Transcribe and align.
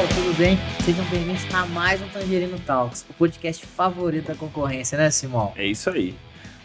pessoal, 0.00 0.08
tudo 0.08 0.36
bem? 0.36 0.58
Sejam 0.84 1.04
bem-vindos 1.06 1.54
a 1.54 1.66
mais 1.66 2.00
um 2.00 2.08
Tangerino 2.08 2.58
Talks, 2.60 3.04
o 3.08 3.12
podcast 3.14 3.66
favorito 3.66 4.28
da 4.28 4.34
concorrência, 4.34 4.96
né, 4.96 5.10
Simão? 5.10 5.52
É 5.56 5.66
isso 5.66 5.90
aí. 5.90 6.16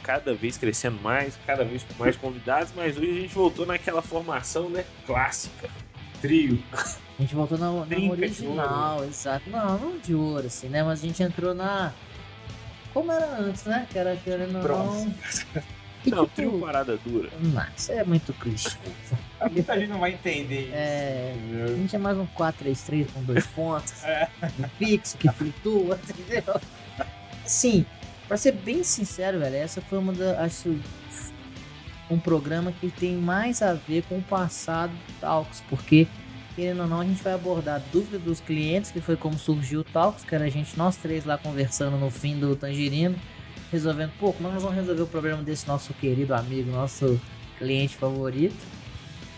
Cada 0.04 0.34
vez 0.34 0.58
crescendo 0.58 1.02
mais, 1.02 1.38
cada 1.46 1.66
vez 1.66 1.84
com 1.84 2.04
mais 2.04 2.16
convidados, 2.16 2.72
mas 2.76 2.98
hoje 2.98 3.10
a 3.10 3.22
gente 3.22 3.34
voltou 3.34 3.66
naquela 3.66 4.02
formação, 4.02 4.70
né? 4.70 4.86
Clássica. 5.06 5.70
Trio. 6.22 6.64
A 6.72 7.22
gente 7.22 7.36
voltou 7.36 7.58
na, 7.58 7.72
na 7.72 8.12
original, 8.12 9.04
exato. 9.04 9.50
Não, 9.50 9.80
não 9.80 9.98
de 9.98 10.14
ouro, 10.14 10.48
assim, 10.48 10.70
né? 10.70 10.84
Mas 10.84 11.04
a 11.04 11.08
gente 11.08 11.22
entrou 11.22 11.54
na. 11.54 11.92
Como 12.94 13.12
era 13.12 13.40
antes, 13.40 13.66
né? 13.66 13.88
Que 13.90 13.98
era 13.98 14.16
querendo 14.16 14.54
não. 14.54 15.14
Não, 16.06 16.28
trio 16.28 16.60
parada 16.60 16.98
dura. 16.98 17.32
Não, 17.40 17.66
isso 17.76 17.92
é 17.92 18.04
muito 18.04 18.32
clichê. 18.34 18.78
Muita 19.52 19.80
gente 19.80 19.90
não 19.90 20.00
vai 20.00 20.14
entender 20.14 20.66
isso. 20.66 20.74
É. 20.74 21.34
A 21.64 21.76
gente 21.76 21.96
é 21.96 22.00
mais 22.00 22.18
um 22.18 22.26
4-3-3 22.28 23.08
com 23.14 23.24
dois 23.24 23.46
pontos. 23.48 24.04
É. 24.04 24.30
um 24.60 24.68
fixo 24.78 25.18
que 25.18 25.30
flutua, 25.30 26.00
entendeu? 26.10 26.60
Assim, 27.44 27.86
pra 28.28 28.38
ser 28.38 28.54
bem 28.54 28.84
sincero, 28.84 29.40
velho, 29.40 29.56
essa 29.56 29.82
foi 29.82 29.98
uma 29.98 30.14
da. 30.14 30.42
Acho 30.44 30.78
um 32.10 32.20
programa 32.20 32.72
que 32.72 32.90
tem 32.90 33.16
mais 33.16 33.62
a 33.62 33.74
ver 33.74 34.04
com 34.04 34.18
o 34.18 34.22
passado 34.22 34.92
do 34.92 35.20
Talks, 35.20 35.64
porque, 35.68 36.08
querendo 36.56 36.82
ou 36.82 36.88
não, 36.88 37.02
a 37.02 37.06
gente 37.06 37.22
vai 37.24 37.34
abordar 37.34 37.82
dúvidas 37.92 38.22
dos 38.22 38.40
clientes, 38.40 38.92
que 38.92 39.02
foi 39.02 39.18
como 39.18 39.38
surgiu 39.38 39.82
o 39.82 39.84
Talks, 39.84 40.24
que 40.24 40.36
era 40.36 40.46
a 40.46 40.50
gente, 40.50 40.78
nós 40.78 40.96
três 40.98 41.26
lá 41.26 41.38
conversando 41.38 41.98
no 41.98 42.12
fim 42.12 42.40
do 42.40 42.56
Tangerino, 42.56 43.16
resolvendo, 43.72 44.12
pô, 44.20 44.32
como 44.32 44.52
nós 44.52 44.62
vamos 44.62 44.78
resolver 44.78 45.02
o 45.02 45.08
problema 45.08 45.42
desse 45.42 45.68
nosso 45.68 45.94
querido 45.96 46.34
amigo, 46.36 46.72
nosso 46.72 47.20
cliente 47.58 47.96
favorito? 47.96 48.56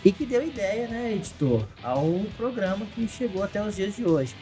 E 0.04 0.12
que 0.12 0.24
deu 0.24 0.46
ideia, 0.46 0.86
né, 0.86 1.12
editor, 1.14 1.66
ao 1.82 2.06
programa 2.36 2.86
que 2.94 3.08
chegou 3.08 3.42
até 3.42 3.62
os 3.62 3.76
dias 3.76 3.96
de 3.96 4.04
hoje. 4.04 4.34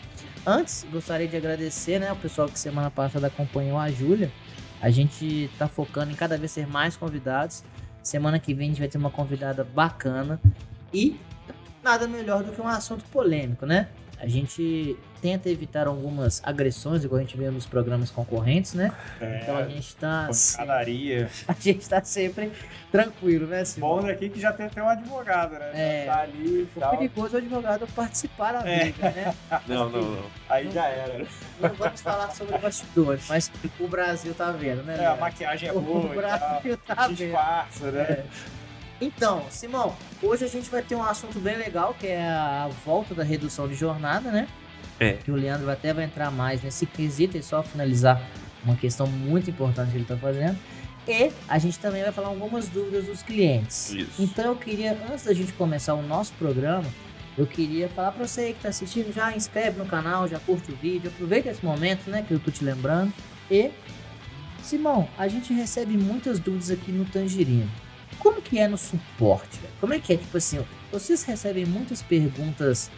Antes, 0.47 0.87
gostaria 0.93 1.27
de 1.27 1.37
agradecer, 1.37 1.99
né, 1.99 2.12
o 2.12 2.17
pessoal 2.17 2.49
que 2.49 2.59
semana 2.59 2.91
passada 2.91 3.27
acompanhou 3.27 3.79
a 3.79 3.91
Júlia. 3.91 4.31
A 4.81 4.91
gente 4.91 5.51
tá 5.59 5.67
focando 5.67 6.12
em 6.12 6.15
cada 6.15 6.37
vez 6.37 6.55
ter 6.55 6.67
mais 6.67 6.97
convidados. 6.97 7.65
Semana 8.03 8.39
que 8.39 8.55
vem 8.55 8.67
a 8.67 8.69
gente 8.71 8.79
vai 8.79 8.89
ter 8.89 8.99
uma 8.99 9.11
convidada 9.11 9.65
bacana 9.65 10.41
e 10.93 11.19
nada 11.83 12.07
melhor 12.07 12.45
do 12.45 12.53
que 12.53 12.61
um 12.61 12.69
assunto 12.69 13.05
polêmico, 13.07 13.65
né? 13.67 13.89
A 14.19 14.27
gente 14.27 14.97
tenta 15.27 15.51
evitar 15.51 15.89
algumas 15.89 16.41
agressões, 16.45 17.03
igual 17.03 17.19
a 17.19 17.23
gente 17.23 17.37
vê 17.37 17.51
nos 17.51 17.67
programas 17.67 18.13
concorrentes, 18.13 18.75
né? 18.75 18.93
Então 19.43 19.57
a 19.57 19.63
É, 19.63 19.69
gente 19.71 19.97
tá, 19.97 20.29
pancadaria. 20.31 21.29
a 21.49 21.53
gente 21.59 21.89
tá 21.89 22.01
sempre 22.05 22.53
tranquilo, 22.93 23.49
né, 23.49 23.65
Simão? 23.65 23.97
Bom 23.97 24.07
daqui 24.07 24.29
que 24.29 24.39
já 24.41 24.53
tem 24.53 24.67
até 24.67 24.81
um 24.81 24.89
advogado, 24.89 25.59
né? 25.59 25.71
É. 25.75 26.07
Já 26.07 26.15
Tá 26.15 26.21
ali 26.23 26.69
O 26.77 26.81
tal. 26.81 26.91
perigoso 26.97 27.35
é 27.37 27.41
o 27.41 27.43
advogado 27.43 27.87
participar 27.89 28.53
da 28.53 28.69
É. 28.71 28.79
briga, 28.85 29.11
né? 29.11 29.35
Não, 29.67 29.91
não, 29.91 30.01
não. 30.03 30.25
Aí 30.49 30.71
já 30.71 30.87
era. 30.87 31.27
Não 31.61 31.71
vamos 31.71 32.01
falar 32.01 32.31
sobre 32.31 32.57
bastidores, 32.59 33.25
mas 33.29 33.51
o 33.81 33.89
Brasil 33.89 34.33
tá 34.33 34.53
vendo, 34.53 34.85
né? 34.85 34.97
É, 35.03 35.07
a 35.07 35.17
maquiagem 35.17 35.69
é 35.69 35.73
o 35.73 35.81
boa 35.81 36.05
e 36.05 36.07
tal. 36.07 36.15
Brasil 36.15 36.77
tá 36.87 37.07
vendo. 37.09 37.17
Disfarça, 37.17 37.91
né? 37.91 38.03
É. 38.03 38.25
Então, 39.01 39.45
Simão, 39.51 39.95
hoje 40.23 40.45
a 40.45 40.49
gente 40.49 40.71
vai 40.71 40.83
ter 40.83 40.95
um 40.95 41.03
assunto 41.03 41.39
bem 41.41 41.57
legal, 41.57 41.95
que 41.99 42.07
é 42.07 42.23
a 42.29 42.69
volta 42.85 43.13
da 43.15 43.25
redução 43.25 43.67
de 43.67 43.75
jornada, 43.75 44.31
né? 44.31 44.47
É. 44.99 45.15
Que 45.15 45.31
o 45.31 45.35
Leandro 45.35 45.71
até 45.71 45.93
vai 45.93 46.05
entrar 46.05 46.31
mais 46.31 46.63
nesse 46.63 46.87
quesito 46.87 47.37
e 47.37 47.43
só 47.43 47.63
finalizar 47.63 48.23
uma 48.65 48.77
questão 48.77 49.07
muito 49.07 49.51
importante 49.51 49.91
que 49.91 49.99
ele 49.99 50.05
tá 50.05 50.17
fazendo. 50.17 50.59
E 51.07 51.31
a 51.47 51.59
gente 51.59 51.79
também 51.79 52.03
vai 52.03 52.11
falar 52.11 52.29
algumas 52.29 52.69
dúvidas 52.69 53.07
dos 53.07 53.23
clientes. 53.23 53.93
Isso. 53.93 54.23
Então 54.23 54.47
eu 54.47 54.57
queria, 54.57 54.99
antes 55.11 55.25
da 55.25 55.33
gente 55.33 55.53
começar 55.53 55.95
o 55.95 56.03
nosso 56.03 56.33
programa, 56.33 56.87
eu 57.39 57.47
queria 57.47 57.89
falar 57.89 58.12
pra 58.12 58.27
você 58.27 58.41
aí 58.41 58.55
que 58.55 58.62
tá 58.62 58.71
assistindo, 58.71 59.12
já 59.12 59.37
inscreve 59.37 59.79
no 59.79 59.87
canal, 59.87 60.27
já 60.27 60.41
curte 60.41 60.73
o 60.73 60.77
vídeo, 60.77 61.11
aproveita 61.15 61.51
esse 61.51 61.65
momento, 61.65 62.11
né, 62.11 62.25
que 62.27 62.33
eu 62.33 62.41
tô 62.41 62.51
te 62.51 62.65
lembrando. 62.65 63.12
E, 63.51 63.71
Simão, 64.62 65.09
a 65.17 65.29
gente 65.29 65.53
recebe 65.53 65.97
muitas 65.97 66.41
dúvidas 66.41 66.71
aqui 66.71 66.91
no 66.91 67.05
Tangerino. 67.05 67.71
Como 68.19 68.41
que 68.41 68.59
é 68.59 68.67
no 68.67 68.79
suporte? 68.79 69.59
velho? 69.61 69.73
Como 69.81 69.93
é 69.93 70.01
que 70.01 70.15
é, 70.15 70.17
tipo 70.17 70.37
assim, 70.37 70.65
vocês 70.91 71.23
recebem 71.23 71.67
muitas 71.67 72.03
perguntas 72.03 72.91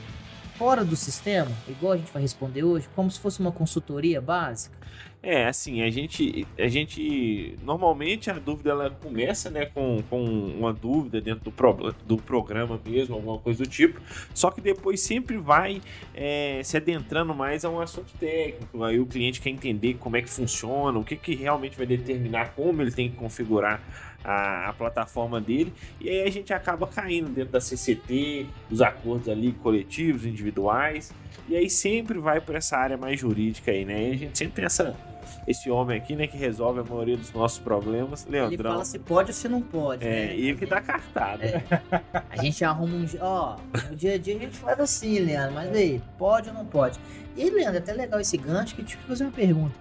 fora 0.58 0.84
do 0.84 0.96
sistema, 0.96 1.52
igual 1.69 1.92
a 1.92 1.96
gente 1.96 2.12
vai 2.12 2.20
responder 2.20 2.64
hoje, 2.64 2.88
como 2.96 3.08
se 3.08 3.20
fosse 3.20 3.38
uma 3.38 3.52
consultoria 3.52 4.20
básica? 4.20 4.76
É, 5.20 5.46
assim, 5.46 5.82
a 5.82 5.91
gente, 5.91 6.46
a 6.56 6.69
gente 6.69 7.58
normalmente 7.62 8.30
a 8.30 8.34
dúvida 8.34 8.70
ela 8.70 8.91
começa, 8.91 9.50
né, 9.50 9.66
com, 9.66 10.02
com 10.08 10.24
uma 10.24 10.72
dúvida 10.72 11.20
dentro 11.20 11.44
do, 11.44 11.52
pro, 11.52 11.92
do 12.06 12.16
programa 12.16 12.80
mesmo, 12.84 13.16
alguma 13.16 13.38
coisa 13.38 13.64
do 13.64 13.69
tipo. 13.69 14.00
Só 14.32 14.50
que 14.50 14.60
depois 14.60 15.00
sempre 15.00 15.36
vai 15.36 15.80
é, 16.14 16.60
se 16.62 16.76
adentrando 16.76 17.34
mais 17.34 17.64
a 17.64 17.70
um 17.70 17.80
assunto 17.80 18.12
técnico. 18.19 18.84
Aí 18.84 19.00
o 19.00 19.06
cliente 19.06 19.40
quer 19.40 19.50
entender 19.50 19.94
como 19.94 20.16
é 20.16 20.22
que 20.22 20.30
funciona, 20.30 20.96
o 20.98 21.04
que, 21.04 21.16
que 21.16 21.34
realmente 21.34 21.76
vai 21.76 21.86
determinar 21.86 22.54
como 22.54 22.80
ele 22.80 22.92
tem 22.92 23.10
que 23.10 23.16
configurar 23.16 23.82
a, 24.24 24.68
a 24.68 24.72
plataforma 24.72 25.40
dele. 25.40 25.72
E 26.00 26.08
aí 26.08 26.22
a 26.26 26.30
gente 26.30 26.52
acaba 26.52 26.86
caindo 26.86 27.28
dentro 27.30 27.52
da 27.52 27.60
CCT, 27.60 28.46
dos 28.68 28.80
acordos 28.82 29.28
ali 29.28 29.52
coletivos, 29.52 30.24
individuais. 30.26 31.12
E 31.48 31.56
aí 31.56 31.70
sempre 31.70 32.18
vai 32.18 32.40
para 32.40 32.58
essa 32.58 32.76
área 32.76 32.96
mais 32.96 33.18
jurídica 33.20 33.70
aí, 33.70 33.84
né? 33.84 34.08
E 34.08 34.12
a 34.12 34.16
gente 34.16 34.36
sempre 34.38 34.54
tem 34.56 34.64
essa, 34.66 34.94
esse 35.46 35.70
homem 35.70 35.96
aqui, 35.96 36.14
né, 36.14 36.26
que 36.26 36.36
resolve 36.36 36.80
a 36.80 36.84
maioria 36.84 37.16
dos 37.16 37.32
nossos 37.32 37.58
problemas, 37.58 38.26
Ele 38.26 38.32
Leandrão. 38.38 38.72
fala 38.72 38.84
se 38.84 38.98
pode 38.98 39.30
ou 39.30 39.34
se 39.34 39.48
não 39.48 39.62
pode, 39.62 40.04
É, 40.06 40.26
né? 40.26 40.36
e 40.36 40.48
ele 40.48 40.58
que 40.58 40.66
dá 40.66 40.80
cartada. 40.80 41.44
É. 41.44 41.62
A 42.28 42.42
gente 42.42 42.62
arruma 42.64 42.94
um. 42.96 43.06
Ó, 43.20 43.56
no 43.88 43.96
dia 43.96 44.14
a 44.14 44.18
dia 44.18 44.36
a 44.36 44.38
gente 44.40 44.56
faz 44.58 44.78
assim, 44.78 45.18
Leandro, 45.20 45.54
mas 45.54 45.74
aí, 45.74 46.02
pode 46.18 46.48
ou 46.50 46.54
não 46.54 46.66
pode? 46.66 46.98
E, 47.34 47.48
Leandro, 47.48 47.76
é 47.76 47.78
até 47.78 47.92
legal 47.94 48.20
esse 48.20 48.36
gancho 48.36 48.74
que 48.74 48.82
eu 48.82 48.84
te 48.84 48.96
fazer 48.98 49.24
uma 49.24 49.30
pergunta. 49.32 49.74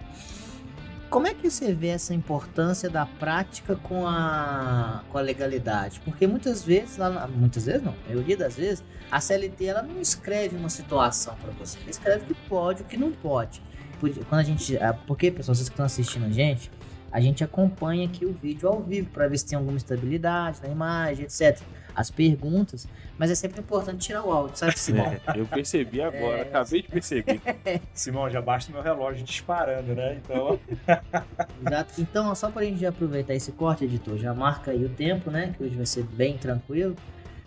Como 1.09 1.25
é 1.25 1.33
que 1.33 1.49
você 1.49 1.73
vê 1.73 1.87
essa 1.87 2.13
importância 2.13 2.89
da 2.89 3.05
prática 3.05 3.77
com 3.77 4.05
a, 4.05 5.03
com 5.09 5.17
a 5.17 5.21
legalidade? 5.21 6.01
Porque 6.01 6.27
muitas 6.27 6.63
vezes, 6.63 6.97
lá 6.97 7.27
muitas 7.27 7.65
vezes 7.65 7.81
não, 7.81 7.93
a 7.93 8.09
maioria 8.09 8.35
das 8.35 8.57
vezes, 8.57 8.83
a 9.09 9.21
CLT 9.21 9.65
ela 9.65 9.81
não 9.81 10.01
escreve 10.01 10.57
uma 10.57 10.69
situação 10.69 11.33
para 11.41 11.51
você, 11.53 11.79
ela 11.79 11.89
escreve 11.89 12.23
o 12.23 12.27
que 12.27 12.41
pode 12.49 12.81
o 12.81 12.85
que 12.85 12.97
não 12.97 13.11
pode. 13.11 13.61
Quando 13.99 14.41
a 14.41 14.43
gente, 14.43 14.77
ah, 14.77 14.93
porque 14.93 15.31
pessoal, 15.31 15.55
vocês 15.55 15.69
que 15.69 15.73
estão 15.73 15.85
assistindo 15.85 16.25
a 16.25 16.29
gente, 16.29 16.69
a 17.09 17.21
gente 17.21 17.41
acompanha 17.43 18.05
aqui 18.05 18.25
o 18.25 18.33
vídeo 18.33 18.67
ao 18.67 18.81
vivo 18.81 19.09
para 19.09 19.27
ver 19.27 19.37
se 19.37 19.45
tem 19.45 19.57
alguma 19.57 19.77
estabilidade 19.77 20.61
na 20.61 20.67
imagem, 20.67 21.25
etc. 21.25 21.61
As 21.97 22.11
perguntas, 22.11 22.87
mas 23.17 23.31
é 23.31 23.35
sempre 23.35 23.59
importante 23.59 24.05
tirar 24.05 24.23
o 24.23 24.31
áudio, 24.31 24.55
sabe, 24.55 24.77
Simão? 24.77 25.07
É, 25.07 25.19
eu 25.35 25.47
percebi 25.47 25.99
agora, 25.99 26.37
É. 26.37 26.41
acabei 26.43 26.83
de 26.83 26.87
perceber. 26.89 27.41
Simão, 27.91 28.29
já 28.29 28.39
basta 28.39 28.69
o 28.71 28.73
meu 28.75 28.83
relógio 28.83 29.25
disparando, 29.25 29.95
né? 29.95 30.19
Então, 30.23 30.59
Exato. 31.65 31.93
Então, 31.99 32.35
só 32.35 32.51
pra 32.51 32.63
gente 32.63 32.79
já 32.79 32.89
aproveitar 32.89 33.33
esse 33.33 33.51
corte, 33.51 33.83
editor, 33.83 34.15
já 34.17 34.31
marca 34.31 34.69
aí 34.69 34.85
o 34.85 34.89
tempo, 34.89 35.31
né? 35.31 35.55
Que 35.57 35.63
hoje 35.63 35.75
vai 35.75 35.87
ser 35.87 36.03
bem 36.03 36.37
tranquilo. 36.37 36.95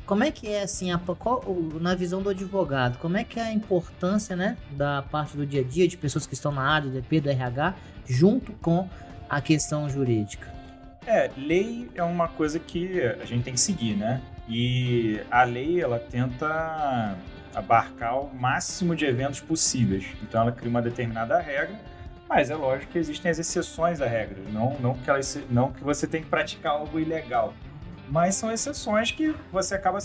Como 0.05 0.25
é 0.25 0.33
que 0.33 0.49
é, 0.49 0.63
assim, 0.65 0.91
a, 0.91 0.99
qual- 0.99 1.45
na 1.81 1.95
visão 1.95 2.21
do 2.21 2.29
advogado, 2.31 2.99
como 2.99 3.17
é 3.17 3.23
que 3.23 3.39
é 3.39 3.45
a 3.45 3.53
importância, 3.53 4.35
né, 4.35 4.57
da 4.73 5.03
parte 5.03 5.37
do 5.37 5.47
dia 5.47 5.61
a 5.61 5.65
dia 5.65 5.87
de 5.87 5.97
pessoas 5.97 6.27
que 6.27 6.35
estão 6.35 6.51
na 6.51 6.63
área 6.63 6.89
do 6.91 6.95
DP, 7.01 7.21
do 7.21 7.31
RH, 7.31 7.77
junto 8.09 8.51
com 8.55 8.89
a 9.29 9.41
questão 9.41 9.89
jurídica? 9.89 10.51
é, 11.07 11.31
lei 11.37 11.89
é 11.95 12.03
uma 12.03 12.29
coisa 12.29 12.59
que 12.59 13.01
a 13.01 13.25
gente 13.25 13.43
tem 13.45 13.55
que 13.55 13.61
seguir, 13.61 13.97
né? 13.97 14.21
E 14.51 15.21
a 15.31 15.45
lei, 15.45 15.81
ela 15.81 15.99
tenta 15.99 17.17
abarcar 17.55 18.19
o 18.21 18.35
máximo 18.35 18.97
de 18.97 19.05
eventos 19.05 19.41
possíveis. 19.41 20.05
Então, 20.23 20.41
ela 20.43 20.51
cria 20.53 20.69
uma 20.69 20.83
determinada 20.83 21.39
regra, 21.41 21.81
mas 22.29 22.51
é 22.51 22.57
lógico 22.57 22.91
que 22.93 22.99
existem 22.99 23.31
as 23.31 23.39
exceções 23.39 24.01
à 24.01 24.07
regra. 24.07 24.37
Não, 24.53 24.77
não, 24.81 24.95
que, 24.95 25.09
elas, 25.09 25.27
se- 25.27 25.45
não 25.49 25.71
que 25.73 25.85
você 25.85 26.07
tem 26.07 26.23
que 26.23 26.29
praticar 26.29 26.73
algo 26.73 26.99
ilegal. 26.99 27.55
Mas 28.09 28.35
são 28.35 28.51
exceções 28.51 29.13
que 29.13 29.33
você 29.53 29.77
acaba, 29.77 29.99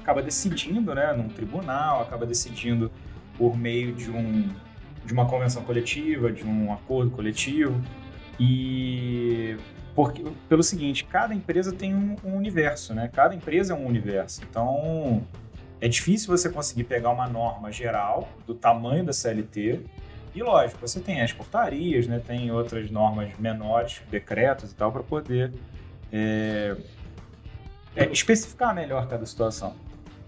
acaba 0.00 0.22
decidindo, 0.22 0.94
né? 0.94 1.12
Num 1.12 1.28
tribunal, 1.28 2.02
acaba 2.02 2.24
decidindo 2.24 2.90
por 3.36 3.56
meio 3.58 3.92
de, 3.92 4.10
um, 4.12 4.48
de 5.04 5.12
uma 5.12 5.26
convenção 5.26 5.64
coletiva, 5.64 6.30
de 6.30 6.44
um 6.44 6.72
acordo 6.72 7.10
coletivo. 7.10 7.80
E 8.38 9.56
porque, 9.98 10.24
pelo 10.48 10.62
seguinte, 10.62 11.04
cada 11.04 11.34
empresa 11.34 11.72
tem 11.72 11.92
um, 11.92 12.14
um 12.24 12.36
universo, 12.36 12.94
né? 12.94 13.10
Cada 13.12 13.34
empresa 13.34 13.72
é 13.72 13.76
um 13.76 13.84
universo. 13.84 14.40
Então, 14.48 15.26
é 15.80 15.88
difícil 15.88 16.28
você 16.28 16.48
conseguir 16.48 16.84
pegar 16.84 17.10
uma 17.10 17.26
norma 17.26 17.72
geral 17.72 18.28
do 18.46 18.54
tamanho 18.54 19.04
da 19.04 19.12
CLT. 19.12 19.80
E 20.36 20.40
lógico, 20.40 20.80
você 20.80 21.00
tem 21.00 21.20
as 21.20 21.32
portarias, 21.32 22.06
né? 22.06 22.22
Tem 22.24 22.48
outras 22.52 22.92
normas 22.92 23.32
menores, 23.40 24.00
decretos 24.08 24.70
e 24.70 24.74
tal, 24.76 24.92
para 24.92 25.02
poder 25.02 25.52
é, 26.12 26.76
é, 27.96 28.04
especificar 28.12 28.72
melhor 28.72 29.08
cada 29.08 29.26
situação. 29.26 29.74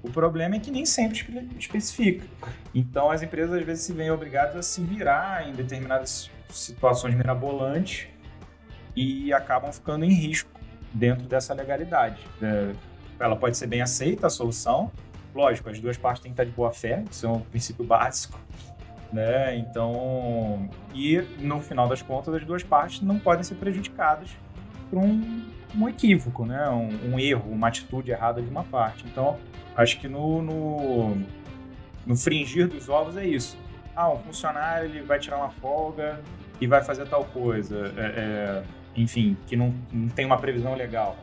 O 0.03 0.11
problema 0.11 0.57
é 0.57 0.59
que 0.59 0.73
nem 0.73 0.85
sempre 0.85 1.19
espe- 1.19 1.49
especifica. 1.57 2.27
Então, 2.75 3.09
as 3.09 3.23
empresas 3.23 3.55
às 3.55 3.65
vezes 3.65 3.85
se 3.85 3.93
veem 3.93 4.11
obrigadas 4.11 4.57
a 4.57 4.63
se 4.65 4.81
virar 4.81 5.49
em 5.49 5.53
determinadas 5.53 6.29
situações 6.49 7.15
mirabolantes 7.15 8.10
e 8.95 9.33
acabam 9.33 9.73
ficando 9.73 10.05
em 10.05 10.13
risco 10.13 10.51
dentro 10.93 11.27
dessa 11.27 11.55
legalidade. 11.55 12.27
É, 12.43 12.73
ela 13.19 13.37
pode 13.37 13.57
ser 13.57 13.67
bem 13.67 13.83
aceita, 13.83 14.27
a 14.27 14.31
solução, 14.31 14.91
lógico, 15.35 15.69
as 15.69 15.79
duas 15.79 15.97
partes 15.97 16.23
têm 16.23 16.33
que 16.33 16.35
estar 16.35 16.45
de 16.45 16.57
boa 16.57 16.73
fé, 16.73 17.05
isso 17.11 17.27
é 17.27 17.29
um 17.29 17.41
princípio 17.41 17.85
básico. 17.85 18.39
Né? 19.13 19.57
Então, 19.57 20.71
e 20.95 21.21
no 21.41 21.59
final 21.59 21.89
das 21.89 22.01
contas, 22.01 22.33
as 22.33 22.45
duas 22.45 22.63
partes 22.63 23.01
não 23.01 23.19
podem 23.19 23.43
ser 23.43 23.57
prejudicadas 23.57 24.31
por 24.89 25.01
um, 25.01 25.43
um 25.77 25.89
equívoco, 25.89 26.47
né? 26.47 26.69
Um, 26.69 27.15
um, 27.15 27.19
erro, 27.19 27.51
uma 27.51 27.67
atitude 27.67 28.13
errada 28.13 28.41
de 28.41 28.49
uma 28.49 28.63
parte. 28.63 29.05
Então, 29.09 29.37
acho 29.77 29.99
que 29.99 30.07
no, 30.07 30.41
no, 30.41 31.17
no 32.07 32.17
fringir 32.17 32.69
dos 32.69 32.89
ovos 32.89 33.17
é 33.17 33.27
isso. 33.27 33.59
Ah, 33.97 34.13
um 34.13 34.19
funcionário 34.19 34.89
ele 34.89 35.03
vai 35.03 35.19
tirar 35.19 35.39
uma 35.39 35.51
folga 35.51 36.21
e 36.61 36.67
vai 36.67 36.83
fazer 36.83 37.09
tal 37.09 37.25
coisa. 37.25 37.93
É, 37.97 38.01
é, 38.01 38.63
enfim, 38.97 39.37
que 39.47 39.57
não, 39.57 39.75
não 39.93 40.09
tem 40.09 40.27
uma 40.27 40.39
previsão 40.39 40.75
legal. 40.75 41.17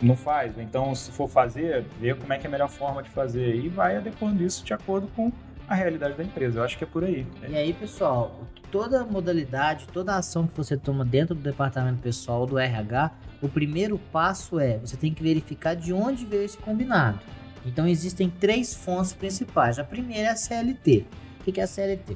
Não 0.00 0.16
faz. 0.16 0.56
Então, 0.58 0.94
se 0.94 1.10
for 1.10 1.28
fazer, 1.28 1.84
ver 2.00 2.16
como 2.16 2.32
é 2.32 2.38
que 2.38 2.46
é 2.46 2.48
a 2.48 2.50
melhor 2.50 2.68
forma 2.68 3.02
de 3.02 3.10
fazer. 3.10 3.56
E 3.56 3.68
vai 3.68 3.96
adequando 3.96 4.42
isso 4.42 4.64
de 4.64 4.72
acordo 4.72 5.08
com 5.08 5.32
a 5.68 5.74
realidade 5.74 6.14
da 6.14 6.22
empresa. 6.22 6.60
Eu 6.60 6.64
acho 6.64 6.78
que 6.78 6.84
é 6.84 6.86
por 6.86 7.04
aí. 7.04 7.26
E 7.48 7.56
aí, 7.56 7.72
pessoal, 7.72 8.40
toda 8.70 9.04
modalidade, 9.04 9.86
toda 9.92 10.16
ação 10.16 10.46
que 10.46 10.56
você 10.56 10.76
toma 10.76 11.04
dentro 11.04 11.34
do 11.34 11.42
departamento 11.42 12.00
pessoal 12.00 12.46
do 12.46 12.58
RH, 12.58 13.10
o 13.42 13.48
primeiro 13.48 13.98
passo 14.12 14.58
é 14.58 14.78
você 14.78 14.96
tem 14.96 15.12
que 15.12 15.22
verificar 15.22 15.74
de 15.74 15.92
onde 15.92 16.24
veio 16.24 16.44
esse 16.44 16.56
combinado. 16.56 17.20
Então 17.66 17.86
existem 17.86 18.30
três 18.30 18.74
fontes 18.74 19.12
principais. 19.12 19.78
A 19.78 19.84
primeira 19.84 20.28
é 20.28 20.30
a 20.30 20.36
CLT. 20.36 21.06
O 21.48 21.52
que 21.52 21.60
é 21.60 21.64
a 21.64 21.66
CLT? 21.66 22.14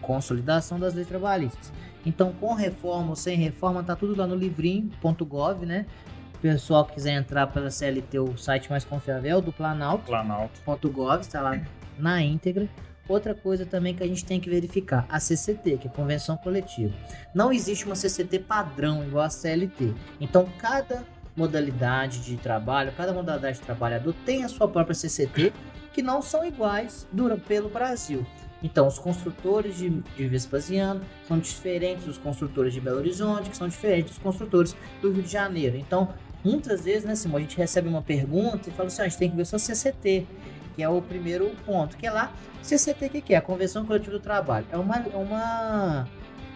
Consolidação 0.00 0.80
das 0.80 0.94
leis 0.94 1.06
trabalhistas. 1.06 1.72
Então, 2.04 2.32
com 2.32 2.54
reforma 2.54 3.10
ou 3.10 3.16
sem 3.16 3.36
reforma, 3.36 3.84
tá 3.84 3.94
tudo 3.94 4.16
lá 4.16 4.26
no 4.26 4.34
livrinho.gov, 4.34 5.64
né? 5.64 5.86
O 6.34 6.38
pessoal 6.38 6.84
que 6.84 6.94
quiser 6.94 7.12
entrar 7.12 7.46
pela 7.46 7.70
CLT, 7.70 8.18
o 8.18 8.36
site 8.36 8.68
mais 8.68 8.84
confiável 8.84 9.30
é 9.30 9.36
o 9.36 9.40
do 9.40 9.52
Planalto. 9.52 10.06
Planalto.gov, 10.06 11.20
está 11.20 11.40
lá 11.40 11.60
na 11.96 12.20
íntegra. 12.20 12.68
Outra 13.08 13.32
coisa 13.32 13.64
também 13.64 13.94
que 13.94 14.02
a 14.02 14.08
gente 14.08 14.24
tem 14.24 14.40
que 14.40 14.50
verificar, 14.50 15.06
a 15.08 15.20
CCT, 15.20 15.78
que 15.78 15.86
é 15.86 15.90
Convenção 15.90 16.36
Coletiva. 16.36 16.92
Não 17.32 17.52
existe 17.52 17.84
uma 17.86 17.94
CCT 17.94 18.40
padrão 18.40 19.04
igual 19.04 19.24
a 19.24 19.30
CLT. 19.30 19.94
Então, 20.20 20.48
cada 20.58 21.04
modalidade 21.36 22.24
de 22.24 22.36
trabalho, 22.36 22.92
cada 22.96 23.12
modalidade 23.12 23.58
de 23.58 23.64
trabalhador 23.64 24.14
tem 24.26 24.42
a 24.42 24.48
sua 24.48 24.66
própria 24.66 24.94
CCT, 24.94 25.52
que 25.92 26.02
não 26.02 26.20
são 26.20 26.44
iguais 26.44 27.06
dura, 27.12 27.36
pelo 27.36 27.68
Brasil. 27.68 28.26
Então, 28.64 28.88
os 28.88 28.98
construtores 28.98 29.76
de, 29.76 29.90
de 29.90 30.26
Vespasiano 30.26 31.02
são 31.28 31.38
diferentes 31.38 32.06
dos 32.06 32.18
construtores 32.18 32.72
de 32.72 32.80
Belo 32.80 32.96
Horizonte, 32.96 33.50
que 33.50 33.56
são 33.56 33.68
diferentes 33.68 34.14
dos 34.14 34.18
construtores 34.18 34.74
do 35.02 35.12
Rio 35.12 35.22
de 35.22 35.30
Janeiro. 35.30 35.76
Então, 35.76 36.12
muitas 36.42 36.84
vezes, 36.84 37.04
né, 37.04 37.14
Simão, 37.14 37.36
a 37.36 37.40
gente 37.40 37.58
recebe 37.58 37.86
uma 37.86 38.00
pergunta 38.00 38.70
e 38.70 38.72
fala 38.72 38.86
assim: 38.86 39.02
ah, 39.02 39.04
a 39.04 39.08
gente 39.08 39.18
tem 39.18 39.30
que 39.30 39.36
ver 39.36 39.44
sua 39.44 39.58
CCT 39.58 40.26
que 40.74 40.82
é 40.82 40.88
o 40.88 41.00
primeiro 41.00 41.50
ponto, 41.64 41.96
que 41.96 42.06
é 42.06 42.10
lá 42.10 42.32
CCT, 42.62 43.08
que, 43.08 43.20
que 43.20 43.34
é 43.34 43.36
a 43.36 43.40
Convenção 43.40 43.86
Coletiva 43.86 44.12
do 44.12 44.20
Trabalho. 44.20 44.66
É 44.72 44.76
uma, 44.76 44.96
é 44.96 45.16
uma, 45.16 46.08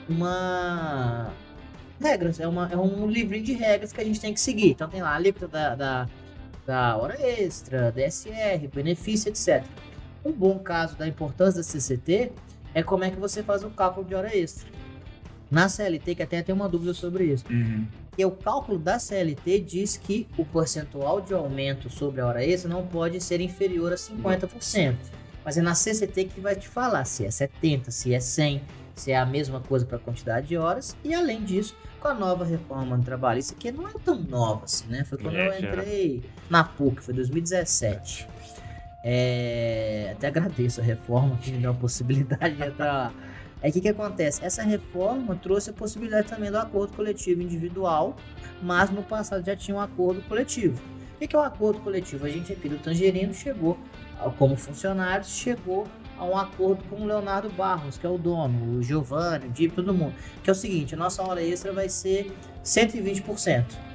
uma 0.09 1.33
regras, 2.01 2.41
é, 2.41 2.49
uma, 2.49 2.69
é 2.71 2.77
um 2.77 3.07
livrinho 3.07 3.45
de 3.45 3.53
regras 3.53 3.93
que 3.93 4.01
a 4.01 4.05
gente 4.05 4.21
tem 4.21 4.35
que 4.35 4.41
seguir. 4.41 4.71
Então 4.71 4.89
tem 4.89 5.03
lá 5.03 5.11
a 5.11 5.15
alíquota 5.15 5.47
da, 5.47 5.75
da, 5.75 6.09
da 6.67 6.97
hora 6.97 7.15
extra, 7.21 7.93
DSR, 7.93 8.67
benefício, 8.75 9.29
etc. 9.29 9.65
Um 10.29 10.33
bom 10.33 10.59
caso 10.59 10.95
da 10.95 11.09
importância 11.09 11.63
da 11.63 11.63
CCT 11.63 12.33
é 12.75 12.83
como 12.83 13.03
é 13.03 13.11
que 13.11 13.17
você 13.17 13.43
faz 13.43 13.65
o 13.65 13.71
cálculo 13.71 14.07
de 14.07 14.15
hora 14.15 14.37
extra. 14.37 14.69
Na 15.51 15.71
CLT, 15.71 16.17
que 16.17 16.23
até 16.23 16.43
tem 16.43 16.55
uma 16.55 16.69
dúvida 16.69 16.93
sobre 16.93 17.25
isso. 17.25 17.47
Uhum. 17.49 17.87
E 18.19 18.23
o 18.27 18.31
cálculo 18.31 18.79
da 18.79 18.99
CLT 18.99 19.61
diz 19.61 19.97
que 19.97 20.29
o 20.37 20.45
percentual 20.45 21.23
de 21.23 21.33
aumento 21.33 21.89
sobre 21.89 22.21
a 22.21 22.27
hora 22.27 22.45
extra 22.45 22.71
não 22.71 22.87
pode 22.87 23.19
ser 23.23 23.41
inferior 23.41 23.91
a 23.91 23.97
50%. 23.97 24.97
Mas 25.43 25.57
é 25.57 25.63
na 25.63 25.75
CCT 25.75 26.27
que 26.27 26.41
vai 26.43 26.55
te 26.55 26.69
falar 26.69 27.07
se 27.07 27.25
é 27.25 27.31
70, 27.31 27.91
se 27.91 28.13
é 28.13 28.21
100, 28.21 28.61
se 28.95 29.13
é 29.13 29.17
a 29.17 29.25
mesma 29.25 29.61
coisa 29.61 29.87
para 29.87 29.97
a 29.97 30.01
quantidade 30.01 30.49
de 30.49 30.59
horas. 30.59 30.95
E 31.03 31.15
além 31.15 31.43
disso, 31.43 31.75
com 31.99 32.09
a 32.09 32.13
nova 32.13 32.45
reforma 32.45 32.99
trabalhista, 32.99 33.55
que 33.55 33.73
não 33.73 33.89
é 33.89 33.93
tão 34.05 34.21
nova 34.21 34.65
assim, 34.65 34.89
né? 34.89 35.05
Foi 35.05 35.17
quando 35.17 35.37
é, 35.37 35.49
eu 35.49 35.59
entrei 35.59 36.23
na 36.51 36.65
PUC, 36.65 37.03
foi 37.03 37.15
2017. 37.15 38.29
É... 39.11 40.13
Até 40.13 40.27
agradeço 40.27 40.83
a 40.83 40.85
reforma 40.85 41.39
que 41.39 41.51
me 41.51 41.59
deu 41.59 41.71
a 41.71 41.75
possibilidade 41.75 42.57
de 42.57 42.63
entrar 42.63 43.15
é 43.61 43.73
que 43.73 43.81
que 43.81 43.89
acontece? 43.89 44.45
Essa 44.45 44.63
reforma 44.63 45.35
trouxe 45.35 45.71
a 45.71 45.73
possibilidade 45.73 46.29
também 46.29 46.51
do 46.51 46.59
acordo 46.59 46.95
coletivo 46.95 47.43
individual, 47.43 48.17
mas 48.63 48.91
no 48.91 49.03
passado 49.03 49.45
já 49.45 49.57
tinha 49.57 49.77
um 49.77 49.81
acordo 49.81 50.23
coletivo. 50.23 50.81
O 51.21 51.27
que 51.27 51.35
é 51.35 51.39
o 51.39 51.43
um 51.43 51.45
acordo 51.45 51.81
coletivo? 51.81 52.25
A 52.25 52.29
gente 52.29 52.53
aqui 52.53 52.69
do 52.69 52.79
Tangerino 52.79 53.35
chegou, 53.35 53.77
como 54.39 54.55
funcionários, 54.55 55.31
chegou 55.31 55.89
a 56.17 56.25
um 56.25 56.37
acordo 56.37 56.85
com 56.85 57.03
o 57.03 57.07
Leonardo 57.07 57.51
Barros, 57.51 57.99
que 57.99 58.07
é 58.07 58.09
o 58.09 58.17
dono, 58.17 58.79
o 58.79 58.83
Giovanni, 58.83 59.47
o 59.47 59.51
Dip, 59.51 59.75
todo 59.75 59.93
mundo. 59.93 60.15
Que 60.45 60.51
é 60.51 60.53
o 60.53 60.57
seguinte, 60.57 60.95
a 60.95 60.99
nossa 60.99 61.21
hora 61.25 61.43
extra 61.43 61.73
vai 61.73 61.89
ser 61.89 62.33
120%. 62.65 63.88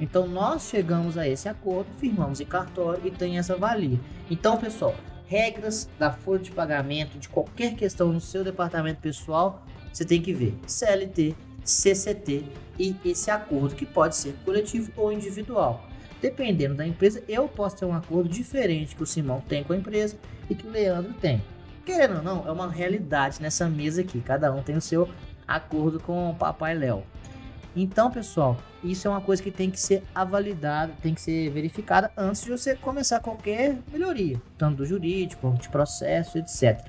Então 0.00 0.26
nós 0.26 0.68
chegamos 0.68 1.16
a 1.16 1.26
esse 1.26 1.48
acordo, 1.48 1.88
firmamos 1.98 2.40
em 2.40 2.44
cartório 2.44 3.00
e 3.04 3.10
tem 3.10 3.38
essa 3.38 3.56
valia. 3.56 3.98
Então, 4.30 4.56
pessoal, 4.56 4.94
regras 5.26 5.88
da 5.98 6.12
folha 6.12 6.42
de 6.42 6.50
pagamento 6.50 7.18
de 7.18 7.28
qualquer 7.28 7.74
questão 7.74 8.12
no 8.12 8.20
seu 8.20 8.44
departamento 8.44 9.00
pessoal, 9.00 9.64
você 9.92 10.04
tem 10.04 10.20
que 10.20 10.32
ver 10.32 10.54
CLT, 10.66 11.34
CCT 11.64 12.44
e 12.78 12.94
esse 13.04 13.30
acordo 13.30 13.74
que 13.74 13.86
pode 13.86 14.16
ser 14.16 14.34
coletivo 14.44 14.92
ou 14.96 15.12
individual. 15.12 15.86
Dependendo 16.20 16.74
da 16.74 16.86
empresa, 16.86 17.22
eu 17.28 17.48
posso 17.48 17.76
ter 17.76 17.84
um 17.84 17.94
acordo 17.94 18.28
diferente 18.28 18.94
que 18.94 19.02
o 19.02 19.06
Simão 19.06 19.42
tem 19.48 19.62
com 19.64 19.72
a 19.72 19.76
empresa 19.76 20.16
e 20.48 20.54
que 20.54 20.66
o 20.66 20.70
Leandro 20.70 21.12
tem. 21.14 21.42
Querendo 21.84 22.16
ou 22.16 22.22
não, 22.22 22.46
é 22.46 22.50
uma 22.50 22.70
realidade 22.70 23.40
nessa 23.40 23.68
mesa 23.68 24.00
aqui. 24.00 24.20
Cada 24.20 24.52
um 24.52 24.62
tem 24.62 24.76
o 24.76 24.80
seu 24.80 25.08
acordo 25.46 26.00
com 26.00 26.30
o 26.30 26.34
Papai 26.34 26.74
Léo. 26.74 27.04
Então, 27.76 28.10
pessoal, 28.10 28.56
isso 28.82 29.06
é 29.06 29.10
uma 29.10 29.20
coisa 29.20 29.42
que 29.42 29.50
tem 29.50 29.70
que 29.70 29.78
ser 29.78 30.02
avaliada, 30.14 30.94
tem 31.02 31.12
que 31.12 31.20
ser 31.20 31.50
verificada 31.50 32.10
antes 32.16 32.42
de 32.42 32.50
você 32.50 32.74
começar 32.74 33.20
qualquer 33.20 33.76
melhoria, 33.92 34.40
tanto 34.56 34.78
do 34.78 34.86
jurídico, 34.86 35.54
de 35.60 35.68
processo, 35.68 36.38
etc. 36.38 36.80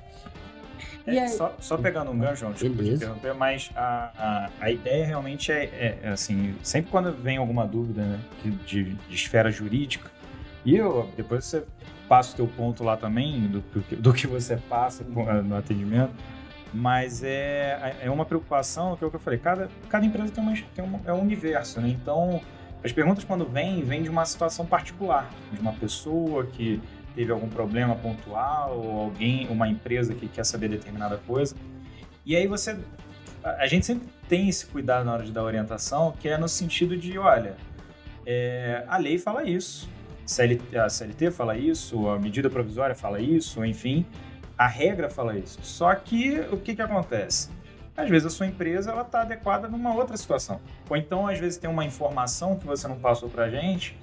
É, 1.06 1.20
aí... 1.20 1.28
só, 1.28 1.54
só, 1.60 1.76
pegando 1.76 2.10
um 2.10 2.18
gancho, 2.18 2.46
desculpa 2.52 2.82
te 2.82 2.90
interromper, 2.90 3.34
mas 3.34 3.70
a, 3.76 4.12
a, 4.16 4.50
a 4.60 4.70
ideia 4.70 5.06
realmente 5.06 5.52
é, 5.52 5.64
é, 5.64 5.98
é, 6.02 6.08
assim, 6.08 6.54
sempre 6.62 6.90
quando 6.90 7.12
vem 7.12 7.36
alguma 7.36 7.66
dúvida 7.66 8.02
né, 8.02 8.20
de, 8.42 8.94
de 8.94 8.96
esfera 9.10 9.50
jurídica, 9.50 10.10
e 10.64 10.74
eu, 10.74 11.10
depois 11.16 11.44
você 11.44 11.64
passa 12.08 12.32
o 12.32 12.36
teu 12.36 12.46
ponto 12.46 12.82
lá 12.82 12.96
também, 12.96 13.46
do, 13.46 13.62
do 13.96 14.12
que 14.14 14.26
você 14.26 14.56
passa 14.56 15.04
no 15.04 15.54
atendimento, 15.54 16.12
mas 16.72 17.22
é, 17.22 17.96
é 18.02 18.10
uma 18.10 18.24
preocupação, 18.24 18.96
que 18.96 19.04
é 19.04 19.06
o 19.06 19.10
que 19.10 19.16
eu 19.16 19.20
falei, 19.20 19.38
cada, 19.38 19.68
cada 19.88 20.04
empresa 20.04 20.32
tem, 20.32 20.42
uma, 20.42 20.54
tem 20.74 20.84
um, 20.84 21.00
é 21.04 21.12
um 21.12 21.20
universo, 21.20 21.80
né? 21.80 21.88
Então, 21.88 22.40
as 22.84 22.92
perguntas 22.92 23.24
quando 23.24 23.44
vêm, 23.44 23.82
vêm 23.82 24.02
de 24.02 24.10
uma 24.10 24.24
situação 24.24 24.66
particular, 24.66 25.30
de 25.52 25.60
uma 25.60 25.72
pessoa 25.72 26.46
que 26.46 26.80
teve 27.14 27.32
algum 27.32 27.48
problema 27.48 27.96
pontual, 27.96 28.78
ou 28.78 29.00
alguém, 29.00 29.48
uma 29.48 29.68
empresa 29.68 30.14
que 30.14 30.28
quer 30.28 30.44
saber 30.44 30.68
determinada 30.68 31.16
coisa. 31.26 31.56
E 32.24 32.36
aí 32.36 32.46
você, 32.46 32.78
a 33.42 33.66
gente 33.66 33.86
sempre 33.86 34.06
tem 34.28 34.48
esse 34.48 34.66
cuidado 34.66 35.04
na 35.04 35.14
hora 35.14 35.24
de 35.24 35.32
dar 35.32 35.42
orientação, 35.42 36.12
que 36.20 36.28
é 36.28 36.38
no 36.38 36.48
sentido 36.48 36.96
de, 36.96 37.18
olha, 37.18 37.56
é, 38.24 38.84
a 38.86 38.98
lei 38.98 39.18
fala 39.18 39.42
isso, 39.42 39.88
a 40.76 40.88
CLT 40.88 41.30
fala 41.30 41.56
isso, 41.56 42.08
a 42.08 42.18
medida 42.18 42.50
provisória 42.50 42.94
fala 42.94 43.18
isso, 43.18 43.64
enfim, 43.64 44.04
a 44.58 44.66
regra 44.66 45.08
fala 45.08 45.38
isso. 45.38 45.60
Só 45.62 45.94
que 45.94 46.40
o 46.50 46.56
que, 46.56 46.74
que 46.74 46.82
acontece? 46.82 47.48
Às 47.96 48.10
vezes 48.10 48.26
a 48.26 48.30
sua 48.30 48.46
empresa 48.46 48.90
ela 48.90 49.02
está 49.02 49.22
adequada 49.22 49.68
numa 49.68 49.94
outra 49.94 50.16
situação. 50.16 50.60
Ou 50.90 50.96
então, 50.96 51.26
às 51.26 51.38
vezes, 51.38 51.58
tem 51.58 51.70
uma 51.70 51.84
informação 51.84 52.56
que 52.56 52.66
você 52.66 52.86
não 52.86 52.98
passou 52.98 53.28
para 53.28 53.44
a 53.44 53.50
gente 53.50 53.96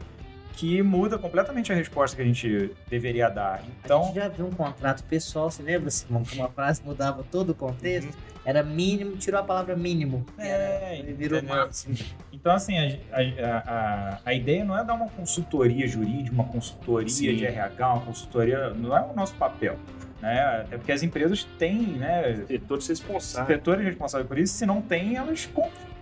que 0.55 0.81
muda 0.81 1.17
completamente 1.17 1.71
a 1.71 1.75
resposta 1.75 2.15
que 2.15 2.21
a 2.21 2.25
gente 2.25 2.71
deveria 2.89 3.29
dar. 3.29 3.61
Então, 3.83 4.03
a 4.03 4.05
gente 4.05 4.15
já 4.15 4.27
viu 4.29 4.47
um 4.47 4.51
contrato 4.51 5.03
pessoal, 5.03 5.51
você 5.51 5.61
lembra, 5.61 5.89
Simão, 5.89 6.23
que 6.23 6.37
uma 6.37 6.49
frase 6.49 6.81
mudava 6.83 7.25
todo 7.29 7.49
o 7.49 7.55
contexto? 7.55 8.07
Uhum. 8.07 8.35
Era 8.45 8.63
mínimo, 8.63 9.17
tirou 9.17 9.39
a 9.39 9.43
palavra 9.43 9.75
mínimo. 9.75 10.25
É, 10.37 10.99
era, 10.99 11.13
virou 11.13 11.43
máximo. 11.43 11.97
Então, 12.31 12.53
assim, 12.53 12.77
a, 12.77 13.17
a, 13.17 13.57
a, 13.57 14.19
a, 14.23 14.33
ideia 14.33 14.63
não 14.63 14.77
é 14.77 14.83
dar 14.83 14.93
uma 14.93 15.09
consultoria 15.09 15.87
jurídica, 15.87 16.33
uma 16.33 16.45
consultoria 16.45 17.09
Sim. 17.09 17.35
de 17.35 17.45
RH, 17.45 17.93
uma 17.93 18.05
consultoria. 18.05 18.69
Não 18.69 18.95
é 18.95 19.01
o 19.01 19.13
nosso 19.13 19.33
papel 19.35 19.77
né? 20.25 20.61
Até 20.61 20.77
porque 20.77 20.91
as 20.91 21.03
empresas 21.03 21.43
têm, 21.59 21.77
né? 21.77 22.43
Setores 22.47 22.87
responsáveis. 22.87 23.57
Setores 23.59 23.85
responsáveis 23.85 24.27
por 24.27 24.39
isso. 24.39 24.55
Se 24.55 24.65
não 24.65 24.81
tem, 24.81 25.15
elas 25.15 25.47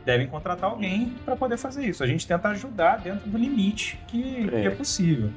devem 0.06 0.28
contratar 0.28 0.70
alguém 0.70 1.14
para 1.26 1.36
poder 1.36 1.58
fazer 1.58 1.86
isso. 1.86 2.04
A 2.04 2.08
gente 2.08 2.26
tenta 2.26 2.48
ajudar 2.50 3.02
dentro 3.02 3.30
do 3.30 3.38
limite 3.38 4.00
que 4.08 4.48
é, 4.48 4.62
que 4.62 4.68
é 4.68 4.70
possível. 4.70 5.30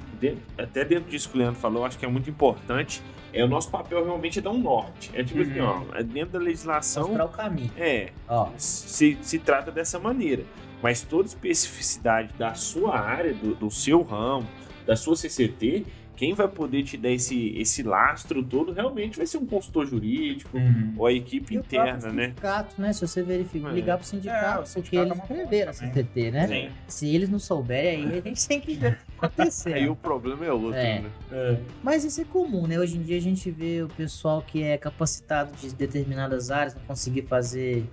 até 0.57 0.85
dentro 0.85 1.11
disso 1.11 1.28
que 1.28 1.37
o 1.37 1.38
Leandro 1.38 1.59
falou, 1.59 1.85
acho 1.85 1.99
que 1.99 2.05
é 2.05 2.09
muito 2.09 2.31
importante. 2.31 3.02
É 3.33 3.45
o 3.45 3.49
nosso 3.49 3.71
papel 3.71 4.05
realmente 4.05 4.38
é 4.38 4.43
dar 4.43 4.50
um 4.50 4.59
norte. 4.59 5.11
É 5.12 5.23
tipo 5.23 5.43
assim, 5.43 5.59
uhum. 5.61 5.71
assim, 5.71 5.88
ó, 5.93 5.99
é 5.99 6.02
dentro 6.05 6.38
da 6.38 6.38
legislação. 6.38 7.09
Mostrar 7.09 7.25
o 7.25 7.28
caminho. 7.28 7.73
É. 7.76 8.11
Ó. 8.28 8.50
Se, 8.57 9.19
se 9.21 9.38
trata 9.40 9.73
dessa 9.73 9.99
maneira. 9.99 10.45
Mas 10.81 11.02
toda 11.02 11.26
especificidade 11.26 12.33
da 12.38 12.55
sua 12.55 12.99
área, 12.99 13.35
do, 13.35 13.55
do 13.55 13.71
seu 13.71 14.02
ramo, 14.02 14.47
da 14.87 14.95
sua 14.95 15.16
CCT, 15.16 15.85
quem 16.17 16.33
vai 16.35 16.49
poder 16.49 16.83
te 16.83 16.97
dar 16.97 17.11
esse, 17.11 17.51
esse 17.59 17.83
lastro 17.83 18.43
todo 18.43 18.73
realmente 18.73 19.17
vai 19.17 19.27
ser 19.27 19.39
um 19.39 19.47
consultor 19.47 19.87
jurídico 19.87 20.57
Uhum. 20.57 20.95
ou 20.97 21.07
a 21.07 21.13
equipe 21.13 21.55
E 21.55 21.59
o 21.59 21.61
interna, 21.61 22.11
né? 22.13 22.29
sindicato, 22.29 22.81
né? 22.81 22.93
Se 22.93 23.07
você 23.07 23.23
verificar, 23.23 23.71
É. 23.71 23.73
ligar 23.75 23.99
pro 23.99 24.07
É, 24.07 24.09
sindicato, 24.09 24.47
o 24.49 24.63
porque 24.63 24.69
sindicato 24.69 24.97
é 24.97 25.07
eles 25.07 25.19
fonte 25.19 25.33
preveram 25.35 25.71
a. 25.71 25.75
CTT, 25.75 26.31
né? 26.31 26.49
Sim. 26.49 26.69
Se 26.89 27.15
eles 27.15 27.29
não 27.29 27.39
souberem, 27.39 28.07
aí 28.07 28.19
a 28.19 28.29
gente 28.29 28.49
tem 28.49 28.61
que 28.61 28.75
ver 28.75 28.93
o 28.93 28.97
que 28.97 29.03
acontecendo. 29.27 29.75
Aí 29.75 29.89
o 29.89 29.95
problema 29.97 30.45
é 30.47 30.53
outro, 30.53 30.75
É. 30.75 31.01
né? 31.01 31.11
É. 31.31 31.57
Mas 31.83 32.05
isso 32.05 32.21
é 32.21 32.25
comum, 32.25 32.67
né? 32.67 32.79
Hoje 32.79 32.97
em 32.97 33.03
dia 33.03 33.17
a 33.19 33.21
gente 33.21 33.51
vê 33.51 33.83
o 33.83 33.89
pessoal 33.89 34.43
que 34.43 34.63
é 34.63 34.77
capacitado 34.79 35.53
de 35.61 35.75
determinadas 35.75 36.51
áreas 36.51 36.75
não 36.75 36.83
conseguir 36.83 37.23
fazer 37.23 37.85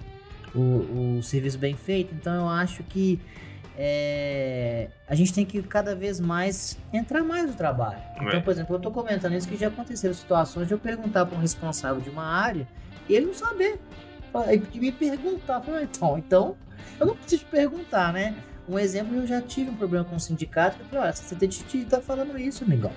o, 0.55 1.17
o 1.17 1.23
serviço 1.23 1.57
bem 1.57 1.75
feito. 1.75 2.13
Então 2.13 2.33
eu 2.33 2.47
acho 2.47 2.83
que 2.83 3.19
é, 3.77 4.87
a 5.07 5.15
gente 5.15 5.33
tem 5.33 5.45
que 5.45 5.61
cada 5.63 5.95
vez 5.95 6.19
mais 6.19 6.77
entrar 6.91 7.23
mais 7.23 7.47
no 7.47 7.53
trabalho. 7.53 8.01
Então, 8.15 8.29
É. 8.29 8.39
por 8.39 8.51
exemplo, 8.51 8.75
eu 8.75 8.79
tô 8.79 8.91
comentando 8.91 9.33
isso 9.33 9.47
que 9.47 9.57
já 9.57 9.67
aconteceram 9.67 10.13
situações 10.13 10.67
de 10.67 10.73
eu 10.73 10.79
perguntar 10.79 11.25
para 11.25 11.37
um 11.37 11.41
responsável 11.41 12.01
de 12.01 12.09
uma 12.09 12.23
área 12.23 12.67
e 13.09 13.13
ele 13.15 13.27
não 13.27 13.33
saber. 13.33 13.79
De 14.71 14.79
me 14.79 14.91
perguntar. 14.91 15.61
Então, 15.83 16.17
então 16.17 16.57
eu 16.99 17.05
não 17.05 17.15
preciso 17.15 17.43
te 17.43 17.49
perguntar, 17.49 18.11
né? 18.11 18.35
Um 18.67 18.79
exemplo, 18.79 19.15
eu 19.15 19.27
já 19.27 19.41
tive 19.41 19.69
um 19.69 19.75
problema 19.75 20.05
com 20.05 20.15
o 20.15 20.19
sindicato, 20.19 20.77
que 20.77 20.83
eu 20.83 20.87
falei, 20.87 21.03
olha, 21.03 21.13
você 21.13 21.35
tem 21.35 21.49
que 21.49 21.85
tá 21.85 22.01
falando 22.01 22.37
isso, 22.39 22.63
amigão. 22.63 22.91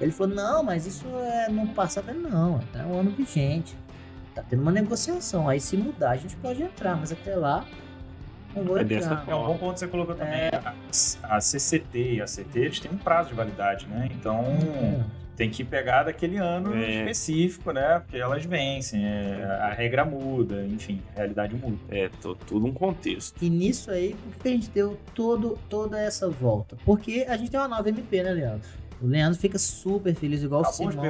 Ele 0.00 0.12
falou, 0.12 0.34
não, 0.34 0.62
mas 0.62 0.86
isso 0.86 1.06
é 1.18 1.48
no 1.48 1.68
passado. 1.68 2.04
Falei, 2.04 2.20
não, 2.20 2.60
é 2.74 2.84
um 2.84 3.00
ano 3.00 3.10
vigente. 3.10 3.76
Tá 4.34 4.44
tendo 4.48 4.60
uma 4.62 4.70
negociação. 4.70 5.48
Aí 5.48 5.58
se 5.58 5.76
mudar, 5.76 6.10
a 6.10 6.16
gente 6.16 6.36
pode 6.36 6.62
entrar, 6.62 6.96
mas 6.96 7.10
até 7.10 7.34
lá 7.34 7.66
não 8.56 8.64
vou 8.64 8.78
É 8.78 8.82
É 8.82 9.34
um 9.34 9.46
bom 9.46 9.58
ponto 9.58 9.74
que 9.74 9.80
você 9.80 9.86
colocou 9.88 10.14
também. 10.14 10.34
É. 10.34 10.50
A, 11.22 11.36
a 11.36 11.40
CCT 11.40 12.14
e 12.14 12.20
a 12.20 12.24
CT 12.24 12.58
eles 12.58 12.80
têm 12.80 12.90
um 12.90 12.96
prazo 12.98 13.28
de 13.30 13.34
validade, 13.34 13.86
né? 13.86 14.08
Então 14.12 14.44
tem 15.36 15.50
que 15.50 15.62
pegar 15.62 16.04
daquele 16.04 16.38
ano 16.38 16.74
É. 16.74 17.00
específico, 17.00 17.70
né? 17.70 18.00
Porque 18.00 18.16
elas 18.16 18.44
vencem, 18.44 19.04
é, 19.04 19.44
a 19.62 19.70
regra 19.70 20.04
muda, 20.04 20.64
enfim, 20.64 21.02
a 21.14 21.18
realidade 21.18 21.54
muda. 21.54 21.76
É, 21.90 22.08
tudo 22.46 22.66
um 22.66 22.72
contexto. 22.72 23.42
E 23.42 23.50
nisso 23.50 23.90
aí, 23.90 24.16
por 24.32 24.42
que 24.42 24.48
a 24.48 24.52
gente 24.52 24.70
deu 24.70 24.98
todo, 25.14 25.58
toda 25.68 26.00
essa 26.00 26.28
volta? 26.28 26.76
Porque 26.84 27.26
a 27.28 27.36
gente 27.36 27.50
tem 27.50 27.60
uma 27.60 27.68
nova 27.68 27.88
MP, 27.88 28.22
né, 28.22 28.32
Leandro? 28.32 28.68
O 29.00 29.06
Leandro 29.06 29.38
fica 29.38 29.58
super 29.58 30.14
feliz, 30.14 30.42
igual 30.42 30.62
Acabou 30.62 30.86
o 30.86 30.88
as 30.88 30.94
Simão. 30.94 31.04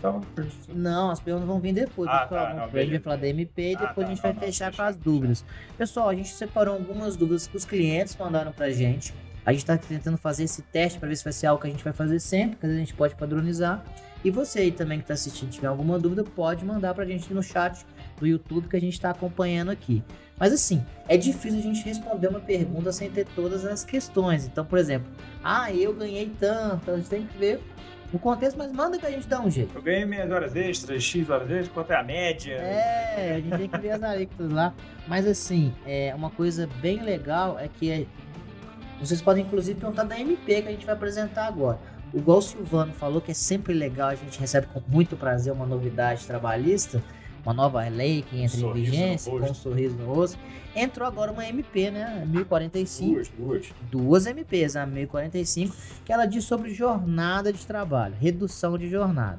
Tava... 0.00 0.20
Não, 0.68 1.10
as 1.10 1.20
perguntas 1.20 1.46
vão 1.46 1.60
vir 1.60 1.72
depois. 1.74 2.08
Ah, 2.10 2.26
tá, 2.26 2.54
não, 2.54 2.64
a 2.64 2.68
gente 2.68 2.90
vai 2.90 2.98
falar 3.00 3.16
da 3.16 3.28
MP 3.28 3.72
e 3.72 3.76
Ah, 3.76 3.78
depois 3.78 3.94
tá, 3.94 4.02
a 4.02 4.06
gente 4.06 4.16
não, 4.16 4.22
vai 4.22 4.32
não, 4.32 4.40
fechar 4.40 4.64
com 4.66 4.70
fechado, 4.72 4.88
as 4.88 4.96
dúvidas. 4.96 5.44
Pessoal, 5.76 6.08
a 6.08 6.14
gente 6.14 6.30
separou 6.30 6.74
algumas 6.74 7.16
dúvidas 7.16 7.46
que 7.46 7.56
os 7.56 7.64
clientes 7.64 8.16
mandaram 8.16 8.52
pra 8.52 8.70
gente. 8.70 9.12
A 9.44 9.52
gente 9.52 9.64
tá 9.64 9.76
tentando 9.76 10.16
fazer 10.16 10.44
esse 10.44 10.62
teste 10.62 10.98
para 10.98 11.08
ver 11.08 11.16
se 11.16 11.24
vai 11.24 11.32
ser 11.32 11.46
algo 11.46 11.60
que 11.60 11.68
a 11.68 11.70
gente 11.70 11.82
vai 11.82 11.92
fazer 11.92 12.20
sempre, 12.20 12.56
que 12.56 12.66
a 12.66 12.68
gente 12.68 12.94
pode 12.94 13.14
padronizar. 13.14 13.84
E 14.22 14.30
você 14.30 14.60
aí 14.60 14.72
também 14.72 15.00
que 15.00 15.06
tá 15.06 15.14
assistindo, 15.14 15.50
tiver 15.50 15.66
alguma 15.66 15.98
dúvida, 15.98 16.22
pode 16.22 16.64
mandar 16.64 16.94
pra 16.94 17.06
gente 17.06 17.32
no 17.32 17.42
chat 17.42 17.86
do 18.18 18.26
YouTube 18.26 18.68
que 18.68 18.76
a 18.76 18.80
gente 18.80 19.00
tá 19.00 19.10
acompanhando 19.10 19.70
aqui. 19.70 20.04
Mas 20.38 20.52
assim, 20.52 20.84
é 21.08 21.16
difícil 21.16 21.58
a 21.58 21.62
gente 21.62 21.82
responder 21.82 22.28
uma 22.28 22.40
pergunta 22.40 22.92
sem 22.92 23.10
ter 23.10 23.26
todas 23.34 23.64
as 23.64 23.82
questões. 23.82 24.46
Então, 24.46 24.64
por 24.64 24.78
exemplo, 24.78 25.10
ah, 25.42 25.72
eu 25.72 25.94
ganhei 25.94 26.30
tanto, 26.38 26.90
a 26.90 26.96
gente 26.96 27.08
tem 27.08 27.26
que 27.26 27.38
ver 27.38 27.60
o 28.12 28.18
contexto, 28.18 28.56
mas 28.56 28.72
manda 28.72 28.98
que 28.98 29.06
a 29.06 29.10
gente 29.10 29.26
dá 29.28 29.40
um 29.40 29.50
jeito. 29.50 29.70
Eu 29.74 29.82
ganhei 29.82 30.04
minhas 30.04 30.30
horas 30.30 30.54
extras, 30.56 31.02
X 31.02 31.28
horas 31.30 31.48
extras, 31.50 31.68
quanto 31.68 31.90
é 31.92 31.96
a 31.96 32.02
média? 32.02 32.54
É, 32.54 33.34
a 33.36 33.40
gente 33.40 33.56
tem 33.56 33.68
que 33.68 33.78
ver 33.78 33.90
as 33.90 34.02
alíquotas 34.02 34.52
lá. 34.52 34.74
Mas 35.06 35.26
assim, 35.26 35.72
é 35.86 36.12
uma 36.14 36.30
coisa 36.30 36.68
bem 36.80 37.02
legal 37.02 37.58
é 37.58 37.68
que 37.68 37.90
é- 37.90 38.06
vocês 39.00 39.22
podem 39.22 39.44
inclusive 39.44 39.78
perguntar 39.80 40.04
da 40.04 40.18
MP 40.18 40.62
que 40.62 40.68
a 40.68 40.72
gente 40.72 40.84
vai 40.84 40.94
apresentar 40.94 41.46
agora. 41.46 41.78
Igual 42.12 42.38
o 42.38 42.42
Silvano 42.42 42.92
falou 42.92 43.20
que 43.20 43.30
é 43.30 43.34
sempre 43.34 43.72
legal, 43.72 44.08
a 44.08 44.14
gente 44.16 44.38
recebe 44.40 44.66
com 44.66 44.82
muito 44.88 45.16
prazer 45.16 45.52
uma 45.52 45.64
novidade 45.64 46.26
trabalhista, 46.26 47.00
uma 47.44 47.52
nova 47.54 47.86
lei 47.88 48.22
que 48.22 48.36
entra 48.40 48.56
em 48.56 48.60
Sorriso 48.60 48.68
no 48.68 48.74
vigência, 48.92 49.30
com 49.32 49.38
um 49.38 49.54
sorriso 49.54 49.96
no 49.96 50.06
rosto. 50.06 50.38
Entrou 50.74 51.06
agora 51.08 51.32
uma 51.32 51.44
MP, 51.46 51.90
né? 51.90 52.24
1045 52.28 53.12
Duas, 53.14 53.28
duas. 53.28 53.66
duas 53.90 54.26
MPs, 54.26 54.76
a 54.76 54.86
1045, 54.86 55.74
que 56.04 56.12
ela 56.12 56.26
diz 56.26 56.44
sobre 56.44 56.72
jornada 56.72 57.52
de 57.52 57.66
trabalho, 57.66 58.14
redução 58.20 58.78
de 58.78 58.88
jornada. 58.88 59.38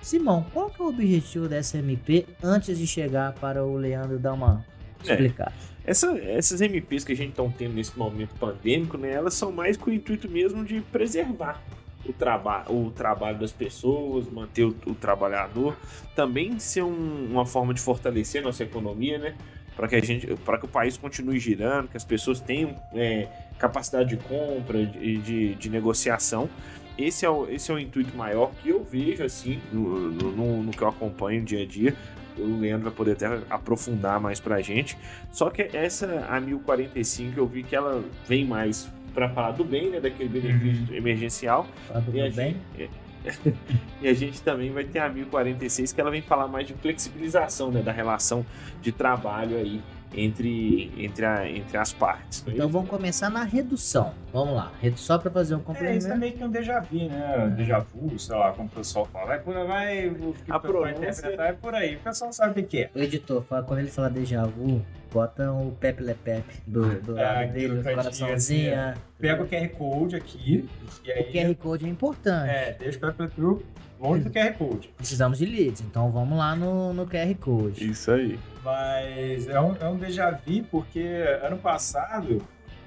Simão, 0.00 0.46
qual 0.54 0.70
que 0.70 0.80
é 0.80 0.84
o 0.84 0.88
objetivo 0.88 1.48
dessa 1.48 1.76
MP 1.78 2.24
antes 2.42 2.78
de 2.78 2.86
chegar 2.86 3.32
para 3.34 3.64
o 3.64 3.76
Leandro 3.76 4.18
dar 4.18 4.32
uma 4.32 4.64
É. 5.04 5.10
explicada? 5.12 5.52
Essa- 5.84 6.18
essas 6.18 6.60
MPs 6.60 7.02
que 7.04 7.12
a 7.12 7.16
gente 7.16 7.30
está 7.30 7.42
tendo 7.56 7.74
nesse 7.74 7.98
momento 7.98 8.34
pandêmico, 8.38 8.96
né, 8.96 9.10
elas 9.12 9.34
são 9.34 9.50
mais 9.50 9.76
com 9.76 9.90
o 9.90 9.92
intuito 9.92 10.28
mesmo 10.30 10.64
de 10.64 10.80
preservar 10.80 11.62
o, 12.08 12.12
traba 12.12 12.64
o 12.70 12.90
trabalho 12.90 13.38
das 13.38 13.52
pessoas, 13.52 14.28
manter 14.30 14.64
o, 14.64 14.74
o 14.86 14.94
trabalhador, 14.94 15.76
também 16.14 16.58
ser 16.58 16.82
um- 16.82 17.28
uma 17.30 17.44
forma 17.46 17.72
de 17.74 17.80
fortalecer 17.80 18.40
a 18.42 18.44
nossa 18.44 18.62
economia, 18.64 19.18
né, 19.18 19.34
para 19.76 19.86
que 19.88 19.94
a 19.96 20.00
gente, 20.00 20.26
para 20.44 20.58
que 20.58 20.64
o 20.64 20.68
país 20.68 20.96
continue 20.96 21.38
girando, 21.38 21.88
que 21.88 21.96
as 21.96 22.04
pessoas 22.04 22.40
tenham 22.40 22.74
é, 22.94 23.28
capacidade 23.58 24.08
de 24.10 24.16
compra, 24.16 24.84
de, 24.84 25.18
de, 25.18 25.54
de 25.54 25.70
negociação. 25.70 26.48
Esse 26.96 27.24
é, 27.24 27.30
o, 27.30 27.48
esse 27.48 27.70
é 27.70 27.74
o 27.74 27.78
intuito 27.78 28.16
maior 28.16 28.50
que 28.60 28.70
eu 28.70 28.82
vejo 28.82 29.22
assim 29.22 29.60
no, 29.72 30.10
no- 30.10 30.62
no- 30.64 30.70
que 30.72 30.82
eu 30.82 30.88
acompanho 30.88 31.44
dia 31.44 31.62
a 31.62 31.66
dia. 31.66 31.94
O 32.36 32.58
Leandro 32.60 32.84
vai 32.84 32.92
poder 32.92 33.12
até 33.12 33.26
aprofundar 33.50 34.20
mais 34.20 34.38
pra 34.40 34.60
gente. 34.60 34.96
Só 35.32 35.48
que 35.50 35.62
essa, 35.76 36.26
a 36.28 36.40
1045, 36.40 37.38
eu 37.38 37.46
vi 37.46 37.62
que 37.64 37.74
ela 37.76 38.02
vem 38.28 38.44
mais 38.44 38.88
para 39.14 39.28
falar 39.30 39.52
do 39.52 39.64
bem, 39.64 39.90
né? 39.90 40.00
Daquele 40.00 40.28
benefício 40.28 40.94
emergencial. 40.94 41.66
Tá 41.88 42.00
tudo 42.00 42.16
E 42.16 42.30
bem? 42.30 42.56
gente, 42.76 42.90
e 44.00 44.08
a 44.08 44.14
gente 44.14 44.40
também 44.42 44.70
vai 44.70 44.84
ter 44.84 45.00
a 45.00 45.08
1046, 45.08 45.92
que 45.92 46.00
ela 46.00 46.10
vem 46.10 46.22
falar 46.22 46.48
mais 46.48 46.66
de 46.66 46.74
flexibilização, 46.74 47.70
né? 47.70 47.82
Da 47.82 47.92
relação 47.92 48.44
de 48.80 48.92
trabalho 48.92 49.56
aí 49.56 49.82
entre, 50.14 50.90
entre, 50.96 51.24
a, 51.24 51.48
entre 51.48 51.76
as 51.76 51.92
partes. 51.92 52.44
é 52.46 52.50
Então 52.50 52.66
isso? 52.66 52.72
vamos 52.72 52.88
começar 52.90 53.30
na 53.30 53.44
redução. 53.44 54.12
Vamos 54.32 54.54
lá, 54.54 54.72
redu- 54.80 54.98
só 54.98 55.18
para 55.18 55.30
fazer 55.30 55.54
um 55.54 55.58
É, 55.58 55.60
isso 55.60 55.70
é 55.70 55.74
complemento. 55.74 56.16
meio 56.18 56.32
que 56.32 56.44
um 56.44 56.50
déjà 56.50 56.80
vu, 56.80 56.96
né? 57.08 57.54
Déjà 57.56 57.78
vu, 57.78 58.18
sei 58.18 58.36
lá, 58.36 58.52
como 58.52 58.66
o 58.68 58.70
pessoal 58.70 59.06
fala. 59.06 59.26
Vai, 59.26 59.38
por- 59.40 59.66
vai, 59.66 60.10
que 60.44 60.52
A 60.52 60.58
vai 60.58 60.90
interpretar 60.92 61.46
é 61.48 61.52
por 61.52 61.74
aí. 61.74 61.96
O 61.96 62.00
pessoal 62.00 62.32
sabe 62.32 62.60
o 62.60 62.64
que 62.64 62.82
é. 62.82 62.90
O 62.94 62.98
editor, 62.98 63.42
fala- 63.42 63.62
quando 63.62 63.80
ele 63.80 63.90
fala 63.90 64.10
déjà 64.10 64.44
vu, 64.44 64.84
bota 65.12 65.50
o 65.52 65.72
Pepe 65.80 66.02
Le 66.02 66.14
Pepe 66.14 66.54
do, 66.66 67.00
do 67.00 67.18
É, 67.18 67.22
lado 67.22 67.38
aqui 67.44 67.52
dele, 67.52 67.68
cantinho, 67.82 67.96
coraçãozinho. 67.96 68.34
assim, 68.80 69.00
Pega 69.18 69.42
o 69.42 69.46
QR 69.48 69.68
Code 69.70 70.16
aqui 70.16 70.68
e 71.04 71.10
aí... 71.12 71.22
O 71.22 71.32
QR 71.32 71.54
Code 71.56 71.86
é 71.86 71.88
importante. 71.88 72.50
É, 72.50 72.76
deixa 72.78 72.98
o 72.98 73.00
QR 73.00 73.28
Code 73.30 73.64
longe 73.98 74.24
do 74.24 74.30
QR 74.30 74.52
Code. 74.52 74.90
Precisamos 74.96 75.38
de 75.38 75.46
leads, 75.46 75.80
então 75.80 76.10
vamos 76.12 76.38
lá 76.38 76.54
no, 76.54 76.92
no 76.92 77.06
QR 77.06 77.34
Code. 77.40 77.90
Isso 77.90 78.10
aí. 78.12 78.38
Mas 78.68 79.48
é 79.48 79.58
um, 79.58 79.74
é 79.80 79.88
um 79.88 79.96
déjà 79.96 80.30
vu 80.30 80.62
porque 80.70 81.00
ano 81.42 81.56
passado, 81.56 82.36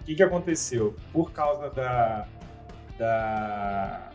o 0.01 0.03
que, 0.05 0.13
que 0.13 0.21
aconteceu? 0.21 0.95
Por 1.11 1.31
causa 1.31 1.71
da, 1.71 2.27
da, 2.99 4.11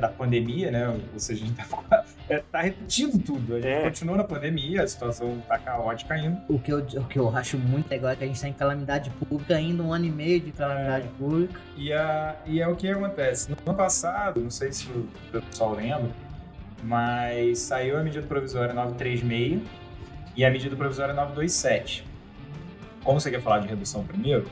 da, 0.00 0.08
pandemia, 0.08 0.72
né? 0.72 0.88
Ou 0.88 1.20
seja, 1.20 1.44
a 1.44 1.46
gente 1.46 1.56
tá, 1.56 2.04
é, 2.28 2.42
tá 2.50 2.62
repetindo 2.62 3.16
tudo. 3.22 3.54
A 3.54 3.60
gente 3.60 3.68
É. 3.68 3.82
continua 3.84 4.16
na 4.16 4.24
pandemia, 4.24 4.82
a 4.82 4.88
situação 4.88 5.40
tá 5.46 5.56
caótica 5.56 6.14
ainda. 6.14 6.42
O 6.48 6.58
que, 6.58 6.72
eu, 6.72 6.78
o 6.80 7.04
que 7.04 7.16
eu 7.16 7.28
acho 7.36 7.56
muito 7.58 7.88
legal 7.88 8.10
é 8.10 8.16
que 8.16 8.24
a 8.24 8.26
gente 8.26 8.40
tá 8.40 8.48
em 8.48 8.52
calamidade 8.52 9.10
pública, 9.10 9.54
ainda 9.54 9.84
um 9.84 9.92
ano 9.92 10.06
e 10.06 10.10
meio 10.10 10.40
de 10.40 10.50
calamidade 10.50 11.06
pública. 11.16 11.60
E, 11.76 11.92
a, 11.92 12.34
e 12.44 12.60
é 12.60 12.66
o 12.66 12.74
que 12.74 12.88
acontece. 12.88 13.52
No 13.52 13.56
ano 13.64 13.76
passado, 13.76 14.40
não 14.40 14.50
sei 14.50 14.72
se 14.72 14.88
o 14.90 15.08
pessoal 15.30 15.76
lembra, 15.76 16.10
mas 16.82 17.60
saiu 17.60 17.96
a 17.96 18.02
medida 18.02 18.26
provisória 18.26 18.74
936 18.74 19.62
e 20.38 20.44
a 20.44 20.50
medida 20.50 20.76
provisória 20.76 21.12
927. 21.12 22.06
Como 23.02 23.20
você 23.20 23.28
quer 23.28 23.42
falar 23.42 23.58
de 23.58 23.66
redução 23.66 24.04
primeiro, 24.04 24.48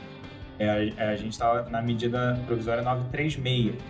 é, 0.59 0.91
a, 0.97 1.11
a 1.11 1.15
gente 1.15 1.31
estava 1.31 1.69
na 1.69 1.81
medida 1.81 2.37
provisória 2.45 2.83
936, 2.83 3.81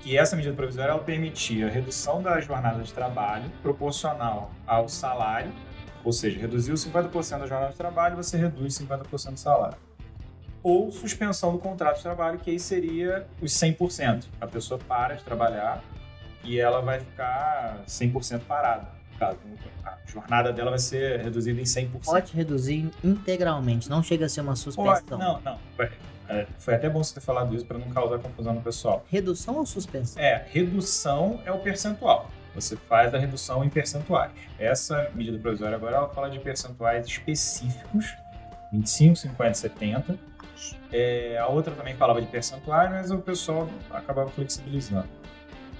que 0.00 0.18
essa 0.18 0.36
medida 0.36 0.54
provisória 0.54 0.90
ela 0.90 1.02
permitia 1.02 1.66
a 1.66 1.70
redução 1.70 2.22
da 2.22 2.38
jornada 2.40 2.82
de 2.82 2.92
trabalho 2.92 3.50
proporcional 3.62 4.52
ao 4.66 4.86
salário, 4.86 5.50
ou 6.04 6.12
seja, 6.12 6.38
reduziu 6.38 6.74
50% 6.74 7.38
da 7.38 7.46
jornada 7.46 7.72
de 7.72 7.78
trabalho, 7.78 8.16
você 8.16 8.36
reduz 8.36 8.78
50% 8.78 9.30
do 9.32 9.38
salário 9.38 9.78
ou 10.62 10.90
suspensão 10.90 11.52
do 11.52 11.58
contrato 11.58 11.96
de 11.96 12.02
trabalho, 12.02 12.38
que 12.38 12.50
aí 12.50 12.58
seria 12.58 13.26
os 13.40 13.52
100%. 13.52 14.24
A 14.40 14.46
pessoa 14.46 14.80
para 14.88 15.14
de 15.14 15.22
trabalhar 15.22 15.82
e 16.42 16.58
ela 16.58 16.80
vai 16.80 17.00
ficar 17.00 17.82
100% 17.86 18.40
parada. 18.48 18.88
Caso 19.18 19.38
A 19.84 19.96
jornada 20.06 20.52
dela 20.52 20.70
vai 20.70 20.78
ser 20.78 21.20
reduzida 21.20 21.60
em 21.60 21.64
100%. 21.64 22.04
Pode 22.04 22.32
reduzir 22.34 22.90
integralmente, 23.02 23.88
não 23.88 24.02
chega 24.02 24.26
a 24.26 24.28
ser 24.28 24.40
uma 24.40 24.48
Pode- 24.54 24.60
suspensão. 24.60 25.18
Não, 25.18 25.40
não. 25.40 25.58
Vai- 25.76 25.90
é, 26.28 26.46
foi 26.58 26.74
até 26.74 26.88
bom 26.88 27.02
você 27.04 27.14
ter 27.14 27.20
falado 27.20 27.54
isso 27.54 27.66
para 27.66 27.76
não 27.78 27.88
causar 27.90 28.18
confusão 28.18 28.54
no 28.54 28.62
pessoal. 28.62 29.04
Redução 29.10 29.56
ou 29.56 29.66
suspensão? 29.66 30.22
É, 30.22 30.44
redução 30.50 31.40
é 31.44 31.52
o 31.52 31.58
percentual. 31.58 32.30
Você 32.54 32.76
faz 32.76 33.12
a 33.12 33.18
redução 33.18 33.64
em 33.64 33.68
percentuais. 33.68 34.30
Essa 34.58 35.10
medida 35.14 35.36
provisória 35.38 35.76
agora 35.76 35.96
ela 35.96 36.08
fala 36.08 36.30
de 36.30 36.38
percentuais 36.38 37.06
específicos, 37.06 38.14
25, 38.72 39.16
50, 39.16 39.54
70. 39.54 40.18
É, 40.92 41.36
a 41.38 41.46
outra 41.48 41.74
também 41.74 41.94
falava 41.96 42.20
de 42.22 42.26
percentuais, 42.28 42.88
mas 42.90 43.10
o 43.10 43.18
pessoal 43.18 43.68
acabava 43.90 44.30
flexibilizando. 44.30 45.08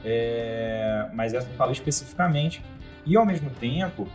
É, 0.05 1.09
mas 1.15 1.33
essa 1.33 1.49
fala 1.51 1.73
especificamente. 1.73 2.63
E 3.07 3.17
ao 3.17 3.27
mesmo 3.27 3.51
tempo, 3.51 4.09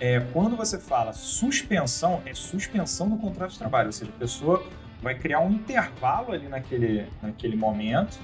é, 0.00 0.20
quando 0.32 0.56
você 0.56 0.78
fala 0.78 1.12
suspensão, 1.12 2.22
é 2.26 2.34
suspensão 2.34 3.08
do 3.08 3.16
contrato 3.16 3.52
de 3.52 3.58
trabalho. 3.58 3.86
Ou 3.86 3.92
seja, 3.92 4.10
a 4.14 4.18
pessoa 4.18 4.66
vai 5.02 5.14
criar 5.14 5.40
um 5.40 5.50
intervalo 5.50 6.32
ali 6.32 6.48
naquele, 6.48 7.06
naquele 7.22 7.56
momento, 7.56 8.18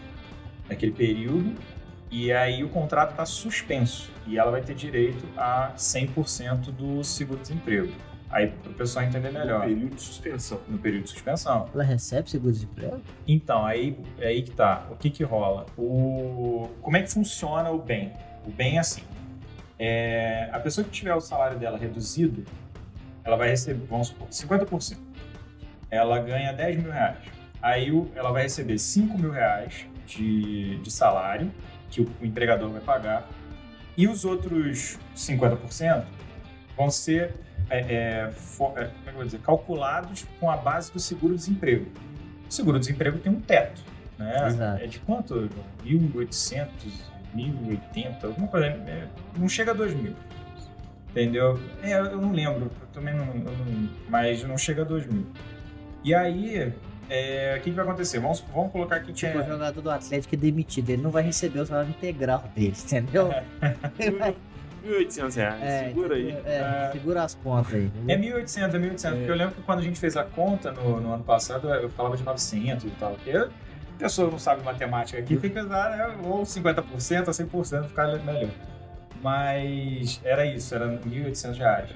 naquele 0.69 0.93
período, 0.93 1.55
e 2.11 2.31
aí 2.31 2.63
o 2.63 2.69
contrato 2.69 3.13
está 3.13 3.25
suspenso. 3.25 4.11
E 4.27 4.39
ela 4.39 4.51
vai 4.51 4.61
ter 4.61 4.75
direito 4.75 5.27
a 5.37 5.73
100% 5.77 6.71
do 6.71 7.03
seguro-desemprego. 7.03 7.93
Aí 8.31 8.49
para 8.49 8.71
o 8.71 8.75
pessoal 8.75 9.05
entender 9.05 9.31
melhor. 9.31 9.61
No 9.61 9.75
período 9.75 9.95
de 9.95 10.03
suspensão. 10.03 10.61
No 10.69 10.79
período 10.79 11.05
de 11.05 11.11
suspensão. 11.11 11.69
Ela 11.75 11.85
recebe 11.85 12.31
seguro-desemprego? 12.31 13.01
Então, 13.27 13.65
aí, 13.65 13.99
é 14.19 14.29
aí 14.29 14.43
que 14.43 14.51
tá. 14.51 14.87
O 14.91 14.97
que 14.97 15.11
que 15.11 15.23
rola? 15.23 15.67
O... 15.77 16.69
Como 16.81 16.97
é 16.97 17.03
que 17.03 17.11
funciona 17.11 17.71
o 17.71 17.79
bem? 17.79 18.13
O 18.47 18.51
bem 18.51 18.77
é 18.77 18.81
assim. 18.81 19.03
É... 19.85 20.49
A 20.53 20.61
pessoa 20.61 20.85
que 20.85 20.91
tiver 20.91 21.13
o 21.13 21.21
salário 21.21 21.59
dela 21.59 21.77
reduzido, 21.77 22.45
ela 23.25 23.37
vai 23.37 23.49
receber, 23.49 23.85
vamos 23.87 24.09
supor, 24.09 24.29
50%. 24.29 24.97
Ela 25.91 26.21
ganha 26.21 26.53
10 26.53 26.83
mil 26.83 26.93
reais. 26.93 27.19
Aí 27.61 27.89
ela 28.15 28.31
vai 28.31 28.45
receber 28.45 28.79
5 28.79 29.19
mil 29.19 29.33
reais 29.33 29.87
de, 30.07 30.79
de 30.79 30.91
salário 30.91 31.51
que 31.91 32.01
o, 32.01 32.09
o 32.21 32.25
empregador 32.25 32.71
vai 32.71 32.81
pagar. 32.81 33.29
E 33.97 34.07
os 34.07 34.25
outros 34.25 34.99
50% 35.17 36.05
vão 36.77 36.89
ser 36.89 37.35
é, 37.69 37.79
é, 37.79 38.31
for, 38.31 38.73
é, 38.79 38.89
é 39.05 39.25
dizer, 39.25 39.41
calculados 39.41 40.25
com 40.39 40.49
a 40.49 40.57
base 40.57 40.93
do 40.93 41.01
seguro-desemprego. 41.01 41.91
O 42.49 42.53
seguro-desemprego 42.53 43.19
tem 43.19 43.33
um 43.33 43.41
teto. 43.41 43.83
Né? 44.17 44.47
Exato. 44.47 44.85
É 44.85 44.87
de 44.87 45.01
quanto? 45.01 45.49
1.800, 45.85 46.69
1.080, 47.35 48.25
alguma 48.25 48.49
coisa. 48.49 48.67
É, 48.67 49.07
não 49.37 49.49
chega 49.49 49.73
a 49.73 49.75
2.000. 49.75 50.13
Entendeu? 51.11 51.61
É, 51.83 51.99
eu 51.99 52.17
não 52.17 52.33
lembro, 52.33 52.71
eu 52.81 52.87
também 52.93 53.15
não, 53.15 53.27
eu 53.27 53.35
não, 53.35 53.89
mas 54.09 54.43
não 54.45 54.57
chega 54.57 54.83
a 54.83 54.87
2.000. 54.87 55.25
E 56.05 56.15
aí, 56.15 56.73
é, 57.09 57.57
o 57.59 57.63
que, 57.63 57.71
que, 57.71 57.77
vai 57.77 57.85
acontecer? 57.85 58.19
Vamos, 58.19 58.41
vamos 58.53 58.73
colocar 58.73 58.97
aqui 58.97 59.13
tipo, 59.13 59.39
o 59.39 59.45
jogador 59.45 59.81
do 59.83 59.91
Atlético 59.91 60.35
é 60.35 60.39
demitido, 60.39 60.91
ele 60.91 61.03
não 61.03 61.11
vai 61.11 61.23
receber 61.23 61.61
o 61.61 61.67
salário 61.67 61.91
integral 61.91 62.51
dele, 62.55 62.75
entendeu? 62.85 63.31
1.800 64.83 65.37
reais, 65.37 65.63
é, 65.63 65.85
segura 65.89 66.17
aí. 66.17 66.31
É, 66.31 66.89
é, 66.89 66.91
segura 66.93 67.23
as 67.23 67.35
pontas 67.35 67.75
aí. 67.75 67.91
É 68.09 68.17
1.800, 68.17 68.75
é 68.75 68.79
1.800, 68.79 69.11
porque 69.17 69.31
eu 69.31 69.37
lembro 69.37 69.55
que 69.55 69.63
quando 69.63 69.79
a 69.79 69.83
gente 69.83 69.99
fez 69.99 70.17
a 70.17 70.25
conta 70.25 70.73
no, 70.73 71.01
no 71.01 71.13
ano 71.13 71.23
passado, 71.23 71.69
eu 71.69 71.89
falava 71.91 72.17
de 72.17 72.25
900 72.25 72.85
e 72.85 72.91
tal, 72.91 73.13
porque 73.13 73.49
a 73.95 73.99
pessoa 73.99 74.31
não 74.31 74.39
sabe 74.39 74.63
matemática 74.63 75.19
aqui, 75.19 75.37
tem 75.37 75.51
que 75.51 75.59
usar 75.59 75.97
né, 75.97 76.17
ou 76.25 76.43
50% 76.43 76.85
ou 77.27 77.63
100%, 77.65 77.89
ficar 77.89 78.19
melhor. 78.19 78.51
Mas 79.23 80.21
era 80.25 80.45
isso, 80.45 80.75
era 80.75 80.89
1.800 80.89 81.57
reais. 81.57 81.91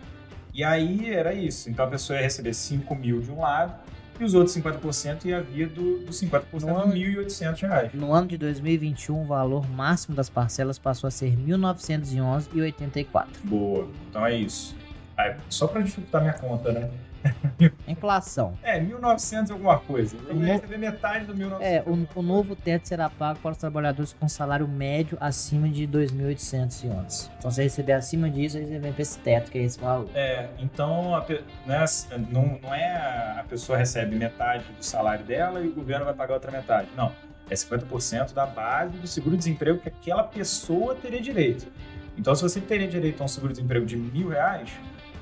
E 0.55 0.63
aí 0.65 1.13
era 1.13 1.35
isso, 1.35 1.69
então 1.69 1.85
a 1.85 1.89
pessoa 1.89 2.19
ia 2.19 2.23
receber 2.23 2.55
5 2.55 2.95
mil 2.95 3.21
de 3.21 3.31
um 3.31 3.41
lado, 3.41 3.75
e 4.19 4.25
os 4.25 4.35
outros 4.35 4.57
50% 4.57 5.27
ia 5.27 5.43
vir 5.43 5.69
do, 5.69 5.99
do 5.99 6.11
50% 6.11 6.63
no 6.63 6.77
ano, 6.77 6.95
de 6.95 7.05
R$ 7.05 7.25
1.800. 7.25 7.95
No 7.95 8.13
ano 8.13 8.27
de 8.29 8.39
2021, 8.39 9.23
o 9.23 9.27
valor 9.27 9.69
máximo 9.69 10.17
das 10.17 10.31
parcelas 10.31 10.79
passou 10.79 11.09
a 11.09 11.11
ser 11.11 11.29
R$ 11.31 11.37
1.911,84. 11.49 13.27
Boa, 13.45 13.89
então 14.09 14.25
é 14.25 14.35
isso. 14.35 14.75
Aí, 15.17 15.35
só 15.49 15.67
para 15.67 15.83
dificultar 15.83 16.21
minha 16.23 16.35
conta, 16.35 16.73
né? 16.73 16.91
Inflação. 17.87 18.59
É, 18.63 18.81
1.900 18.81 19.51
alguma 19.51 19.79
coisa. 19.79 20.17
Eu 20.29 20.37
ia 20.37 20.55
receber 20.55 20.79
metade 20.79 21.27
do 21.27 21.35
1.900. 21.35 21.61
É, 21.61 21.83
o, 21.87 22.09
o, 22.15 22.23
novo 22.23 22.55
teto 22.57 22.87
será 22.87 23.09
pago 23.09 23.39
para 23.41 23.53
os 23.53 23.59
trabalhadores 23.59 24.13
com 24.13 24.29
salário 24.29 24.67
médio 24.67 25.17
acima 25.21 25.69
de 25.69 25.87
2.811. 25.87 27.31
Então, 27.39 27.51
se 27.51 27.63
receber 27.63 27.93
acima 27.93 28.31
disso, 28.31 28.59
você 28.59 28.79
vem 28.79 28.93
para 28.93 29.03
esse 29.03 29.19
teto, 29.19 29.51
que 29.51 29.59
é 29.59 29.63
esse 29.63 29.79
valor. 29.79 30.09
É, 30.15 30.49
então, 30.59 31.15
a, 31.15 31.25
né, 31.67 31.85
não, 32.31 32.59
não 32.63 32.75
é 32.75 33.37
a 33.39 33.45
pessoa 33.49 33.79
recebe 33.79 34.17
metade 34.17 34.65
do 34.73 34.85
salário 34.85 35.25
dela 35.25 35.61
e 35.61 35.69
o 35.69 35.73
governo 35.73 36.05
vai 36.05 36.15
pagar 36.15 36.35
outra 36.35 36.51
metade. 36.51 36.89
Não. 36.97 37.13
É 37.49 37.55
50% 37.55 38.33
da 38.33 38.45
base 38.45 38.97
do 38.99 39.07
seguro-desemprego 39.07 39.79
que 39.79 39.89
aquela 39.89 40.25
pessoa 40.25 40.97
teria 40.97 41.21
direito. 41.21 41.69
Então, 42.19 42.35
se 42.35 42.43
você 42.43 42.61
teria 42.61 42.89
direito 42.89 43.21
a 43.21 43.25
um 43.25 43.29
seguro-desemprego 43.29 43.85
de 43.85 43.97
mil 43.97 44.29
reais, 44.29 44.71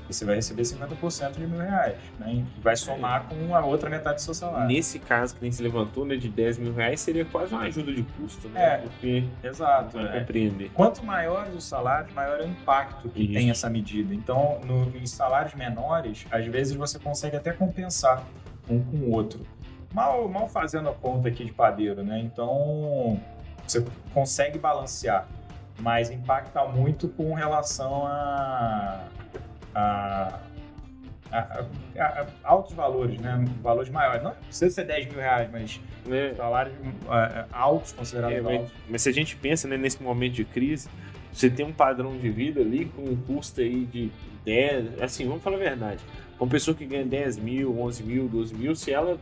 você 0.07 0.25
vai 0.25 0.35
receber 0.35 0.63
50% 0.63 1.33
de 1.33 1.47
mil 1.47 1.59
reais, 1.59 1.95
né? 2.19 2.33
E 2.35 2.61
vai 2.61 2.75
somar 2.75 3.27
com 3.27 3.55
a 3.55 3.65
outra 3.65 3.89
metade 3.89 4.15
do 4.15 4.21
seu 4.21 4.33
salário. 4.33 4.67
Nesse 4.67 4.99
caso 4.99 5.35
que 5.35 5.41
nem 5.41 5.51
se 5.51 5.61
levantou, 5.63 6.05
né, 6.05 6.15
de 6.15 6.29
10 6.29 6.57
mil 6.59 6.73
reais, 6.73 6.99
seria 6.99 7.25
quase 7.25 7.53
uma 7.53 7.63
ajuda 7.63 7.93
de 7.93 8.03
custo, 8.03 8.47
né? 8.49 8.63
É, 8.63 8.77
Porque 8.77 9.23
exato. 9.43 9.99
É. 9.99 10.19
compreender. 10.19 10.71
Quanto 10.73 11.03
maiores 11.03 11.53
os 11.53 11.63
salários, 11.63 12.13
maior 12.13 12.39
é 12.39 12.43
o 12.43 12.47
impacto 12.47 13.09
que 13.09 13.23
Isso. 13.23 13.33
tem 13.33 13.49
essa 13.49 13.69
medida. 13.69 14.13
Então, 14.13 14.59
no, 14.65 14.95
em 14.95 15.05
salários 15.05 15.53
menores, 15.55 16.25
às 16.31 16.45
vezes 16.45 16.75
você 16.75 16.99
consegue 16.99 17.35
até 17.35 17.51
compensar 17.51 18.23
um 18.69 18.81
com 18.83 18.97
o 18.97 19.11
outro. 19.11 19.45
Mal, 19.93 20.27
mal 20.27 20.47
fazendo 20.47 20.89
a 20.89 20.93
conta 20.93 21.29
aqui 21.29 21.45
de 21.45 21.53
padeiro, 21.53 22.03
né? 22.03 22.19
Então, 22.19 23.19
você 23.65 23.83
consegue 24.13 24.59
balancear, 24.59 25.27
mas 25.79 26.11
impacta 26.11 26.65
muito 26.65 27.07
com 27.07 27.33
relação 27.33 28.05
a 28.05 29.01
a, 29.75 30.39
a, 31.31 31.37
a, 31.99 32.27
altos 32.43 32.73
valores, 32.73 33.19
né? 33.19 33.45
Valores 33.61 33.89
maiores. 33.89 34.23
Não 34.23 34.31
precisa 34.31 34.69
ser 34.69 34.85
10 34.85 35.07
mil 35.07 35.19
reais, 35.19 35.49
mas 35.51 35.81
é. 36.09 36.33
salários 36.35 36.75
altos, 37.51 37.91
considerados 37.91 38.37
é, 38.37 38.41
mas, 38.41 38.55
altos. 38.55 38.73
Mas 38.89 39.01
se 39.01 39.09
a 39.09 39.13
gente 39.13 39.35
pensa 39.35 39.67
né, 39.67 39.77
nesse 39.77 40.01
momento 40.01 40.33
de 40.33 40.45
crise, 40.45 40.89
você 41.31 41.49
tem 41.49 41.65
um 41.65 41.73
padrão 41.73 42.17
de 42.17 42.29
vida 42.29 42.61
ali 42.61 42.85
com 42.85 43.03
um 43.03 43.15
custo 43.15 43.59
aí 43.59 43.85
de 43.85 44.09
10, 44.45 45.01
assim, 45.01 45.27
vamos 45.27 45.43
falar 45.43 45.57
a 45.57 45.59
verdade. 45.59 46.01
Uma 46.39 46.49
pessoa 46.49 46.75
que 46.75 46.85
ganha 46.85 47.05
10 47.05 47.37
mil, 47.37 47.79
11 47.81 48.03
mil, 48.03 48.27
12 48.27 48.55
mil, 48.55 48.75
se 48.75 48.91
ela 48.91 49.19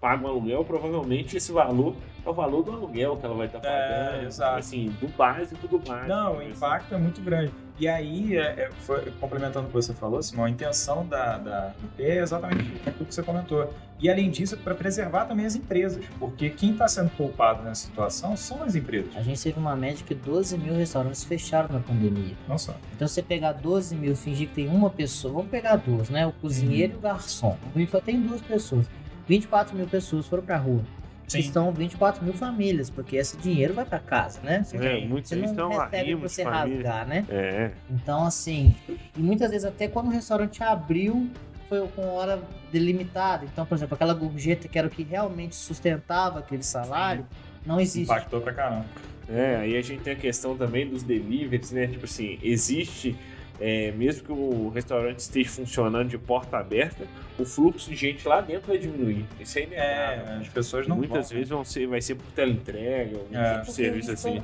paga 0.00 0.26
um 0.26 0.28
aluguel, 0.28 0.64
provavelmente 0.64 1.36
esse 1.36 1.50
valor 1.50 1.96
é 2.24 2.30
o 2.30 2.32
valor 2.32 2.62
do 2.62 2.72
aluguel 2.72 3.16
que 3.16 3.26
ela 3.26 3.34
vai 3.34 3.46
estar 3.46 3.60
tá 3.60 3.68
pagando. 3.68 4.22
É, 4.22 4.24
exato. 4.26 4.58
Assim, 4.58 4.86
do 5.00 5.08
básico 5.08 5.68
do 5.68 5.78
básico. 5.78 6.08
Não, 6.08 6.38
o 6.38 6.42
impacto 6.42 6.94
é 6.94 6.98
muito 6.98 7.20
grande. 7.20 7.52
E 7.78 7.88
aí, 7.88 8.36
é, 8.36 8.42
é, 8.42 8.70
foi, 8.80 9.10
complementando 9.20 9.66
o 9.66 9.68
que 9.68 9.74
você 9.74 9.92
falou, 9.92 10.22
Simão, 10.22 10.44
a 10.44 10.50
intenção 10.50 11.04
da, 11.04 11.38
da 11.38 11.72
IP 11.82 12.02
é 12.04 12.18
exatamente 12.18 12.80
aquilo 12.86 13.04
que 13.04 13.14
você 13.14 13.22
comentou. 13.22 13.72
E 14.00 14.08
além 14.08 14.30
disso, 14.30 14.56
para 14.56 14.74
preservar 14.74 15.24
também 15.24 15.44
as 15.44 15.56
empresas, 15.56 16.04
porque 16.18 16.50
quem 16.50 16.72
está 16.72 16.86
sendo 16.86 17.10
poupado 17.10 17.62
nessa 17.62 17.86
situação 17.86 18.36
são 18.36 18.62
as 18.62 18.76
empresas. 18.76 19.16
A 19.16 19.22
gente 19.22 19.42
teve 19.42 19.58
uma 19.58 19.74
média 19.74 20.04
que 20.06 20.14
12 20.14 20.56
mil 20.56 20.74
restaurantes 20.74 21.24
fecharam 21.24 21.68
na 21.72 21.80
pandemia. 21.80 22.34
Não 22.48 22.56
só. 22.56 22.74
Então 22.94 23.08
você 23.08 23.22
pegar 23.22 23.52
12 23.52 23.96
mil, 23.96 24.14
fingir 24.14 24.48
que 24.48 24.54
tem 24.54 24.68
uma 24.68 24.90
pessoa, 24.90 25.34
vamos 25.34 25.50
pegar 25.50 25.76
duas, 25.76 26.10
né? 26.10 26.26
O 26.26 26.32
cozinheiro 26.32 26.92
uhum. 26.92 26.98
e 26.98 27.00
o 27.00 27.02
garçom. 27.02 27.56
Só 27.90 28.00
tem 28.00 28.20
duas 28.20 28.40
pessoas. 28.40 28.86
24 29.26 29.76
mil 29.76 29.86
pessoas 29.86 30.26
foram 30.26 30.42
para 30.42 30.56
a 30.56 30.58
rua. 30.58 30.82
Sim. 31.26 31.38
estão 31.38 31.72
24 31.72 32.24
mil 32.24 32.34
famílias, 32.34 32.90
porque 32.90 33.16
esse 33.16 33.36
dinheiro 33.36 33.74
vai 33.74 33.84
para 33.84 33.98
casa, 33.98 34.40
né? 34.42 34.62
Você, 34.62 34.76
é, 34.76 35.04
muitos 35.06 35.30
você 35.30 35.36
não 35.36 35.44
estão 35.44 35.68
recebe 35.70 36.16
pra 36.16 36.28
você 36.28 36.44
família. 36.44 36.76
rasgar, 36.90 37.06
né? 37.08 37.24
É. 37.28 37.70
Então, 37.90 38.24
assim, 38.24 38.74
e 38.88 39.20
muitas 39.20 39.50
vezes 39.50 39.64
até 39.64 39.88
quando 39.88 40.08
o 40.08 40.10
restaurante 40.10 40.62
abriu, 40.62 41.28
foi 41.68 41.86
com 41.88 42.06
hora 42.08 42.42
delimitada. 42.70 43.44
Então, 43.44 43.64
por 43.64 43.74
exemplo, 43.74 43.94
aquela 43.94 44.14
gorjeta 44.14 44.68
que 44.68 44.78
era 44.78 44.86
o 44.86 44.90
que 44.90 45.02
realmente 45.02 45.56
sustentava 45.56 46.40
aquele 46.40 46.62
salário, 46.62 47.26
não 47.64 47.80
existe. 47.80 48.10
Impactou 48.10 48.40
pra 48.40 48.52
caramba. 48.52 48.84
É, 49.28 49.56
aí 49.56 49.76
a 49.76 49.82
gente 49.82 50.02
tem 50.02 50.12
a 50.12 50.16
questão 50.16 50.54
também 50.56 50.86
dos 50.86 51.02
deliveries, 51.02 51.72
né? 51.72 51.86
Tipo 51.86 52.04
assim, 52.04 52.38
existe 52.42 53.16
é, 53.60 53.92
mesmo 53.92 54.24
que 54.24 54.32
o 54.32 54.68
restaurante 54.68 55.20
esteja 55.20 55.50
funcionando 55.50 56.08
de 56.08 56.18
porta 56.18 56.58
aberta, 56.58 57.04
o 57.38 57.44
fluxo 57.44 57.90
de 57.90 57.96
gente 57.96 58.26
lá 58.26 58.40
dentro 58.40 58.68
vai 58.68 58.78
diminuir. 58.78 59.24
Isso 59.40 59.58
é 59.58 59.62
inegável. 59.62 60.26
É, 60.26 60.36
as 60.38 60.48
pessoas 60.48 60.86
não 60.86 60.96
Muitas 60.96 61.28
vão. 61.28 61.36
vezes 61.36 61.48
vão 61.48 61.64
ser, 61.64 61.86
vai 61.86 62.00
ser 62.00 62.16
por 62.16 62.30
teleentrega, 62.32 63.18
algum 63.18 63.36
é. 63.36 63.54
tipo 63.54 63.66
de 63.66 63.72
serviço 63.72 64.12
assim. 64.12 64.42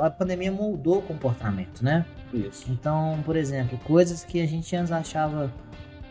A, 0.00 0.06
a 0.06 0.10
pandemia 0.10 0.52
moldou 0.52 0.98
o 0.98 1.02
comportamento, 1.02 1.82
né? 1.82 2.04
Isso. 2.32 2.70
Então, 2.70 3.20
por 3.24 3.36
exemplo, 3.36 3.78
coisas 3.78 4.24
que 4.24 4.40
a 4.40 4.46
gente 4.46 4.74
antes 4.74 4.92
achava 4.92 5.52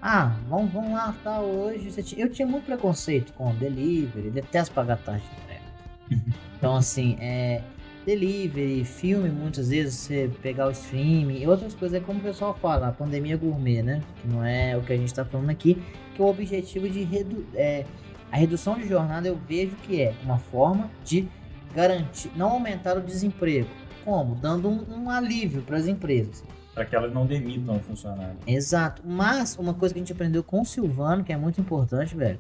ah, 0.06 0.36
vamos, 0.50 0.70
vamos 0.74 0.92
lá, 0.92 1.16
tá 1.24 1.40
hoje. 1.40 1.90
Eu 2.18 2.30
tinha 2.30 2.46
muito 2.46 2.66
preconceito 2.66 3.32
com 3.34 3.56
delivery, 3.56 4.32
detesto 4.32 4.76
pagar 4.76 4.98
taxa 4.98 5.24
de 5.26 5.42
entrega. 5.42 6.34
Então, 6.64 6.78
assim, 6.78 7.18
é, 7.20 7.62
delivery, 8.06 8.84
filme, 8.84 9.30
muitas 9.30 9.70
vezes 9.70 9.96
você 9.96 10.32
pegar 10.42 10.68
o 10.68 10.72
streaming 10.72 11.40
e 11.40 11.48
outras 11.48 11.74
coisas, 11.74 12.02
é 12.02 12.04
como 12.04 12.20
o 12.20 12.22
pessoal 12.22 12.58
fala, 12.62 12.88
a 12.88 12.92
pandemia 12.92 13.38
gourmet, 13.38 13.82
né? 13.82 14.02
Que 14.22 14.28
não 14.28 14.44
é 14.44 14.76
o 14.78 14.82
que 14.82 14.94
a 14.94 14.98
gente 14.98 15.08
está 15.08 15.24
falando 15.24 15.50
aqui, 15.50 15.82
que 16.14 16.22
o 16.22 16.26
objetivo 16.26 16.90
de 16.90 17.04
redu 17.04 17.46
é, 17.56 17.86
a 18.34 18.38
redução 18.38 18.76
de 18.80 18.88
jornada 18.88 19.28
eu 19.28 19.40
vejo 19.48 19.76
que 19.84 20.02
é 20.02 20.16
uma 20.24 20.40
forma 20.40 20.90
de 21.04 21.30
garantir, 21.76 22.32
não 22.36 22.50
aumentar 22.50 22.98
o 22.98 23.02
desemprego. 23.02 23.70
Como? 24.04 24.34
Dando 24.34 24.68
um, 24.68 25.04
um 25.04 25.10
alívio 25.10 25.62
para 25.62 25.78
as 25.78 25.86
empresas. 25.86 26.44
Para 26.74 26.84
que 26.84 26.96
elas 26.96 27.14
não 27.14 27.28
demitam 27.28 27.76
o 27.76 27.80
funcionário. 27.80 28.36
Exato. 28.48 29.04
Mas 29.06 29.56
uma 29.56 29.76
coisa 29.76 29.94
que 29.94 30.00
a 30.00 30.02
gente 30.02 30.14
aprendeu 30.14 30.44
com 30.44 30.62
o 30.62 30.66
Silvano, 30.66 31.24
que 31.24 31.32
é 31.32 31.38
muito 31.38 31.62
importante, 31.62 32.16
velho, 32.16 32.40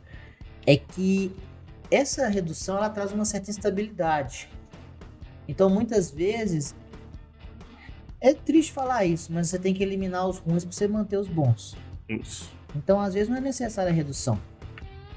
é 0.66 0.76
que 0.76 1.32
essa 1.92 2.28
redução 2.28 2.78
ela 2.78 2.90
traz 2.90 3.12
uma 3.12 3.24
certa 3.24 3.52
instabilidade. 3.52 4.50
Então, 5.48 5.70
muitas 5.70 6.10
vezes, 6.10 6.76
é 8.22 8.34
triste 8.34 8.72
falar 8.72 9.06
isso, 9.06 9.32
mas 9.34 9.50
você 9.50 9.60
tem 9.60 9.74
que 9.74 9.84
eliminar 9.84 10.28
os 10.28 10.38
ruins 10.38 10.64
para 10.64 10.72
você 10.72 10.88
manter 10.88 11.18
os 11.18 11.28
bons. 11.28 11.76
Isso. 12.08 12.52
Então, 12.76 13.00
às 13.00 13.14
vezes, 13.14 13.30
não 13.30 13.38
é 13.38 13.42
necessária 13.42 13.92
a 13.92 13.94
redução, 13.94 14.40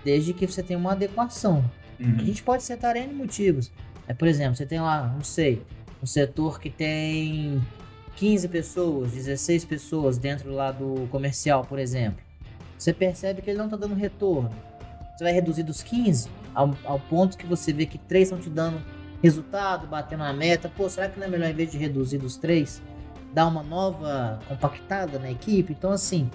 desde 0.04 0.34
que 0.34 0.46
você 0.46 0.62
tenha 0.62 0.78
uma 0.78 0.92
adequação. 0.92 1.64
Uhum. 1.98 2.16
A 2.18 2.24
gente 2.24 2.42
pode 2.42 2.62
setar 2.62 2.96
N 2.96 3.14
motivos. 3.14 3.70
É, 4.08 4.14
por 4.14 4.28
exemplo, 4.28 4.56
você 4.56 4.66
tem 4.66 4.80
lá, 4.80 5.08
não 5.08 5.24
sei, 5.24 5.62
um 6.02 6.06
setor 6.06 6.60
que 6.60 6.68
tem 6.68 7.62
15 8.16 8.48
pessoas, 8.48 9.12
16 9.12 9.64
pessoas 9.64 10.18
dentro 10.18 10.50
lá 10.50 10.70
do 10.70 11.06
comercial, 11.08 11.64
por 11.64 11.78
exemplo. 11.78 12.18
Você 12.78 12.92
percebe 12.92 13.40
que 13.40 13.50
ele 13.50 13.58
não 13.58 13.66
está 13.66 13.76
dando 13.76 13.94
retorno. 13.94 14.50
Você 15.16 15.24
vai 15.24 15.32
reduzir 15.32 15.62
dos 15.62 15.82
15 15.82 16.28
ao, 16.54 16.76
ao 16.84 17.00
ponto 17.00 17.38
que 17.38 17.46
você 17.46 17.72
vê 17.72 17.86
que 17.86 17.98
3 17.98 18.24
estão 18.24 18.38
te 18.38 18.50
dando 18.50 18.80
resultado, 19.22 19.86
batendo 19.86 20.22
a 20.24 20.32
meta. 20.32 20.70
Pô, 20.74 20.88
será 20.88 21.08
que 21.08 21.18
não 21.18 21.26
é 21.26 21.30
melhor, 21.30 21.50
em 21.50 21.54
vez 21.54 21.70
de 21.70 21.78
reduzir 21.78 22.18
dos 22.18 22.36
3, 22.36 22.82
dar 23.32 23.46
uma 23.46 23.62
nova 23.62 24.38
compactada 24.48 25.18
na 25.18 25.30
equipe? 25.30 25.72
Então, 25.72 25.90
assim, 25.90 26.30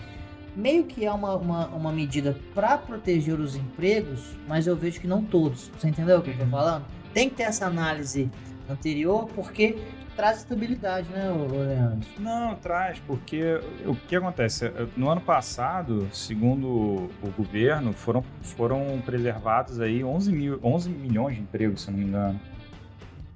meio 0.56 0.84
que 0.86 1.06
é 1.06 1.12
uma, 1.12 1.36
uma, 1.36 1.68
uma 1.68 1.92
medida 1.92 2.36
para 2.54 2.78
proteger 2.78 3.40
os 3.40 3.56
empregos, 3.56 4.36
mas 4.48 4.68
eu 4.68 4.76
vejo 4.76 5.00
que 5.00 5.08
não 5.08 5.24
todos. 5.24 5.72
Você 5.78 5.88
entendeu 5.90 6.20
o 6.20 6.22
que 6.22 6.32
eu 6.32 6.38
tô 6.38 6.44
Uhum. 6.44 6.50
falando? 6.50 6.86
Tem 7.14 7.30
que 7.30 7.36
ter 7.36 7.44
essa 7.44 7.66
análise 7.66 8.30
anterior, 8.70 9.28
porque 9.36 9.78
traz 10.16 10.40
estabilidade, 10.40 11.10
né, 11.10 11.30
Leandro? 11.30 12.08
Não, 12.20 12.56
traz, 12.56 13.00
porque 13.08 13.60
o 13.86 13.96
que 13.96 14.16
acontece? 14.16 14.72
No 14.96 15.10
ano 15.10 15.20
passado, 15.22 16.08
segundo 16.14 16.68
o 16.68 17.32
governo, 17.38 17.92
foram, 17.92 18.24
foram 18.42 19.02
preservados 19.06 19.80
aí 19.82 20.04
11, 20.04 20.32
mil, 20.32 20.60
11 20.64 20.90
milhões 20.90 21.36
de 21.36 21.42
empregos, 21.42 21.82
se 21.82 21.92
não 21.92 21.98
me 21.98 22.06
engano. 22.06 22.40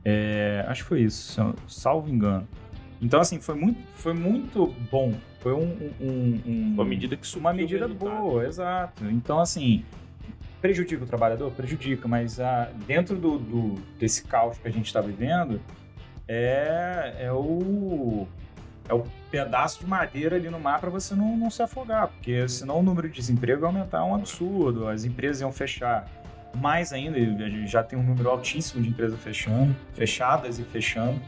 É, 0.06 0.64
acho 0.68 0.84
que 0.84 0.88
foi 0.90 1.02
isso, 1.02 1.56
salvo 1.68 2.10
engano. 2.10 2.48
Então, 3.02 3.20
assim, 3.20 3.40
foi 3.42 3.56
muito, 3.56 3.80
foi 3.96 4.14
muito 4.14 4.68
bom. 4.92 5.14
Foi 5.40 5.54
um, 5.54 5.92
um- 6.00 6.42
um- 6.46 6.74
Uma 6.76 6.86
medida 6.86 7.18
que 7.18 7.38
uma 7.38 7.52
medida 7.54 7.88
boa, 7.88 8.46
exato. 8.46 9.04
Então, 9.06 9.40
assim, 9.40 9.84
prejudica 10.62 11.04
o 11.04 11.08
trabalhador? 11.08 11.52
Prejudica, 11.52 12.08
mas 12.08 12.40
ah, 12.40 12.70
dentro 12.88 13.16
do, 13.18 13.38
do- 13.38 13.76
desse 14.00 14.24
caos 14.24 14.58
que 14.58 14.68
a 14.68 14.72
gente 14.72 14.86
está 14.88 15.02
vivendo, 15.02 15.60
é, 16.28 17.16
é 17.20 17.32
o 17.32 18.28
é 18.88 18.94
o 18.94 19.04
pedaço 19.32 19.80
de 19.80 19.88
madeira 19.88 20.36
ali 20.36 20.48
no 20.48 20.60
mar 20.60 20.80
para 20.80 20.92
você 20.92 21.16
não, 21.16 21.36
não 21.36 21.50
se 21.50 21.62
afogar, 21.64 22.08
porque 22.08 22.48
senão 22.48 22.80
o 22.80 22.84
número 22.84 23.10
de 23.10 23.16
desemprego 23.16 23.62
ia 23.64 23.68
aumentar 23.68 24.06
um 24.06 24.14
absurdo, 24.14 24.88
as 24.88 25.06
empresas 25.06 25.42
iam 25.42 25.52
fechar 25.52 26.08
mais 26.56 26.92
ainda, 26.94 27.18
a 27.18 27.50
gente 27.50 27.68
já 27.68 27.84
tem 27.84 27.98
um 27.98 28.04
número 28.04 28.30
altíssimo 28.30 28.82
de 28.82 28.90
empresas 28.90 29.20
fechando, 29.20 29.76
fechadas 29.94 30.60
e 30.60 30.64
fechando. 30.64 31.20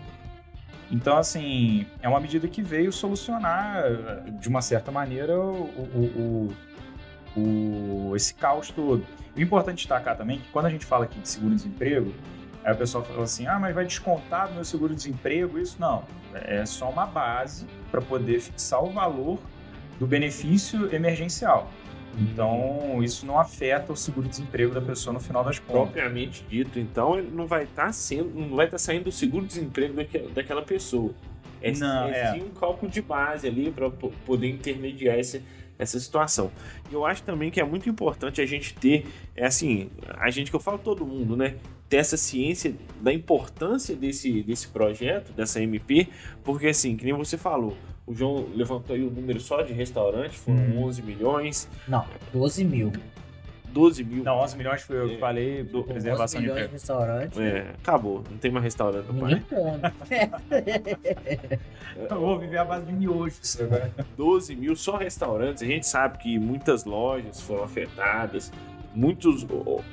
Então, 0.90 1.18
assim, 1.18 1.86
é 2.02 2.08
uma 2.08 2.20
medida 2.20 2.48
que 2.48 2.62
veio 2.62 2.92
solucionar, 2.94 3.84
de 4.40 4.48
uma 4.48 4.62
certa 4.62 4.92
maneira, 4.92 5.38
o, 5.38 5.64
o- 5.64 6.50
o- 7.36 7.40
o- 8.12 8.16
esse 8.16 8.34
caos 8.34 8.70
todo. 8.70 9.06
O 9.36 9.42
importante 9.42 9.78
destacar 9.78 10.16
também 10.18 10.40
que 10.40 10.48
quando 10.50 10.66
a 10.66 10.70
gente 10.70 10.86
fala 10.86 11.04
aqui 11.06 11.20
de 11.20 11.28
seguro-desemprego, 11.28 12.14
aí 12.64 12.74
o 12.74 12.76
pessoal 12.78 13.04
fala 13.04 13.24
assim, 13.24 13.46
ah, 13.48 13.60
mas 13.60 13.76
vai 13.76 13.86
descontar 13.86 14.48
do 14.48 14.56
meu 14.56 14.64
seguro-desemprego 14.66 15.60
isso? 15.60 15.76
Não, 15.80 16.04
é 16.34 16.66
só 16.66 16.90
uma 16.90 17.06
base 17.06 17.66
para 17.92 18.02
poder 18.02 18.40
fixar 18.40 18.84
o 18.84 18.90
valor 18.92 19.40
do 20.00 20.08
benefício 20.08 20.94
emergencial. 20.96 21.70
Então, 22.20 23.02
isso 23.04 23.26
não 23.26 23.40
afeta 23.40 23.94
o 23.94 23.96
seguro-desemprego 23.96 24.74
da 24.74 24.82
pessoa 24.82 25.14
no 25.14 25.20
final 25.20 25.44
das 25.44 25.60
contas. 25.60 25.92
Propriamente 25.94 26.44
dito, 26.50 26.80
então, 26.80 27.18
ele 27.18 27.30
não 27.32 27.46
vai 27.46 27.64
estar 27.64 27.92
sendo, 27.94 28.30
não 28.34 28.56
vai 28.56 28.66
estar 28.66 28.78
saindo 28.78 29.04
do 29.06 29.12
seguro-desemprego 29.12 29.94
daque- 29.94 30.28
daquela 30.34 30.62
pessoa. 30.64 31.14
É, 31.62 31.72
Não, 31.72 32.08
é 32.08 32.20
é. 32.20 32.34
sim 32.34 32.44
um 32.44 32.50
cálculo 32.50 32.92
de 32.92 33.02
base 33.02 33.48
ali 33.48 33.72
para 33.72 33.90
poder 33.90 34.48
intermediar 34.50 35.18
esse, 35.20 35.44
essa 35.78 36.00
situação. 36.00 36.52
E 36.90 36.94
eu 36.94 37.06
acho 37.06 37.24
também 37.24 37.50
que 37.52 37.60
é 37.60 37.64
muito 37.64 37.90
importante 37.90 38.42
a 38.42 38.46
gente 38.46 38.74
ter, 38.76 39.06
é 39.36 39.46
assim, 39.46 39.90
a 40.18 40.30
gente 40.30 40.50
que 40.50 40.56
eu 40.56 40.60
falo 40.60 40.78
todo 40.78 41.06
mundo, 41.06 41.36
né? 41.36 41.56
Ter 41.90 41.98
essa 41.98 42.18
ciência 42.18 42.74
da 43.02 43.14
importância 43.14 43.96
desse, 43.96 44.42
desse 44.44 44.68
projeto, 44.68 45.32
dessa 45.34 45.62
MP, 45.62 46.08
porque 46.44 46.68
assim, 46.68 46.96
que 46.98 47.06
nem 47.06 47.14
você 47.14 47.38
falou, 47.38 47.78
o 48.06 48.14
João 48.14 48.48
levantou 48.56 48.96
aí 48.96 49.04
o 49.04 49.10
número 49.12 49.40
só 49.40 49.62
de 49.62 49.74
restaurantes, 49.74 50.38
foram 50.38 50.58
Uhum. 50.60 50.84
11 50.86 51.02
milhões, 51.02 51.70
Não, 51.88 52.06
12 52.34 52.64
mil. 52.66 52.92
12 53.70 54.04
mil. 54.04 54.24
Não, 54.24 54.38
11 54.40 54.58
milhões 54.58 54.82
foi 54.82 54.98
eu 54.98 55.08
que 55.10 55.16
É, 55.16 55.20
falei 55.20 55.64
do 55.64 55.84
preservação 55.84 56.40
11 56.40 56.40
de 56.40 56.42
milhões 56.42 56.58
de 56.58 56.62
emprego. 56.62 56.74
restaurantes. 56.74 57.38
É, 57.40 57.60
acabou, 57.84 58.24
não 58.30 58.38
tem 58.38 58.50
mais 58.50 58.64
restaurante 58.64 59.06
no 59.08 59.14
Ninguém. 59.28 59.44
Eu 62.10 62.20
vou 62.20 62.40
viver 62.40 62.58
à 62.58 62.66
base 62.66 62.86
de 62.86 62.94
miojos 62.94 63.60
agora. 63.62 63.92
12 64.16 64.56
mil 64.56 64.76
só 64.76 64.98
restaurantes. 64.98 65.64
A 65.64 65.66
gente 65.66 65.88
sabe 65.88 66.18
que 66.18 66.38
muitas 66.40 66.86
lojas 66.86 67.42
foram 67.42 67.64
afetadas, 67.64 68.52
muitos, 68.98 69.46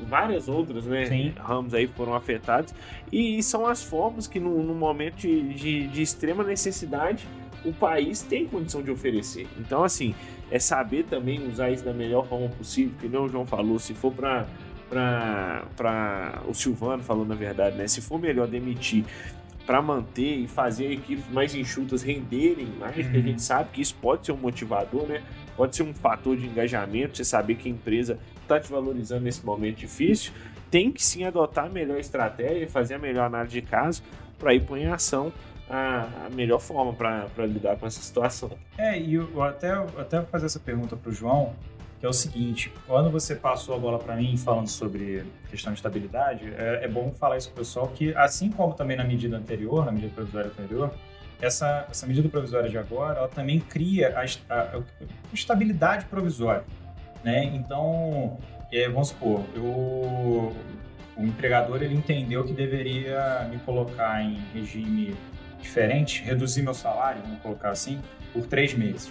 várias 0.09 0.49
outras 0.49 0.87
né, 0.87 1.05
Sim. 1.05 1.33
ramos 1.37 1.75
aí 1.75 1.87
foram 1.87 2.15
afetados. 2.15 2.75
E 3.13 3.43
são 3.43 3.67
as 3.67 3.83
formas 3.83 4.27
que, 4.27 4.41
no, 4.41 4.63
no 4.63 4.75
momento 4.75 5.17
de, 5.19 5.53
de- 5.55 5.87
de 5.89 6.03
extrema 6.03 6.43
necessidade, 6.43 7.27
o 7.65 7.73
país 7.73 8.23
tem 8.23 8.47
condição 8.47 8.83
de 8.83 8.91
oferecer. 8.91 9.47
Então, 9.59 9.85
assim, 9.85 10.15
é 10.51 10.59
saber 10.59 11.05
também 11.05 11.47
usar 11.49 11.71
isso 11.71 11.85
da 11.85 11.93
melhor 11.93 12.27
forma 12.27 12.49
possível, 12.49 12.95
que 13.01 13.09
nem 13.09 13.21
o 13.21 13.29
João 13.29 13.45
falou, 13.47 13.79
se 13.79 13.93
for 13.95 14.13
para 14.13 14.47
para 14.91 16.43
o 16.47 16.55
Silvano 16.55 17.03
falou 17.03 17.25
na 17.25 17.35
verdade, 17.35 17.77
né? 17.77 17.89
Se 17.89 18.01
for 18.01 18.19
melhor 18.19 18.47
demitir 18.47 19.05
para 19.67 19.81
manter 19.83 20.37
e 20.37 20.47
fazer 20.47 20.93
equipes 20.93 21.25
mais 21.33 21.55
enxutas 21.55 22.03
renderem 22.03 22.67
mais, 22.79 22.95
que 22.95 23.03
a 23.03 23.07
Uhum. 23.07 23.23
gente 23.27 23.43
sabe 23.43 23.71
que 23.73 23.81
isso 23.81 23.97
pode 24.01 24.27
ser 24.27 24.33
um 24.33 24.37
motivador, 24.37 25.07
né? 25.07 25.23
Pode 25.57 25.75
ser 25.75 25.83
um 25.85 25.95
fator 25.95 26.37
de 26.37 26.47
engajamento, 26.47 27.17
você 27.17 27.25
saber 27.25 27.55
que 27.57 27.69
a 27.69 27.73
empresa 27.73 28.19
está 28.45 28.61
te 28.61 28.71
valorizando 28.71 29.23
nesse 29.25 29.45
momento 29.45 29.77
difícil. 29.79 30.33
Tem 30.71 30.91
que 30.91 31.05
sim 31.05 31.25
adotar 31.25 31.67
a 31.67 31.69
melhor 31.69 31.99
estratégia 31.99 32.69
fazer 32.69 32.95
a 32.95 32.99
melhor 32.99 33.27
análise 33.27 33.53
de 33.53 33.63
caso 33.63 34.03
para 34.39 34.55
ir 34.55 34.61
pôr 34.61 34.79
em 34.79 34.87
ação 34.87 35.33
a, 35.69 36.27
a 36.27 36.31
melhor 36.31 36.61
forma 36.61 36.93
para 36.93 37.47
lidar 37.47 37.77
com 37.77 37.87
essa 37.87 38.01
situação. 38.01 38.51
É, 38.77 38.99
e 38.99 39.15
eu, 39.15 39.43
até, 39.43 39.73
eu 39.73 39.87
até 39.99 40.19
vou 40.19 40.27
fazer 40.27 40.47
essa 40.47 40.61
pergunta 40.61 40.97
pro 40.97 41.13
João, 41.13 41.55
que 42.01 42.05
é 42.05 42.09
o 42.09 42.13
seguinte: 42.13 42.73
quando 42.87 43.11
você 43.11 43.35
passou 43.35 43.75
a 43.75 43.79
bola 43.79 43.99
para 43.99 44.15
mim 44.17 44.37
falando 44.37 44.69
sobre 44.69 45.25
questão 45.51 45.73
de 45.73 45.79
estabilidade, 45.79 46.53
é, 46.57 46.81
é 46.85 46.89
bom 46.89 47.13
falar 47.13 47.39
isso 47.39 47.49
pro 47.51 47.59
pessoal 47.59 47.87
que, 47.89 48.15
assim 48.17 48.51
como 48.51 48.75
também 48.75 48.97
na 48.97 49.05
medida 49.05 49.37
anterior, 49.37 49.85
na 49.87 49.93
medida 49.93 50.13
provisória 50.13 50.49
anterior, 50.51 50.91
essa, 51.41 51.87
essa 51.91 52.07
medida 52.07 52.29
provisória 52.29 52.69
de 52.69 52.77
agora, 52.77 53.19
ela 53.21 53.29
também 53.29 53.59
cria 53.61 54.15
a, 54.19 54.55
a- 54.55 54.77
a 54.79 54.83
estabilidade 55.33 56.05
provisória, 56.07 56.65
né? 57.25 57.45
Então, 57.55 58.39
é, 58.71 58.89
vamos 58.89 59.09
supor, 59.09 59.45
eu, 59.55 59.65
o 59.65 61.23
empregador 61.23 61.83
ele 61.83 61.95
entendeu 61.95 62.45
que 62.45 62.53
deveria 62.53 63.49
me 63.51 63.59
colocar 63.59 64.23
em 64.23 64.39
regime 64.53 65.17
diferente, 65.61 66.23
reduzir 66.23 66.63
meu 66.63 66.75
salário, 66.75 67.23
vamos 67.23 67.41
colocar 67.41 67.71
assim, 67.71 68.01
por 68.33 68.47
três 68.47 68.75
meses. 68.75 69.11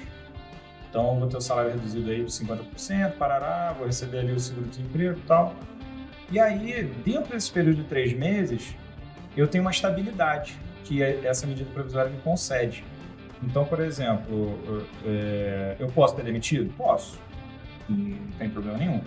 Então, 0.89 1.17
vou 1.19 1.27
ter 1.27 1.37
o 1.37 1.41
salário 1.41 1.71
reduzido 1.71 2.11
aí 2.11 2.21
por 2.21 2.29
50%, 2.29 3.13
parará, 3.13 3.73
vou 3.75 3.87
receber 3.87 4.19
ali 4.19 4.31
o 4.31 4.39
seguro-desemprego 4.39 5.17
e 5.17 5.21
tal. 5.23 5.55
E 6.31 6.39
aí, 6.39 6.83
dentro 7.03 7.33
desse 7.33 7.51
período 7.51 7.77
de 7.77 7.83
três 7.85 8.13
meses, 8.13 8.75
eu 9.35 9.47
tenho 9.47 9.63
uma 9.63 9.71
estabilidade 9.71 10.55
que 10.83 11.01
é- 11.01 11.21
essa 11.25 11.47
medida 11.47 11.67
provisória 11.73 12.11
me 12.11 12.19
concede. 12.21 12.83
Então, 13.41 13.65
por 13.65 13.79
exemplo, 13.79 14.59
eu- 14.67 14.85
é, 15.05 15.75
posso 15.95 16.15
ter 16.15 16.23
demitido? 16.23 16.71
Posso. 16.77 17.19
Não 17.89 18.17
tem 18.37 18.49
problema 18.49 18.77
nenhum. 18.77 19.01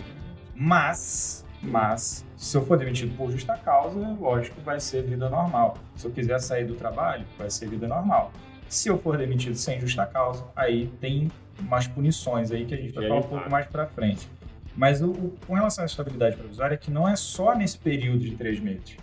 Mas, 0.55 1.45
mas, 1.61 2.25
se 2.35 2.57
eu 2.57 2.65
for 2.65 2.77
demitido 2.77 3.15
por 3.15 3.31
justa 3.31 3.55
causa, 3.57 3.99
lógico, 4.19 4.59
vai 4.61 4.79
ser 4.79 5.03
vida 5.03 5.29
normal. 5.29 5.77
Se 5.95 6.05
eu 6.07 6.11
quiser 6.11 6.39
sair 6.39 6.65
do 6.65 6.75
trabalho, 6.75 7.25
vai 7.37 7.49
ser 7.49 7.69
vida 7.69 7.87
normal. 7.87 8.31
Se 8.67 8.89
eu 8.89 8.97
for 8.97 9.17
demitido 9.17 9.55
sem 9.55 9.79
justa 9.79 10.05
causa, 10.05 10.45
aí 10.55 10.87
tem 10.99 11.31
umas 11.59 11.87
punições 11.87 12.51
aí 12.51 12.65
que 12.65 12.73
a 12.73 12.77
gente 12.77 12.91
vai 12.93 13.07
falar 13.07 13.19
um 13.19 13.23
pouco 13.29 13.49
mais 13.49 13.67
pra 13.67 13.85
frente. 13.85 14.27
Mas 14.75 15.01
o, 15.01 15.09
o- 15.11 15.37
com 15.47 15.53
relação 15.55 15.83
à 15.83 15.85
estabilidade 15.87 16.35
provisória, 16.35 16.73
é 16.75 16.77
que 16.77 16.91
não 16.91 17.07
é 17.07 17.15
só 17.15 17.55
nesse 17.55 17.77
período 17.77 18.19
de 18.19 18.35
três 18.35 18.59
meses. 18.59 18.97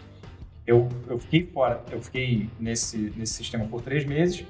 Eu, 0.67 0.89
eu 1.09 1.19
fiquei 1.19 1.47
fora, 1.47 1.83
eu 1.91 2.01
fiquei 2.01 2.49
nesse, 2.61 3.13
nesse 3.17 3.35
sistema 3.35 3.67
por 3.67 3.83
três 3.83 4.05
meses, 4.05 4.45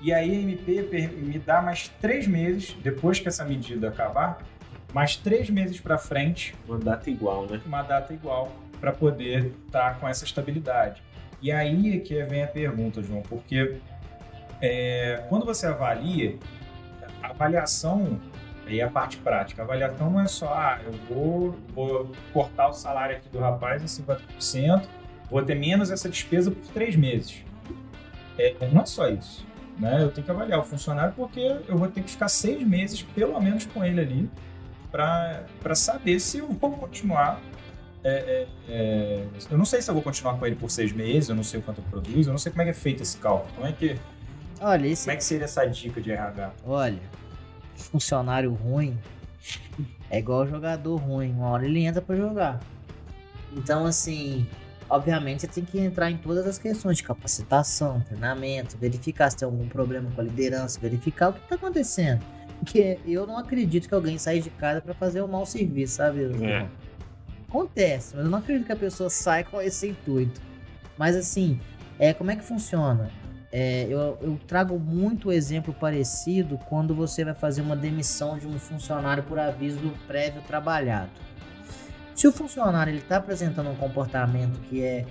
e 0.00 0.12
aí 0.12 0.30
a 0.30 0.40
MP 0.40 0.82
me 1.18 1.38
dá 1.38 1.60
mais 1.62 1.88
três 2.00 2.26
meses, 2.26 2.76
depois 2.82 3.18
que 3.20 3.28
essa 3.28 3.44
medida 3.44 3.88
acabar, 3.88 4.42
mais 4.92 5.16
três 5.16 5.48
meses 5.50 5.80
para 5.80 5.98
frente, 5.98 6.54
Uma 6.66 6.78
data 6.78 7.10
igual, 7.10 7.46
né? 7.46 7.60
uma 7.64 7.82
data 7.82 8.12
igual, 8.12 8.52
para 8.80 8.92
poder 8.92 9.52
estar 9.66 9.98
com 9.98 10.08
essa 10.08 10.24
estabilidade. 10.24 11.02
E 11.42 11.50
aí 11.50 11.96
é 11.96 11.98
que 12.00 12.22
vem 12.24 12.42
a 12.42 12.46
pergunta, 12.46 13.02
João, 13.02 13.22
porque 13.22 13.76
é, 14.60 15.24
quando 15.28 15.46
você 15.46 15.66
avalia, 15.66 16.36
a 17.22 17.28
avaliação 17.28 18.20
e 18.66 18.80
a 18.80 18.88
parte 18.88 19.16
prática, 19.16 19.62
a 19.62 19.64
avaliação 19.64 20.10
não 20.10 20.20
é 20.20 20.26
só, 20.26 20.52
ah, 20.52 20.80
eu 20.84 20.92
vou, 21.08 21.58
vou 21.74 22.12
cortar 22.32 22.68
o 22.68 22.72
salário 22.72 23.16
aqui 23.16 23.28
do 23.28 23.38
rapaz 23.38 23.82
em 23.82 23.86
50%, 23.86 24.86
vou 25.30 25.42
ter 25.42 25.54
menos 25.54 25.90
essa 25.90 26.08
despesa 26.08 26.50
por 26.50 26.66
três 26.72 26.94
meses. 26.94 27.42
É, 28.38 28.54
não 28.72 28.82
é 28.82 28.86
só 28.86 29.08
isso. 29.08 29.46
Né? 29.78 30.02
Eu 30.02 30.10
tenho 30.10 30.24
que 30.24 30.30
avaliar 30.30 30.60
o 30.60 30.62
funcionário 30.62 31.14
porque 31.16 31.40
eu 31.66 31.78
vou 31.78 31.88
ter 31.88 32.02
que 32.02 32.10
ficar 32.10 32.28
seis 32.28 32.62
meses, 32.66 33.02
pelo 33.02 33.40
menos, 33.40 33.64
com 33.64 33.82
ele 33.82 34.00
ali, 34.00 34.30
para 34.90 35.74
saber 35.74 36.20
se 36.20 36.38
eu 36.38 36.48
vou 36.48 36.72
continuar. 36.72 37.40
É, 38.02 38.10
é, 38.10 38.48
é, 38.68 39.26
eu 39.50 39.58
não 39.58 39.64
sei 39.64 39.82
se 39.82 39.90
eu 39.90 39.94
vou 39.94 40.02
continuar 40.02 40.38
com 40.38 40.46
ele 40.46 40.56
por 40.56 40.70
seis 40.70 40.90
meses, 40.90 41.28
eu 41.28 41.34
não 41.34 41.42
sei 41.42 41.60
o 41.60 41.62
quanto 41.62 41.80
eu 41.80 41.84
produzo, 41.84 42.30
eu 42.30 42.32
não 42.32 42.38
sei 42.38 42.50
como 42.50 42.62
é 42.62 42.64
que 42.64 42.70
é 42.70 42.74
feito 42.74 43.02
esse 43.02 43.18
cálculo. 43.18 43.52
Como 43.54 43.66
é 43.66 43.72
que, 43.72 43.98
Olha, 44.60 44.86
esse... 44.86 45.04
como 45.04 45.12
é 45.12 45.16
que 45.16 45.24
seria 45.24 45.44
essa 45.44 45.66
dica 45.66 46.00
de 46.00 46.10
RH? 46.10 46.52
Olha, 46.64 47.02
funcionário 47.76 48.52
ruim 48.52 48.98
é 50.10 50.18
igual 50.18 50.46
jogador 50.46 50.96
ruim. 50.96 51.32
Uma 51.32 51.50
hora 51.50 51.64
ele 51.64 51.84
entra 51.84 52.02
para 52.02 52.16
jogar. 52.16 52.60
Então, 53.52 53.86
assim, 53.86 54.46
obviamente 54.88 55.42
você 55.42 55.48
tem 55.48 55.64
que 55.64 55.78
entrar 55.78 56.10
em 56.10 56.16
todas 56.16 56.46
as 56.46 56.58
questões 56.58 56.98
de 56.98 57.02
capacitação, 57.02 58.00
treinamento, 58.00 58.76
verificar 58.76 59.30
se 59.30 59.38
tem 59.38 59.46
algum 59.46 59.68
problema 59.68 60.10
com 60.10 60.20
a 60.20 60.24
liderança, 60.24 60.78
verificar 60.80 61.30
o 61.30 61.32
que 61.32 61.40
está 61.40 61.54
acontecendo. 61.54 62.24
Porque 62.60 62.98
eu 63.06 63.26
não 63.26 63.38
acredito 63.38 63.88
que 63.88 63.94
alguém 63.94 64.18
saia 64.18 64.40
de 64.40 64.50
casa 64.50 64.80
para 64.80 64.94
fazer 64.94 65.22
um 65.22 65.26
mau 65.26 65.46
serviço, 65.46 65.94
sabe? 65.94 66.24
É. 66.44 66.68
Acontece, 67.48 68.14
mas 68.14 68.24
eu 68.24 68.30
não 68.30 68.38
acredito 68.38 68.66
que 68.66 68.72
a 68.72 68.76
pessoa 68.76 69.10
saia 69.10 69.42
com 69.42 69.60
esse 69.60 69.88
intuito. 69.88 70.40
Mas 70.96 71.16
assim, 71.16 71.58
é, 71.98 72.12
como 72.12 72.30
é 72.30 72.36
que 72.36 72.44
funciona? 72.44 73.10
É, 73.50 73.86
eu, 73.88 74.16
eu 74.22 74.38
trago 74.46 74.78
muito 74.78 75.32
exemplo 75.32 75.74
parecido 75.74 76.56
quando 76.68 76.94
você 76.94 77.24
vai 77.24 77.34
fazer 77.34 77.62
uma 77.62 77.74
demissão 77.74 78.38
de 78.38 78.46
um 78.46 78.58
funcionário 78.58 79.24
por 79.24 79.38
aviso 79.38 79.92
prévio 80.06 80.40
trabalhado. 80.42 81.10
Se 82.14 82.28
o 82.28 82.32
funcionário 82.32 82.94
está 82.94 83.16
apresentando 83.16 83.70
um 83.70 83.74
comportamento 83.74 84.60
que 84.68 84.84
é, 84.84 85.06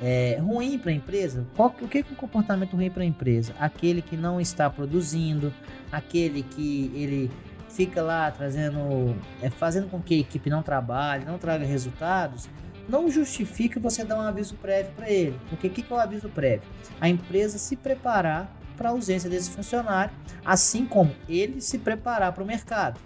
é 0.00 0.38
ruim 0.40 0.78
para 0.78 0.90
a 0.90 0.94
empresa, 0.94 1.46
qual, 1.56 1.74
o 1.80 1.88
que 1.88 1.98
é 1.98 2.04
um 2.10 2.14
comportamento 2.14 2.76
ruim 2.76 2.90
para 2.90 3.02
a 3.02 3.06
empresa? 3.06 3.54
Aquele 3.58 4.00
que 4.00 4.16
não 4.16 4.40
está 4.40 4.70
produzindo, 4.70 5.52
aquele 5.90 6.42
que 6.42 6.90
ele 6.94 7.30
fica 7.68 8.02
lá 8.02 8.30
trazendo, 8.30 9.14
é, 9.42 9.50
fazendo 9.50 9.88
com 9.88 10.00
que 10.00 10.14
a 10.14 10.18
equipe 10.18 10.48
não 10.48 10.62
trabalhe, 10.62 11.24
não 11.24 11.38
traga 11.38 11.64
resultados, 11.64 12.48
não 12.88 13.10
justifica 13.10 13.78
você 13.78 14.04
dar 14.04 14.16
um 14.16 14.22
aviso 14.22 14.54
prévio 14.54 14.92
para 14.96 15.10
ele. 15.10 15.38
Porque 15.50 15.66
o 15.66 15.70
que, 15.70 15.82
que 15.82 15.92
é 15.92 15.96
o 15.96 15.98
aviso 15.98 16.28
prévio? 16.28 16.68
A 17.00 17.08
empresa 17.08 17.58
se 17.58 17.76
preparar 17.76 18.56
para 18.76 18.88
a 18.88 18.92
ausência 18.92 19.28
desse 19.28 19.50
funcionário, 19.50 20.14
assim 20.44 20.86
como 20.86 21.14
ele 21.28 21.60
se 21.60 21.78
preparar 21.78 22.32
para 22.32 22.42
o 22.42 22.46
mercado. 22.46 22.98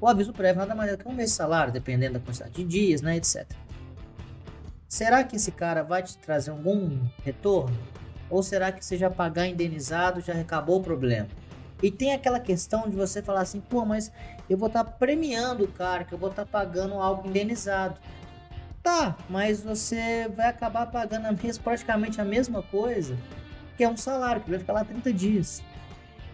O 0.00 0.08
aviso 0.08 0.32
prévio 0.32 0.60
nada 0.60 0.74
mais 0.74 0.92
é 0.92 0.96
que 0.96 1.08
um 1.08 1.12
mês 1.12 1.30
de 1.30 1.36
salário, 1.36 1.72
dependendo 1.72 2.14
da 2.14 2.20
quantidade 2.20 2.52
de 2.52 2.64
dias, 2.64 3.02
né, 3.02 3.16
etc. 3.16 3.46
Será 4.94 5.24
que 5.24 5.34
esse 5.34 5.50
cara 5.50 5.82
vai 5.82 6.04
te 6.04 6.16
trazer 6.16 6.52
algum 6.52 7.00
retorno? 7.24 7.76
Ou 8.30 8.44
será 8.44 8.70
que 8.70 8.84
você 8.84 8.96
já 8.96 9.10
pagar 9.10 9.48
indenizado 9.48 10.20
já 10.20 10.34
acabou 10.34 10.78
o 10.78 10.82
problema? 10.84 11.26
E 11.82 11.90
tem 11.90 12.12
aquela 12.12 12.38
questão 12.38 12.88
de 12.88 12.94
você 12.94 13.20
falar 13.20 13.40
assim, 13.40 13.60
pô, 13.60 13.84
mas 13.84 14.12
eu 14.48 14.56
vou 14.56 14.68
estar 14.68 14.84
tá 14.84 14.90
premiando 14.92 15.64
o 15.64 15.66
cara, 15.66 16.04
que 16.04 16.14
eu 16.14 16.18
vou 16.18 16.30
estar 16.30 16.44
tá 16.44 16.48
pagando 16.48 16.94
algo 16.94 17.28
indenizado. 17.28 17.98
Tá, 18.84 19.16
mas 19.28 19.64
você 19.64 20.28
vai 20.28 20.46
acabar 20.46 20.86
pagando 20.86 21.26
a 21.26 21.32
mesma, 21.32 21.64
praticamente 21.64 22.20
a 22.20 22.24
mesma 22.24 22.62
coisa, 22.62 23.18
que 23.76 23.82
é 23.82 23.88
um 23.88 23.96
salário, 23.96 24.42
que 24.42 24.50
vai 24.50 24.60
ficar 24.60 24.74
lá 24.74 24.84
30 24.84 25.12
dias. 25.12 25.60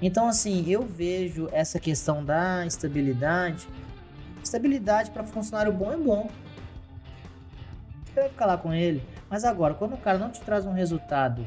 Então, 0.03 0.29
assim, 0.29 0.71
eu 0.71 0.83
vejo 0.83 1.49
essa 1.51 1.81
questão 1.81 2.23
da 2.23 2.67
estabilidade. 2.67 3.67
Estabilidade 4.45 5.11
para 5.11 5.25
funcionário 5.25 5.73
bom 5.73 5.91
é 5.91 5.97
bom. 5.97 6.31
Você 8.13 8.21
vai 8.21 8.29
ficar 8.29 8.47
lá 8.47 8.57
com 8.57 8.73
ele. 8.73 9.03
Mas 9.29 9.45
agora, 9.45 9.75
quando 9.75 9.95
o 9.95 9.99
cara 9.99 10.19
não 10.19 10.31
te 10.31 10.41
traz 10.41 10.67
um 10.67 10.73
resultado 10.73 11.47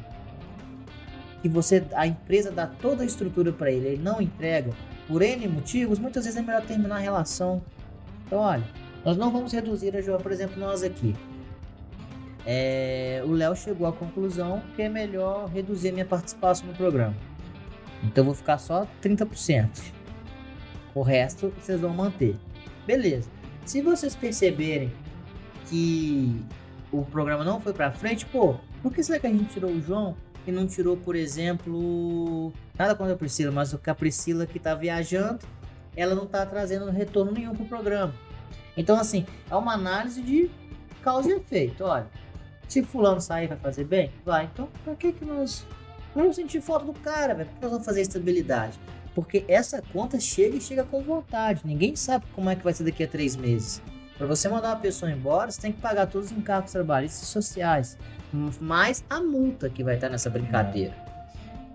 que 1.42 1.48
você, 1.48 1.84
a 1.94 2.06
empresa 2.06 2.50
dá 2.50 2.66
toda 2.66 3.02
a 3.02 3.06
estrutura 3.06 3.52
para 3.52 3.70
ele, 3.70 3.88
ele 3.88 4.02
não 4.02 4.20
entrega 4.20 4.72
por 5.06 5.20
N 5.20 5.46
motivos, 5.46 5.98
muitas 5.98 6.24
vezes 6.24 6.38
é 6.38 6.42
melhor 6.42 6.62
terminar 6.62 6.96
a 6.96 7.00
relação. 7.00 7.62
Então, 8.26 8.38
olha, 8.38 8.64
nós 9.04 9.18
não 9.18 9.30
vamos 9.30 9.52
reduzir 9.52 9.94
a 9.94 10.00
João, 10.00 10.18
por 10.18 10.32
exemplo, 10.32 10.58
nós 10.58 10.82
aqui. 10.82 11.14
É, 12.46 13.22
o 13.26 13.32
Léo 13.32 13.54
chegou 13.54 13.86
à 13.86 13.92
conclusão 13.92 14.62
que 14.74 14.82
é 14.82 14.88
melhor 14.88 15.48
reduzir 15.48 15.92
minha 15.92 16.04
participação 16.06 16.66
no 16.66 16.74
programa. 16.74 17.14
Então 18.02 18.22
eu 18.22 18.26
vou 18.26 18.34
ficar 18.34 18.58
só 18.58 18.86
30%. 19.02 19.82
O 20.94 21.02
resto 21.02 21.52
vocês 21.58 21.80
vão 21.80 21.90
manter. 21.90 22.36
Beleza. 22.86 23.30
Se 23.64 23.80
vocês 23.80 24.14
perceberem 24.14 24.92
que 25.68 26.44
o 26.92 27.04
programa 27.04 27.44
não 27.44 27.60
foi 27.60 27.72
para 27.72 27.90
frente, 27.90 28.24
pô, 28.26 28.56
por 28.82 28.92
que 28.92 29.02
será 29.02 29.18
que 29.18 29.26
a 29.26 29.30
gente 29.30 29.46
tirou 29.46 29.70
o 29.70 29.80
João 29.80 30.16
e 30.46 30.52
não 30.52 30.66
tirou, 30.66 30.96
por 30.96 31.16
exemplo, 31.16 32.52
nada 32.78 32.94
contra 32.94 33.14
a 33.14 33.16
Priscila, 33.16 33.50
mas 33.50 33.74
a 33.74 33.94
Priscila 33.94 34.46
que 34.46 34.58
tá 34.58 34.74
viajando, 34.74 35.40
ela 35.96 36.14
não 36.14 36.26
tá 36.26 36.44
trazendo 36.44 36.90
retorno 36.90 37.32
nenhum 37.32 37.54
pro 37.54 37.64
programa. 37.64 38.14
Então, 38.76 38.98
assim, 38.98 39.24
é 39.50 39.54
uma 39.54 39.72
análise 39.72 40.20
de 40.20 40.50
causa 41.02 41.30
e 41.30 41.36
efeito. 41.36 41.84
Olha, 41.84 42.06
se 42.68 42.82
fulano 42.82 43.20
sair 43.20 43.46
vai 43.46 43.56
fazer 43.56 43.84
bem? 43.84 44.10
Vai. 44.24 44.50
Então, 44.52 44.68
pra 44.84 44.94
que 44.94 45.12
que 45.12 45.24
nós... 45.24 45.66
Vamos 46.14 46.36
sentir 46.36 46.60
falta 46.60 46.84
do 46.86 46.92
cara, 46.92 47.34
velho. 47.34 47.48
Por 47.48 47.56
que 47.56 47.62
nós 47.62 47.70
vamos 47.72 47.86
fazer 47.86 48.02
estabilidade? 48.02 48.78
Porque 49.14 49.44
essa 49.48 49.82
conta 49.92 50.18
chega 50.18 50.56
e 50.56 50.60
chega 50.60 50.84
com 50.84 51.02
vontade. 51.02 51.62
Ninguém 51.64 51.96
sabe 51.96 52.24
como 52.34 52.50
é 52.50 52.56
que 52.56 52.62
vai 52.62 52.72
ser 52.72 52.84
daqui 52.84 53.04
a 53.04 53.08
três 53.08 53.36
meses. 53.36 53.80
Para 54.16 54.26
você 54.26 54.48
mandar 54.48 54.68
uma 54.68 54.80
pessoa 54.80 55.10
embora, 55.10 55.50
você 55.50 55.60
tem 55.60 55.72
que 55.72 55.80
pagar 55.80 56.06
todos 56.06 56.30
os 56.30 56.36
encargos 56.36 56.70
trabalhistas 56.70 57.22
e 57.22 57.26
sociais, 57.26 57.98
mais 58.60 59.04
a 59.10 59.20
multa 59.20 59.68
que 59.68 59.82
vai 59.82 59.96
estar 59.96 60.08
nessa 60.08 60.30
brincadeira. 60.30 60.94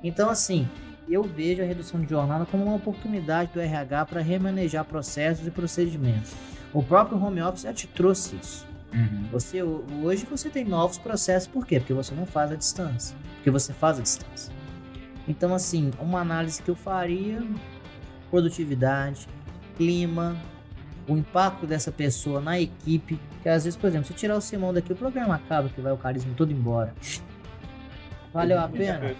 Então, 0.02 0.30
assim, 0.30 0.67
eu 1.10 1.23
vejo 1.23 1.62
a 1.62 1.65
redução 1.65 1.99
de 1.99 2.10
jornada 2.10 2.45
como 2.45 2.63
uma 2.63 2.75
oportunidade 2.75 3.52
do 3.52 3.60
RH 3.60 4.06
para 4.06 4.21
remanejar 4.21 4.86
processos 4.86 5.45
e 5.47 5.52
procedimentos. 5.52 6.34
O 6.73 6.84
próprio 6.84 7.21
home 7.21 7.41
office 7.41 7.63
já 7.63 7.73
te 7.73 7.88
trouxe 7.88 8.36
isso. 8.36 8.67
Uhum. 8.93 9.28
Você 9.32 9.62
hoje 9.62 10.25
você 10.30 10.49
tem 10.49 10.63
novos 10.63 10.97
processos, 10.97 11.47
por 11.47 11.65
quê? 11.65 11.80
Porque 11.80 11.93
você 11.93 12.13
não 12.13 12.25
faz 12.25 12.52
a 12.52 12.56
distância, 12.56 13.15
porque 13.36 13.52
você 13.52 13.73
faz 13.73 13.99
a 13.99 14.02
distância. 14.02 14.54
Então 15.28 15.54
assim, 15.54 15.91
uma 15.99 16.21
análise 16.21 16.62
que 16.62 16.69
eu 16.69 16.75
faria: 16.75 17.43
produtividade, 18.30 19.28
clima, 19.78 20.36
o 21.07 21.17
impacto 21.17 21.65
dessa 21.65 21.91
pessoa 21.91 22.39
na 22.39 22.59
equipe. 22.59 23.19
Que 23.41 23.49
às 23.49 23.63
vezes, 23.63 23.77
por 23.77 23.88
exemplo, 23.88 24.07
se 24.07 24.13
tirar 24.13 24.35
o 24.35 24.41
Simão 24.41 24.73
daqui, 24.73 24.91
o 24.93 24.95
programa 24.95 25.35
acaba, 25.35 25.69
que 25.69 25.81
vai 25.81 25.91
o 25.91 25.97
carisma 25.97 26.33
todo 26.35 26.51
embora. 26.51 26.93
Valeu 28.33 28.59
a 28.59 28.67
pena? 28.67 29.15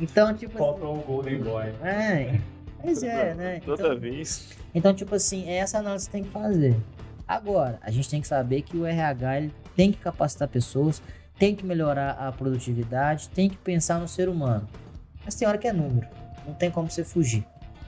Então, 0.00 0.34
tipo. 0.34 0.58
Faltou 0.58 0.98
o 0.98 1.02
Golden 1.02 1.40
Boy. 1.40 1.66
É. 1.82 2.40
Pois 2.80 3.02
é, 3.02 3.34
né? 3.34 3.60
Toda 3.64 3.86
então, 3.86 3.98
vez. 3.98 4.50
Então, 4.74 4.94
tipo 4.94 5.14
assim, 5.14 5.48
é 5.48 5.56
essa 5.56 5.78
análise 5.78 6.06
que 6.06 6.12
tem 6.12 6.24
que 6.24 6.30
fazer. 6.30 6.76
Agora, 7.26 7.78
a 7.82 7.90
gente 7.90 8.08
tem 8.08 8.20
que 8.20 8.26
saber 8.28 8.62
que 8.62 8.76
o 8.76 8.84
RH 8.84 9.38
ele 9.38 9.54
tem 9.74 9.90
que 9.90 9.98
capacitar 9.98 10.46
pessoas, 10.48 11.02
tem 11.38 11.54
que 11.54 11.64
melhorar 11.64 12.10
a 12.12 12.30
produtividade, 12.30 13.28
tem 13.30 13.48
que 13.48 13.56
pensar 13.56 13.98
no 13.98 14.06
ser 14.06 14.28
humano. 14.28 14.68
Mas 15.24 15.34
tem 15.34 15.48
hora 15.48 15.56
que 15.56 15.66
é 15.66 15.72
número, 15.72 16.06
não 16.46 16.52
tem 16.54 16.70
como 16.70 16.90
você 16.90 17.02
fugir. 17.02 17.46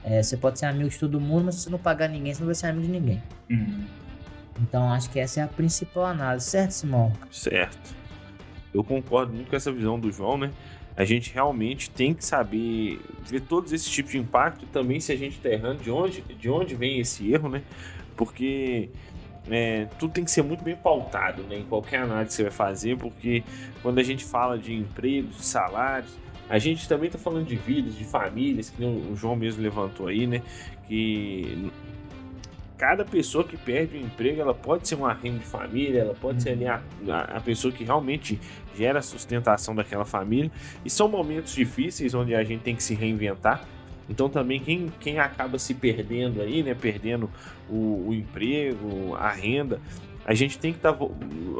É, 0.09 0.23
você 0.23 0.37
pode 0.37 0.57
ser 0.57 0.67
amigo 0.67 0.89
de 0.89 0.97
todo 0.97 1.19
mundo, 1.19 1.45
mas 1.45 1.55
se 1.55 1.63
você 1.63 1.69
não 1.69 1.77
pagar 1.77 2.07
ninguém, 2.07 2.33
você 2.33 2.39
não 2.39 2.45
vai 2.45 2.55
ser 2.55 2.67
amigo 2.67 2.85
de 2.85 2.91
ninguém. 2.91 3.21
Uhum. 3.49 3.83
Então 4.61 4.89
acho 4.89 5.09
que 5.09 5.19
essa 5.19 5.41
é 5.41 5.43
a 5.43 5.47
principal 5.47 6.05
análise, 6.05 6.49
certo, 6.49 6.71
Simão? 6.71 7.11
Certo. 7.29 7.93
Eu 8.73 8.85
concordo 8.85 9.33
muito 9.33 9.49
com 9.49 9.55
essa 9.55 9.69
visão 9.69 9.99
do 9.99 10.09
João, 10.09 10.37
né? 10.37 10.51
A 10.95 11.03
gente 11.03 11.33
realmente 11.33 11.89
tem 11.89 12.13
que 12.13 12.23
saber 12.23 13.01
ver 13.21 13.41
todos 13.41 13.73
esses 13.73 13.89
tipos 13.89 14.13
de 14.13 14.17
impacto 14.17 14.63
e 14.63 14.67
também 14.67 14.99
se 15.01 15.11
a 15.11 15.15
gente 15.17 15.35
está 15.37 15.49
errando, 15.49 15.83
de 15.83 15.91
onde, 15.91 16.21
de 16.21 16.49
onde 16.49 16.73
vem 16.73 16.99
esse 17.01 17.29
erro, 17.31 17.49
né? 17.49 17.61
Porque 18.15 18.89
é, 19.49 19.87
tudo 19.99 20.13
tem 20.13 20.23
que 20.23 20.31
ser 20.31 20.41
muito 20.41 20.63
bem 20.63 20.75
pautado 20.75 21.43
né, 21.43 21.57
em 21.57 21.63
qualquer 21.63 22.01
análise 22.01 22.29
que 22.29 22.33
você 22.35 22.43
vai 22.43 22.51
fazer, 22.51 22.97
porque 22.97 23.43
quando 23.81 23.99
a 23.99 24.03
gente 24.03 24.23
fala 24.23 24.57
de 24.57 24.73
empregos, 24.73 25.37
de 25.37 25.45
salários, 25.45 26.17
a 26.49 26.57
gente 26.57 26.87
também 26.87 27.07
está 27.07 27.19
falando 27.19 27.45
de 27.45 27.55
vidas, 27.55 27.95
de 27.95 28.05
famílias, 28.05 28.69
que 28.69 28.83
o 28.83 29.15
João 29.15 29.35
mesmo 29.35 29.61
levantou 29.61 30.07
aí, 30.07 30.25
né? 30.25 30.41
Que 30.87 31.69
cada 32.77 33.03
pessoa 33.03 33.43
que 33.43 33.57
perde 33.57 33.97
o 33.97 33.99
emprego, 33.99 34.39
ela 34.39 34.53
pode 34.53 34.87
ser 34.87 34.95
uma 34.95 35.11
renda 35.11 35.39
de 35.39 35.45
família, 35.45 36.01
ela 36.01 36.13
pode 36.13 36.43
ser 36.43 36.57
a, 36.67 36.81
a, 37.09 37.41
pessoa 37.41 37.73
que 37.73 37.83
realmente 37.83 38.39
gera 38.77 38.99
a 38.99 39.01
sustentação 39.01 39.75
daquela 39.75 40.05
família. 40.05 40.51
E 40.85 40.89
são 40.89 41.07
momentos 41.07 41.53
difíceis 41.53 42.13
onde 42.13 42.35
a 42.35 42.43
gente 42.43 42.61
tem 42.61 42.75
que 42.75 42.83
se 42.83 42.93
reinventar. 42.93 43.65
Então 44.07 44.29
também 44.29 44.59
quem, 44.59 44.87
quem 44.99 45.19
acaba 45.19 45.59
se 45.59 45.73
perdendo 45.73 46.41
aí, 46.41 46.63
né, 46.63 46.73
perdendo 46.73 47.29
o, 47.69 48.07
o 48.07 48.13
emprego, 48.13 49.15
a 49.15 49.31
renda, 49.31 49.81
a 50.25 50.33
gente 50.33 50.57
tem 50.59 50.71
que 50.71 50.79
estar 50.79 50.93
tá, 50.93 51.05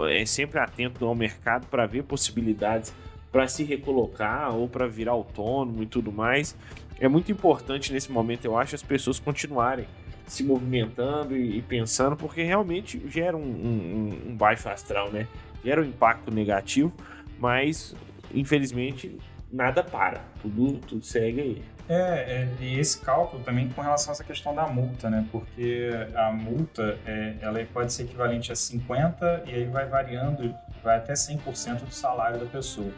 é, 0.10 0.26
sempre 0.26 0.60
atento 0.60 1.04
ao 1.04 1.16
mercado 1.16 1.68
para 1.68 1.86
ver 1.86 2.04
possibilidades 2.04 2.94
para 3.32 3.48
se 3.48 3.64
recolocar 3.64 4.56
ou 4.56 4.68
para 4.68 4.88
virar 4.88 5.12
autônomo 5.12 5.84
e 5.84 5.86
tudo 5.86 6.12
mais. 6.12 6.56
É 7.00 7.08
muito 7.08 7.32
importante 7.32 7.94
nesse 7.94 8.12
momento, 8.12 8.46
eu 8.46 8.58
acho, 8.58 8.76
as 8.76 8.84
pessoas 8.84 9.20
continuarem 9.20 9.86
se 10.26 10.44
movimentando 10.44 11.38
e, 11.38 11.62
pensando, 11.62 12.18
porque 12.18 12.44
realmente 12.44 13.02
gera 13.08 13.38
um, 13.38 13.42
um, 13.42 14.30
um, 14.30 14.36
baixo 14.36 14.68
astral, 14.68 15.10
né? 15.10 15.26
gera 15.64 15.82
um 15.82 15.86
impacto 15.86 16.30
negativo, 16.30 16.94
mas 17.40 17.96
infelizmente 18.34 19.18
nada 19.52 19.82
para, 19.84 20.22
tudo, 20.42 20.80
tudo 20.80 21.06
segue 21.06 21.42
aí. 21.42 21.64
É, 21.90 21.96
é, 21.96 22.50
e 22.60 22.78
esse 22.78 23.00
cálculo 23.00 23.42
também 23.44 23.70
com 23.70 23.82
relação 23.82 24.12
a 24.12 24.14
essa 24.14 24.24
questão 24.24 24.54
da 24.54 24.68
multa, 24.68 25.10
né? 25.10 25.26
Porque 25.32 25.90
a 26.16 26.34
multa, 26.34 27.00
é, 27.06 27.36
ela 27.40 27.66
pode 27.74 27.94
ser 27.94 28.04
equivalente 28.04 28.52
a 28.52 28.56
50% 28.56 29.44
e 29.48 29.54
aí 29.54 29.66
vai 29.66 29.86
variando, 29.86 30.54
vai 30.84 30.98
até 30.98 31.14
100% 31.14 31.86
do 31.86 31.94
salário 31.94 32.40
da 32.40 32.46
pessoa. 32.46 32.92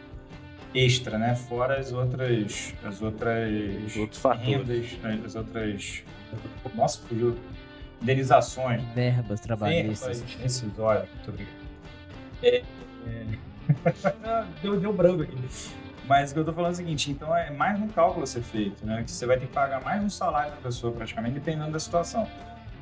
Extra, 0.74 1.18
né? 1.18 1.36
Fora 1.36 1.80
as 1.80 1.92
outras, 1.92 2.74
as 2.84 3.02
outras 3.02 3.50
Os 3.88 3.96
outros 3.98 4.22
fatores. 4.22 4.48
rendas, 4.48 4.92
né? 5.02 5.22
as 5.26 5.36
outras... 5.36 6.04
Nossa, 6.76 7.00
fugiu. 7.08 7.36
Indenizações, 8.02 8.82
Verbas 8.94 9.40
trabalhistas. 9.42 10.20
verbas 10.20 10.36
rescisórias. 10.36 11.10
Muito 11.10 11.30
obrigado. 11.30 11.56
É, 12.44 12.64
é... 13.08 13.26
deu, 14.62 14.80
deu 14.80 14.94
branco 14.94 15.24
aqui. 15.24 15.36
Mas 16.08 16.32
o 16.32 16.34
que 16.34 16.40
eu 16.40 16.46
tô 16.46 16.54
falando 16.54 16.72
é 16.72 16.74
o 16.74 16.78
seguinte, 16.78 17.12
então 17.12 17.36
é 17.36 17.52
mais 17.52 17.80
um 17.80 17.88
cálculo 17.88 18.24
a 18.24 18.28
ser 18.28 18.42
feito, 18.42 18.84
né? 18.86 19.04
Que 19.04 19.12
você 19.12 19.26
vai 19.26 19.38
ter 19.38 19.46
que 19.46 19.54
pagar 19.54 19.84
mais 19.84 20.02
um 20.04 20.10
salário 20.10 20.52
da 20.52 20.58
pessoa, 20.58 20.92
praticamente, 20.92 21.36
dependendo 21.36 21.72
da 21.72 21.80
situação. 21.80 22.28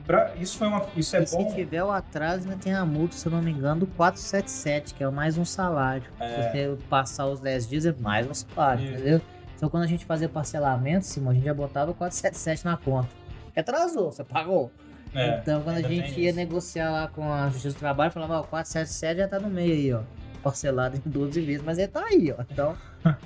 Pra, 0.08 0.34
isso, 0.38 0.58
foi 0.58 0.67
uma, 0.67 0.86
isso 0.96 1.17
é 1.17 1.24
e 1.24 1.28
se 1.28 1.36
bom. 1.36 1.54
tiver 1.54 1.84
o 1.84 1.91
atraso, 1.91 2.48
ainda 2.48 2.58
tem 2.58 2.74
a 2.74 2.86
multa, 2.86 3.17
se 3.17 3.26
eu 3.26 3.32
não 3.32 3.41
me 3.41 3.52
engano, 3.52 3.82
do 3.82 3.88
477, 3.88 4.93
que 4.93 5.04
é 5.04 5.10
mais 5.10 5.38
um 5.38 5.43
salário. 5.43 6.10
É. 6.17 6.28
Se 6.28 6.50
você 6.50 6.78
passar 6.89 7.26
os 7.26 7.41
10 7.41 7.67
dias, 7.67 7.86
é 7.86 7.93
mais 8.00 8.26
um 8.26 8.34
salário, 8.34 8.89
entendeu? 8.89 9.22
Então 9.58 9.70
quando 9.70 9.84
a 9.84 9.88
gente 9.88 10.06
fazia 10.06 10.30
parcelamento, 10.30 11.06
Simão, 11.06 11.32
a 11.32 11.34
gente 11.34 11.43
já 11.43 11.54
botava 11.54 11.91
o 11.91 11.93
477 11.93 12.63
na 12.63 12.78
conta. 12.78 13.10
Que 13.54 13.60
atrasou, 13.60 14.10
você 14.12 14.24
pagou. 14.24 14.72
É, 15.13 15.39
então 15.39 15.62
quando 15.62 15.78
a 15.78 15.82
gente 15.82 16.17
ia 16.20 16.30
isso. 16.30 16.38
negociar 16.38 16.89
lá 16.89 17.08
com 17.10 17.30
a 17.34 17.50
Justiça 17.50 17.76
do 17.76 17.80
Trabalho, 17.80 18.12
falava, 18.12 18.38
ó, 18.38 18.41
o 18.41 18.43
477 18.46 19.17
já 19.17 19.28
tá 19.28 19.39
no 19.39 19.50
meio 19.50 19.74
aí, 19.74 19.93
ó. 19.93 20.02
Parcelado 20.47 20.95
em 20.95 21.10
12 21.10 21.41
vezes, 21.41 21.62
mas 21.62 21.77
ele 21.77 21.89
tá 21.89 22.05
aí, 22.05 22.33
ó. 22.38 22.41
Então 22.49 22.77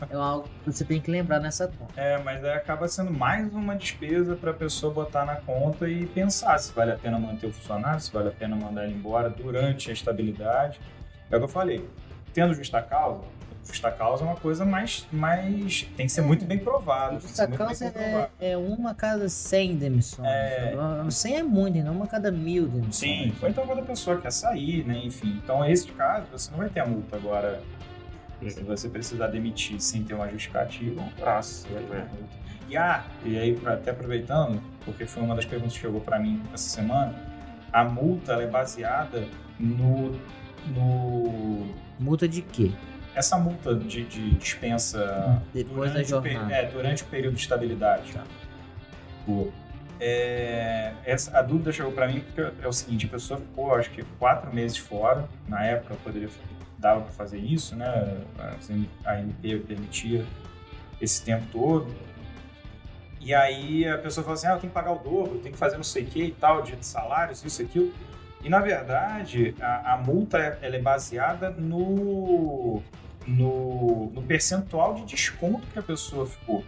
é 0.09 0.15
algo 0.15 0.49
que 0.63 0.71
você 0.71 0.83
tem 0.83 0.99
que 0.99 1.11
lembrar 1.11 1.39
nessa 1.39 1.67
conta. 1.67 1.93
É, 1.95 2.17
mas 2.17 2.43
aí 2.43 2.53
acaba 2.53 2.87
sendo 2.87 3.11
mais 3.11 3.53
uma 3.53 3.75
despesa 3.75 4.35
para 4.35 4.49
a 4.49 4.53
pessoa 4.53 4.91
botar 4.91 5.23
na 5.23 5.35
conta 5.35 5.87
e 5.87 6.07
pensar 6.07 6.57
se 6.57 6.73
vale 6.73 6.91
a 6.91 6.97
pena 6.97 7.19
manter 7.19 7.45
o 7.45 7.53
funcionário, 7.53 7.99
se 7.99 8.11
vale 8.11 8.29
a 8.29 8.31
pena 8.31 8.55
mandar 8.55 8.85
ele 8.85 8.93
embora 8.93 9.29
durante 9.29 9.91
a 9.91 9.93
estabilidade. 9.93 10.79
É 11.29 11.35
o 11.35 11.39
que 11.39 11.45
eu 11.45 11.47
falei. 11.47 11.87
Tendo 12.33 12.55
justa 12.55 12.81
causa, 12.81 13.21
justa 13.65 13.91
causa 13.91 14.23
é 14.23 14.27
uma 14.27 14.35
coisa 14.35 14.65
mais, 14.65 15.07
mais 15.11 15.87
tem 15.95 16.05
que 16.05 16.11
ser 16.11 16.21
muito 16.21 16.45
bem 16.45 16.57
provado. 16.57 17.19
Justa 17.19 17.47
causa 17.47 17.85
é, 17.87 18.29
é 18.39 18.57
uma 18.57 18.91
a 18.91 18.95
cada 18.95 19.29
100 19.29 19.75
demissões. 19.75 20.27
É. 20.27 20.75
100 21.09 21.35
é 21.35 21.43
muito, 21.43 21.77
não 21.79 21.93
uma 21.93 22.05
a 22.05 22.07
cada 22.07 22.31
mil 22.31 22.67
demissões. 22.67 22.95
Sim, 22.95 23.33
ou 23.41 23.49
então 23.49 23.65
quando 23.65 23.79
a 23.79 23.85
pessoa 23.85 24.19
quer 24.19 24.31
sair, 24.31 24.85
né? 24.85 24.99
Enfim. 25.03 25.39
Então, 25.43 25.61
nesse 25.61 25.87
caso, 25.89 26.25
você 26.31 26.51
não 26.51 26.57
vai 26.57 26.69
ter 26.69 26.81
a 26.81 26.85
multa 26.85 27.15
agora. 27.15 27.61
Se 28.47 28.63
você 28.63 28.89
precisar 28.89 29.27
demitir 29.27 29.79
sem 29.79 30.03
ter 30.03 30.15
uma 30.15 30.27
justificativa, 30.27 30.99
um 30.99 31.09
prazo, 31.11 31.67
multa. 31.69 32.41
E, 32.67 32.75
ah, 32.75 33.03
e 33.23 33.37
aí, 33.37 33.59
até 33.65 33.91
aproveitando, 33.91 34.59
porque 34.83 35.05
foi 35.05 35.21
uma 35.21 35.35
das 35.35 35.45
perguntas 35.45 35.73
que 35.73 35.79
chegou 35.79 36.01
para 36.01 36.17
mim 36.17 36.41
essa 36.51 36.69
semana, 36.69 37.13
a 37.71 37.83
multa 37.83 38.33
é 38.33 38.47
baseada 38.47 39.27
no. 39.59 40.17
no 40.67 41.81
Multa 41.99 42.27
de 42.27 42.41
quê? 42.41 42.71
Essa 43.15 43.37
multa 43.37 43.75
de, 43.75 44.03
de 44.05 44.31
dispensa 44.35 45.41
Depois 45.53 45.91
da 45.91 46.01
durante 46.01 46.13
o 46.13 46.21
pe- 46.21 46.29
jornada. 46.33 46.53
é, 46.55 46.65
durante 46.65 47.03
o 47.03 47.05
período 47.07 47.35
de 47.35 47.41
estabilidade. 47.41 48.13
Pô, 49.25 49.49
é, 49.99 50.93
essa, 51.05 51.37
a 51.37 51.41
dúvida 51.41 51.71
chegou 51.71 51.91
para 51.91 52.07
mim 52.07 52.21
porque 52.21 52.63
é 52.63 52.67
o 52.67 52.73
seguinte, 52.73 53.05
a 53.05 53.09
pessoa 53.09 53.39
ficou, 53.39 53.75
acho 53.75 53.89
que 53.91 54.03
quatro 54.17 54.53
meses 54.53 54.77
fora. 54.77 55.27
Na 55.47 55.63
época 55.65 55.95
poderia 56.03 56.29
dava 56.79 57.01
para 57.01 57.11
fazer 57.11 57.37
isso, 57.37 57.75
né? 57.75 58.17
A 59.05 59.13
ANP 59.13 59.59
permitia 59.67 60.25
esse 60.99 61.23
tempo 61.23 61.45
todo. 61.51 61.93
E 63.19 63.35
aí 63.35 63.87
a 63.87 63.99
pessoa 63.99 64.23
falou 64.23 64.33
assim, 64.33 64.47
ah, 64.47 64.53
eu 64.53 64.59
tenho 64.59 64.71
que 64.71 64.73
pagar 64.73 64.93
o 64.93 64.97
dobro, 64.97 65.37
tenho 65.37 65.53
que 65.53 65.59
fazer 65.59 65.77
não 65.77 65.83
sei 65.83 66.03
o 66.03 66.07
que 66.07 66.23
e 66.23 66.31
tal, 66.31 66.63
de 66.63 66.75
salários, 66.83 67.45
isso 67.45 67.61
e 67.61 67.65
aquilo. 67.65 67.93
E 68.43 68.49
na 68.49 68.57
verdade, 68.59 69.53
a, 69.61 69.93
a 69.93 69.97
multa 69.97 70.39
ela 70.39 70.75
é 70.75 70.81
baseada 70.81 71.51
no, 71.51 72.81
no, 73.27 74.11
no 74.13 74.21
percentual 74.23 74.93
de 74.95 75.05
desconto 75.05 75.65
que 75.67 75.79
a 75.79 75.83
pessoa 75.83 76.25
ficou. 76.25 76.63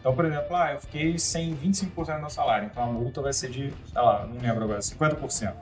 Então, 0.00 0.14
por 0.14 0.24
exemplo, 0.26 0.54
ah, 0.54 0.72
eu 0.72 0.80
fiquei 0.80 1.18
sem 1.18 1.56
25% 1.56 2.14
do 2.14 2.20
meu 2.20 2.30
salário, 2.30 2.66
então 2.70 2.82
a 2.82 2.86
multa 2.86 3.22
vai 3.22 3.32
ser 3.32 3.50
de, 3.50 3.72
sei 3.90 4.02
lá, 4.02 4.26
não 4.26 4.40
lembro 4.40 4.64
agora, 4.64 4.80
50%. 4.80 5.54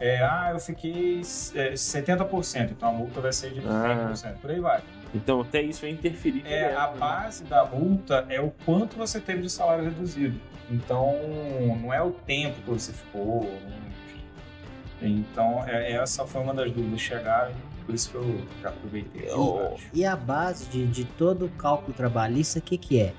É, 0.00 0.22
ah, 0.22 0.50
eu 0.52 0.58
fiquei 0.58 1.20
é, 1.54 1.72
70%, 1.74 2.70
então 2.72 2.88
a 2.88 2.92
multa 2.92 3.20
vai 3.20 3.32
ser 3.32 3.52
de 3.52 3.60
Ah. 3.60 4.10
100%, 4.12 4.38
por 4.40 4.50
aí 4.50 4.58
vai. 4.58 4.82
Então 5.14 5.40
até 5.40 5.60
isso 5.60 5.82
vai 5.82 5.90
interferir. 5.90 6.42
É, 6.46 6.74
a 6.74 6.90
né? 6.90 6.96
base 6.98 7.44
da 7.44 7.64
multa 7.64 8.26
é 8.28 8.40
o 8.40 8.50
quanto 8.64 8.96
você 8.96 9.20
teve 9.20 9.42
de 9.42 9.50
salário 9.50 9.84
reduzido. 9.84 10.40
Então, 10.70 11.12
não 11.82 11.92
é 11.92 12.00
o 12.00 12.10
tempo 12.12 12.60
que 12.62 12.70
você 12.70 12.92
ficou, 12.92 13.42
enfim. 14.06 14.22
Então, 15.02 15.64
é- 15.66 15.92
essa 15.92 16.24
foi 16.26 16.40
uma 16.40 16.54
das 16.54 16.70
dúvidas 16.70 17.00
que 17.02 17.08
chegaram, 17.08 17.52
por 17.90 17.94
isso 17.94 18.10
que 18.10 18.14
eu 18.16 18.40
já 18.62 18.68
aproveitei. 18.68 19.26
dados. 19.62 19.82
E 19.92 20.04
a 20.04 20.14
base 20.14 20.66
de, 20.66 20.86
de 20.86 21.04
todo 21.04 21.46
o 21.46 21.48
cálculo 21.50 21.92
trabalhista, 21.92 22.60
o 22.60 22.62
que, 22.62 22.78
que 22.78 23.00
é? 23.00 23.12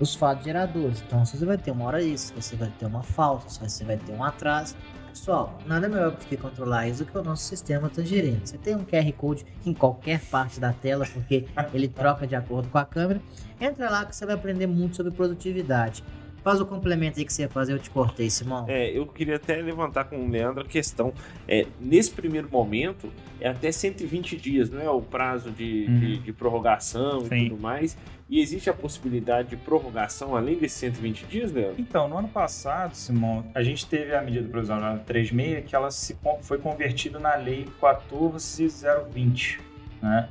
Os 0.00 0.14
fatos 0.14 0.44
geradores. 0.44 1.02
Então, 1.06 1.24
se 1.26 1.36
você 1.36 1.44
vai 1.44 1.58
ter 1.58 1.70
uma 1.72 1.84
hora 1.84 2.02
isso, 2.02 2.32
você 2.34 2.56
vai 2.56 2.72
ter 2.78 2.86
uma 2.86 3.02
falta, 3.02 3.50
se 3.50 3.60
você 3.60 3.84
vai 3.84 3.98
ter 3.98 4.12
um 4.12 4.24
atraso. 4.24 4.74
Pessoal, 5.08 5.58
nada 5.66 5.88
melhor 5.88 6.12
do 6.12 6.24
que 6.24 6.36
controlar 6.36 6.86
isso 6.86 7.04
do 7.04 7.10
que 7.10 7.18
o 7.18 7.22
nosso 7.22 7.42
sistema 7.42 7.90
tangerino. 7.90 8.40
Você 8.44 8.56
tem 8.56 8.76
um 8.76 8.84
QR 8.84 9.12
Code 9.12 9.44
em 9.66 9.74
qualquer 9.74 10.20
parte 10.20 10.60
da 10.60 10.72
tela, 10.72 11.06
porque 11.12 11.46
ele 11.74 11.88
troca 11.88 12.26
de 12.26 12.36
acordo 12.36 12.68
com 12.68 12.78
a 12.78 12.84
câmera. 12.84 13.20
Entra 13.60 13.90
lá 13.90 14.06
que 14.06 14.14
você 14.14 14.24
vai 14.24 14.36
aprender 14.36 14.66
muito 14.66 14.96
sobre 14.96 15.12
produtividade. 15.12 16.04
Faz 16.48 16.62
o 16.62 16.64
complemento 16.64 17.18
aí 17.18 17.26
que 17.26 17.32
você 17.34 17.42
ia 17.42 17.48
fazer, 17.50 17.74
eu 17.74 17.78
te 17.78 17.90
cortei, 17.90 18.30
Simão. 18.30 18.64
É, 18.68 18.88
eu 18.90 19.06
queria 19.06 19.36
até 19.36 19.56
levantar 19.56 20.04
com 20.04 20.16
o 20.16 20.30
Leandro 20.30 20.62
a 20.62 20.64
questão. 20.64 21.12
É, 21.46 21.66
nesse 21.78 22.10
primeiro 22.10 22.48
momento, 22.50 23.12
é 23.38 23.50
até 23.50 23.70
120 23.70 24.34
dias, 24.34 24.70
não 24.70 24.80
é 24.80 24.88
o 24.88 25.02
prazo 25.02 25.50
de, 25.50 25.84
Uhum. 25.86 25.98
de, 26.00 26.18
de 26.20 26.32
prorrogação 26.32 27.20
Sim. 27.26 27.34
e 27.34 27.50
tudo 27.50 27.60
mais. 27.60 27.98
E 28.30 28.40
existe 28.40 28.70
a 28.70 28.72
possibilidade 28.72 29.50
de 29.50 29.58
prorrogação 29.58 30.34
além 30.34 30.56
desses 30.56 30.78
120 30.78 31.26
dias, 31.26 31.52
Leandro? 31.52 31.74
Então, 31.78 32.08
no 32.08 32.16
ano 32.16 32.28
passado, 32.28 32.94
Simão, 32.94 33.44
a 33.54 33.62
gente 33.62 33.84
teve 33.86 34.14
a 34.14 34.22
medida 34.22 34.48
provisória 34.48 34.98
36 35.04 35.66
que 35.66 35.76
ela 35.76 35.90
se, 35.90 36.16
foi 36.40 36.56
convertida 36.56 37.18
na 37.18 37.34
lei 37.36 37.66
14020, 37.78 39.60
né? 40.00 40.30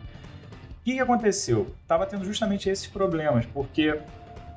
O 0.82 0.84
que, 0.84 0.95
que 0.95 0.99
aconteceu? 0.99 1.67
Tava 1.88 2.08
tendo 2.08 2.25
justamente 2.25 2.67
esses 2.69 2.88
problemas, 2.88 3.45
porque 3.45 3.99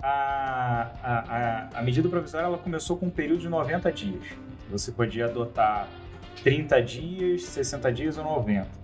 a, 0.02 0.90
a, 1.02 1.78
a, 1.78 1.82
medida 1.82 2.08
provisória 2.08 2.46
ela 2.46 2.58
começou 2.58 2.96
com 2.96 3.06
um 3.06 3.10
período 3.10 3.40
de 3.40 3.48
90 3.48 3.92
dias. 3.92 4.24
Você 4.70 4.92
podia 4.92 5.26
adotar 5.26 5.88
30 6.42 6.82
dias, 6.82 7.44
60 7.44 7.92
dias 7.92 8.18
ou 8.18 8.24
90. 8.24 8.80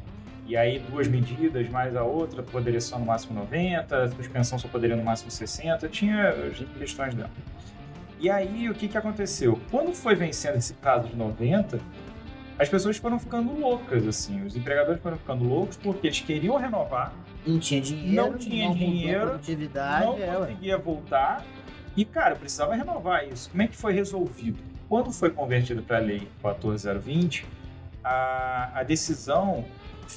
E 0.46 0.57
aí 0.57 0.79
duas 0.79 1.09
medidas 1.09 1.68
mais 1.68 1.96
a 1.96 2.05
outra 2.05 2.42
poderia 2.42 2.81
só 2.81 2.98
no 2.98 3.05
máximo 3.05 3.35
90, 3.35 4.05
a 4.05 4.09
suspensão 4.09 4.59
só 4.59 4.68
poderia 4.68 4.94
no 4.94 5.02
máximo 5.02 5.31
60, 5.31 5.88
tinha 5.88 6.33
questões 6.79 7.14
dela. 7.14 7.31
E 8.20 8.31
aí 8.31 8.70
o 8.70 8.74
que, 8.74 8.87
que 8.87 8.96
aconteceu? 8.96 9.61
Quando 9.70 9.92
foi 9.92 10.14
vencendo 10.14 10.57
esse 10.57 10.74
prazo 10.74 11.09
de 11.09 11.16
90, 11.16 11.81
as 12.59 12.68
pessoas 12.68 12.96
foram 12.96 13.18
ficando 13.18 13.59
loucas, 13.59 14.07
assim, 14.07 14.44
os 14.44 14.57
empregadores 14.57 15.02
foram 15.02 15.18
ficando 15.18 15.44
loucos 15.44 15.76
porque 15.76 16.07
eles 16.07 16.20
queriam 16.20 16.57
renovar, 16.57 17.12
Não 17.47 17.59
tinha 17.59 17.81
dinheiro, 17.81 18.15
Não 18.33 18.39
tinha 18.39 18.71
a 18.71 18.73
dinheiro, 18.75 19.21
produtividade, 19.27 20.07
não 20.07 20.19
é, 20.23 20.38
ué. 20.38 20.47
conseguia 20.47 20.79
voltar 20.79 21.44
e, 21.97 22.05
cara, 22.05 22.35
precisava 22.37 22.75
renovar 22.75 23.27
isso. 23.27 23.49
Como 23.51 23.63
é 23.63 23.69
que 23.69 23.77
foi 23.77 23.92
resolvido? 23.92 24.59
Quando 24.88 25.13
foi 25.13 25.31
convertido 25.31 25.83
para 25.83 25.97
a 25.99 26.01
lei 26.01 26.29
14020, 26.42 27.47
a, 28.05 28.71
a 28.75 28.83
decisão 28.83 29.65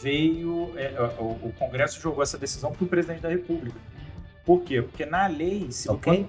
veio, 0.02 0.72
é, 0.78 0.92
o, 1.20 1.48
o 1.48 1.54
Congresso 1.58 2.00
jogou 2.02 2.22
essa 2.22 2.38
decisão 2.38 2.72
para 2.72 2.84
o 2.84 2.88
presidente 2.88 3.22
da 3.22 3.30
República. 3.30 3.78
Por 4.46 4.62
quê? 4.64 4.82
Porque 4.82 5.06
na 5.06 5.28
lei, 5.28 5.72
se 5.72 5.90
Ok? 5.90 6.28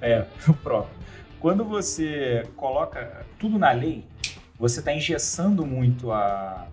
é, 0.00 0.24
o 0.48 0.54
próprio. 0.54 0.96
Quando 1.40 1.64
você 1.64 2.46
coloca 2.56 3.24
tudo 3.38 3.58
na 3.58 3.70
lei, 3.72 4.04
você 4.58 4.80
está 4.80 4.92
engessando 4.92 5.64
muito 5.66 6.10
a, 6.12 6.66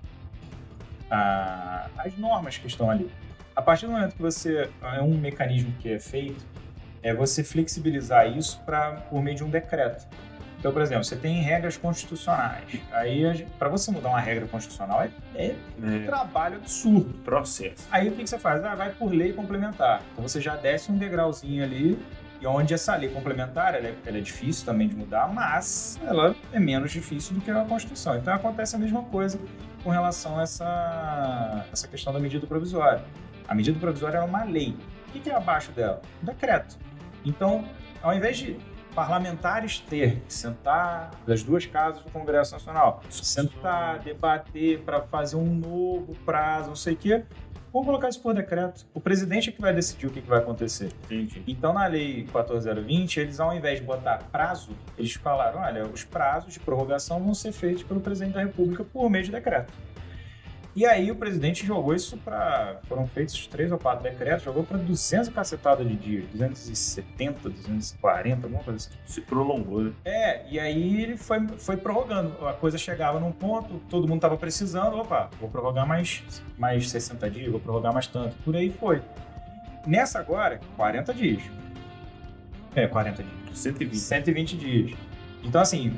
a- 1.09 1.87
as 1.97 2.17
normas 2.17 2.57
que 2.57 2.67
estão 2.67 2.89
ali. 2.89 3.09
A 3.55 3.61
partir 3.61 3.85
do 3.85 3.93
momento 3.93 4.15
que 4.15 4.21
você 4.21 4.69
é 4.81 5.01
um 5.01 5.17
mecanismo 5.17 5.71
que 5.79 5.89
é 5.93 5.99
feito, 5.99 6.45
é 7.01 7.13
você 7.13 7.43
flexibilizar 7.43 8.27
isso 8.27 8.59
pra, 8.65 8.93
por 9.09 9.21
meio 9.23 9.37
de 9.37 9.43
um 9.43 9.49
decreto. 9.49 10.05
Então, 10.59 10.73
por 10.73 10.81
exemplo, 10.81 11.03
você 11.03 11.15
tem 11.15 11.41
regras 11.41 11.77
constitucionais. 11.77 12.81
Aí, 12.91 13.45
para 13.59 13.69
você 13.69 13.91
mudar 13.91 14.09
uma 14.09 14.19
regra 14.19 14.47
constitucional, 14.47 15.03
é, 15.03 15.09
é 15.35 15.55
um 15.81 16.03
É, 16.03 16.05
trabalho 16.05 16.55
absurdo. 16.57 17.13
processo. 17.23 17.87
Aí 17.91 18.09
o 18.09 18.13
que, 18.13 18.23
que 18.23 18.29
você 18.29 18.39
faz? 18.39 18.63
Ah, 18.63 18.73
vai 18.75 18.89
por 18.89 19.11
lei 19.13 19.31
complementar. 19.31 20.01
Então 20.11 20.27
você 20.27 20.41
já 20.41 20.55
desce 20.55 20.91
um 20.91 20.97
degrauzinho 20.97 21.63
ali, 21.63 21.99
e 22.41 22.47
onde 22.47 22.73
essa 22.73 22.95
lei 22.95 23.09
complementar 23.09 23.75
ela 23.75 23.87
é, 23.87 23.95
ela 24.05 24.17
é 24.17 24.21
difícil 24.21 24.65
também 24.65 24.87
de 24.89 24.95
mudar, 24.95 25.31
mas 25.31 25.97
ela 26.05 26.35
é 26.51 26.59
menos 26.59 26.91
difícil 26.91 27.35
do 27.35 27.41
que 27.41 27.51
a 27.51 27.63
Constituição. 27.63 28.17
Então 28.17 28.33
acontece 28.33 28.75
a 28.75 28.79
mesma 28.79 29.03
coisa 29.03 29.39
com 29.83 29.91
relação 29.91 30.39
a 30.39 30.41
essa, 30.43 31.65
essa 31.71 31.87
questão 31.87 32.11
da 32.11 32.19
medida 32.19 32.45
provisória. 32.47 33.01
A 33.47 33.55
medida 33.55 33.79
provisória 33.79 34.17
é 34.17 34.21
uma 34.21 34.43
lei. 34.43 34.75
O 35.07 35.19
que 35.19 35.29
é 35.29 35.35
abaixo 35.35 35.71
dela? 35.71 36.01
Um 36.21 36.25
decreto. 36.25 36.77
Então, 37.23 37.65
ao 38.01 38.13
invés 38.13 38.37
de 38.37 38.57
parlamentares 38.93 39.79
ter 39.79 40.21
que 40.21 40.33
sentar 40.33 41.11
das 41.27 41.43
duas 41.43 41.65
casas 41.65 42.01
do 42.01 42.11
Congresso 42.11 42.53
Nacional, 42.53 43.03
sentar, 43.09 43.99
debater 43.99 44.79
para 44.79 45.01
fazer 45.01 45.35
um 45.35 45.53
novo 45.53 46.15
prazo, 46.25 46.69
não 46.69 46.75
sei 46.75 46.93
o 46.93 46.97
quê, 46.97 47.23
Vamos 47.75 47.87
colocar 47.87 48.07
isso 48.07 48.21
por 48.21 48.33
decreto. 48.33 48.87
O 48.93 49.01
presidente 49.01 49.49
é 49.49 49.51
que 49.51 49.59
vai 49.59 49.73
decidir 49.73 50.07
o 50.07 50.09
que, 50.09 50.21
vai 50.21 50.39
acontecer. 50.39 50.93
Entendi. 51.03 51.43
Então, 51.45 51.73
na 51.73 51.85
lei 51.87 52.25
14020, 52.31 53.19
eles, 53.19 53.37
ao 53.37 53.53
invés 53.53 53.81
de 53.81 53.85
botar 53.85 54.19
prazo, 54.31 54.69
eles 54.97 55.11
falaram: 55.15 55.59
olha, 55.59 55.85
os 55.85 56.01
prazos 56.05 56.53
de 56.53 56.59
prorrogação 56.61 57.21
vão 57.21 57.33
ser 57.33 57.51
feitos 57.51 57.83
pelo 57.83 57.99
presidente 57.99 58.35
da 58.35 58.39
República 58.39 58.85
por 58.85 59.09
meio 59.09 59.25
de 59.25 59.31
decreto. 59.31 59.73
E 60.75 60.85
aí 60.85 61.09
o 61.09 61.15
presidente 61.15 61.65
jogou 61.65 61.95
isso 61.95 62.17
para. 62.17 62.81
Foram 62.83 63.07
feitos 63.07 63.47
três 63.47 63.71
ou 63.71 63.77
quatro 63.77 64.03
decretos, 64.03 64.43
jogou 64.43 64.61
para 64.61 64.77
200 64.77 65.29
cacetadas 65.29 65.87
de 65.87 65.95
dias, 65.95 66.25
270, 66.33 67.49
240, 67.49 68.45
alguma 68.45 68.61
coisa 68.61 68.77
assim. 68.77 68.97
Se 69.05 69.21
prolongou, 69.21 69.83
né? 69.83 69.93
É, 70.03 70.45
e 70.51 70.59
aí 70.59 71.01
ele 71.01 71.15
foi, 71.15 71.47
foi 71.57 71.77
prorrogando. 71.77 72.45
A 72.45 72.51
coisa 72.51 72.77
chegava 72.77 73.21
num 73.21 73.31
ponto, 73.31 73.79
todo 73.89 74.05
mundo 74.05 74.19
tava 74.19 74.35
precisando, 74.35 74.97
opa, 74.97 75.29
vou 75.39 75.49
prorrogar 75.49 75.87
mais, 75.87 76.21
mais 76.57 76.89
60 76.89 77.29
dias, 77.29 77.49
vou 77.49 77.61
prorrogar 77.61 77.93
mais 77.93 78.07
tanto. 78.07 78.35
Por 78.43 78.53
aí 78.53 78.69
foi. 78.69 79.01
Nessa 79.87 80.19
agora, 80.19 80.59
40 80.75 81.13
dias. 81.13 81.41
É, 82.75 82.85
40 82.85 83.23
dias. 83.23 83.59
120. 83.59 83.97
120 83.97 84.57
dias. 84.57 84.97
Então, 85.41 85.61
assim, 85.61 85.97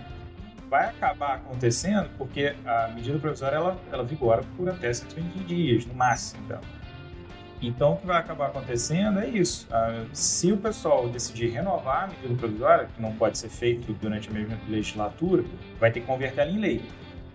vai 0.70 0.89
acabar 0.89 1.36
acontecendo 1.36 2.09
porque 2.18 2.55
a 2.65 2.89
medida 2.89 3.18
provisória 3.20 3.55
ela, 3.55 3.78
ela 3.91 4.03
vigora 4.03 4.43
por 4.55 4.70
até 4.70 4.91
120 4.91 5.45
dias, 5.45 5.86
no 5.86 5.93
máximo. 5.93 6.43
Então. 6.45 6.61
então, 7.61 7.93
o 7.93 7.97
que 7.97 8.05
vai 8.05 8.18
acabar 8.18 8.47
acontecendo 8.47 9.20
é 9.20 9.28
isso. 9.28 9.68
Ah, 9.72 10.05
se 10.13 10.51
o 10.51 10.57
pessoal 10.57 11.07
decidir 11.09 11.49
renovar 11.49 12.05
a 12.05 12.07
medida 12.07 12.36
provisória, 12.36 12.88
que 12.93 13.01
não 13.01 13.13
pode 13.13 13.38
ser 13.38 13.49
feito 13.49 13.93
durante 13.93 14.30
a 14.30 14.32
mesma 14.32 14.57
legislatura, 14.68 15.43
vai 15.80 15.91
ter 15.91 16.01
que 16.01 16.05
converter 16.05 16.41
ela 16.41 16.51
em 16.51 16.59
lei. 16.59 16.82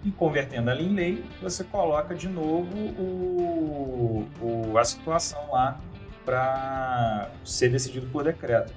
E 0.05 0.11
convertendo 0.11 0.68
ela 0.68 0.83
em 0.83 0.93
lei, 0.93 1.24
você 1.41 1.62
coloca 1.62 2.14
de 2.14 2.28
novo 2.28 2.76
o, 2.76 4.28
o 4.41 4.78
a 4.78 4.85
situação 4.85 5.41
lá 5.53 5.80
para 6.24 7.30
ser 7.45 7.68
decidido 7.68 8.07
por 8.09 8.24
decreto. 8.24 8.72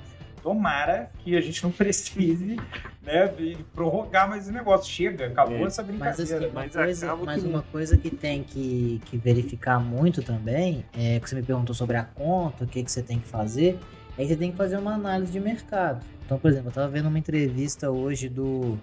Tomara 0.46 1.10
que 1.24 1.36
a 1.36 1.42
gente 1.42 1.64
não 1.64 1.72
precise 1.72 2.56
né, 3.02 3.34
prorrogar 3.74 4.30
mais 4.30 4.44
esse 4.44 4.52
negócio. 4.52 4.92
Chega, 4.94 5.26
acabou 5.26 5.58
É. 5.58 5.64
essa 5.64 5.82
Mas, 5.82 5.88
brincadeira. 5.92 6.36
assim, 6.38 6.46
uma 6.46 6.54
mas 6.62 6.72
coisa, 6.76 7.16
mas 7.26 7.42
que- 7.42 7.50
uma 7.50 7.62
coisa 7.64 7.98
que 7.98 8.10
tem 8.12 8.44
que, 8.44 9.02
que 9.06 9.18
verificar 9.18 9.80
muito 9.80 10.22
também, 10.22 10.86
é 10.96 11.20
que 11.20 11.28
você 11.28 11.36
me 11.36 11.42
perguntou 11.42 11.74
sobre 11.74 11.98
a 11.98 12.04
conta, 12.04 12.64
o 12.64 12.68
que, 12.68 12.84
que 12.84 12.92
você 12.92 13.02
tem 13.02 13.18
que 13.20 13.28
fazer, 13.28 13.80
é 14.20 14.22
que 14.22 14.28
você 14.28 14.36
tem 14.36 14.52
que 14.52 14.58
fazer 14.58 14.78
uma 14.78 14.94
análise 14.94 15.32
de 15.32 15.40
mercado. 15.40 16.06
Então, 16.24 16.38
por 16.38 16.52
exemplo, 16.52 16.68
eu 16.68 16.70
estava 16.70 16.90
vendo 16.90 17.08
uma 17.10 17.18
entrevista 17.18 17.90
hoje 17.90 18.30
do, 18.30 18.78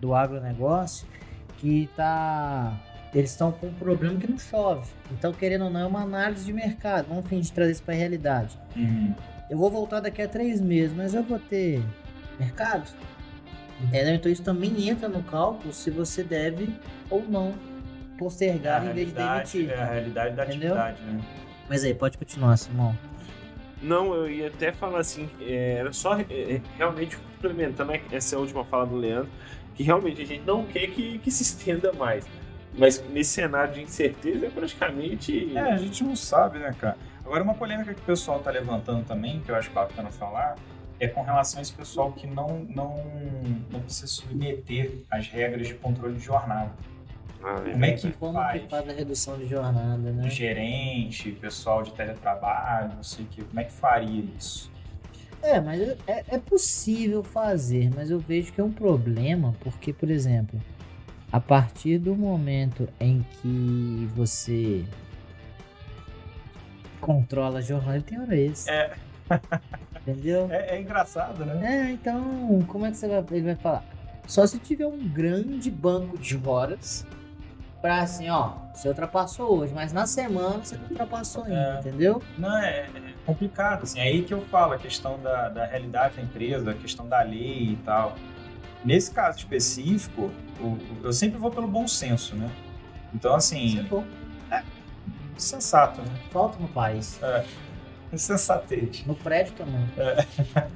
do 0.00 0.14
agronegócio 0.14 1.06
que 1.58 1.90
tá. 1.94 2.72
Eles 3.14 3.32
estão 3.32 3.52
com 3.52 3.66
um 3.66 3.74
problema 3.74 4.18
que 4.18 4.26
não 4.26 4.38
chove. 4.38 4.88
Então, 5.10 5.30
querendo 5.34 5.64
ou 5.66 5.70
não, 5.70 5.80
é 5.80 5.86
uma 5.86 6.00
análise 6.00 6.46
de 6.46 6.54
mercado. 6.54 7.08
Vamos 7.10 7.26
fim 7.28 7.38
de 7.40 7.52
trazer 7.52 7.72
isso 7.72 7.82
para 7.82 7.92
a 7.92 7.96
realidade. 7.98 8.58
Uhum. 8.74 9.14
Eu 9.52 9.58
vou 9.58 9.70
voltar 9.70 10.00
daqui 10.00 10.22
a 10.22 10.26
três 10.26 10.62
meses, 10.62 10.96
mas 10.96 11.12
eu 11.12 11.22
vou 11.22 11.38
ter 11.38 11.82
mercado? 12.40 12.90
Entendeu? 13.82 14.14
Então 14.14 14.32
isso 14.32 14.42
também 14.42 14.88
entra 14.88 15.10
no 15.10 15.22
cálculo 15.24 15.74
se 15.74 15.90
você 15.90 16.24
deve 16.24 16.74
ou 17.10 17.22
não 17.28 17.48
É 17.48 18.14
a 18.14 18.16
postergar 18.16 18.82
em 18.86 18.94
vez 18.94 19.08
de 19.08 19.14
realidade, 19.14 19.52
demitir. 19.58 19.70
é 19.78 19.82
a 19.82 19.84
realidade 19.84 20.36
da 20.36 20.46
Entendeu? 20.46 20.74
atividade, 20.74 21.02
né? 21.02 21.22
Mas 21.68 21.84
aí, 21.84 21.92
pode 21.92 22.16
continuar, 22.16 22.56
Simão. 22.56 22.96
Não, 23.82 24.14
eu 24.14 24.30
ia 24.30 24.46
até 24.46 24.72
falar 24.72 25.00
assim, 25.00 25.28
é, 25.38 25.74
era 25.80 25.92
só 25.92 26.18
é, 26.18 26.22
é, 26.30 26.60
realmente 26.78 27.18
complementando 27.18 27.92
essa 28.10 28.38
última 28.38 28.64
fala 28.64 28.86
do 28.86 28.96
Leandro, 28.96 29.28
que 29.74 29.82
realmente 29.82 30.22
a 30.22 30.24
gente 30.24 30.44
não 30.46 30.64
quer 30.64 30.86
que, 30.86 31.18
que 31.18 31.30
se 31.30 31.42
estenda 31.42 31.92
mais. 31.92 32.24
Mas 32.72 33.04
nesse 33.10 33.32
cenário 33.32 33.74
de 33.74 33.82
incerteza 33.82 34.46
é 34.46 34.48
praticamente. 34.48 35.54
É, 35.54 35.60
a 35.60 35.76
gente 35.76 36.02
não 36.02 36.16
sabe, 36.16 36.58
né, 36.58 36.74
cara? 36.80 36.96
Agora, 37.32 37.44
uma 37.44 37.54
polêmica 37.54 37.94
que 37.94 38.00
o 38.02 38.04
pessoal 38.04 38.40
tá 38.40 38.50
levantando 38.50 39.06
também, 39.06 39.40
que 39.40 39.50
eu 39.50 39.56
acho 39.56 39.70
bacana 39.70 40.10
falar, 40.10 40.54
é 41.00 41.08
com 41.08 41.22
relação 41.22 41.60
a 41.60 41.62
esse 41.62 41.72
pessoal 41.72 42.12
que 42.12 42.26
não, 42.26 42.58
não, 42.68 43.02
não 43.70 43.80
precisa 43.80 44.06
submeter 44.06 44.98
às 45.10 45.28
regras 45.28 45.66
de 45.66 45.72
controle 45.72 46.16
de 46.16 46.20
jornada. 46.22 46.70
Ah, 47.42 47.62
é 47.66 47.70
Como 47.70 47.84
é 47.86 47.92
que 47.92 48.02
verdade. 48.02 48.16
Como 48.18 48.32
faz? 48.34 48.62
que 48.62 48.68
faz 48.68 48.86
a 48.86 48.92
redução 48.92 49.38
de 49.38 49.46
jornada, 49.46 50.12
né? 50.12 50.28
Gerente, 50.28 51.32
pessoal 51.32 51.82
de 51.82 51.94
teletrabalho, 51.94 52.96
não 52.96 53.02
sei 53.02 53.24
o 53.24 53.28
que, 53.28 53.42
como 53.42 53.60
é 53.60 53.64
que 53.64 53.72
faria 53.72 54.24
isso? 54.38 54.70
É, 55.42 55.58
mas 55.58 55.80
é, 56.06 56.24
é 56.28 56.38
possível 56.38 57.22
fazer, 57.22 57.90
mas 57.96 58.10
eu 58.10 58.18
vejo 58.18 58.52
que 58.52 58.60
é 58.60 58.64
um 58.64 58.70
problema, 58.70 59.54
porque, 59.60 59.90
por 59.90 60.10
exemplo, 60.10 60.60
a 61.32 61.40
partir 61.40 61.96
do 61.96 62.14
momento 62.14 62.86
em 63.00 63.24
que 63.40 64.06
você 64.14 64.84
controla 67.02 67.58
a 67.58 67.60
jornada, 67.60 67.96
ele 67.96 68.04
tem 68.04 68.18
hora 68.18 68.34
extra. 68.36 68.72
É. 68.74 68.92
Entendeu? 70.00 70.48
É, 70.50 70.76
é 70.76 70.80
engraçado, 70.80 71.44
né? 71.44 71.60
É, 71.88 71.90
então, 71.92 72.62
como 72.68 72.86
é 72.86 72.90
que 72.90 72.96
você 72.96 73.08
vai, 73.08 73.24
ele 73.32 73.42
vai 73.46 73.56
falar? 73.56 73.84
Só 74.26 74.46
se 74.46 74.58
tiver 74.58 74.86
um 74.86 74.98
grande 75.08 75.70
banco 75.70 76.16
de 76.16 76.40
horas 76.44 77.06
pra 77.80 78.00
assim, 78.02 78.28
ó, 78.30 78.52
você 78.72 78.88
ultrapassou 78.88 79.58
hoje, 79.58 79.72
mas 79.74 79.92
na 79.92 80.06
semana 80.06 80.58
você 80.64 80.76
não 80.76 80.84
ultrapassou 80.88 81.42
ainda, 81.44 81.74
É. 81.76 81.80
entendeu? 81.80 82.22
Não, 82.38 82.56
é, 82.58 82.80
é 82.82 83.12
complicado, 83.26 83.82
assim, 83.82 83.98
é 83.98 84.04
aí 84.04 84.22
que 84.22 84.32
eu 84.32 84.40
falo, 84.42 84.72
a 84.74 84.78
questão 84.78 85.18
da, 85.20 85.48
da 85.48 85.64
realidade 85.66 86.16
da 86.16 86.22
empresa, 86.22 86.70
a 86.70 86.74
questão 86.74 87.08
da 87.08 87.20
lei 87.22 87.72
e 87.72 87.78
tal. 87.84 88.14
Nesse 88.84 89.10
caso 89.10 89.38
específico, 89.38 90.30
o- 90.60 90.78
eu 91.04 91.12
sempre 91.12 91.38
vou 91.38 91.50
pelo 91.50 91.66
bom 91.66 91.86
senso, 91.88 92.36
né? 92.36 92.48
Então, 93.14 93.34
assim, 93.34 93.78
bom. 95.42 95.48
sensato, 95.48 96.00
né? 96.02 96.20
Falta 96.30 96.58
no 96.58 96.68
país. 96.68 97.20
Sensatez. 98.14 99.04
No 99.06 99.14
prédio 99.14 99.54
também. 99.54 99.88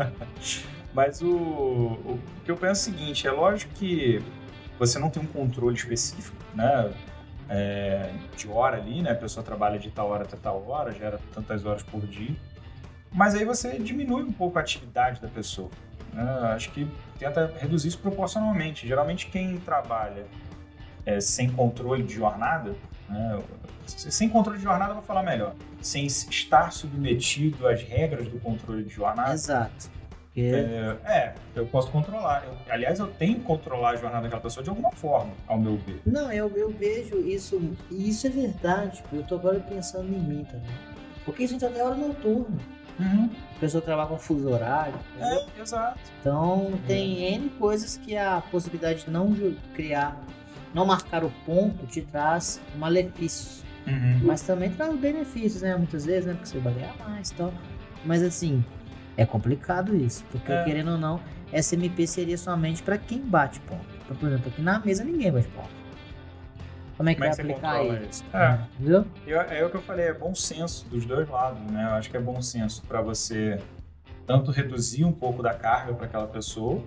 Mas 0.95 1.21
o, 1.21 1.29
o 1.29 2.21
que 2.45 2.51
eu 2.51 2.57
penso 2.57 2.89
é 2.89 2.93
o 2.93 2.97
seguinte, 2.97 3.27
é 3.27 3.31
lógico 3.31 3.73
que 3.75 4.23
você 4.79 4.99
não 4.99 5.11
tem 5.11 5.23
um 5.23 5.27
controle 5.27 5.77
específico, 5.77 6.37
né? 6.55 6.93
É, 7.49 8.11
de 8.37 8.49
hora 8.49 8.79
ali, 8.79 9.03
né? 9.03 9.13
A 9.13 9.15
pessoa 9.15 9.45
trabalha 9.45 9.79
de 9.79 9.91
tal 9.91 10.09
hora 10.09 10.25
até 10.25 10.37
tal 10.37 10.67
hora, 10.67 10.93
gera 10.93 11.21
tantas 11.35 11.65
horas 11.65 11.83
por 11.83 12.01
dia. 12.07 12.35
Mas 13.13 13.35
aí 13.35 13.45
você 13.45 13.79
diminui 13.79 14.23
um 14.23 14.33
pouco 14.33 14.59
a 14.59 14.63
atividade 14.63 15.21
da 15.21 15.29
pessoa. 15.29 15.71
né? 16.13 16.23
Acho 16.55 16.71
que 16.73 16.89
tenta 17.19 17.53
reduzir 17.59 17.89
isso 17.89 17.99
proporcionalmente. 17.99 18.87
Geralmente 18.89 19.27
quem 19.29 19.59
trabalha 19.59 20.27
é, 21.05 21.21
sem 21.21 21.51
controle 21.51 22.03
de 22.03 22.15
jornada, 22.15 22.75
né? 23.09 23.43
sem 23.87 24.29
controle 24.29 24.59
de 24.59 24.65
jornada 24.65 24.91
eu 24.91 24.95
vou 24.97 25.05
falar 25.05 25.23
melhor, 25.23 25.55
sem 25.81 26.07
estar 26.07 26.73
submetido 26.73 27.67
às 27.69 27.83
regras 27.83 28.27
do 28.29 28.39
controle 28.41 28.83
de 28.83 28.91
jornada, 28.91 29.33
Exato. 29.33 29.97
É, 30.39 30.97
é, 31.07 31.35
eu 31.55 31.65
posso 31.67 31.91
controlar. 31.91 32.45
Eu- 32.45 32.55
aliás, 32.69 32.99
eu 32.99 33.07
tenho 33.07 33.37
que 33.37 33.41
controlar 33.41 33.93
a 33.93 33.97
jornada 33.97 34.25
daquela 34.25 34.43
pessoa 34.43 34.63
de 34.63 34.69
alguma 34.69 34.93
forma, 34.93 35.33
ao 35.47 35.59
meu 35.59 35.79
ver. 35.79 36.03
Não, 36.05 36.31
eu, 36.31 36.49
eu 36.55 36.69
vejo 36.71 37.21
isso, 37.27 37.59
e 37.91 38.11
isso 38.11 38.27
é 38.27 38.31
verdade. 38.31 39.03
Eu 39.11 39.23
tô 39.23 39.37
agora 39.37 39.59
pensando 39.61 40.09
em 40.15 40.19
mim 40.19 40.45
também. 40.45 40.69
Porque 41.25 41.45
isso 41.45 41.55
entra 41.55 41.69
até 41.69 41.83
hora 41.83 41.95
noturna. 41.95 42.59
A 42.99 43.59
pessoa 43.61 43.81
trabalha 43.83 44.09
com 44.11 44.19
fuso 44.19 44.49
horário. 44.51 44.95
entendeu? 45.17 45.47
É, 45.57 45.61
exato. 45.63 45.99
Então 46.21 46.73
tem 46.87 47.35
N 47.35 47.49
coisas 47.59 47.97
que 47.97 48.15
a 48.15 48.43
possibilidade 48.51 49.05
de 49.05 49.11
não 49.11 49.35
criar, 49.75 50.21
não 50.77 50.85
marcar 50.85 51.25
o 51.25 51.31
ponto 51.47 51.87
te 51.87 52.03
traz 52.03 52.61
malefícios. 52.77 53.65
Mas 54.23 54.43
também 54.43 54.71
traz 54.71 54.95
benefícios, 54.99 55.63
né? 55.63 55.75
Muitas 55.75 56.05
vezes, 56.05 56.27
né? 56.27 56.35
Porque 56.35 56.49
você 56.49 56.59
vai 56.59 56.75
ganhar 56.75 56.95
mais 56.99 57.31
e 57.31 57.35
tal. 57.35 57.53
Mas 58.05 58.23
assim, 58.23 58.63
é 59.17 59.25
complicado 59.25 59.97
isso. 59.97 60.23
Porque 60.31 60.53
É. 60.53 60.65
querendo 60.65 60.91
ou 60.93 60.99
não, 60.99 61.19
SMP 61.53 62.07
seria 62.07 62.37
somente 62.37 62.83
para 62.83 62.99
quem 62.99 63.21
bate 63.21 63.59
ponto. 63.61 63.87
Então, 64.05 64.17
por 64.17 64.29
exemplo, 64.29 64.49
aqui 64.53 64.61
na 64.61 64.79
mesa 64.81 65.03
ninguém 65.03 65.33
bate 65.33 65.49
ponto. 65.49 65.71
Como 66.97 67.09
é 67.09 67.15
que 67.15 67.21
Como 67.21 67.33
é 67.33 67.35
vai 67.37 67.45
aplicar 67.53 67.85
isso? 67.85 68.09
isso? 68.11 68.25
É. 68.37 68.59
Entendeu? 68.75 69.07
Eu- 69.27 69.41
é 69.41 69.65
o 69.65 69.71
que 69.71 69.77
eu 69.77 69.83
falei, 69.83 70.07
é 70.07 70.13
bom 70.15 70.35
senso 70.35 70.87
dos 70.89 71.07
dois 71.07 71.27
lados, 71.29 71.61
né? 71.71 71.85
Eu 71.85 71.95
acho 71.95 72.11
que 72.11 72.17
é 72.17 72.21
bom 72.21 72.43
senso 72.43 72.83
para 72.83 73.01
você 73.01 73.61
tanto 74.27 74.51
reduzir 74.51 75.05
um 75.05 75.13
pouco 75.13 75.43
da 75.43 75.55
carga 75.55 75.95
para 75.95 76.07
aquela 76.07 76.27
pessoa, 76.27 76.83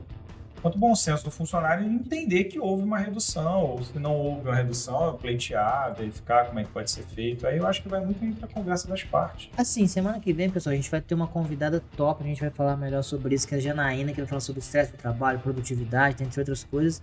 quanto 0.62 0.78
bom 0.78 0.94
senso 0.96 1.24
do 1.24 1.32
funcionário 1.32 1.86
entender 1.86 2.46
que 2.46 2.60
houve 2.60 2.84
uma 2.84 2.98
redução, 2.98 3.64
ou 3.64 3.84
se 3.84 3.98
não 3.98 4.16
houve 4.16 4.48
uma 4.48 4.56
redução, 4.56 5.18
pleitear, 5.18 5.96
verificar 5.96 6.46
como 6.46 6.60
é 6.60 6.64
que 6.64 6.70
pode 6.72 6.92
ser 6.92 7.04
feito. 7.04 7.48
Aí 7.48 7.58
eu 7.58 7.66
acho 7.68 7.82
que 7.82 7.90
vai 7.90 8.00
muito 8.04 8.36
para 8.38 8.48
a 8.48 8.52
conversa 8.52 8.88
das 8.88 9.04
partes. 9.04 9.50
Assim, 9.58 9.88
semana 9.88 10.20
que 10.20 10.34
vem, 10.34 10.50
pessoal, 10.50 10.74
a 10.74 10.76
gente 10.76 10.90
vai 10.90 11.02
ter 11.02 11.16
uma 11.16 11.28
convidada 11.28 11.82
top, 11.96 12.24
a 12.24 12.28
gente 12.28 12.42
vai 12.42 12.50
falar 12.50 12.78
melhor 12.78 13.04
sobre 13.04 13.36
isso, 13.36 13.48
que 13.48 13.56
é 13.56 13.58
a 13.58 13.62
Janaína, 13.62 14.12
que 14.12 14.18
vai 14.18 14.28
falar 14.28 14.42
sobre 14.42 14.60
estresse 14.60 14.92
do 14.92 14.98
trabalho, 14.98 15.40
produtividade, 15.40 16.24
entre 16.24 16.40
outras 16.40 16.64
coisas. 16.64 17.02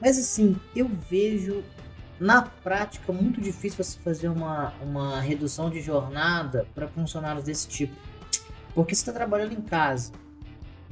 Mas 0.00 0.18
assim, 0.18 0.56
eu 0.74 0.88
vejo 0.88 1.62
Na 2.18 2.40
prática, 2.42 3.12
muito 3.12 3.40
difícil 3.42 3.84
você 3.84 3.98
fazer 3.98 4.28
uma, 4.28 4.72
uma 4.82 5.20
redução 5.20 5.68
de 5.68 5.82
jornada 5.82 6.66
para 6.74 6.88
funcionários 6.88 7.44
desse 7.44 7.68
tipo. 7.68 7.94
Porque 8.74 8.94
você 8.94 9.02
está 9.02 9.12
trabalhando 9.12 9.52
em 9.52 9.60
casa. 9.60 10.12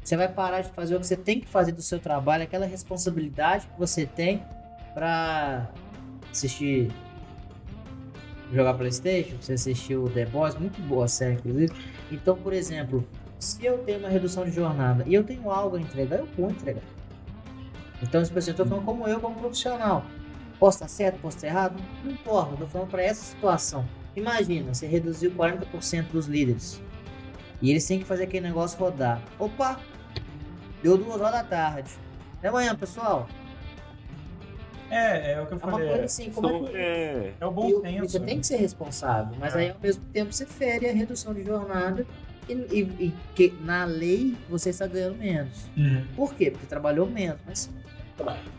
Você 0.04 0.18
vai 0.18 0.28
parar 0.28 0.60
de 0.60 0.68
fazer 0.68 0.94
o 0.94 1.00
que 1.00 1.06
você 1.06 1.16
tem 1.16 1.40
que 1.40 1.48
fazer 1.48 1.72
do 1.72 1.80
seu 1.80 1.98
trabalho, 1.98 2.42
aquela 2.42 2.66
responsabilidade 2.66 3.66
que 3.66 3.78
você 3.78 4.04
tem 4.04 4.44
para 4.92 5.70
assistir 6.30 6.92
jogar 8.52 8.74
Playstation, 8.74 9.36
você 9.40 9.54
assistiu 9.54 10.08
The 10.10 10.26
Boys, 10.26 10.54
muito 10.56 10.80
boa 10.82 11.08
série, 11.08 11.36
inclusive. 11.36 11.72
Então, 12.12 12.36
por 12.36 12.52
exemplo, 12.52 13.02
se 13.38 13.64
eu 13.64 13.78
tenho 13.78 14.00
uma 14.00 14.10
redução 14.10 14.44
de 14.44 14.52
jornada 14.52 15.04
e 15.06 15.14
eu 15.14 15.24
tenho 15.24 15.50
algo 15.50 15.76
a 15.76 15.80
entregar, 15.80 16.18
eu 16.18 16.28
vou 16.36 16.50
entregar. 16.50 16.84
Então, 18.02 18.22
tipo 18.22 18.38
assim, 18.38 18.50
eu 18.50 18.52
estou 18.52 18.66
falando 18.66 18.84
como 18.84 19.08
eu, 19.08 19.18
como 19.18 19.36
profissional. 19.36 20.04
Posso 20.58 20.76
estar 20.76 20.88
certo, 20.88 21.18
posso 21.20 21.38
estar 21.38 21.48
errado? 21.48 21.82
Não 22.04 22.12
importa, 22.12 22.56
tô 22.56 22.66
falando 22.66 22.90
para 22.90 23.02
essa 23.02 23.24
situação. 23.24 23.84
Imagina, 24.14 24.74
você 24.74 24.86
reduziu 24.86 25.30
40% 25.32 26.10
dos 26.12 26.26
líderes. 26.26 26.80
E 27.62 27.70
eles 27.70 27.86
têm 27.86 27.98
que 27.98 28.04
fazer 28.04 28.24
aquele 28.24 28.46
negócio 28.46 28.78
rodar. 28.78 29.22
Opa! 29.38 29.80
Deu 30.84 30.98
duas 30.98 31.18
horas 31.20 31.32
da 31.32 31.42
tarde. 31.44 31.90
Até 32.38 32.48
amanhã, 32.48 32.76
pessoal. 32.76 33.26
É, 34.90 35.32
é 35.32 35.40
o 35.40 35.46
que 35.46 35.54
eu 35.54 35.58
É 35.58 35.62
uma 35.64 35.70
falei. 35.72 35.88
coisa 35.88 36.04
assim, 36.04 36.30
como 36.30 36.46
Então, 36.48 36.66
é 36.68 36.70
que... 36.70 36.76
é, 36.76 37.34
É 37.40 37.46
o 37.46 37.50
bom 37.50 37.68
E 37.70 37.74
o- 37.74 37.80
senso. 37.80 38.08
Você 38.10 38.20
tem 38.20 38.38
que 38.40 38.46
ser 38.46 38.56
responsável, 38.58 39.34
mas 39.40 39.54
É. 39.56 39.58
aí 39.60 39.70
ao 39.70 39.78
mesmo 39.82 40.04
tempo 40.12 40.30
você 40.32 40.44
fere 40.44 40.86
a 40.88 40.92
redução 40.92 41.32
de 41.32 41.42
jornada 41.42 42.06
e, 42.48 42.52
e- 42.52 43.06
e 43.06 43.14
que 43.34 43.52
na 43.62 43.84
lei 43.86 44.36
você 44.48 44.68
está 44.70 44.86
ganhando 44.86 45.16
menos. 45.16 45.66
Uhum. 45.74 46.04
Por 46.14 46.34
quê? 46.34 46.50
Porque 46.50 46.66
trabalhou 46.66 47.06
menos, 47.08 47.38
mas 47.46 47.70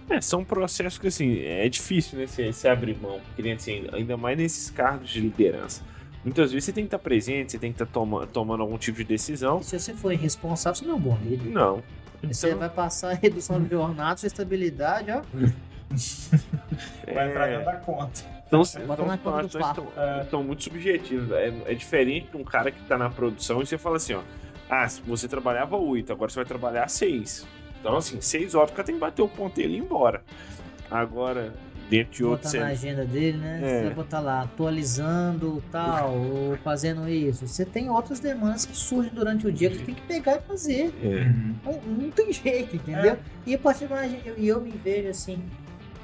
é, 0.10 0.20
são 0.20 0.44
processos 0.44 0.98
que 1.00 1.08
assim, 1.08 1.40
é 1.44 1.70
difícil, 1.70 2.18
né? 2.20 2.26
Você, 2.28 2.52
você 2.52 2.68
abrir 2.68 2.98
mão, 2.98 3.22
porque 3.28 3.42
né, 3.44 3.54
assim, 3.54 3.88
ainda 3.94 4.18
mais 4.18 4.36
nesses 4.38 4.70
cargos 4.72 5.10
de 5.12 5.22
liderança. 5.22 5.82
Muitas 6.26 6.52
vezes 6.52 6.66
você 6.66 6.74
tem 6.74 6.84
que 6.84 6.88
estar 6.88 6.98
presente, 7.00 7.52
você 7.52 7.60
tem 7.60 7.72
que 7.72 7.82
estar 7.82 7.86
toma, 7.94 8.26
tomando 8.28 8.62
algum 8.64 8.78
tipo 8.80 8.98
de 8.98 9.04
decisão. 9.04 9.62
se 9.62 9.78
você 9.80 9.94
for 9.94 10.12
irresponsável, 10.12 10.76
você 10.76 10.86
não 10.86 10.96
é 10.96 10.98
um 10.98 11.00
bom 11.00 11.18
líder. 11.24 11.52
Não. 11.52 11.82
Você 12.24 12.47
Então, 12.47 12.59
vai 12.59 12.70
passar 12.70 13.11
a 13.11 13.13
redução 13.13 13.61
de 13.61 13.70
jornada, 13.70 14.18
sua 14.18 14.28
estabilidade, 14.28 15.11
ó. 15.11 15.22
Vai 17.13 17.30
entrar 17.30 17.47
é, 17.47 17.51
dentro 17.57 17.66
da 17.66 17.78
conta. 17.78 18.22
Então, 18.47 18.63
são 18.66 18.82
na 18.86 19.18
conta 19.18 19.43
do 19.43 19.49
situações 19.49 19.61
papo. 19.61 19.91
tão, 19.93 20.26
tão 20.26 20.43
muito 20.43 20.63
subjetivas. 20.63 21.32
É, 21.32 21.53
é 21.68 21.74
diferente 21.74 22.28
de 22.32 22.38
um 22.38 22.43
cara 22.43 22.72
que 22.72 22.82
tá 22.84 22.97
na 22.97 23.09
produção 23.09 23.61
e 23.61 23.66
você 23.66 23.78
fala 23.78 23.97
assim, 23.97 24.13
ó. 24.13 24.22
Ah, 24.70 24.88
você 25.05 25.28
trabalhava 25.28 25.78
8, 25.78 26.11
agora 26.11 26.30
você 26.30 26.38
vai 26.38 26.45
trabalhar 26.45 26.88
6. 26.88 27.45
Então, 27.80 27.97
assim, 27.97 28.20
6 28.20 28.55
horas 28.55 28.72
o 28.72 28.74
cara 28.74 28.84
tem 28.86 28.95
que 28.95 29.01
bater 29.01 29.22
o 29.22 29.28
ponteiro 29.28 29.72
e 29.72 29.76
ir 29.76 29.80
embora. 29.80 30.24
Agora, 30.89 31.53
dentro 31.90 32.14
de 32.14 32.24
outro 32.24 32.50
Botar 32.50 32.60
na 32.60 32.72
agenda 32.72 33.06
dele, 33.06 33.38
né? 33.38 33.60
É. 33.62 33.68
Você 33.68 33.86
vai 33.86 33.94
botar 33.94 34.20
lá, 34.20 34.42
atualizando 34.42 35.64
tal, 35.72 36.16
ou 36.16 36.58
fazendo 36.58 37.08
isso. 37.08 37.48
Você 37.48 37.66
tem 37.66 37.90
outras 37.90 38.20
demandas 38.20 38.66
que 38.66 38.76
surgem 38.76 39.14
durante 39.14 39.48
o 39.48 39.52
dia 39.52 39.70
que 39.70 39.78
você 39.78 39.86
tem 39.86 39.96
que 39.96 40.02
pegar 40.02 40.38
e 40.38 40.42
fazer. 40.42 40.94
É. 41.04 41.26
Não, 41.64 41.82
não 41.82 42.12
tem 42.12 42.32
jeito, 42.34 42.76
entendeu? 42.76 43.18
E 43.46 43.54
a 43.54 43.60
partir 43.60 43.88
momento 43.88 44.26
eu, 44.26 44.38
e 44.38 44.48
eu 44.48 44.62
me 44.62 44.72
vejo 44.72 45.10
assim, 45.10 45.40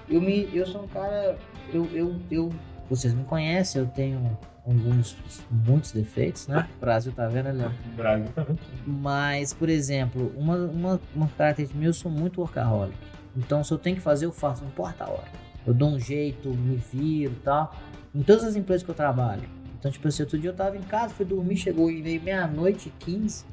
eu 0.10 0.22
me, 0.22 0.50
eu 0.54 0.66
sou 0.66 0.84
um 0.84 0.88
cara, 0.88 1.38
eu, 1.74 1.88
eu, 1.94 2.16
eu, 2.30 2.50
vocês 2.90 3.14
me 3.14 3.24
conhecem, 3.24 3.82
eu 3.82 3.88
tenho 3.88 4.38
alguns, 4.66 5.16
muitos 5.50 5.92
defeitos, 5.92 6.48
né? 6.48 6.68
O 6.78 6.80
Brasil 6.80 7.12
tá 7.12 7.28
vendo, 7.28 7.46
né? 7.46 7.54
Leandro? 7.54 7.78
O 7.94 7.96
Brasil 7.96 8.28
tá 8.36 8.44
vendo. 8.44 8.60
Mas, 8.86 9.54
por 9.54 9.70
exemplo, 9.70 10.32
uma, 10.38 10.56
uma, 10.56 11.02
uma 11.16 11.28
característica 11.30 11.78
minha, 11.78 11.90
eu 11.90 11.94
sou 11.94 12.12
muito 12.12 12.42
workaholic. 12.42 12.96
Então, 13.36 13.64
se 13.64 13.74
eu 13.74 13.78
tenho 13.78 13.96
que 13.96 14.02
fazer, 14.02 14.26
eu 14.26 14.32
faço, 14.32 14.62
não 14.62 14.70
importa 14.70 15.06
a 15.06 15.10
hora. 15.10 15.28
Eu 15.66 15.74
dou 15.74 15.90
um 15.90 16.00
jeito, 16.00 16.50
me 16.50 16.76
viro 16.76 17.34
e 17.34 17.44
tal. 17.44 17.76
Em 18.14 18.24
todas 18.24 18.44
as 18.44 18.56
empresas 18.56 18.84
que 18.84 18.90
eu 18.90 18.96
trabalho. 18.96 19.48
Então, 19.80 19.92
tipo 19.92 20.08
assim, 20.08 20.24
outro 20.24 20.38
dia 20.38 20.50
eu 20.50 20.56
tava 20.56 20.78
em 20.78 20.82
casa, 20.82 21.14
fui 21.14 21.26
dormir, 21.26 21.58
chegou 21.58 21.90
e 21.90 22.02
veio 22.02 22.22
meia-noite 22.22 22.90
e 22.90 23.04
15. 23.04 23.46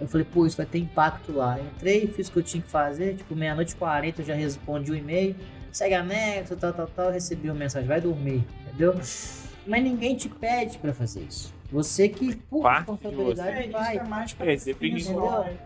Eu 0.00 0.06
falei, 0.06 0.26
pô, 0.30 0.46
isso 0.46 0.56
vai 0.56 0.66
ter 0.66 0.78
impacto 0.78 1.32
lá. 1.32 1.58
Entrei, 1.60 2.06
fiz 2.06 2.28
o 2.28 2.32
que 2.32 2.38
eu 2.38 2.42
tinha 2.42 2.62
que 2.62 2.68
fazer, 2.68 3.16
tipo, 3.16 3.34
meia-noite 3.34 3.72
e 3.72 3.76
40 3.76 4.22
eu 4.22 4.26
já 4.26 4.34
respondi 4.34 4.92
o 4.92 4.94
e-mail. 4.94 5.34
Segue 5.72 5.94
anexo, 5.94 6.56
tal, 6.56 6.72
tal, 6.72 6.86
tal, 6.86 7.10
recebi 7.10 7.48
uma 7.48 7.58
mensagem, 7.58 7.88
vai 7.88 8.00
dormir, 8.00 8.44
entendeu? 8.66 8.94
Mas 8.94 9.82
ninguém 9.82 10.16
te 10.16 10.28
pede 10.28 10.78
pra 10.78 10.92
fazer 10.92 11.20
isso. 11.20 11.57
Você 11.70 12.08
que, 12.08 12.34
por 12.34 12.62
Parte 12.62 12.86
de 12.86 12.92
responsabilidade, 12.92 13.50
É, 13.58 13.62
isso 13.64 13.72
vai. 13.72 13.96
é 13.98 14.04
mais 14.04 14.32
pra 14.32 14.52
É, 14.52 14.56
depende? 14.56 15.06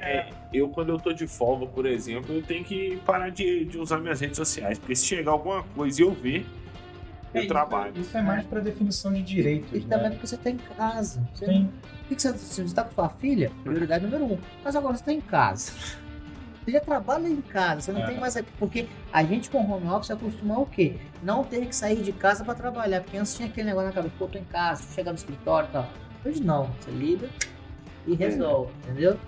É, 0.00 0.30
eu, 0.52 0.68
quando 0.68 0.88
eu 0.88 0.98
tô 0.98 1.12
de 1.12 1.26
folga, 1.28 1.66
por 1.66 1.86
exemplo, 1.86 2.34
eu 2.34 2.42
tenho 2.42 2.64
que 2.64 2.96
parar 3.06 3.28
de, 3.30 3.64
de 3.64 3.78
usar 3.78 3.98
minhas 3.98 4.20
redes 4.20 4.36
sociais. 4.36 4.78
Porque 4.80 4.96
se 4.96 5.06
chegar 5.06 5.30
alguma 5.30 5.62
coisa 5.62 6.02
e 6.02 6.04
eu 6.04 6.10
ver, 6.12 6.44
É, 7.32 7.40
eu 7.44 7.46
trabalho. 7.46 7.92
Isso 7.96 8.16
é 8.18 8.22
mais 8.22 8.44
pra 8.44 8.58
definição 8.58 9.12
de 9.12 9.22
direitos. 9.22 9.70
E 9.72 9.80
também 9.82 10.06
né? 10.06 10.10
porque 10.10 10.26
você 10.26 10.36
tá 10.36 10.50
em 10.50 10.56
casa. 10.56 11.22
Você, 11.34 11.46
Tem. 11.46 11.64
Por 11.66 12.08
que 12.08 12.14
que 12.16 12.22
você, 12.22 12.36
se 12.36 12.62
você 12.62 12.74
tá 12.74 12.82
com 12.84 12.92
sua 12.94 13.08
filha, 13.08 13.50
prioridade 13.62 14.04
número 14.04 14.24
um. 14.24 14.38
Mas 14.64 14.74
agora 14.74 14.96
você 14.96 15.04
tá 15.04 15.12
em 15.12 15.20
casa. 15.20 15.72
Você 16.64 16.70
já 16.72 16.80
trabalha 16.80 17.26
em 17.28 17.40
casa, 17.40 17.80
você 17.80 17.92
não 17.92 18.02
É. 18.02 18.06
tem 18.06 18.18
mais 18.20 18.36
aqui. 18.36 18.48
Porque 18.58 18.86
a 19.12 19.24
gente 19.24 19.50
com 19.50 19.58
home 19.58 19.88
office 19.88 20.10
acostuma 20.12 20.58
o 20.58 20.66
quê? 20.66 20.96
Não 21.22 21.42
ter 21.44 21.66
que 21.66 21.74
sair 21.74 22.02
de 22.02 22.12
casa 22.12 22.44
pra 22.44 22.54
trabalhar. 22.54 23.00
Porque 23.02 23.16
antes 23.16 23.34
tinha 23.34 23.48
aquele 23.48 23.66
negócio 23.68 23.88
na 23.88 23.94
cabeça, 23.94 24.14
pô, 24.18 24.26
tô 24.28 24.38
em 24.38 24.44
casa, 24.44 24.84
chegar 24.94 25.10
no 25.12 25.18
escritório 25.18 25.68
e 25.68 25.72
tal. 25.72 25.88
Hoje 26.24 26.40
não, 26.42 26.70
você 26.80 26.90
liga 26.92 27.28
e 28.06 28.14
resolve, 28.14 28.72
entendeu? 28.84 29.18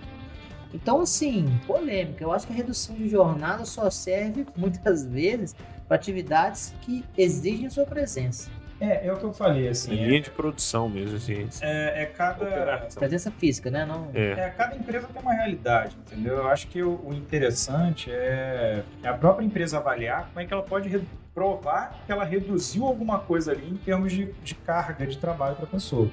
Então, 0.72 1.00
assim, 1.00 1.46
polêmica. 1.66 2.22
Eu 2.22 2.32
acho 2.32 2.46
que 2.46 2.52
a 2.52 2.56
redução 2.56 2.94
de 2.96 3.08
jornada 3.08 3.64
só 3.64 3.88
serve, 3.90 4.46
muitas 4.56 5.04
vezes, 5.04 5.54
para 5.88 5.96
atividades 5.96 6.72
que 6.82 7.04
exigem 7.16 7.68
sua 7.70 7.84
presença. 7.84 8.50
É, 8.90 9.06
é 9.06 9.12
o 9.12 9.16
que 9.16 9.24
eu 9.24 9.32
falei, 9.32 9.66
Em 9.66 9.70
assim. 9.70 9.98
É, 9.98 10.06
linha 10.06 10.20
de 10.20 10.30
produção 10.30 10.88
mesmo, 10.88 11.16
assim. 11.16 11.48
é, 11.62 12.02
é 12.02 12.06
cada. 12.06 12.44
Operação. 12.44 13.00
Presença 13.00 13.30
física, 13.30 13.70
né? 13.70 13.84
Não... 13.84 14.10
É. 14.14 14.32
É, 14.32 14.54
cada 14.56 14.76
empresa 14.76 15.08
tem 15.12 15.22
uma 15.22 15.34
realidade, 15.34 15.96
entendeu? 16.06 16.36
Eu 16.36 16.48
acho 16.48 16.66
que 16.68 16.82
o, 16.82 17.00
o 17.04 17.12
interessante 17.14 18.10
é 18.10 18.82
a 19.04 19.12
própria 19.14 19.44
empresa 19.44 19.78
avaliar 19.78 20.28
como 20.28 20.40
é 20.40 20.44
que 20.46 20.52
ela 20.52 20.62
pode 20.62 21.02
provar 21.34 22.02
que 22.06 22.12
ela 22.12 22.24
reduziu 22.24 22.86
alguma 22.86 23.18
coisa 23.18 23.50
ali 23.50 23.68
em 23.68 23.76
termos 23.76 24.12
de, 24.12 24.32
de 24.44 24.54
carga 24.54 25.04
de 25.06 25.18
trabalho 25.18 25.56
para 25.56 25.64
a 25.64 25.68
pessoa. 25.68 26.08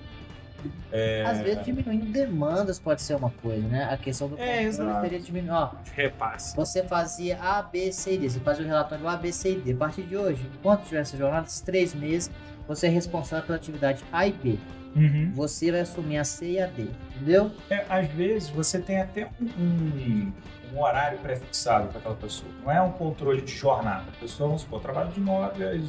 Às 1.25 1.39
vezes 1.41 1.65
diminuindo 1.65 2.05
demandas 2.11 2.79
pode 2.79 3.01
ser 3.01 3.15
uma 3.15 3.29
coisa, 3.29 3.67
né? 3.67 3.87
A 3.91 3.97
questão 3.97 4.27
do 4.27 4.37
É, 4.39 4.69
teria 5.01 5.19
diminuído. 5.19 5.53
Ó, 5.53 5.71
repasse. 5.95 6.55
você 6.55 6.83
fazia 6.83 7.37
A, 7.41 7.61
B, 7.61 7.91
C 7.91 8.13
e 8.13 8.17
D. 8.17 8.29
Você 8.29 8.39
fazia 8.39 8.63
o 8.65 8.67
relatório 8.67 9.07
A, 9.07 9.15
B, 9.17 9.31
C 9.31 9.53
e 9.53 9.59
D. 9.59 9.73
A 9.73 9.77
partir 9.77 10.03
de 10.03 10.15
hoje, 10.17 10.45
enquanto 10.59 10.83
tiver 10.85 11.01
essa 11.01 11.15
jornada, 11.17 11.45
esses 11.47 11.61
três 11.61 11.93
meses, 11.93 12.29
você 12.67 12.87
é 12.87 12.89
responsável 12.89 13.45
pela 13.45 13.57
atividade 13.57 14.03
A 14.11 14.27
e 14.27 14.31
B. 14.31 14.57
Uhum. 14.95 15.31
Você 15.35 15.71
vai 15.71 15.79
assumir 15.81 16.17
a 16.17 16.23
C 16.23 16.51
e 16.51 16.61
a 16.61 16.67
D. 16.67 16.87
Entendeu? 17.15 17.51
É, 17.69 17.85
às 17.89 18.07
vezes 18.09 18.49
você 18.49 18.77
tem 18.79 18.99
até 19.01 19.29
um, 19.41 19.45
um- 19.45 20.31
um 20.73 20.81
horário 20.81 21.17
pré-fixado 21.19 21.87
para 21.89 21.99
aquela 21.99 22.15
pessoa. 22.15 22.49
Não 22.63 22.71
é 22.71 22.81
um 22.81 22.91
controle 22.91 23.41
de 23.41 23.51
jornada. 23.53 24.05
A 24.07 24.19
pessoa, 24.19 24.47
vamos 24.47 24.61
supor, 24.63 24.81
trabalha 24.81 25.09
de 25.11 25.19
9 25.19 25.63
às, 25.63 25.81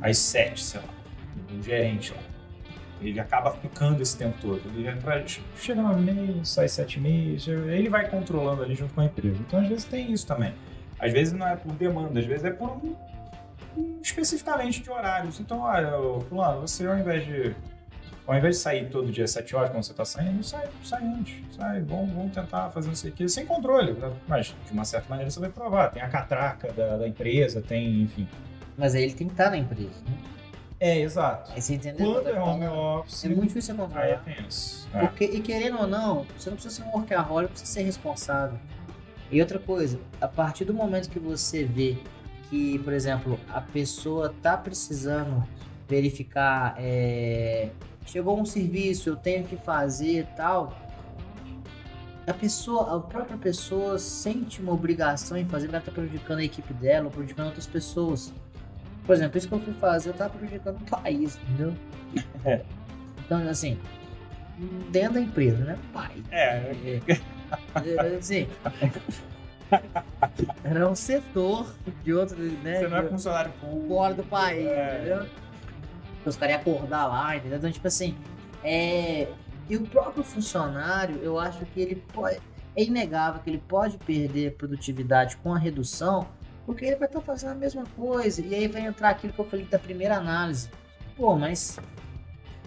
às 0.00 0.18
7, 0.18 0.62
sei 0.62 0.80
lá. 0.80 0.86
O 1.58 1.62
gerente 1.62 2.12
lá. 2.12 2.18
Ele 3.02 3.18
acaba 3.20 3.50
ficando 3.52 4.00
esse 4.02 4.16
tempo 4.16 4.36
todo. 4.40 4.60
Ele 4.74 4.86
entra, 4.88 5.24
chega 5.56 5.82
9 5.82 6.00
e 6.00 6.14
meia, 6.14 6.44
sai 6.44 6.68
7 6.68 6.94
e 6.98 7.00
meia. 7.00 7.38
chega- 7.38 7.72
Ele 7.72 7.88
vai 7.88 8.08
controlando 8.08 8.62
ali 8.62 8.74
junto 8.74 8.94
com 8.94 9.00
a 9.00 9.04
empresa. 9.04 9.36
Então, 9.40 9.60
às 9.60 9.68
vezes, 9.68 9.84
tem 9.84 10.12
isso 10.12 10.26
também. 10.26 10.54
Às 10.98 11.12
vezes 11.12 11.32
não 11.32 11.46
é 11.46 11.56
por 11.56 11.72
demanda, 11.72 12.18
às 12.20 12.26
vezes 12.26 12.44
é 12.44 12.50
por 12.50 12.70
um, 12.70 12.94
um- 13.76 13.98
especificamente 14.02 14.82
de 14.82 14.90
horários. 14.90 15.40
Então, 15.40 15.60
olha, 15.60 15.90
fulano, 16.28 16.60
você 16.60 16.86
ao 16.86 16.96
invés 16.98 17.24
de 17.26 17.54
ao 18.24 18.36
invés 18.38 18.54
de 18.56 18.62
sair 18.62 18.88
todo 18.88 19.10
dia 19.10 19.24
às 19.24 19.32
7 19.32 19.54
horas, 19.56 19.70
quando 19.70 19.82
você 19.82 19.92
tá 19.92 20.04
saindo, 20.04 20.44
sai, 20.44 20.68
sai 20.84 21.02
antes. 21.04 21.34
Sai, 21.56 21.80
vamos, 21.80 22.12
vamos 22.14 22.32
tentar 22.32 22.70
fazer 22.70 22.86
não 22.86 22.94
sei 22.94 23.12
o 23.18 23.28
sem 23.28 23.44
controle. 23.44 23.96
Mas, 24.28 24.54
de 24.64 24.72
uma 24.72 24.84
certa 24.84 25.08
maneira, 25.10 25.28
você 25.28 25.40
vai 25.40 25.50
provar. 25.50 25.88
Tem 25.90 26.00
a 26.00 26.08
catraca 26.08 26.72
da, 26.72 26.98
da 26.98 27.08
empresa, 27.08 27.60
tem, 27.60 28.02
enfim. 28.02 28.28
Mas 28.78 28.94
aí 28.94 29.02
ele 29.02 29.14
tem 29.14 29.26
que 29.26 29.32
estar 29.34 29.50
na 29.50 29.56
empresa. 29.58 30.00
Né? 30.06 30.14
É, 30.84 30.98
exato. 30.98 31.52
Entendeu? 31.56 32.14
Quando 32.14 32.26
é 32.26 32.42
home 32.42 32.66
office, 32.66 33.24
É 33.24 33.28
muito 33.28 33.54
difícil 33.54 33.76
você 33.76 33.98
aí 33.98 34.10
é 34.10 34.16
tenso. 34.16 34.88
É. 34.92 35.06
Porque, 35.06 35.24
e 35.26 35.40
querendo 35.40 35.78
ou 35.78 35.86
não, 35.86 36.26
você 36.36 36.50
não 36.50 36.56
precisa 36.56 36.74
ser 36.74 36.82
um 36.82 36.90
workaholic, 36.90 37.52
precisa 37.52 37.72
ser 37.72 37.82
responsável. 37.82 38.58
E 39.30 39.40
outra 39.40 39.60
coisa, 39.60 40.00
a 40.20 40.26
partir 40.26 40.64
do 40.64 40.74
momento 40.74 41.08
que 41.08 41.20
você 41.20 41.62
vê 41.62 41.96
que, 42.50 42.80
por 42.80 42.92
exemplo, 42.92 43.38
a 43.48 43.60
pessoa 43.60 44.34
tá 44.42 44.56
precisando 44.56 45.46
verificar, 45.88 46.74
é, 46.76 47.70
chegou 48.04 48.36
um 48.40 48.44
serviço, 48.44 49.08
eu 49.08 49.14
tenho 49.14 49.44
que 49.44 49.54
fazer 49.54 50.22
e 50.22 50.24
tal, 50.36 50.76
a 52.26 52.34
pessoa, 52.34 52.96
a 52.96 52.98
própria 52.98 53.38
pessoa 53.38 54.00
sente 54.00 54.60
uma 54.60 54.72
obrigação 54.72 55.36
em 55.38 55.44
fazer, 55.44 55.68
ela 55.68 55.80
tá 55.80 55.92
prejudicando 55.92 56.40
a 56.40 56.44
equipe 56.44 56.74
dela, 56.74 57.04
ou 57.04 57.12
prejudicando 57.12 57.46
outras 57.46 57.68
pessoas. 57.68 58.32
Por 59.04 59.14
exemplo, 59.14 59.38
isso 59.38 59.48
que 59.48 59.54
eu 59.54 59.60
fui 59.60 59.74
fazer, 59.74 60.10
eu 60.10 60.14
tava 60.14 60.30
prejudicando 60.30 60.80
o 60.80 60.84
país, 60.84 61.38
entendeu? 61.42 61.74
É. 62.44 62.60
Então, 63.24 63.48
assim, 63.48 63.78
dentro 64.90 65.14
da 65.14 65.20
empresa, 65.20 65.64
né? 65.64 65.78
Pai. 65.92 66.12
É, 66.30 66.72
É, 67.84 68.16
assim, 68.18 68.48
era 70.64 70.88
um 70.88 70.94
setor 70.94 71.74
de 72.04 72.12
outro, 72.12 72.36
né? 72.36 72.80
Você 72.80 72.88
não 72.88 72.96
é 72.98 73.02
funcionário 73.08 73.52
público. 73.60 73.88
fora 73.88 74.14
do 74.14 74.22
país, 74.24 74.66
É. 74.66 74.96
entendeu? 74.96 75.26
Os 76.24 76.36
caras 76.36 76.54
iam 76.54 76.60
acordar 76.60 77.06
lá, 77.06 77.36
entendeu? 77.36 77.58
Então, 77.58 77.70
tipo 77.70 77.86
assim, 77.86 78.16
é... 78.62 79.28
E 79.68 79.76
o 79.76 79.82
próprio 79.82 80.22
funcionário, 80.22 81.16
eu 81.22 81.38
acho 81.38 81.64
que 81.66 81.80
ele 81.80 81.96
pode... 82.12 82.38
É 82.76 82.82
inegável 82.84 83.40
que 83.42 83.50
ele 83.50 83.62
pode 83.66 83.98
perder 83.98 84.52
produtividade 84.56 85.36
com 85.38 85.52
a 85.54 85.58
redução, 85.58 86.26
porque 86.66 86.84
ele 86.84 86.96
vai 86.96 87.08
estar 87.08 87.20
fazendo 87.20 87.52
a 87.52 87.54
mesma 87.54 87.84
coisa. 87.96 88.44
E 88.44 88.54
aí 88.54 88.68
vai 88.68 88.82
entrar 88.86 89.10
aquilo 89.10 89.32
que 89.32 89.38
eu 89.38 89.44
falei 89.44 89.64
da 89.66 89.78
primeira 89.78 90.16
análise. 90.16 90.68
Pô, 91.16 91.36
mas... 91.36 91.78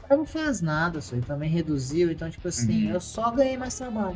Cara 0.08 0.18
não 0.18 0.26
faz 0.26 0.62
nada, 0.62 1.02
só 1.02 1.16
ele 1.16 1.26
também 1.26 1.50
reduziu, 1.50 2.12
então, 2.12 2.30
tipo 2.30 2.48
assim, 2.48 2.86
Uhum. 2.88 2.94
eu 2.94 3.02
só 3.02 3.32
ganhei 3.32 3.58
mais 3.58 3.76
trabalho. 3.76 4.16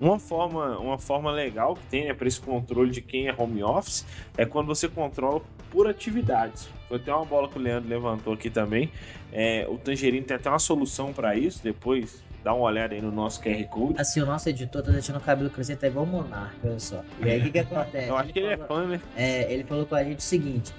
Uma 0.00 0.18
forma, 0.18 0.78
uma 0.78 0.98
forma 0.98 1.30
legal 1.30 1.74
que 1.74 1.86
tem 1.86 2.06
né, 2.06 2.14
para 2.14 2.26
esse 2.26 2.40
controle 2.40 2.90
de 2.90 3.00
quem 3.00 3.28
é 3.28 3.34
home 3.36 3.62
office 3.62 4.04
é 4.36 4.44
quando 4.44 4.66
você 4.66 4.88
controla 4.88 5.40
por 5.70 5.88
atividades. 5.88 6.68
Foi 6.88 6.96
até 6.96 7.14
uma 7.14 7.24
bola 7.24 7.48
que 7.48 7.58
o 7.58 7.62
Leandro 7.62 7.88
levantou 7.88 8.32
aqui 8.34 8.50
também. 8.50 8.90
É, 9.32 9.66
o 9.68 9.78
Tangerino 9.78 10.24
tem 10.26 10.36
até 10.36 10.48
uma 10.48 10.58
solução 10.58 11.12
para 11.12 11.34
isso. 11.36 11.62
Depois 11.62 12.22
dá 12.42 12.52
uma 12.54 12.64
olhada 12.64 12.94
aí 12.94 13.00
no 13.00 13.10
nosso 13.12 13.40
QR 13.42 13.64
Code. 13.68 14.00
Assim, 14.00 14.20
o 14.20 14.26
nosso 14.26 14.48
editor 14.48 14.82
tá 14.82 14.90
deixando 14.90 15.16
o 15.16 15.20
cabelo 15.20 15.50
crescer 15.50 15.78
igual 15.82 16.04
o 16.04 16.08
Monarca, 16.08 16.56
olha 16.64 16.78
só. 16.80 17.02
E 17.20 17.30
aí, 17.30 17.40
o 17.40 17.44
que 17.44 17.50
que 17.52 17.58
acontece? 17.60 18.08
Eu 18.08 18.16
acho 18.16 18.32
que 18.32 18.38
ele 18.38 18.48
é 18.48 18.56
falou- 18.56 18.82
fã, 18.84 18.86
né? 18.88 19.00
É, 19.16 19.52
ele 19.52 19.64
falou 19.64 19.86
com 19.86 19.94
a 19.94 20.02
gente 20.04 20.18
o 20.18 20.22
seguinte: 20.22 20.72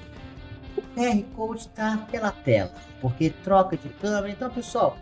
o 0.78 0.82
QR 0.82 1.24
Code 1.36 1.68
tá 1.70 2.06
pela 2.12 2.32
tela, 2.32 2.72
porque 3.02 3.30
troca 3.30 3.78
de 3.78 3.90
câmera. 3.90 4.30
Então, 4.30 4.50
pessoal, 4.50 4.98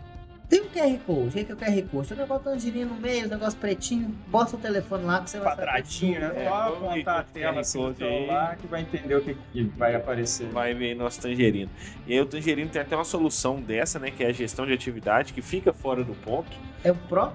tem 0.48 0.60
um 0.60 0.68
QR 0.68 0.98
Code. 1.06 1.28
O 1.28 1.30
que 1.30 1.44
que 1.44 1.52
é 1.52 1.54
o 1.54 1.58
QR 1.58 1.88
Code? 1.90 2.08
Tem 2.08 2.16
um 2.16 2.20
negócio 2.20 2.44
tangerino 2.44 2.94
no 2.94 3.00
meio, 3.00 3.26
um 3.26 3.30
negócio 3.30 3.58
pretinho. 3.58 4.14
Bota 4.28 4.56
o 4.56 4.58
telefone 4.58 5.04
lá 5.04 5.22
que 5.22 5.30
você 5.30 5.38
vai 5.38 5.56
Quadradinho, 5.56 6.20
né? 6.20 6.32
É, 6.36 6.48
Só 6.48 6.54
apontar 6.54 7.20
a 7.20 7.24
que 7.24 7.32
tela 7.32 7.60
assim 7.60 7.82
no 7.82 7.94
celular 7.94 8.56
que 8.56 8.66
vai 8.66 8.82
entender 8.82 9.14
o 9.14 9.22
que, 9.22 9.36
que 9.52 9.62
vai 9.62 9.94
aparecer. 9.94 10.48
Vai 10.48 10.74
ver 10.74 10.94
nosso 10.94 11.20
Tangerino. 11.20 11.70
E 12.06 12.12
aí 12.12 12.20
o 12.20 12.26
Tangerino 12.26 12.70
tem 12.70 12.82
até 12.82 12.94
uma 12.94 13.04
solução 13.04 13.60
dessa, 13.60 13.98
né? 13.98 14.10
Que 14.10 14.24
é 14.24 14.28
a 14.28 14.32
gestão 14.32 14.66
de 14.66 14.72
atividade, 14.72 15.32
que 15.32 15.40
fica 15.40 15.72
fora 15.72 16.04
do 16.04 16.14
ponto. 16.14 16.50
É 16.84 16.90
o 16.90 16.94
Pro? 16.94 17.32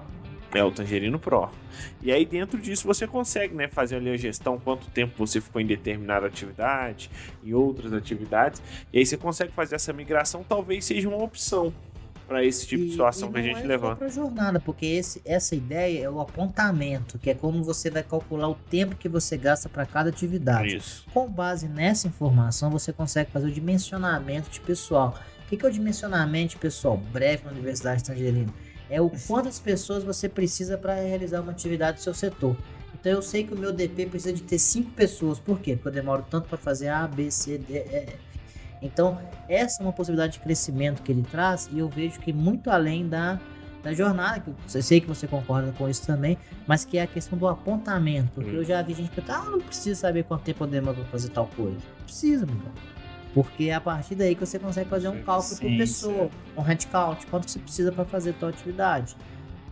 É 0.54 0.64
o 0.64 0.70
Tangerino 0.70 1.18
Pro. 1.18 1.50
E 2.02 2.10
aí 2.10 2.24
dentro 2.24 2.58
disso 2.58 2.86
você 2.86 3.06
consegue, 3.06 3.54
né, 3.54 3.68
fazer 3.68 3.96
ali 3.96 4.10
a 4.10 4.16
gestão 4.16 4.58
quanto 4.58 4.88
tempo 4.90 5.14
você 5.18 5.40
ficou 5.40 5.60
em 5.60 5.66
determinada 5.66 6.26
atividade, 6.26 7.10
em 7.44 7.52
outras 7.52 7.92
atividades. 7.92 8.62
E 8.92 8.98
aí 8.98 9.04
você 9.04 9.16
consegue 9.16 9.52
fazer 9.52 9.74
essa 9.74 9.92
migração, 9.92 10.42
talvez 10.48 10.86
seja 10.86 11.08
uma 11.08 11.22
opção 11.22 11.72
para 12.28 12.44
esse 12.44 12.66
tipo 12.66 12.82
de 12.84 12.90
E- 12.90 12.92
situação 12.92 13.30
e 13.30 13.32
que 13.32 13.38
a 13.38 13.42
gente 13.42 13.60
é 13.62 13.66
levanta. 13.66 13.96
Pra 13.96 14.08
jornada, 14.08 14.60
porque 14.60 14.84
esse, 14.84 15.20
essa 15.24 15.56
ideia 15.56 16.04
é 16.04 16.10
o 16.10 16.20
apontamento, 16.20 17.18
que 17.18 17.30
é 17.30 17.34
como 17.34 17.64
você 17.64 17.90
vai 17.90 18.02
calcular 18.02 18.48
o 18.48 18.54
tempo 18.54 18.94
que 18.94 19.08
você 19.08 19.36
gasta 19.36 19.68
para 19.68 19.86
cada 19.86 20.10
atividade. 20.10 20.76
Isso. 20.76 21.06
Com 21.12 21.26
base 21.28 21.66
nessa 21.66 22.06
informação, 22.06 22.70
você 22.70 22.92
consegue 22.92 23.30
fazer 23.30 23.46
o 23.46 23.50
dimensionamento 23.50 24.50
de 24.50 24.60
pessoal. 24.60 25.18
O 25.44 25.48
que 25.48 25.56
que 25.56 25.64
é 25.64 25.68
o 25.68 25.72
dimensionamento 25.72 26.50
de 26.50 26.56
pessoal 26.58 26.98
breve 26.98 27.44
na 27.46 27.50
Universidade 27.52 28.04
Tangerina? 28.04 28.52
É 28.90 29.00
o 29.00 29.10
quantas 29.26 29.58
pessoas 29.58 30.04
você 30.04 30.28
precisa 30.28 30.76
para 30.76 30.94
realizar 30.94 31.40
uma 31.40 31.52
atividade 31.52 31.96
do 31.98 32.02
seu 32.02 32.12
setor. 32.14 32.56
Então 33.00 33.12
eu 33.12 33.22
sei 33.22 33.44
que 33.44 33.54
o 33.54 33.56
meu 33.58 33.72
DP 33.72 34.06
precisa 34.06 34.32
de 34.34 34.42
ter 34.42 34.58
cinco 34.58 34.90
pessoas. 34.90 35.38
Por 35.38 35.60
quê? 35.60 35.74
Porque 35.76 35.88
eu 35.88 35.92
demoro 35.92 36.24
tanto 36.28 36.48
para 36.48 36.58
fazer 36.58 36.88
A, 36.88 37.06
B, 37.06 37.30
C, 37.30 37.56
D, 37.58 37.74
E. 37.78 38.06
Então 38.80 39.18
essa 39.48 39.82
é 39.82 39.86
uma 39.86 39.92
possibilidade 39.92 40.34
de 40.34 40.40
crescimento 40.40 41.02
que 41.02 41.10
ele 41.12 41.22
traz 41.22 41.68
e 41.72 41.78
eu 41.78 41.88
vejo 41.88 42.20
que 42.20 42.32
muito 42.32 42.70
além 42.70 43.08
da, 43.08 43.38
da 43.82 43.92
jornada, 43.92 44.40
que 44.40 44.50
eu 44.76 44.82
sei 44.82 45.00
que 45.00 45.06
você 45.06 45.26
concorda 45.26 45.72
com 45.72 45.88
isso 45.88 46.06
também, 46.06 46.38
mas 46.66 46.84
que 46.84 46.98
é 46.98 47.02
a 47.02 47.06
questão 47.06 47.38
do 47.38 47.46
apontamento. 47.48 48.30
Porque 48.34 48.54
eu 48.54 48.64
já 48.64 48.80
vi 48.82 48.94
gente 48.94 49.10
perguntar, 49.10 49.40
ah, 49.46 49.50
não 49.50 49.60
precisa 49.60 49.98
saber 50.00 50.24
quanto 50.24 50.42
tempo 50.42 50.64
eu 50.64 50.68
demoro 50.68 50.96
pra 50.96 51.04
fazer 51.06 51.28
tal 51.30 51.46
coisa. 51.48 51.76
Não 51.98 52.04
precisa, 52.04 52.46
meu 52.46 52.54
irmão. 52.54 52.72
Porque 53.34 53.64
é 53.64 53.74
a 53.74 53.80
partir 53.80 54.14
daí 54.14 54.34
que 54.34 54.44
você 54.44 54.58
consegue 54.58 54.88
fazer 54.88 55.08
um 55.08 55.22
cálculo 55.22 55.50
por 55.56 55.68
Sim, 55.68 55.78
pessoa, 55.78 56.30
um 56.56 56.62
headcount, 56.62 57.26
quanto 57.26 57.50
você 57.50 57.58
precisa 57.58 57.92
para 57.92 58.04
fazer 58.04 58.32
tal 58.34 58.48
atividade. 58.48 59.16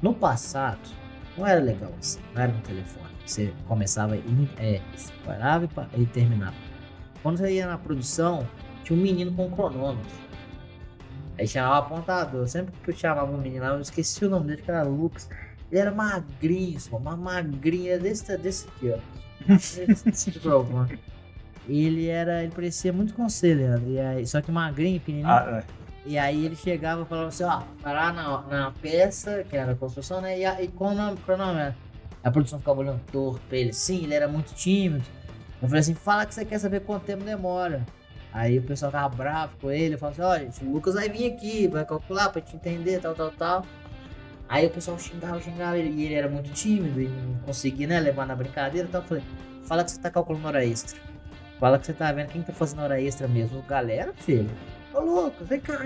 No 0.02 0.12
passado, 0.14 0.78
não 1.38 1.46
era 1.46 1.60
legal 1.60 1.90
assim, 1.98 2.20
não 2.34 2.42
era 2.42 2.52
no 2.52 2.60
telefone. 2.60 3.06
Você 3.24 3.52
começava, 3.66 4.16
e 4.16 4.48
é, 4.58 4.80
parava 5.24 5.64
e, 5.64 5.68
pa- 5.68 5.88
e 5.96 6.04
terminava. 6.06 6.54
Quando 7.22 7.38
você 7.38 7.50
ia 7.54 7.66
na 7.66 7.78
produção, 7.78 8.46
tinha 8.86 8.96
um 8.98 9.02
menino 9.02 9.32
com 9.32 9.46
um 9.46 9.50
cronômetro. 9.50 10.08
Aí 11.38 11.46
chamava 11.46 11.78
apontador. 11.78 12.46
Sempre 12.46 12.72
que 12.82 12.90
eu 12.90 12.96
chamava 12.96 13.30
um 13.30 13.38
menino 13.38 13.64
lá, 13.64 13.70
eu 13.70 13.80
esqueci 13.80 14.24
o 14.24 14.30
nome 14.30 14.46
dele, 14.46 14.62
que 14.62 14.70
era 14.70 14.84
Lucas. 14.84 15.28
Ele 15.70 15.80
era 15.80 15.90
magrinho, 15.90 16.78
só, 16.78 16.96
uma 16.96 17.16
magrinha 17.16 17.98
desse, 17.98 18.36
desse 18.38 18.68
aqui, 18.68 18.92
ó. 18.92 18.98
Esse 19.52 20.30
microfone. 20.30 20.98
Ele 21.68 22.06
era. 22.06 22.44
Ele 22.44 22.52
parecia 22.52 22.92
muito 22.92 23.12
Leandro. 23.54 23.90
E 23.90 23.98
aí, 23.98 24.26
só 24.26 24.40
que 24.40 24.52
magrinho, 24.52 25.00
pequenininho. 25.00 25.28
Ah, 25.28 25.64
E 26.06 26.16
aí 26.16 26.46
ele 26.46 26.54
chegava 26.54 27.02
e 27.02 27.04
falava 27.04 27.28
assim, 27.28 27.42
ó, 27.42 27.62
parar 27.82 28.14
na, 28.14 28.42
na 28.42 28.70
peça, 28.70 29.42
que 29.42 29.56
era 29.56 29.72
a 29.72 29.74
construção, 29.74 30.20
né? 30.20 30.38
E, 30.38 30.44
e 30.62 30.68
com 30.68 30.94
o 30.94 31.16
cronômetro. 31.22 31.74
A 32.22 32.30
produção 32.30 32.60
ficava 32.60 32.78
olhando 32.78 33.00
torto 33.10 33.40
pra 33.48 33.58
ele. 33.58 33.72
Sim, 33.72 34.04
ele 34.04 34.14
era 34.14 34.28
muito 34.28 34.54
tímido. 34.54 35.04
Eu 35.60 35.66
falei 35.68 35.80
assim, 35.80 35.94
fala 35.94 36.24
que 36.24 36.32
você 36.34 36.44
quer 36.44 36.60
saber 36.60 36.80
quanto 36.80 37.04
tempo 37.04 37.24
demora. 37.24 37.84
Aí 38.36 38.58
o 38.58 38.62
pessoal 38.62 38.92
tava 38.92 39.16
bravo 39.16 39.54
com 39.62 39.70
ele, 39.70 39.94
eu 39.94 39.98
falava 39.98 40.22
assim, 40.22 40.30
ó, 40.30 40.38
gente, 40.44 40.62
o 40.62 40.70
Lucas 40.70 40.92
vai 40.92 41.08
vir 41.08 41.32
aqui, 41.32 41.66
vai 41.68 41.86
calcular 41.86 42.28
pra 42.28 42.42
te 42.42 42.54
entender, 42.54 43.00
tal, 43.00 43.14
tal, 43.14 43.30
tal. 43.30 43.64
Aí 44.46 44.66
o 44.66 44.70
pessoal 44.70 44.98
xingava, 44.98 45.40
xingava 45.40 45.78
ele, 45.78 45.88
e 45.88 46.04
ele 46.04 46.14
era 46.14 46.28
muito 46.28 46.52
tímido 46.52 47.00
e 47.00 47.08
não 47.08 47.38
conseguia, 47.46 47.86
né, 47.86 47.98
levar 47.98 48.26
na 48.26 48.36
brincadeira 48.36 48.86
e 48.86 48.90
tal. 48.90 49.00
Eu 49.00 49.08
falei, 49.08 49.24
fala 49.64 49.82
que 49.82 49.90
você 49.90 49.98
tá 49.98 50.10
calculando 50.10 50.48
hora 50.48 50.62
extra. 50.62 51.00
Fala 51.58 51.78
que 51.78 51.86
você 51.86 51.94
tá 51.94 52.12
vendo 52.12 52.28
quem 52.28 52.42
tá 52.42 52.52
fazendo 52.52 52.82
hora 52.82 53.00
extra 53.00 53.26
mesmo. 53.26 53.62
Galera, 53.62 54.12
filho. 54.12 54.50
Ô 54.92 55.00
Lucas, 55.00 55.48
vem 55.48 55.60
cá. 55.60 55.78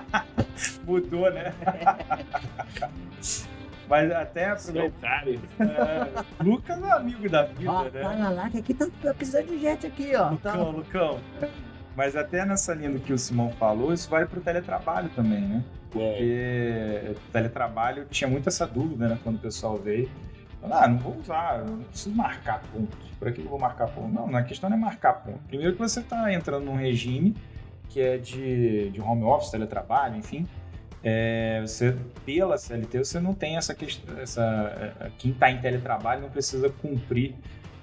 mudou, 0.88 1.30
né? 1.30 1.52
Mas 3.86 4.10
até 4.10 4.44
é 4.44 4.50
aproveitar. 4.52 5.24
É, 5.28 6.42
Lucas 6.42 6.82
é 6.82 6.90
amigo 6.92 7.28
da 7.28 7.42
vida, 7.42 7.70
Ó, 7.70 7.84
né? 7.84 8.02
fala 8.02 8.30
lá 8.30 8.48
que 8.48 8.56
aqui 8.56 8.72
tá 8.72 8.86
precisando 9.12 9.48
de 9.48 9.60
gente 9.60 9.86
aqui, 9.86 10.16
ó. 10.16 10.34
Tá. 10.36 10.54
Lucão, 10.54 10.70
Lucão. 10.70 11.20
Mas 11.96 12.16
até 12.16 12.44
nessa 12.44 12.74
linha 12.74 12.90
do 12.90 12.98
que 12.98 13.12
o 13.12 13.18
Simão 13.18 13.50
falou, 13.52 13.92
isso 13.92 14.08
vale 14.10 14.26
pro 14.26 14.40
teletrabalho 14.40 15.08
também, 15.10 15.40
né? 15.40 15.64
É. 15.64 15.88
Porque 15.90 17.10
o 17.10 17.32
teletrabalho 17.32 18.06
tinha 18.10 18.28
muito 18.28 18.48
essa 18.48 18.66
dúvida, 18.66 19.08
né? 19.08 19.18
Quando 19.22 19.36
o 19.36 19.40
pessoal 19.40 19.76
veio. 19.76 20.10
Ah, 20.62 20.88
não 20.88 20.98
vou 20.98 21.16
usar, 21.18 21.62
não 21.64 21.84
preciso 21.84 22.14
marcar 22.14 22.62
ponto. 22.72 22.96
Por 23.18 23.32
que 23.32 23.42
eu 23.42 23.48
vou 23.48 23.58
marcar 23.58 23.86
ponto? 23.88 24.08
Não, 24.08 24.34
a 24.34 24.42
questão 24.42 24.70
não 24.70 24.76
é 24.76 24.80
marcar 24.80 25.12
ponto. 25.12 25.38
Primeiro 25.46 25.74
que 25.74 25.78
você 25.78 26.00
está 26.00 26.32
entrando 26.32 26.64
num 26.64 26.74
regime 26.74 27.36
que 27.90 28.00
é 28.00 28.16
de, 28.16 28.90
de 28.90 29.00
home 29.00 29.22
office, 29.24 29.50
teletrabalho, 29.50 30.16
enfim. 30.16 30.48
É, 31.02 31.60
você, 31.60 31.94
pela 32.24 32.56
CLT, 32.56 32.98
você 32.98 33.20
não 33.20 33.34
tem 33.34 33.56
essa 33.56 33.74
questão. 33.74 34.18
Essa, 34.18 34.42
é, 35.00 35.10
quem 35.18 35.32
está 35.32 35.50
em 35.50 35.60
teletrabalho 35.60 36.22
não 36.22 36.30
precisa 36.30 36.70
cumprir 36.70 37.34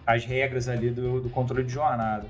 as 0.05 0.25
regras 0.25 0.67
ali 0.67 0.89
do, 0.89 1.21
do 1.21 1.29
controle 1.29 1.63
de 1.63 1.71
jornada. 1.71 2.25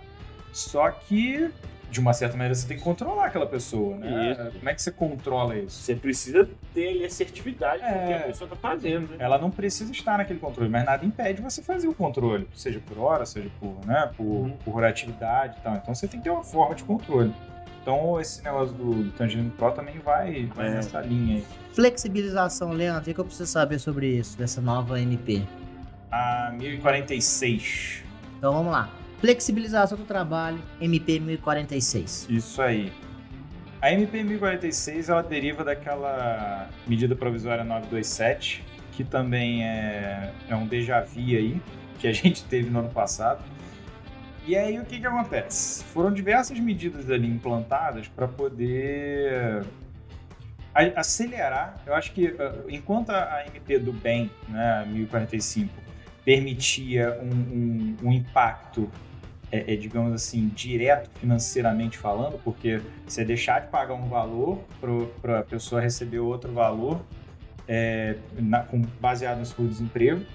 Só 0.53 0.89
que, 0.91 1.49
de 1.89 1.99
uma 1.99 2.13
certa 2.13 2.35
maneira, 2.35 2.53
você 2.55 2.67
tem 2.67 2.77
que 2.77 2.83
controlar 2.83 3.25
aquela 3.27 3.45
pessoa, 3.45 3.97
né? 3.97 4.31
Isso. 4.31 4.51
Como 4.59 4.69
é 4.69 4.73
que 4.73 4.81
você 4.81 4.91
controla 4.91 5.55
isso? 5.55 5.81
Você 5.81 5.95
precisa 5.95 6.49
ter 6.73 6.89
ali 6.89 7.05
assertividade 7.05 7.81
com 7.81 7.89
o 7.89 8.07
que 8.07 8.13
É. 8.13 8.17
a 8.17 8.19
pessoa 8.27 8.49
tá 8.49 8.55
fazendo, 8.55 9.09
né? 9.11 9.17
ela 9.19 9.37
não 9.37 9.49
precisa 9.51 9.91
estar 9.91 10.17
naquele 10.17 10.39
controle, 10.39 10.69
mas 10.69 10.85
nada 10.85 11.05
impede 11.05 11.41
você 11.41 11.61
fazer 11.61 11.87
o 11.87 11.93
controle, 11.93 12.47
seja 12.55 12.79
por 12.79 12.97
hora, 12.99 13.25
seja 13.25 13.49
por, 13.59 13.75
né, 13.85 14.09
por, 14.15 14.23
Uhum. 14.25 14.57
por 14.63 14.83
atividade 14.83 15.57
e 15.59 15.61
tal. 15.61 15.75
Então 15.75 15.93
você 15.95 16.07
tem 16.07 16.19
que 16.19 16.23
ter 16.25 16.29
uma 16.29 16.43
forma 16.43 16.75
de 16.75 16.83
controle. 16.83 17.33
Então 17.81 18.19
esse 18.21 18.43
negócio 18.43 18.75
do, 18.75 19.03
do 19.05 19.11
Tangerine 19.13 19.49
Pro 19.51 19.71
também 19.71 19.97
vai, 19.99 20.45
vai 20.55 20.67
É. 20.67 20.71
nessa 20.71 21.01
linha 21.01 21.37
aí. 21.37 21.45
Flexibilização, 21.73 22.71
Leandro, 22.71 23.01
o 23.01 23.05
que 23.05 23.13
que 23.13 23.19
eu 23.19 23.25
preciso 23.25 23.49
saber 23.51 23.79
sobre 23.79 24.07
isso, 24.07 24.37
dessa 24.37 24.61
nova 24.61 24.99
MP? 25.01 25.41
A 26.11 26.51
1046. 26.57 28.03
Então 28.37 28.53
vamos 28.53 28.71
lá. 28.71 28.89
Flexibilização 29.21 29.97
do 29.97 30.03
trabalho, 30.03 30.59
MP 30.81 31.19
1046. 31.19 32.27
Isso 32.29 32.61
aí. 32.61 32.91
A 33.79 33.91
MP 33.91 34.23
1046 34.23 35.09
ela 35.09 35.21
deriva 35.23 35.63
daquela 35.63 36.67
medida 36.87 37.15
provisória 37.15 37.63
927, 37.63 38.63
que 38.91 39.03
também 39.03 39.63
é, 39.63 40.33
é 40.49 40.55
um 40.55 40.65
déjà 40.67 41.01
vu 41.01 41.19
aí, 41.19 41.61
que 41.99 42.07
a 42.07 42.11
gente 42.13 42.43
teve 42.45 42.69
no 42.69 42.79
ano 42.79 42.89
passado. 42.89 43.43
E 44.47 44.55
aí 44.57 44.79
o 44.79 44.85
que, 44.85 44.99
que 44.99 45.05
acontece? 45.05 45.83
Foram 45.83 46.11
diversas 46.11 46.59
medidas 46.59 47.09
ali 47.11 47.27
implantadas 47.27 48.07
para 48.07 48.27
poder 48.27 49.63
acelerar. 50.95 51.75
Eu 51.85 51.93
acho 51.93 52.11
que 52.11 52.35
ah, 52.39 52.55
enquanto 52.69 53.11
a 53.11 53.43
MP 53.47 53.77
do 53.77 53.93
bem, 53.93 54.31
né, 54.49 54.81
a 54.81 54.85
1045, 54.87 55.71
permitia 56.25 57.19
um, 57.21 57.29
um- 57.29 57.97
um 58.03 58.11
impacto 58.11 58.89
é, 59.51 59.73
é, 59.73 59.75
digamos 59.75 60.13
assim, 60.13 60.47
direto 60.49 61.09
financeiramente 61.19 61.97
falando, 61.97 62.39
porque 62.43 62.81
você 63.05 63.25
deixar 63.25 63.59
de 63.61 63.67
pagar 63.67 63.93
um 63.95 64.07
valor 64.07 64.63
para 65.21 65.39
a 65.39 65.43
pessoa 65.43 65.81
receber 65.81 66.19
outro 66.19 66.51
valor 66.53 67.01
é, 67.67 68.15
na- 68.39 68.63
com- 68.63 68.81
baseado 68.99 69.39
no 69.39 69.45
seguro-desemprego. 69.45 70.25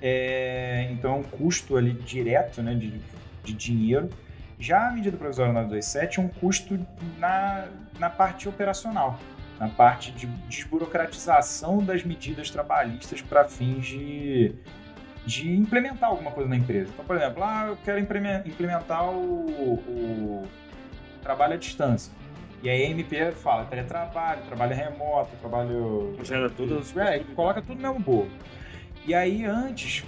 É, 0.00 0.88
então 0.92 1.14
é 1.14 1.16
um 1.16 1.22
custo 1.22 1.76
ali 1.76 1.92
direto 1.92 2.62
né, 2.62 2.74
de, 2.74 2.92
de 3.42 3.52
dinheiro. 3.52 4.10
Já 4.58 4.88
a 4.88 4.92
medida 4.92 5.16
provisória 5.16 5.52
927 5.52 6.20
é 6.20 6.22
um 6.22 6.28
custo 6.28 6.78
na, 7.18 7.66
na 7.98 8.08
parte 8.10 8.48
operacional, 8.48 9.18
na 9.58 9.68
parte 9.68 10.12
de 10.12 10.26
desburocratização 10.48 11.82
das 11.84 12.04
medidas 12.04 12.50
trabalhistas 12.50 13.20
para 13.20 13.44
fins 13.44 13.84
de, 13.86 14.54
de 15.26 15.52
implementar 15.52 16.08
alguma 16.08 16.30
coisa 16.30 16.48
na 16.48 16.56
empresa. 16.56 16.90
Então, 16.92 17.04
por 17.04 17.16
exemplo, 17.16 17.42
ah, 17.42 17.66
eu 17.68 17.78
quero 17.84 17.98
implementar 17.98 19.10
o, 19.10 19.74
o 19.74 20.48
trabalho 21.22 21.54
à 21.54 21.56
distância. 21.56 22.12
E 22.62 22.70
aí 22.70 22.84
a 22.84 22.90
MP 22.90 23.32
fala 23.32 23.64
teletrabalho, 23.64 24.42
trabalho 24.42 24.74
remoto, 24.74 25.30
trabalho. 25.40 26.16
Gera 26.22 26.48
tudo. 26.48 26.82
É, 27.00 27.18
coloca 27.34 27.60
tudo 27.60 27.74
no 27.74 27.82
mesmo 27.82 28.00
bolo. 28.00 28.30
E 29.04 29.14
aí 29.14 29.44
antes, 29.44 30.04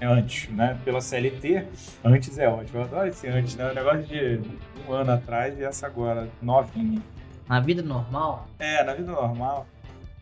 antes, 0.00 0.48
né? 0.50 0.78
Pela 0.84 1.00
CLT, 1.00 1.66
antes 2.04 2.38
é 2.38 2.48
ótimo. 2.48 2.80
Eu 2.80 2.84
adoro 2.84 3.08
esse 3.08 3.28
antes, 3.28 3.54
né? 3.56 3.70
O 3.70 3.74
negócio 3.74 4.02
de 4.02 4.40
um 4.88 4.92
ano 4.92 5.12
atrás 5.12 5.58
e 5.58 5.64
essa 5.64 5.86
agora, 5.86 6.28
novinha. 6.40 7.02
Na 7.48 7.60
vida 7.60 7.82
normal? 7.82 8.48
É, 8.58 8.82
na 8.82 8.94
vida 8.94 9.12
normal. 9.12 9.66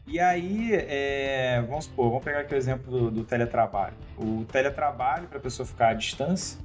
E 0.06 0.18
aí, 0.18 0.70
é, 0.72 1.62
vamos 1.68 1.84
supor, 1.84 2.08
vamos 2.08 2.24
pegar 2.24 2.40
aqui 2.40 2.54
o 2.54 2.56
exemplo 2.56 2.90
do, 2.90 3.10
do 3.10 3.24
teletrabalho. 3.24 3.94
O 4.16 4.44
teletrabalho, 4.44 5.28
para 5.28 5.38
a 5.38 5.40
pessoa 5.40 5.66
ficar 5.66 5.88
à 5.88 5.94
distância, 5.94 6.58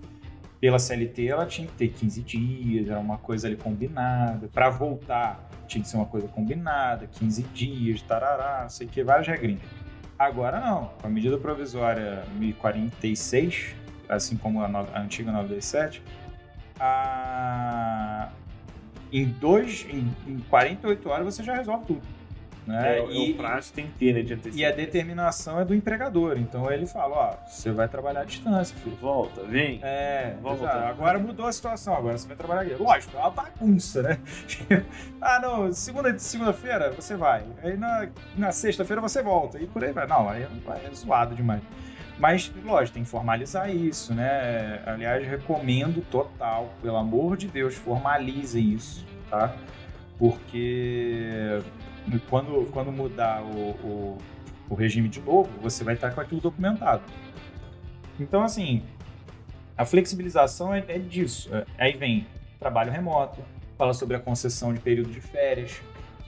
pela 0.60 0.80
CLT, 0.80 1.28
ela 1.28 1.46
tinha 1.46 1.68
que 1.68 1.74
ter 1.74 1.90
15 1.90 2.22
dias, 2.22 2.90
era 2.90 3.00
uma 3.00 3.18
coisa 3.18 3.48
ali 3.48 3.56
combinada. 3.56 4.48
Para 4.48 4.70
voltar, 4.70 5.48
tinha 5.68 5.84
que 5.84 5.88
ser 5.88 5.98
uma 5.98 6.06
coisa 6.06 6.28
combinada, 6.28 7.08
15 7.08 7.44
dias, 7.44 8.02
tarará, 8.02 8.62
não 8.64 8.70
sei 8.70 8.88
o 8.88 8.90
que, 8.90 9.04
várias 9.04 9.28
regrinhas. 9.28 9.62
Agora 10.18 10.60
não, 10.60 10.92
com 11.00 11.08
a 11.08 11.10
medida 11.10 11.38
provisória 11.38 12.24
1046, 12.38 13.76
assim 14.08 14.38
como 14.38 14.62
a, 14.64 14.68
no, 14.68 14.80
a 14.80 15.02
antiga 15.02 15.32
927, 15.32 16.02
a... 16.80 18.30
em, 19.12 19.26
dois, 19.26 19.86
em, 19.90 20.10
em 20.26 20.40
48 20.50 21.10
horas 21.10 21.26
você 21.26 21.44
já 21.44 21.54
resolve 21.54 21.86
tudo. 21.86 22.15
Né? 22.66 22.98
É, 22.98 23.00
é 23.00 23.12
e, 23.12 23.32
o 23.32 23.36
prazo 23.36 23.72
tem 23.74 23.88
que 23.88 23.94
ter, 23.94 24.14
né, 24.14 24.22
de. 24.22 24.50
E 24.58 24.66
a 24.66 24.72
determinação 24.72 25.60
é 25.60 25.66
do 25.66 25.76
empregador. 25.76 26.38
Então 26.38 26.72
ele 26.72 26.88
fala, 26.88 27.16
ó, 27.16 27.48
você 27.48 27.72
vai 27.72 27.88
trabalhar 27.88 28.22
à 28.22 28.26
distância, 28.26 28.76
filho. 28.78 28.96
Volta, 28.96 29.44
vem. 29.44 29.80
É, 29.84 30.36
volta. 30.42 30.68
Agora 30.68 31.20
mudou 31.20 31.46
a 31.46 31.52
situação, 31.52 31.96
agora 31.96 32.18
você 32.18 32.28
vai 32.28 32.36
trabalhar 32.36 32.62
aqui. 32.62 32.82
Lógico, 32.82 33.16
é 33.18 33.20
uma 33.20 33.30
bagunça, 33.30 34.02
né? 34.02 34.20
ah, 35.22 35.40
não, 35.40 35.72
segunda, 35.72 36.18
segunda-feira 36.18 36.92
você 36.92 37.16
vai. 37.16 37.44
Aí 37.64 37.78
na, 37.78 38.08
na 38.36 38.52
sexta-feira 38.52 39.02
você 39.02 39.22
volta. 39.22 39.60
E 39.60 39.68
por 39.68 39.84
aí 39.84 39.92
vai. 39.92 40.08
Não, 40.08 40.28
aí 40.28 40.44
é 40.44 40.94
zoado 40.94 41.36
demais. 41.36 41.62
Mas, 42.18 42.52
lógico, 42.64 42.96
tem 42.96 43.04
que 43.04 43.10
formalizar 43.10 43.70
isso, 43.70 44.14
né? 44.14 44.82
Aliás, 44.86 45.28
recomendo 45.28 46.02
total, 46.10 46.74
pelo 46.82 46.96
amor 46.96 47.36
de 47.36 47.48
Deus, 47.48 47.76
formalizem 47.76 48.74
isso, 48.74 49.06
tá? 49.30 49.54
Porque 50.18 51.62
quando, 52.30 52.70
quando 52.72 52.92
mudar 52.92 53.42
o, 53.44 53.72
o, 53.84 54.18
o 54.70 54.76
regime 54.76 55.10
de 55.10 55.22
novo, 55.22 55.50
você 55.62 55.84
vai 55.84 55.96
estar 55.96 56.12
com 56.12 56.22
aquilo 56.22 56.42
documentado. 56.42 57.04
Então, 58.20 58.44
assim, 58.44 58.84
a 59.78 59.86
flexibilização 59.86 60.74
é, 60.74 60.84
é 60.88 61.00
disso. 61.00 61.54
É, 61.54 61.66
aí 61.78 61.94
vem 61.98 62.26
trabalho 62.60 62.92
remoto, 62.92 63.42
fala 63.78 63.94
sobre 63.94 64.16
a 64.16 64.20
concessão 64.20 64.74
de 64.74 64.80
período 64.80 65.10
de 65.12 65.22
férias, 65.22 65.82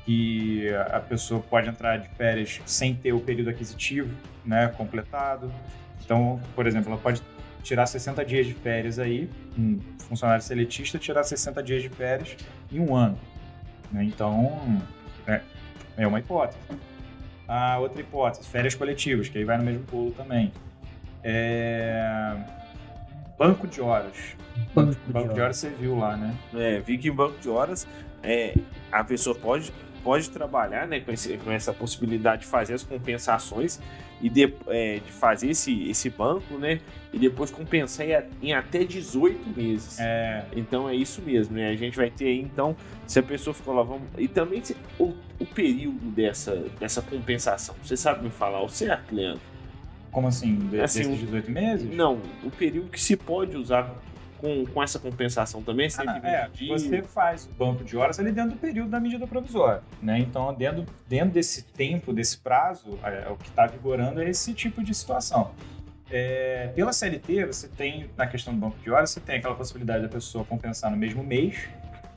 que 0.06 0.70
a 0.90 1.00
pessoa 1.00 1.42
pode 1.42 1.68
entrar 1.68 1.98
de 1.98 2.08
férias 2.10 2.62
sem 2.66 2.96
ter 2.96 3.12
o 3.12 3.20
período 3.20 3.50
aquisitivo 3.50 4.14
né, 4.46 4.68
completado. 4.70 5.52
Então, 6.04 6.40
por 6.56 6.66
exemplo, 6.66 6.92
ela 6.92 7.02
pode 7.02 7.22
tirar 7.62 7.86
60 7.86 8.24
dias 8.24 8.46
de 8.46 8.54
férias 8.54 9.00
aí, 9.00 9.30
um 9.58 9.80
funcionário 10.00 10.42
seletista 10.42 10.98
tirar 10.98 11.24
60 11.24 11.62
dias 11.62 11.82
de 11.82 11.90
férias 11.90 12.38
em 12.72 12.80
um 12.80 12.96
ano. 12.96 13.20
Né? 13.92 14.06
Então, 14.06 14.82
é, 15.28 15.42
é 15.98 16.08
uma 16.08 16.20
hipótese. 16.20 16.60
A 17.48 17.78
outra 17.80 18.02
hipótese, 18.02 18.48
férias 18.48 18.76
coletivas, 18.76 19.30
que 19.30 19.38
aí 19.38 19.44
vai 19.44 19.58
no 19.58 19.64
mesmo 19.64 19.84
pulo 19.86 20.12
também. 20.12 20.52
É... 21.24 22.36
Banco 23.38 23.68
de 23.68 23.82
horas. 23.82 24.36
Banco, 24.74 24.92
de, 24.92 25.12
banco 25.12 25.34
de 25.34 25.42
horas 25.42 25.58
você 25.58 25.70
viu 25.70 25.98
lá, 25.98 26.16
né? 26.18 26.34
É, 26.56 26.80
vi 26.80 26.98
que 26.98 27.10
em 27.10 27.12
banco 27.12 27.40
de 27.40 27.50
horas 27.50 27.88
é, 28.24 28.56
a 28.92 29.04
pessoa 29.04 29.36
pode, 29.36 29.72
pode 30.08 30.30
trabalhar 30.30 30.88
né, 30.88 31.02
com, 31.02 31.12
esse, 31.12 31.38
com 31.38 31.52
essa 31.52 31.74
possibilidade 31.74 32.44
de 32.44 32.48
fazer 32.48 32.74
as 32.76 32.82
compensações 32.82 33.78
e 34.22 34.30
de, 34.30 34.54
é, 34.68 35.02
de 35.06 35.12
fazer 35.12 35.50
esse, 35.50 35.90
esse 35.90 36.10
banco, 36.10 36.58
né? 36.58 36.80
E 37.12 37.20
depois 37.20 37.52
compensar 37.52 38.08
em, 38.08 38.14
em 38.42 38.54
até 38.54 38.86
18 38.86 39.50
meses. 39.50 40.00
É. 40.00 40.46
Então 40.56 40.88
é 40.88 40.96
isso 40.96 41.22
mesmo, 41.22 41.58
né? 41.58 41.72
A 41.72 41.76
gente 41.76 41.98
vai 41.98 42.10
ter 42.10 42.28
aí, 42.28 42.40
então, 42.40 42.74
se 43.06 43.20
a 43.20 43.24
pessoa 43.24 43.54
ficou 43.54 43.74
lá, 43.74 43.84
vamos. 43.84 44.08
E 44.18 44.30
também 44.30 44.64
o, 44.98 45.14
o 45.38 45.46
período 45.46 46.10
dessa, 46.12 46.56
dessa 46.80 47.02
compensação. 47.02 47.76
Você 47.84 47.98
sabe 47.98 48.24
me 48.24 48.30
falar 48.30 48.64
o 48.64 48.70
certo, 48.70 49.14
Leandro? 49.14 49.42
Como 50.10 50.30
assim? 50.30 50.56
De, 50.56 50.80
assim 50.80 51.02
desses 51.02 51.20
18 51.20 51.52
meses? 51.52 51.94
Não, 51.94 52.22
o 52.46 52.50
período 52.50 52.90
que 52.90 53.02
se 53.02 53.18
pode 53.18 53.58
usar 53.58 53.94
com, 54.40 54.66
com 54.66 54.84
essa 54.84 55.00
compensação 55.00 55.62
também? 55.62 55.88
Ah, 55.98 56.22
é, 56.24 56.50
você 56.68 57.02
faz 57.02 57.46
o 57.46 57.50
banco 57.50 57.84
de 57.84 57.98
horas 57.98 58.20
ali 58.20 58.32
dentro 58.32 58.52
do 58.52 58.58
período 58.58 58.90
da 58.90 59.00
medida 59.00 59.28
provisória, 59.28 59.82
né? 60.02 60.20
Então, 60.20 60.54
dentro, 60.54 60.86
dentro 61.08 61.32
desse 61.32 61.64
tempo, 61.64 62.14
desse 62.14 62.38
prazo, 62.38 62.98
é, 63.04 63.26
é 63.28 63.30
o 63.30 63.36
que 63.36 63.50
está 63.50 63.68
vigorando 63.68 64.22
é 64.22 64.30
esse 64.30 64.54
tipo 64.54 64.84
de 64.84 64.94
situação. 64.94 65.52
É, 66.10 66.72
pela 66.74 66.94
CLT, 66.94 67.46
você 67.46 67.68
tem, 67.68 68.10
na 68.16 68.26
questão 68.26 68.54
do 68.54 68.60
banco 68.60 68.78
de 68.82 68.90
horas, 68.90 69.10
você 69.10 69.20
tem 69.20 69.38
aquela 69.38 69.56
possibilidade 69.56 70.04
da 70.04 70.10
pessoa 70.10 70.46
compensar 70.46 70.90
no 70.90 70.98
mesmo 70.98 71.24
mês, 71.24 71.68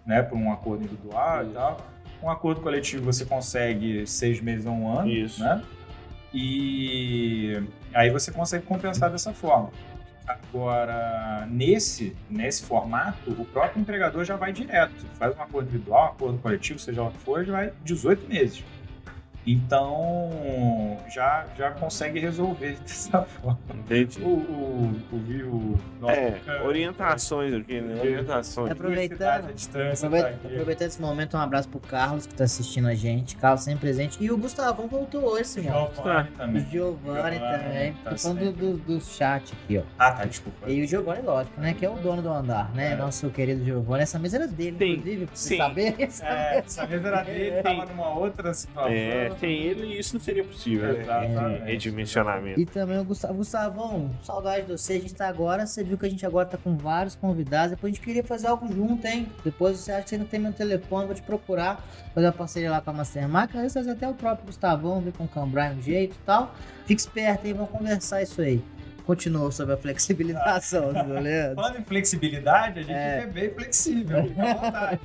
né, 0.06 0.22
por 0.22 0.38
um 0.38 0.52
acordo 0.52 0.84
individual 0.84 1.42
Isso. 1.42 1.50
e 1.50 1.54
tal. 1.54 1.86
Um 2.22 2.30
acordo 2.30 2.60
coletivo 2.60 3.04
você 3.04 3.24
consegue 3.24 4.06
seis 4.06 4.40
meses 4.40 4.66
a 4.66 4.70
um 4.70 4.96
ano, 4.96 5.10
Isso. 5.10 5.42
né? 5.42 5.62
E 6.32 7.60
aí 7.92 8.10
você 8.10 8.30
consegue 8.30 8.64
compensar 8.64 9.10
dessa 9.10 9.32
forma. 9.32 9.70
Agora, 10.26 11.46
nesse, 11.50 12.16
nesse 12.28 12.64
formato, 12.64 13.30
o 13.30 13.44
próprio 13.44 13.80
empregador 13.80 14.24
já 14.24 14.36
vai 14.36 14.52
direto. 14.52 15.06
Faz 15.18 15.36
um 15.36 15.42
acordo 15.42 15.68
individual, 15.68 16.04
um 16.04 16.06
acordo 16.12 16.38
coletivo, 16.38 16.78
seja 16.78 17.02
o 17.02 17.10
que 17.10 17.18
for, 17.18 17.44
já 17.44 17.52
vai 17.52 17.72
18 17.84 18.28
meses. 18.28 18.64
Então, 19.46 20.30
já, 21.08 21.46
já 21.56 21.70
consegue 21.70 22.20
resolver 22.20 22.76
dessa 22.82 23.22
forma. 23.22 23.58
Entendi. 23.74 24.20
O, 24.22 24.28
o, 24.28 25.00
o, 25.12 25.78
o 26.02 26.10
é, 26.10 26.62
orientações 26.62 27.54
aqui, 27.54 27.80
né? 27.80 28.00
Orientações. 28.00 28.70
Aproveitando, 28.70 29.50
aproveitando, 29.50 30.00
tá 30.10 30.48
aproveitando 30.48 30.88
esse 30.88 31.00
momento, 31.00 31.36
um 31.36 31.40
abraço 31.40 31.68
pro 31.68 31.80
Carlos 31.80 32.26
que 32.26 32.34
tá 32.34 32.44
assistindo 32.44 32.88
a 32.88 32.94
gente. 32.94 33.36
Carlos 33.36 33.62
sempre 33.62 33.80
presente. 33.80 34.22
E 34.22 34.30
o 34.30 34.36
Gustavão 34.36 34.86
voltou 34.86 35.24
hoje, 35.24 35.44
senhor. 35.44 35.90
Giovanni 35.94 36.30
também. 36.36 36.62
O 36.62 36.70
Giovanni, 36.70 37.38
também. 37.38 37.92
Tá 38.04 38.10
Tô 38.10 38.18
falando 38.18 38.38
do, 38.38 38.52
do, 38.52 38.78
do, 38.78 39.00
chat 39.00 39.52
aqui, 39.64 39.78
ó. 39.78 39.82
Ah, 39.98 40.12
tá, 40.12 40.24
desculpa. 40.24 40.70
E 40.70 40.82
o 40.82 40.86
Giovanni, 40.86 41.22
lógico, 41.22 41.60
né? 41.60 41.74
Que 41.74 41.86
é 41.86 41.90
o 41.90 41.96
dono 41.96 42.22
do 42.22 42.30
andar, 42.30 42.72
né? 42.74 42.92
É. 42.92 42.96
Nosso 42.96 43.28
querido 43.30 43.64
Giovanni. 43.64 44.02
Essa 44.02 44.18
mesa 44.18 44.36
era 44.36 44.46
dele, 44.46 44.76
Sim. 44.78 44.92
inclusive, 44.92 45.26
pra 45.26 45.36
você 45.36 45.56
saber. 45.56 45.94
Essa, 46.10 46.26
é, 46.26 46.58
essa 46.58 46.86
mesa 46.86 47.08
era 47.08 47.22
dele, 47.22 47.62
tava 47.62 47.86
numa 47.86 48.10
outra 48.10 48.52
situação. 48.52 48.92
É 48.92 49.29
sem 49.38 49.52
ele 49.52 49.98
isso 49.98 50.14
não 50.14 50.20
seria 50.20 50.44
possível. 50.44 50.90
É, 50.90 51.62
redimensionamento. 51.64 52.60
E 52.60 52.66
também 52.66 52.98
o 52.98 53.04
Gustavo, 53.04 53.34
Gustavão, 53.34 54.10
saudade 54.22 54.66
de 54.66 54.72
você. 54.72 54.94
A 54.94 55.00
gente 55.00 55.14
tá 55.14 55.28
agora, 55.28 55.66
você 55.66 55.84
viu 55.84 55.98
que 55.98 56.06
a 56.06 56.08
gente 56.08 56.24
agora 56.24 56.46
tá 56.46 56.58
com 56.58 56.76
vários 56.76 57.14
convidados. 57.14 57.70
Depois 57.70 57.92
a 57.92 57.94
gente 57.94 58.04
queria 58.04 58.24
fazer 58.24 58.48
algo 58.48 58.72
junto, 58.72 59.06
hein? 59.06 59.28
Depois 59.44 59.78
você 59.78 59.92
acha 59.92 60.02
que 60.02 60.10
você 60.10 60.18
não 60.18 60.26
tem 60.26 60.40
meu 60.40 60.52
telefone, 60.52 61.06
vou 61.06 61.14
te 61.14 61.22
procurar, 61.22 61.84
fazer 62.14 62.26
uma 62.26 62.32
parceria 62.32 62.70
lá 62.70 62.80
com 62.80 62.90
a 62.90 62.92
Mastermark. 62.92 63.54
Às 63.56 63.74
vezes 63.74 63.88
até 63.88 64.08
o 64.08 64.14
próprio 64.14 64.46
Gustavão, 64.46 65.00
ver 65.00 65.12
com 65.12 65.24
o 65.24 65.28
Cambrai 65.28 65.74
um 65.74 65.82
jeito 65.82 66.14
e 66.14 66.24
tal. 66.24 66.54
Fique 66.86 67.00
esperto 67.00 67.46
aí, 67.46 67.52
vamos 67.52 67.70
conversar 67.70 68.22
isso 68.22 68.40
aí 68.40 68.62
continuou 69.10 69.50
sobre 69.50 69.74
a 69.74 69.76
flexibilização, 69.76 70.94
tá 70.94 71.02
Leandro? 71.02 71.56
Falando 71.56 71.80
em 71.80 71.84
flexibilidade, 71.84 72.78
a 72.78 72.82
gente 72.82 72.94
é, 72.94 73.22
é 73.22 73.26
bem 73.26 73.50
flexível, 73.50 74.22
fica 74.28 74.42
à 74.42 74.54
vontade, 74.54 75.00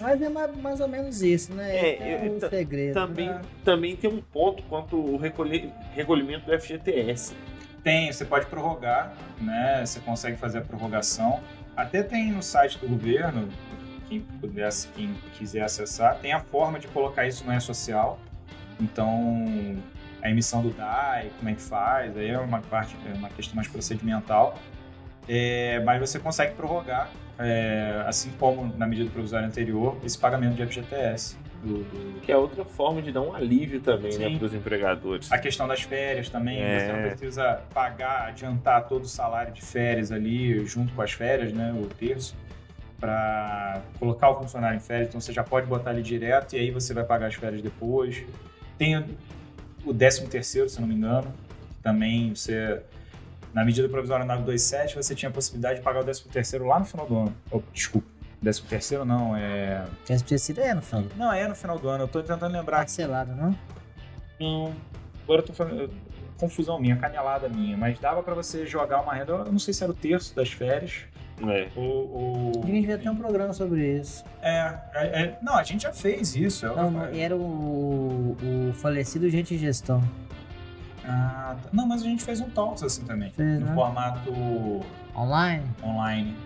Mas 0.00 0.22
é 0.22 0.28
mais, 0.28 0.56
mais, 0.56 0.80
ou 0.80 0.86
menos 0.86 1.20
isso, 1.20 1.52
né? 1.52 1.76
É, 1.76 2.26
é 2.26 2.30
o 2.30 2.48
segredo. 2.48 2.94
Também, 2.94 3.28
né? 3.28 3.40
também 3.64 3.96
tem 3.96 4.08
um 4.08 4.22
ponto 4.22 4.62
quanto 4.64 4.96
o 4.96 5.16
recolhimento 5.16 6.46
do 6.46 6.60
FGTS. 6.60 7.34
Tem, 7.82 8.12
você 8.12 8.24
pode 8.24 8.46
prorrogar, 8.46 9.16
né? 9.40 9.84
Você 9.84 9.98
consegue 9.98 10.36
fazer 10.36 10.58
a 10.58 10.60
prorrogação. 10.60 11.40
Até 11.76 12.04
tem 12.04 12.30
no 12.30 12.42
site 12.42 12.78
do 12.78 12.86
governo, 12.86 13.48
quem 14.08 14.20
pudesse, 14.20 14.86
quem 14.88 15.12
quiser 15.36 15.62
acessar, 15.62 16.18
tem 16.18 16.32
a 16.32 16.40
forma 16.40 16.78
de 16.78 16.86
colocar 16.86 17.26
isso 17.26 17.44
no 17.44 17.52
E-Social. 17.52 18.20
Então, 18.78 19.76
a 20.22 20.30
emissão 20.30 20.62
do 20.62 20.70
DAI, 20.70 21.30
como 21.38 21.50
é 21.50 21.54
que 21.54 21.62
faz, 21.62 22.16
aí 22.16 22.30
é 22.30 22.38
uma 22.38 22.60
parte, 22.60 22.96
é 23.06 23.16
uma 23.16 23.28
questão 23.30 23.56
mais 23.56 23.68
procedimental. 23.68 24.58
É, 25.28 25.80
mas 25.84 26.00
você 26.00 26.18
consegue 26.18 26.54
prorrogar, 26.54 27.08
é, 27.38 28.02
assim 28.06 28.30
como 28.38 28.76
na 28.76 28.86
medida 28.86 29.08
provisória 29.10 29.46
anterior, 29.46 29.96
esse 30.04 30.18
pagamento 30.18 30.54
de 30.54 30.66
FGTS. 30.66 31.38
Do, 31.62 31.84
do... 31.84 32.20
Que 32.22 32.32
é 32.32 32.36
outra 32.36 32.64
forma 32.64 33.02
de 33.02 33.12
dar 33.12 33.20
um 33.20 33.34
alívio 33.34 33.80
também, 33.80 34.16
né, 34.16 34.36
para 34.36 34.46
os 34.46 34.54
empregadores. 34.54 35.30
A 35.30 35.38
questão 35.38 35.68
das 35.68 35.82
férias 35.82 36.28
também, 36.28 36.60
É. 36.60 36.80
você 36.80 36.92
não 36.92 37.02
precisa 37.02 37.62
pagar, 37.72 38.28
adiantar 38.28 38.88
todo 38.88 39.04
o 39.04 39.08
salário 39.08 39.52
de 39.52 39.60
férias 39.60 40.10
ali, 40.10 40.64
junto 40.64 40.92
com 40.94 41.02
as 41.02 41.12
férias, 41.12 41.52
né, 41.52 41.72
o 41.78 41.86
terço, 41.86 42.34
para 42.98 43.82
colocar 43.98 44.30
o 44.30 44.38
funcionário 44.38 44.76
em 44.76 44.80
férias. 44.80 45.08
Então 45.08 45.20
você 45.20 45.32
já 45.32 45.44
pode 45.44 45.66
botar 45.66 45.90
ali 45.90 46.02
direto 46.02 46.54
e 46.54 46.58
aí 46.58 46.70
você 46.70 46.92
vai 46.92 47.04
pagar 47.04 47.26
as 47.26 47.34
férias 47.34 47.62
depois. 47.62 48.24
Tem 48.78 49.04
o 49.84 49.94
13 49.94 50.26
terceiro, 50.26 50.68
se 50.68 50.80
não 50.80 50.88
me 50.88 50.94
engano, 50.94 51.32
também 51.82 52.34
você... 52.34 52.82
Na 53.52 53.64
medida 53.64 53.88
provisória 53.88 54.24
927, 54.24 54.94
você 54.94 55.12
tinha 55.12 55.28
a 55.28 55.32
possibilidade 55.32 55.78
de 55.78 55.84
pagar 55.84 56.00
o 56.00 56.04
13 56.04 56.22
terceiro 56.28 56.66
lá 56.66 56.78
no 56.78 56.84
final 56.84 57.06
do 57.06 57.18
ano. 57.18 57.36
Oh, 57.50 57.60
desculpa, 57.72 58.06
13 58.40 58.62
terceiro 58.62 59.04
não, 59.04 59.36
é... 59.36 59.84
Esse 60.08 60.24
terceiro 60.24 60.60
é 60.60 60.72
no 60.72 60.82
final. 60.82 61.04
Não, 61.16 61.32
é 61.32 61.48
no 61.48 61.54
final 61.54 61.78
do 61.78 61.88
ano. 61.88 62.04
Eu 62.04 62.08
tô 62.08 62.22
tentando 62.22 62.52
lembrar 62.52 62.78
Parcelado, 62.78 63.34
não? 63.34 63.56
não. 64.38 64.74
Agora 65.24 65.40
eu 65.40 65.46
tô 65.46 65.52
falando. 65.52 65.90
Confusão 66.38 66.80
minha, 66.80 66.96
canelada 66.96 67.48
minha. 67.48 67.76
Mas 67.76 67.98
dava 67.98 68.22
pra 68.22 68.34
você 68.34 68.66
jogar 68.66 69.02
uma 69.02 69.14
renda. 69.14 69.32
Eu 69.32 69.52
não 69.52 69.58
sei 69.58 69.74
se 69.74 69.82
era 69.82 69.92
o 69.92 69.94
terço 69.94 70.34
das 70.34 70.50
férias. 70.50 71.04
É. 71.48 71.68
Ou. 71.76 71.84
ou- 72.12 72.52
A 72.62 72.66
gente 72.66 72.80
devia 72.80 72.98
ter 72.98 73.08
um 73.08 73.16
programa 73.16 73.52
sobre 73.52 73.98
isso. 73.98 74.24
É, 74.42 74.74
é, 74.94 75.22
é- 75.22 75.38
Não, 75.42 75.54
a 75.56 75.62
gente 75.62 75.82
já 75.82 75.92
fez 75.92 76.34
isso. 76.36 76.66
Eu- 76.66 76.76
Não, 76.76 76.90
não, 76.90 77.04
era 77.06 77.36
o, 77.36 78.36
o 78.42 78.72
falecido 78.74 79.28
Gente 79.30 79.56
Gestão. 79.56 80.02
Ah, 81.04 81.56
tá. 81.62 81.68
Não, 81.72 81.86
mas 81.86 82.02
a 82.02 82.04
gente 82.04 82.22
fez 82.22 82.40
um 82.40 82.50
Talks 82.50 82.82
assim 82.82 83.04
também. 83.04 83.30
Fez, 83.30 83.58
no 83.60 83.66
né? 83.66 83.74
formato 83.74 84.30
Online? 85.16 85.64
online. 85.82 86.36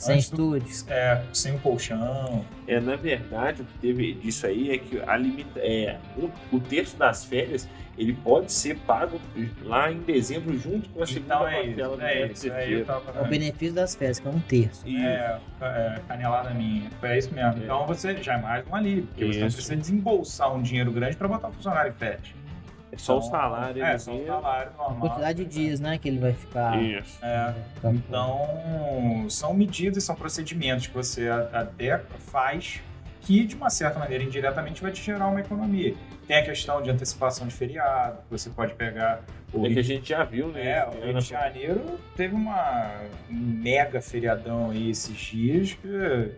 Sem 0.00 0.14
Antes 0.14 0.30
do- 0.30 0.56
estúdios. 0.56 0.86
É, 0.88 1.22
sem 1.32 1.54
o 1.54 1.58
colchão. 1.58 2.44
É, 2.66 2.80
na 2.80 2.96
verdade, 2.96 3.60
o 3.62 3.64
que 3.66 3.78
teve 3.80 4.14
disso 4.14 4.46
aí 4.46 4.70
é 4.70 4.78
que 4.78 4.98
a 5.06 5.16
limita, 5.16 5.60
é, 5.60 5.98
o, 6.16 6.30
o 6.56 6.58
terço 6.60 6.96
das 6.96 7.24
férias 7.24 7.68
ele 7.98 8.14
pode 8.14 8.50
ser 8.50 8.78
pago 8.78 9.20
lá 9.62 9.92
em 9.92 9.98
dezembro 10.00 10.56
junto 10.58 10.88
com 10.88 11.02
a 11.02 11.06
segunda 11.06 11.34
Então 11.34 11.48
é 11.48 11.62
parcela 11.66 11.92
isso. 11.92 11.96
do 11.96 12.02
É 12.02 12.26
isso. 12.32 12.46
Aí 12.46 12.72
eu 12.72 12.84
terceiro. 12.84 12.84
tava 12.86 13.18
É 13.18 13.22
o 13.22 13.28
benefício 13.28 13.74
das 13.74 13.94
férias, 13.94 14.18
que 14.18 14.26
é 14.26 14.30
um 14.30 14.40
terço. 14.40 14.88
Isso. 14.88 15.04
É, 15.06 15.38
é, 15.60 16.00
canelada 16.08 16.50
minha. 16.50 16.90
É 17.02 17.18
isso 17.18 17.34
mesmo. 17.34 17.60
É. 17.60 17.64
Então 17.64 17.86
você 17.86 18.16
já 18.22 18.34
é 18.34 18.40
mais 18.40 18.66
um 18.66 18.74
alívio, 18.74 19.02
porque 19.08 19.26
você 19.26 19.40
não 19.40 19.46
Isso. 19.48 19.56
precisa 19.58 19.76
desembolsar 19.76 20.54
um 20.54 20.62
dinheiro 20.62 20.90
grande 20.92 21.16
para 21.16 21.28
botar 21.28 21.48
o 21.48 21.52
funcionário 21.52 21.90
em 21.90 21.94
férias. 21.94 22.22
É 22.92 22.96
só 22.98 23.14
o 23.14 23.18
Então, 23.18 23.30
salário. 23.30 23.84
É, 23.84 23.98
só 23.98 24.12
o 24.14 24.26
salário 24.26 24.72
normal. 24.76 25.00
Quantidade 25.00 25.44
de 25.44 25.50
dias, 25.50 25.80
né? 25.80 25.96
Que 25.98 26.08
ele 26.08 26.18
vai 26.18 26.32
ficar. 26.32 26.82
Isso. 26.82 27.18
É, 27.24 27.54
então, 27.84 29.26
são 29.28 29.54
medidas, 29.54 30.02
são 30.04 30.14
procedimentos 30.16 30.86
que 30.88 30.94
você 30.94 31.28
a- 31.28 31.48
até 31.52 31.98
faz 32.18 32.80
que, 33.22 33.44
de 33.44 33.54
uma 33.54 33.70
certa 33.70 33.98
maneira, 33.98 34.24
indiretamente 34.24 34.82
vai 34.82 34.90
te 34.90 35.02
gerar 35.02 35.28
uma 35.28 35.40
economia. 35.40 35.94
Tem 36.26 36.38
a 36.38 36.44
questão 36.44 36.80
de 36.80 36.90
antecipação 36.90 37.46
de 37.46 37.52
feriado, 37.54 38.16
que 38.22 38.30
você 38.30 38.48
pode 38.50 38.74
pegar 38.74 39.20
o 39.52 39.66
É 39.66 39.70
que 39.72 39.78
a 39.78 39.82
gente 39.82 40.08
já 40.08 40.24
viu, 40.24 40.48
né? 40.48 40.78
é, 40.78 40.86
o 40.86 40.90
Rio 40.92 41.10
ano. 41.10 41.18
de 41.20 41.28
Janeiro 41.28 41.98
teve 42.16 42.34
uma 42.34 42.92
um 43.30 43.34
mega 43.34 44.00
feriadão 44.00 44.70
aí 44.70 44.90
esses 44.90 45.16
dias 45.16 45.74
que 45.74 45.86
eu- 45.86 46.32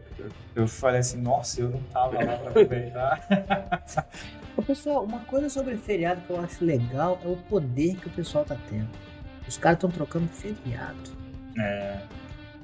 eu 0.57 0.67
falei 0.69 1.01
assim, 1.01 1.21
nossa, 1.21 1.61
eu 1.61 1.69
não 1.71 1.81
tava 1.93 2.17
lá 2.25 2.37
pra 2.37 2.49
aproveitar. 2.51 3.21
Ô, 4.57 4.63
pessoal, 4.63 5.05
uma 5.05 5.21
coisa 5.21 5.49
sobre 5.49 5.77
feriado 5.77 6.21
que 6.23 6.31
eu 6.31 6.41
acho 6.41 6.65
legal 6.65 7.19
é 7.25 7.29
o 7.29 7.37
poder 7.37 7.97
que 7.97 8.07
o 8.09 8.11
pessoal 8.11 8.45
tá 8.45 8.57
tendo. 8.69 8.89
Os 9.49 9.57
caras 9.57 9.77
estão 9.77 9.91
trocando 9.91 10.29
feriado. 10.29 11.11
É, 11.59 11.99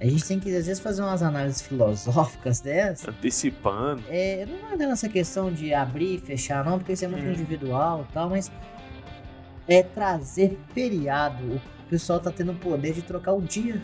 A 0.01 0.05
gente 0.07 0.25
tem 0.27 0.39
que, 0.39 0.49
às 0.55 0.67
vezes, 0.67 0.79
fazer 0.81 1.03
umas 1.03 1.23
análises 1.23 1.61
filosóficas 1.63 2.61
dessas. 2.61 3.09
Antecipando. 3.09 4.03
É, 4.09 4.47
não 4.47 4.73
é 4.73 4.77
nessa 4.77 5.09
questão 5.09 5.51
de 5.53 5.75
abrir 5.75 6.15
e 6.15 6.19
fechar, 6.19 6.65
não, 6.65 6.79
porque 6.79 6.93
isso 6.93 7.05
é 7.05 7.09
muito 7.09 7.27
Hum. 7.27 7.33
individual 7.33 8.07
e 8.09 8.13
tal, 8.13 8.31
mas 8.31 8.51
é 9.67 9.83
trazer 9.83 10.57
feriado. 10.73 11.45
O 11.57 11.89
pessoal 11.91 12.21
tá 12.21 12.31
tendo 12.31 12.53
o 12.53 12.55
poder 12.55 12.93
de 12.93 13.03
trocar 13.03 13.33
o 13.33 13.41
dia. 13.43 13.83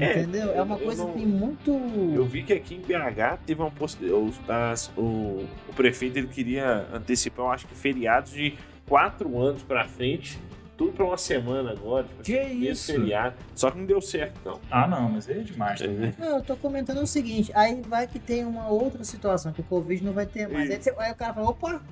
É, 0.00 0.18
Entendeu? 0.20 0.52
É 0.54 0.62
uma 0.62 0.78
coisa 0.78 1.02
não- 1.04 1.12
que 1.12 1.18
tem 1.18 1.26
muito. 1.26 1.70
Eu 2.14 2.24
vi 2.24 2.42
que 2.42 2.52
aqui 2.52 2.74
em 2.76 2.80
BH 2.80 3.38
teve 3.46 3.60
uma 3.60 3.70
possibilidade. 3.70 4.90
O, 4.96 5.46
o 5.68 5.72
prefeito 5.74 6.18
ele 6.18 6.28
queria 6.28 6.86
antecipar, 6.92 7.46
eu 7.46 7.50
acho 7.52 7.66
que 7.66 7.74
feriados 7.74 8.32
de 8.32 8.54
quatro 8.86 9.38
anos 9.40 9.62
pra 9.62 9.86
frente. 9.86 10.38
Tudo 10.76 10.92
pra 10.92 11.04
uma 11.04 11.18
semana 11.18 11.72
agora. 11.72 12.04
Tipo, 12.04 12.22
Que 12.22 12.38
assim, 12.38 12.68
isso? 12.70 12.92
Feriado. 12.92 13.36
Só 13.54 13.70
que 13.70 13.76
não 13.76 13.84
deu 13.84 14.00
certo, 14.00 14.40
não. 14.42 14.58
Ah, 14.70 14.88
não, 14.88 15.10
mas 15.10 15.28
é 15.28 15.34
demais. 15.34 15.78
também. 15.78 16.14
Não, 16.18 16.38
eu 16.38 16.42
tô 16.42 16.56
comentando 16.56 17.02
o 17.02 17.06
seguinte, 17.06 17.52
aí 17.54 17.82
vai 17.86 18.06
que 18.06 18.18
tem 18.18 18.46
uma 18.46 18.66
outra 18.66 19.04
situação, 19.04 19.52
que 19.52 19.60
o 19.60 19.64
Covid 19.64 20.02
não 20.02 20.14
vai 20.14 20.24
ter 20.24 20.48
mais. 20.48 20.70
Aí, 20.70 20.80
você- 20.82 20.94
aí 20.96 21.12
o 21.12 21.14
cara 21.14 21.34
fala, 21.34 21.50
opa, 21.50 21.82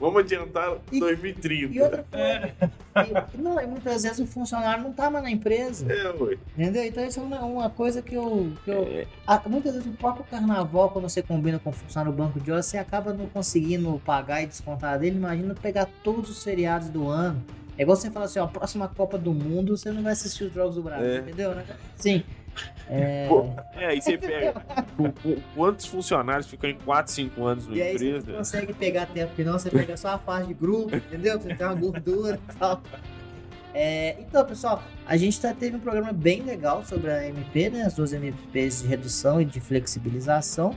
Vamos 0.00 0.20
adiantar 0.22 0.76
E- 0.92 1.00
2030. 1.00 1.74
e 1.74 1.80
outra 1.82 2.04
coisa. 2.10 2.72
E, 3.34 3.40
não, 3.40 3.60
e 3.60 3.66
muitas 3.66 4.02
vezes 4.02 4.18
o 4.20 4.26
funcionário 4.26 4.82
não 4.82 4.92
tá 4.92 5.10
mais 5.10 5.24
na 5.24 5.30
empresa. 5.30 5.90
É, 5.92 6.10
ué. 6.22 6.36
Entendeu? 6.56 6.84
Então 6.84 7.04
isso 7.04 7.18
é 7.20 7.22
uma, 7.22 7.40
uma 7.44 7.70
coisa 7.70 8.00
que 8.02 8.14
eu. 8.14 8.52
Que 8.64 8.70
eu 8.70 8.82
É, 8.84 9.06
Ah, 9.26 9.42
muitas 9.46 9.74
vezes 9.74 9.88
o 9.88 9.92
próprio 9.96 10.24
carnaval, 10.30 10.90
quando 10.90 11.08
você 11.08 11.22
combina 11.22 11.58
com 11.58 11.70
o 11.70 11.72
funcionário 11.72 12.12
do 12.12 12.16
banco 12.22 12.38
de 12.40 12.50
horas, 12.52 12.66
você 12.66 12.78
acaba 12.78 13.12
não 13.12 13.26
conseguindo 13.26 14.00
pagar 14.04 14.42
e 14.42 14.46
descontar 14.46 14.98
dele. 14.98 15.16
Imagina 15.16 15.54
pegar 15.54 15.88
todos 16.04 16.30
os 16.30 16.42
feriados 16.42 16.88
do 16.88 17.08
ano. 17.08 17.42
É 17.76 17.82
igual 17.82 17.96
você 17.96 18.10
falar 18.10 18.24
assim, 18.24 18.40
ó, 18.40 18.44
a 18.44 18.48
próxima 18.48 18.88
Copa 18.88 19.16
do 19.16 19.32
Mundo 19.32 19.76
você 19.76 19.92
não 19.92 20.02
vai 20.02 20.12
assistir 20.12 20.44
os 20.44 20.52
jogos 20.52 20.74
do 20.74 20.82
Brasil, 20.82 21.06
É. 21.12 21.18
entendeu? 21.18 21.54
né? 21.54 21.64
Sim. 21.96 22.24
É, 22.88 23.26
Pô, 23.28 23.50
é, 23.76 23.86
aí 23.86 24.00
você 24.00 24.16
pega. 24.16 24.54
qu- 24.96 25.12
qu- 25.22 25.42
Quantos 25.54 25.86
funcionários 25.86 26.46
ficam 26.46 26.70
em 26.70 26.74
4, 26.76 27.12
5 27.12 27.44
anos 27.44 27.66
numa 27.66 27.76
e 27.76 27.82
aí 27.82 27.98
você 27.98 28.04
não 28.10 28.18
empresa? 28.18 28.38
consegue 28.38 28.72
pegar 28.72 29.06
tempo 29.06 29.34
final, 29.34 29.58
você 29.58 29.70
pega 29.70 29.96
só 29.96 30.08
a 30.14 30.18
fase 30.18 30.48
de 30.48 30.54
grupo, 30.54 30.96
entendeu? 30.96 31.38
Você 31.38 31.54
tem 31.54 31.66
uma 31.66 31.74
gordura 31.74 32.38
e 32.50 32.54
tal. 32.56 32.82
É, 33.74 34.16
então, 34.20 34.44
pessoal, 34.44 34.82
a 35.06 35.16
gente 35.16 35.40
tá, 35.40 35.52
teve 35.52 35.76
um 35.76 35.80
programa 35.80 36.12
bem 36.12 36.42
legal 36.42 36.82
sobre 36.84 37.10
a 37.10 37.28
MP, 37.28 37.68
né? 37.70 37.82
As 37.82 37.94
duas 37.94 38.12
MPs 38.12 38.82
de 38.82 38.88
redução 38.88 39.40
e 39.40 39.44
de 39.44 39.60
flexibilização. 39.60 40.74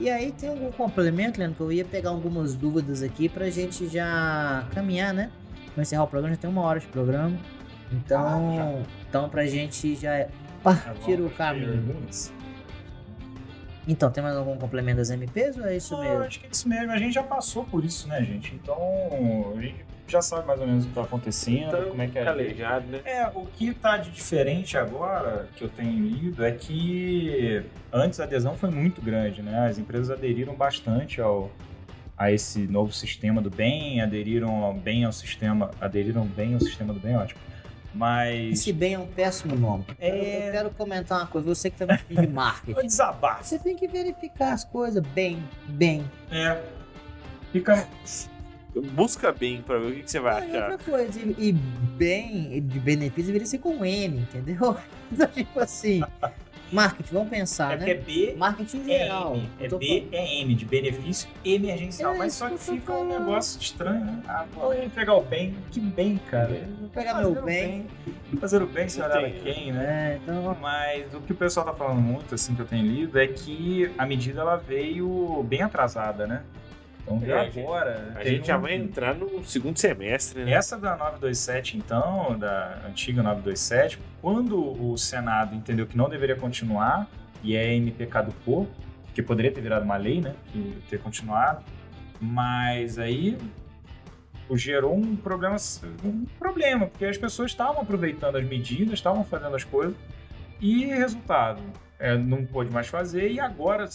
E 0.00 0.08
aí 0.08 0.32
tem 0.32 0.48
algum 0.48 0.70
complemento, 0.72 1.38
Leandro, 1.38 1.56
que 1.56 1.62
eu 1.62 1.70
ia 1.72 1.84
pegar 1.84 2.08
algumas 2.10 2.54
dúvidas 2.56 3.02
aqui 3.02 3.28
pra 3.28 3.50
gente 3.50 3.86
já 3.86 4.66
caminhar, 4.74 5.12
né? 5.12 5.30
Pra 5.74 5.82
encerrar 5.82 6.04
o 6.04 6.06
programa, 6.08 6.34
já 6.34 6.40
tem 6.40 6.48
uma 6.50 6.62
hora 6.62 6.80
de 6.80 6.86
programa. 6.86 7.36
Então, 7.92 8.82
então 9.08 9.28
pra 9.28 9.44
gente 9.46 9.94
já 9.96 10.26
partir 10.62 11.20
o 11.20 11.30
caminho. 11.30 11.84
Então, 13.88 14.10
tem 14.10 14.22
mais 14.22 14.36
algum 14.36 14.56
complemento 14.56 14.98
das 14.98 15.10
MPs 15.10 15.56
ou 15.56 15.64
é 15.66 15.76
isso 15.76 15.94
Não, 15.94 16.02
mesmo? 16.02 16.22
acho 16.24 16.40
que 16.40 16.46
é 16.46 16.50
isso 16.50 16.68
mesmo. 16.68 16.92
A 16.92 16.98
gente 16.98 17.14
já 17.14 17.22
passou 17.22 17.64
por 17.64 17.84
isso, 17.84 18.06
né, 18.08 18.22
gente? 18.22 18.54
Então, 18.54 18.76
a 19.56 19.60
gente 19.60 19.84
já 20.06 20.20
sabe 20.20 20.46
mais 20.46 20.60
ou 20.60 20.66
menos 20.66 20.84
o 20.84 20.88
que 20.88 20.94
tá 20.94 21.02
acontecendo, 21.02 21.68
Então, 21.68 21.88
como 21.88 22.02
é 22.02 22.06
que 22.06 22.18
é. 22.18 22.24
calejado, 22.24 22.86
né? 22.88 23.00
É, 23.04 23.26
o 23.34 23.46
que 23.46 23.72
tá 23.72 23.96
de 23.96 24.10
diferente 24.10 24.76
agora, 24.76 25.48
que 25.56 25.64
eu 25.64 25.68
tenho 25.68 25.92
lido, 26.04 26.44
é 26.44 26.52
que 26.52 27.64
antes 27.92 28.20
a 28.20 28.24
adesão 28.24 28.56
foi 28.56 28.70
muito 28.70 29.00
grande, 29.00 29.42
né? 29.42 29.66
As 29.66 29.78
empresas 29.78 30.10
aderiram 30.10 30.54
bastante 30.54 31.20
ao, 31.20 31.50
a 32.18 32.30
esse 32.30 32.60
novo 32.66 32.92
sistema 32.92 33.40
do 33.40 33.50
bem, 33.50 34.00
aderiram 34.02 34.74
bem 34.78 35.04
ao 35.04 35.12
sistema, 35.12 35.70
aderiram 35.80 36.26
bem 36.26 36.54
ao 36.54 36.60
sistema 36.60 36.92
do 36.92 37.00
bem, 37.00 37.16
ótimo. 37.16 37.40
Mas... 37.94 38.52
Esse 38.60 38.72
bem 38.72 38.94
é 38.94 38.98
um 38.98 39.06
péssimo 39.06 39.56
nome. 39.56 39.84
É. 39.98 40.48
Eu 40.48 40.52
quero 40.52 40.70
comentar 40.70 41.18
uma 41.20 41.26
coisa, 41.26 41.48
você 41.48 41.70
que 41.70 41.76
tá 41.78 41.86
no 41.86 41.96
de 41.96 42.04
Foi 42.14 42.26
marketing. 42.26 42.86
desabafo. 42.86 43.44
Você 43.44 43.58
tem 43.58 43.76
que 43.76 43.88
verificar 43.88 44.52
as 44.52 44.64
coisas 44.64 45.02
bem, 45.08 45.42
bem. 45.68 46.08
É. 46.30 46.60
Fica... 47.52 47.86
Busca 48.92 49.32
bem 49.32 49.62
pra 49.62 49.78
ver 49.78 49.86
o 49.86 49.94
que, 49.96 50.02
que 50.04 50.10
você 50.10 50.20
vai 50.20 50.44
achar. 50.48 50.70
outra 50.70 50.78
coisa, 50.78 51.18
e, 51.18 51.48
e 51.48 51.52
bem 51.52 52.62
de 52.62 52.78
benefício 52.78 53.24
deveria 53.26 53.46
ser 53.46 53.58
com 53.58 53.84
N, 53.84 54.20
entendeu? 54.20 54.76
Então, 55.12 55.26
tipo 55.26 55.58
assim, 55.58 56.02
marketing, 56.72 57.14
vamos 57.14 57.28
pensar, 57.30 57.72
É 57.72 57.76
porque 57.76 57.90
é 57.90 57.94
né? 57.94 58.00
B 58.00 58.34
Marketing 58.36 58.78
em 58.78 58.92
é 58.94 58.98
geral. 58.98 59.34
M. 59.36 59.48
É 59.60 59.66
Eu 59.66 59.70
tô 59.70 59.78
B 59.78 60.08
é 60.12 60.40
M, 60.40 60.54
de 60.54 60.64
benefício 60.64 61.28
emergencial. 61.44 62.14
É 62.14 62.18
Mas 62.18 62.34
só 62.34 62.48
que 62.48 62.54
que 62.56 62.60
fica 62.64 62.92
um 62.92 63.08
falando. 63.08 63.18
negócio 63.26 63.60
estranho, 63.60 64.04
né? 64.04 64.22
Ah, 64.28 64.44
pô, 64.52 64.60
vamos 64.68 64.92
pegar 64.92 65.14
o 65.14 65.22
bem. 65.22 65.54
Que 65.70 65.80
bem, 65.80 66.20
cara. 66.30 66.68
Vou 66.78 66.88
pegar 66.88 67.14
Fazer 67.14 67.28
meu 67.30 67.42
o 67.42 67.44
bem. 67.44 67.86
Fazer 68.40 68.62
o 68.62 68.66
bem 68.66 68.88
sem 68.88 69.02
olhar 69.02 69.24
a 69.24 69.30
quem, 69.30 69.72
né? 69.72 70.12
É, 70.12 70.20
então, 70.22 70.56
Mas 70.60 71.12
o 71.14 71.20
que 71.20 71.32
o 71.32 71.36
pessoal 71.36 71.66
tá 71.66 71.72
falando 71.72 72.00
muito, 72.00 72.34
assim, 72.34 72.54
que 72.54 72.62
eu 72.62 72.66
tenho 72.66 72.86
lido, 72.86 73.18
é 73.18 73.26
que 73.26 73.90
a 73.98 74.06
medida 74.06 74.40
ela 74.40 74.56
veio 74.56 75.44
bem 75.48 75.62
atrasada, 75.62 76.26
né? 76.26 76.42
Então, 77.02 77.18
É, 77.22 77.26
já 77.26 77.40
a 77.40 77.44
gente- 77.44 77.60
agora. 77.60 78.12
A 78.16 78.24
gente 78.24 78.46
já 78.46 78.58
um- 78.58 78.60
vai 78.62 78.74
entrar 78.74 79.14
no 79.14 79.44
segundo 79.44 79.78
semestre, 79.78 80.44
né? 80.44 80.52
Essa 80.52 80.78
da 80.78 80.96
927, 80.96 81.76
então, 81.76 82.38
da 82.38 82.82
antiga 82.86 83.22
927, 83.22 83.98
quando 84.20 84.58
o 84.82 84.96
Senado 84.98 85.54
entendeu 85.54 85.86
que 85.86 85.96
não 85.96 86.08
deveria 86.08 86.36
continuar 86.36 87.08
e 87.42 87.56
a 87.56 87.64
MP 87.64 88.06
caducou, 88.06 88.68
que 89.14 89.22
poderia 89.22 89.50
ter 89.50 89.60
virado 89.60 89.84
uma 89.84 89.96
lei, 89.96 90.20
né? 90.20 90.34
Que 90.52 90.78
ter 90.88 90.98
continuado, 91.00 91.64
mas 92.20 92.98
aí 92.98 93.36
gerou 94.52 94.96
um 94.96 95.14
problema, 95.16 95.56
um 96.04 96.24
problema, 96.38 96.86
porque 96.88 97.04
as 97.04 97.16
pessoas 97.16 97.52
estavam 97.52 97.82
aproveitando 97.82 98.36
as 98.36 98.44
medidas, 98.44 98.94
estavam 98.94 99.24
fazendo 99.24 99.54
as 99.56 99.64
coisas, 99.64 99.94
E 100.62 100.84
resultado, 100.84 101.62
é, 102.00 102.16
não 102.16 102.44
pôde 102.46 102.70
mais 102.70 102.88
fazer 102.88 103.30
e 103.30 103.38
agora 103.38 103.88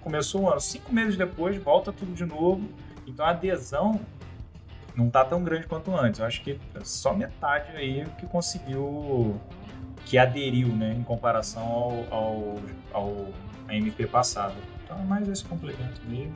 começou 0.00 0.42
um 0.42 0.50
ano, 0.50 0.60
cinco 0.60 0.92
meses 0.92 1.16
depois, 1.16 1.56
volta 1.56 1.92
tudo 1.92 2.12
de 2.12 2.26
novo. 2.26 2.68
Então 3.06 3.24
a 3.24 3.30
adesão 3.30 4.00
não 4.96 5.08
tá 5.08 5.24
tão 5.24 5.42
grande 5.44 5.66
quanto 5.66 5.94
antes. 5.94 6.18
Eu 6.18 6.26
acho 6.26 6.42
que 6.42 6.58
é 6.74 6.80
só 6.82 7.14
metade 7.14 7.70
aí 7.76 8.04
que 8.18 8.26
conseguiu, 8.26 9.40
que 10.04 10.18
aderiu, 10.18 10.68
né, 10.68 10.92
em 10.98 11.04
comparação 11.04 11.62
ao, 11.62 12.06
ao, 12.10 12.58
ao 12.92 13.26
MP 13.68 14.06
passado. 14.08 14.56
Então 14.82 14.98
é 14.98 15.04
mais 15.04 15.28
esse 15.28 15.44
complemento 15.44 16.00
mesmo. 16.08 16.34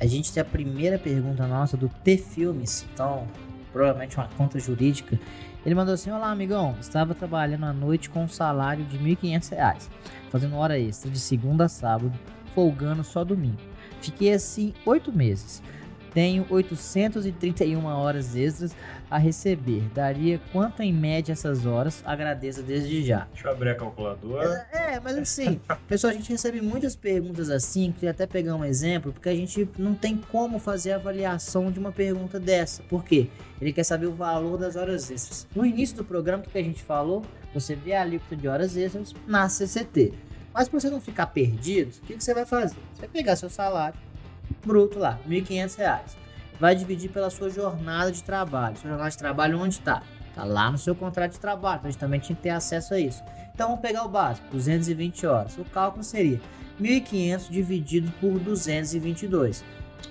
A 0.00 0.06
gente 0.06 0.32
tem 0.32 0.40
a 0.40 0.44
primeira 0.44 0.98
pergunta 0.98 1.46
nossa 1.46 1.76
do 1.76 1.88
T-Filmes, 1.88 2.86
então 2.92 3.26
provavelmente 3.72 4.16
uma 4.16 4.28
conta 4.28 4.58
jurídica. 4.58 5.18
Ele 5.66 5.74
mandou 5.74 5.94
assim: 5.94 6.12
Olá, 6.12 6.30
amigão, 6.30 6.76
estava 6.80 7.12
trabalhando 7.12 7.64
à 7.64 7.72
noite 7.72 8.08
com 8.08 8.22
um 8.22 8.28
salário 8.28 8.84
de 8.84 8.96
R$ 8.96 9.16
1.500, 9.16 9.88
fazendo 10.30 10.54
hora 10.54 10.78
extra 10.78 11.10
de 11.10 11.18
segunda 11.18 11.64
a 11.64 11.68
sábado, 11.68 12.16
folgando 12.54 13.02
só 13.02 13.24
domingo. 13.24 13.58
Fiquei 14.00 14.32
assim 14.32 14.72
oito 14.86 15.12
meses. 15.12 15.60
Tenho 16.16 16.46
831 16.48 17.84
horas 17.84 18.34
extras 18.34 18.74
a 19.10 19.18
receber. 19.18 19.82
Daria 19.92 20.40
quanto 20.50 20.82
em 20.82 20.90
média 20.90 21.34
essas 21.34 21.66
horas? 21.66 22.02
Agradeço 22.06 22.62
desde 22.62 23.04
já. 23.04 23.28
Deixa 23.34 23.48
eu 23.48 23.52
abrir 23.52 23.68
a 23.68 23.74
calculadora. 23.74 24.66
É, 24.72 24.94
é 24.94 25.00
mas 25.00 25.14
assim, 25.18 25.60
pessoal, 25.86 26.14
a 26.14 26.16
gente 26.16 26.30
recebe 26.30 26.62
muitas 26.62 26.96
perguntas 26.96 27.50
assim, 27.50 27.92
queria 27.92 28.12
até 28.12 28.26
pegar 28.26 28.54
um 28.54 28.64
exemplo, 28.64 29.12
porque 29.12 29.28
a 29.28 29.34
gente 29.34 29.68
não 29.76 29.94
tem 29.94 30.16
como 30.16 30.58
fazer 30.58 30.92
a 30.92 30.96
avaliação 30.96 31.70
de 31.70 31.78
uma 31.78 31.92
pergunta 31.92 32.40
dessa. 32.40 32.82
Por 32.84 33.04
quê? 33.04 33.28
Ele 33.60 33.70
quer 33.70 33.84
saber 33.84 34.06
o 34.06 34.14
valor 34.14 34.56
das 34.56 34.74
horas 34.74 35.10
extras. 35.10 35.46
No 35.54 35.66
início 35.66 35.98
do 35.98 36.04
programa, 36.04 36.42
o 36.42 36.48
que 36.48 36.56
a 36.56 36.62
gente 36.62 36.82
falou? 36.82 37.26
Você 37.52 37.74
vê 37.74 37.92
a 37.92 38.00
alíquota 38.00 38.34
de 38.34 38.48
horas 38.48 38.74
extras 38.74 39.14
na 39.26 39.50
CCT. 39.50 40.14
Mas 40.54 40.66
para 40.66 40.80
você 40.80 40.88
não 40.88 40.98
ficar 40.98 41.26
perdido, 41.26 41.94
o 42.02 42.06
que, 42.06 42.14
que 42.14 42.24
você 42.24 42.32
vai 42.32 42.46
fazer? 42.46 42.78
Você 42.94 43.00
vai 43.02 43.10
pegar 43.10 43.36
seu 43.36 43.50
salário, 43.50 43.98
bruto 44.64 44.98
lá, 44.98 45.18
R$ 45.26 45.40
1.500. 45.40 46.00
Vai 46.58 46.74
dividir 46.74 47.10
pela 47.10 47.30
sua 47.30 47.50
jornada 47.50 48.10
de 48.10 48.22
trabalho. 48.22 48.76
Sua 48.76 48.90
jornada 48.90 49.10
de 49.10 49.18
trabalho 49.18 49.60
onde 49.60 49.74
está? 49.74 50.02
Está 50.28 50.44
lá 50.44 50.70
no 50.70 50.78
seu 50.78 50.94
contrato 50.94 51.32
de 51.32 51.40
trabalho. 51.40 51.78
Então 51.78 51.88
a 51.88 51.90
gente 51.90 52.00
também 52.00 52.20
tinha 52.20 52.36
que 52.36 52.42
ter 52.42 52.50
acesso 52.50 52.94
a 52.94 52.98
isso. 52.98 53.22
Então 53.54 53.68
vamos 53.68 53.82
pegar 53.82 54.04
o 54.04 54.08
básico, 54.08 54.48
220 54.50 55.26
horas. 55.26 55.56
O 55.58 55.64
cálculo 55.64 56.04
seria 56.04 56.40
1.500 56.80 57.50
dividido 57.50 58.12
por 58.20 58.38
222. 58.38 59.64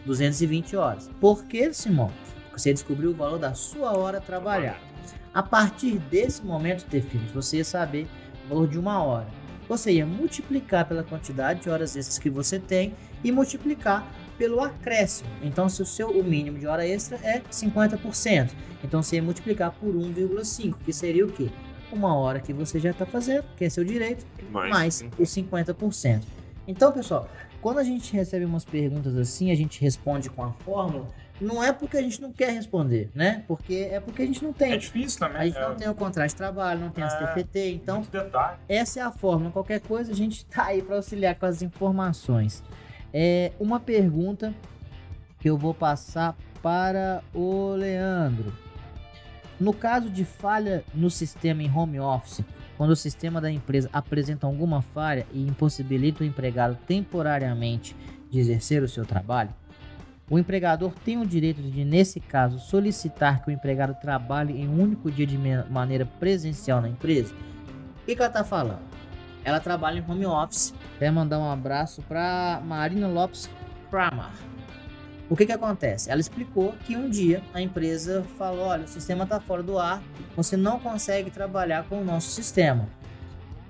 220 0.06 0.76
horas. 0.76 1.10
Por 1.20 1.46
que, 1.46 1.72
Simão? 1.74 2.12
Porque 2.46 2.60
você 2.60 2.74
descobriu 2.74 3.12
o 3.12 3.16
valor 3.16 3.38
da 3.38 3.54
sua 3.54 3.96
hora 3.96 4.20
trabalhada. 4.20 4.80
A 5.34 5.44
partir 5.44 6.00
desse 6.00 6.44
momento, 6.44 6.86
ter 6.86 7.02
filhos, 7.02 7.32
você 7.32 7.58
ia 7.58 7.66
saber 7.66 8.08
o 8.46 8.50
valor 8.50 8.68
de 8.68 8.80
uma 8.80 9.04
hora. 9.04 9.28
Você 9.68 9.92
ia 9.94 10.06
multiplicar 10.06 10.88
pela 10.88 11.04
quantidade 11.04 11.62
de 11.62 11.70
horas 11.70 11.96
extras 11.96 12.18
que 12.18 12.30
você 12.30 12.60
tem 12.60 12.96
e 13.24 13.32
multiplicar 13.32 14.08
pelo 14.38 14.62
acréscimo. 14.62 15.30
Então, 15.42 15.68
se 15.70 15.82
o 15.82 15.86
seu 15.86 16.10
o 16.10 16.24
mínimo 16.24 16.58
de 16.58 16.68
hora 16.68 16.88
extra 16.88 17.18
é 17.18 17.42
50%, 17.52 18.52
então 18.84 19.02
você 19.02 19.18
ia 19.18 19.24
multiplicar 19.24 19.72
por 19.72 19.94
1,5, 19.94 20.76
que 20.84 20.94
seria 20.94 21.26
o 21.26 21.32
quê? 21.32 21.50
Uma 21.92 22.16
hora 22.16 22.40
que 22.40 22.54
você 22.54 22.80
já 22.80 22.92
está 22.92 23.06
fazendo, 23.06 23.46
que 23.56 23.66
é 23.66 23.70
seu 23.70 23.84
direito, 23.84 24.26
mais, 24.52 24.72
mais 24.72 25.06
os 25.18 25.30
50%. 25.30 26.22
Então, 26.68 26.92
pessoal, 26.92 27.30
quando 27.62 27.80
a 27.80 27.84
gente 27.84 28.14
recebe 28.14 28.46
umas 28.46 28.66
perguntas 28.66 29.16
assim, 29.16 29.52
a 29.52 29.56
gente 29.56 29.82
responde 29.82 30.30
com 30.30 30.44
a 30.44 30.52
fórmula, 30.52 31.08
não 31.40 31.64
é 31.64 31.74
porque 31.74 31.98
a 31.98 32.02
gente 32.02 32.22
não 32.22 32.32
quer 32.32 32.52
responder, 32.52 33.10
né? 33.14 33.44
Porque 33.48 33.90
é 33.92 34.00
porque 34.00 34.22
a 34.22 34.26
gente 34.26 34.44
não 34.44 34.54
tem. 34.54 34.74
É 34.74 34.78
difícil 34.78 35.20
também. 35.20 35.42
A 35.42 35.46
gente 35.46 35.58
é... 35.58 35.68
não 35.68 35.76
tem 35.76 35.90
o 35.90 35.96
contrato 35.96 36.30
de 36.30 36.36
trabalho, 36.36 36.80
não 36.80 36.90
tem 36.90 37.04
é... 37.04 37.08
as 37.08 37.18
TPT, 37.18 37.74
então 37.74 38.06
essa 38.70 39.00
é 39.00 39.04
a 39.04 39.12
fórmula. 39.12 39.52
Qualquer 39.52 39.82
coisa 39.82 40.12
a 40.12 40.16
gente 40.16 40.46
tá 40.46 40.66
aí 40.66 40.82
para 40.82 40.96
auxiliar 40.96 41.36
com 41.36 41.46
as 41.46 41.62
informações. 41.62 42.64
É 43.18 43.54
uma 43.62 43.80
pergunta 43.80 44.54
que 45.40 45.50
eu 45.50 45.58
vou 45.58 45.74
passar 45.74 46.36
para 46.62 47.24
o 47.34 47.70
Leandro. 47.70 48.52
No 49.58 49.74
caso 49.74 50.10
de 50.10 50.26
falha 50.26 50.84
no 50.94 51.10
sistema 51.10 51.64
em 51.64 51.74
home 51.74 51.98
office, 51.98 52.44
quando 52.78 52.90
o 52.90 52.96
sistema 52.96 53.40
da 53.40 53.50
empresa 53.50 53.90
apresenta 53.94 54.46
alguma 54.46 54.82
falha 54.82 55.26
e 55.32 55.48
impossibilita 55.48 56.26
o 56.26 56.28
empregado 56.28 56.78
temporariamente 56.86 57.96
de 58.30 58.38
exercer 58.38 58.84
o 58.84 58.90
seu 58.90 59.06
trabalho, 59.06 59.52
o 60.30 60.38
empregador 60.38 60.92
tem 61.06 61.18
o 61.18 61.26
direito 61.26 61.62
de, 61.62 61.86
nesse 61.86 62.20
caso, 62.20 62.60
solicitar 62.60 63.42
que 63.42 63.50
o 63.50 63.54
empregado 63.54 63.96
trabalhe 64.02 64.60
em 64.60 64.68
um 64.68 64.82
único 64.82 65.10
dia 65.10 65.26
de 65.26 65.38
maneira 65.70 66.06
presencial 66.06 66.82
na 66.82 66.90
empresa? 66.90 67.34
O 67.34 68.06
que, 68.06 68.14
que 68.14 68.22
ela 68.22 68.28
está 68.28 68.44
falando? 68.44 68.82
Ela 69.46 69.60
trabalha 69.60 70.00
em 70.00 70.12
home 70.12 70.26
office. 70.26 70.74
Quer 71.00 71.12
mandar 71.12 71.40
um 71.40 71.50
abraço 71.50 72.02
para 72.02 72.62
Marina 72.66 73.08
Lopes 73.08 73.48
Kramer. 73.90 74.32
O 75.30 75.36
que 75.36 75.46
que 75.46 75.52
acontece? 75.52 76.10
Ela 76.10 76.20
explicou 76.20 76.74
que 76.86 76.98
um 76.98 77.10
dia 77.10 77.42
a 77.54 77.62
empresa 77.62 78.26
falou: 78.38 78.66
olha, 78.66 78.86
o 78.86 78.88
sistema 78.88 79.24
está 79.24 79.40
fora 79.40 79.64
do 79.64 79.78
ar, 79.78 80.02
você 80.36 80.58
não 80.58 80.80
consegue 80.80 81.30
trabalhar 81.30 81.86
com 81.86 82.02
o 82.02 82.04
nosso 82.04 82.32
sistema. 82.32 82.90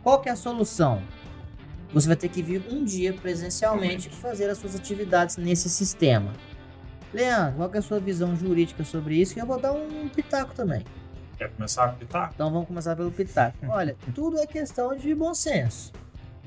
Qual 0.02 0.22
que 0.22 0.30
é 0.30 0.32
a 0.32 0.36
solução? 0.36 1.02
Você 1.94 2.08
vai 2.08 2.16
ter 2.16 2.30
que 2.30 2.42
vir 2.42 2.64
um 2.70 2.84
dia 2.84 3.14
presencialmente 3.14 4.10
fazer 4.10 4.50
as 4.50 4.58
suas 4.58 4.76
atividades 4.76 5.38
nesse 5.38 5.70
sistema. 5.70 6.34
Leandro, 7.14 7.56
qual 7.56 7.70
que 7.70 7.78
é 7.78 7.80
a 7.80 7.84
sua 7.84 8.00
visão 8.00 8.36
jurídica 8.36 8.84
sobre 8.84 9.16
isso? 9.16 9.38
E 9.38 9.42
eu 9.42 9.46
vou 9.46 9.60
dar 9.60 9.72
um 9.72 10.10
pitaco 10.10 10.54
também. 10.54 10.84
Quer 11.38 11.50
começar 11.52 11.90
com 11.90 12.04
o? 12.04 12.34
Então 12.34 12.52
vamos 12.52 12.68
começar 12.68 12.96
pelo 12.96 13.12
pitaco. 13.12 13.58
Olha, 13.68 13.96
tudo 14.14 14.40
é 14.40 14.48
questão 14.48 14.96
de 14.96 15.14
bom 15.14 15.34
senso. 15.34 15.92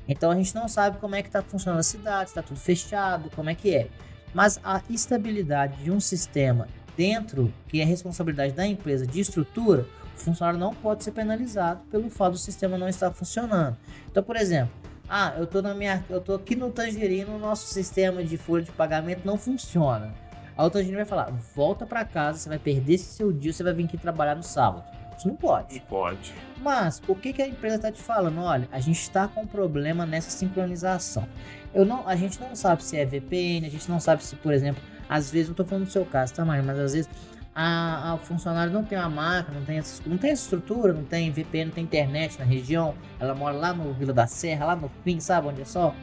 Então 0.07 0.31
a 0.31 0.35
gente 0.35 0.55
não 0.55 0.67
sabe 0.67 0.97
como 0.97 1.15
é 1.15 1.21
que 1.21 1.29
está 1.29 1.43
funcionando 1.43 1.79
a 1.79 1.83
cidade, 1.83 2.29
está 2.29 2.41
tudo 2.41 2.59
fechado, 2.59 3.29
como 3.35 3.49
é 3.49 3.55
que 3.55 3.75
é. 3.75 3.89
Mas 4.33 4.59
a 4.63 4.81
estabilidade 4.89 5.83
de 5.83 5.91
um 5.91 5.99
sistema 5.99 6.67
dentro, 6.97 7.53
que 7.67 7.79
é 7.79 7.85
responsabilidade 7.85 8.53
da 8.53 8.65
empresa 8.65 9.05
de 9.05 9.19
estrutura, 9.19 9.85
o 10.15 10.19
funcionário 10.19 10.59
não 10.59 10.73
pode 10.73 11.03
ser 11.03 11.11
penalizado 11.11 11.81
pelo 11.91 12.09
fato 12.09 12.33
do 12.33 12.37
sistema 12.39 12.77
não 12.77 12.89
estar 12.89 13.11
funcionando. 13.11 13.77
Então, 14.09 14.23
por 14.23 14.35
exemplo, 14.35 14.73
ah, 15.07 15.33
eu 15.37 15.47
tô 15.47 15.61
na 15.61 15.73
minha, 15.73 16.03
eu 16.09 16.19
tô 16.19 16.33
aqui 16.35 16.55
no 16.55 16.71
Tangerino, 16.71 17.35
o 17.35 17.39
nosso 17.39 17.67
sistema 17.67 18.23
de 18.23 18.37
folha 18.37 18.63
de 18.63 18.71
pagamento 18.71 19.21
não 19.25 19.37
funciona. 19.37 20.13
A 20.59 20.65
outra 20.65 20.83
gente 20.83 20.93
vai 20.93 21.05
falar: 21.05 21.31
volta 21.55 21.85
para 21.85 22.03
casa, 22.03 22.37
você 22.37 22.49
vai 22.49 22.59
perder 22.59 22.95
esse 22.95 23.05
seu 23.05 23.31
dia, 23.31 23.53
você 23.53 23.63
vai 23.63 23.73
vir 23.73 23.85
aqui 23.85 23.97
trabalhar 23.97 24.35
no 24.35 24.43
sábado. 24.43 24.83
Isso 25.17 25.25
não 25.25 25.35
pode. 25.37 25.75
Não 25.75 25.85
pode. 25.85 26.33
Mas 26.57 27.01
o 27.07 27.15
que, 27.15 27.31
que 27.31 27.41
a 27.41 27.47
empresa 27.47 27.77
está 27.77 27.89
te 27.89 28.01
falando? 28.01 28.41
Olha, 28.41 28.67
a 28.69 28.79
gente 28.81 28.99
está 28.99 29.25
com 29.25 29.43
um 29.43 29.47
problema 29.47 30.05
nessa 30.05 30.29
sincronização. 30.29 31.25
Eu 31.73 31.85
não, 31.85 32.05
a 32.05 32.13
gente 32.17 32.41
não 32.41 32.57
sabe 32.57 32.83
se 32.83 32.97
é 32.97 33.05
VPN, 33.05 33.67
a 33.67 33.69
gente 33.69 33.89
não 33.89 34.01
sabe 34.01 34.21
se, 34.21 34.35
por 34.35 34.51
exemplo, 34.51 34.83
às 35.07 35.31
vezes, 35.31 35.47
não 35.47 35.53
estou 35.53 35.65
falando 35.65 35.85
do 35.85 35.91
seu 35.91 36.05
caso, 36.05 36.33
tá, 36.33 36.43
Mário? 36.43 36.65
Mas 36.65 36.77
às 36.77 36.91
vezes 36.91 37.09
a, 37.55 38.09
a, 38.09 38.15
o 38.15 38.17
funcionário 38.17 38.73
não 38.73 38.83
tem 38.83 38.97
uma 38.97 39.09
máquina, 39.09 39.59
não 39.59 39.65
tem, 39.65 39.77
essa, 39.77 40.03
não 40.05 40.17
tem 40.17 40.33
estrutura, 40.33 40.91
não 40.91 41.05
tem 41.05 41.31
VPN, 41.31 41.67
não 41.67 41.71
tem 41.71 41.85
internet 41.85 42.37
na 42.37 42.43
região. 42.43 42.95
Ela 43.17 43.33
mora 43.33 43.55
lá 43.55 43.71
no 43.71 43.93
Vila 43.93 44.11
da 44.11 44.27
Serra, 44.27 44.65
lá 44.65 44.75
no 44.75 44.91
fim, 45.05 45.21
sabe 45.21 45.47
onde 45.47 45.61
é 45.61 45.65
só? 45.65 45.95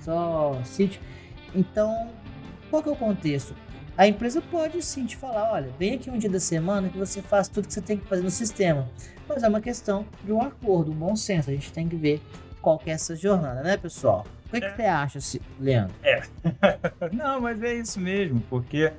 Só 0.00 0.58
sítio. 0.64 0.98
Então, 1.54 2.08
qual 2.70 2.82
que 2.82 2.88
é 2.88 2.92
o 2.92 2.96
contexto? 2.96 3.54
A 3.96 4.06
empresa 4.06 4.40
pode 4.40 4.80
sim 4.82 5.04
te 5.04 5.16
falar, 5.16 5.52
olha, 5.52 5.70
vem 5.78 5.94
aqui 5.94 6.10
um 6.10 6.18
dia 6.18 6.30
da 6.30 6.40
semana 6.40 6.88
que 6.88 6.96
você 6.96 7.20
faz 7.20 7.48
tudo 7.48 7.66
que 7.66 7.74
você 7.74 7.82
tem 7.82 7.98
que 7.98 8.06
fazer 8.06 8.22
no 8.22 8.30
sistema. 8.30 8.88
Mas 9.28 9.42
é 9.42 9.48
uma 9.48 9.60
questão 9.60 10.06
de 10.24 10.32
um 10.32 10.40
acordo, 10.40 10.90
um 10.90 10.94
bom 10.94 11.14
senso. 11.14 11.50
A 11.50 11.52
gente 11.52 11.72
tem 11.72 11.88
que 11.88 11.96
ver 11.96 12.22
qual 12.60 12.78
que 12.78 12.90
é 12.90 12.94
essa 12.94 13.14
jornada, 13.14 13.62
né, 13.62 13.76
pessoal? 13.76 14.26
O 14.46 14.50
que, 14.50 14.56
é. 14.56 14.70
que 14.70 14.76
você 14.76 14.82
acha, 14.82 15.18
Leandro? 15.60 15.94
É. 16.02 16.22
Não, 17.12 17.40
mas 17.40 17.62
é 17.62 17.74
isso 17.74 18.00
mesmo, 18.00 18.40
porque 18.48 18.92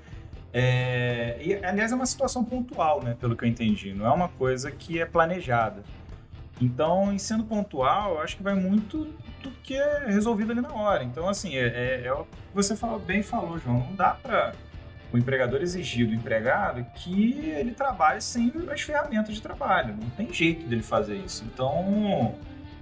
é, 0.53 1.37
e, 1.41 1.55
aliás, 1.65 1.91
é 1.91 1.95
uma 1.95 2.05
situação 2.05 2.43
pontual, 2.43 3.01
né? 3.01 3.17
Pelo 3.19 3.35
que 3.35 3.43
eu 3.43 3.49
entendi. 3.49 3.91
Não 3.93 4.05
é 4.05 4.11
uma 4.11 4.29
coisa 4.29 4.69
que 4.69 5.01
é 5.01 5.05
planejada. 5.05 5.83
Então, 6.61 7.11
em 7.11 7.17
sendo 7.17 7.43
pontual, 7.43 8.13
eu 8.13 8.21
acho 8.21 8.37
que 8.37 8.43
vai 8.43 8.53
muito 8.53 9.05
do 9.41 9.49
que 9.63 9.75
é 9.75 10.05
resolvido 10.05 10.51
ali 10.51 10.61
na 10.61 10.71
hora. 10.71 11.03
Então, 11.03 11.27
assim, 11.27 11.55
é, 11.55 11.65
é, 11.65 12.01
é 12.05 12.13
o 12.13 12.25
que 12.25 12.53
você 12.53 12.75
falou, 12.75 12.99
bem 12.99 13.23
falou, 13.23 13.57
João. 13.57 13.79
Não 13.79 13.95
dá 13.95 14.11
para 14.11 14.53
o 15.13 15.17
empregador 15.17 15.61
exigir 15.61 16.07
do 16.07 16.13
empregado 16.15 16.83
que 16.95 17.39
ele 17.39 17.71
trabalhe 17.71 18.19
sem 18.19 18.51
as 18.71 18.81
ferramentas 18.81 19.35
de 19.35 19.41
trabalho. 19.41 19.95
Não 19.95 20.09
tem 20.09 20.33
jeito 20.33 20.65
dele 20.65 20.81
fazer 20.81 21.15
isso. 21.17 21.45
Então, 21.45 22.33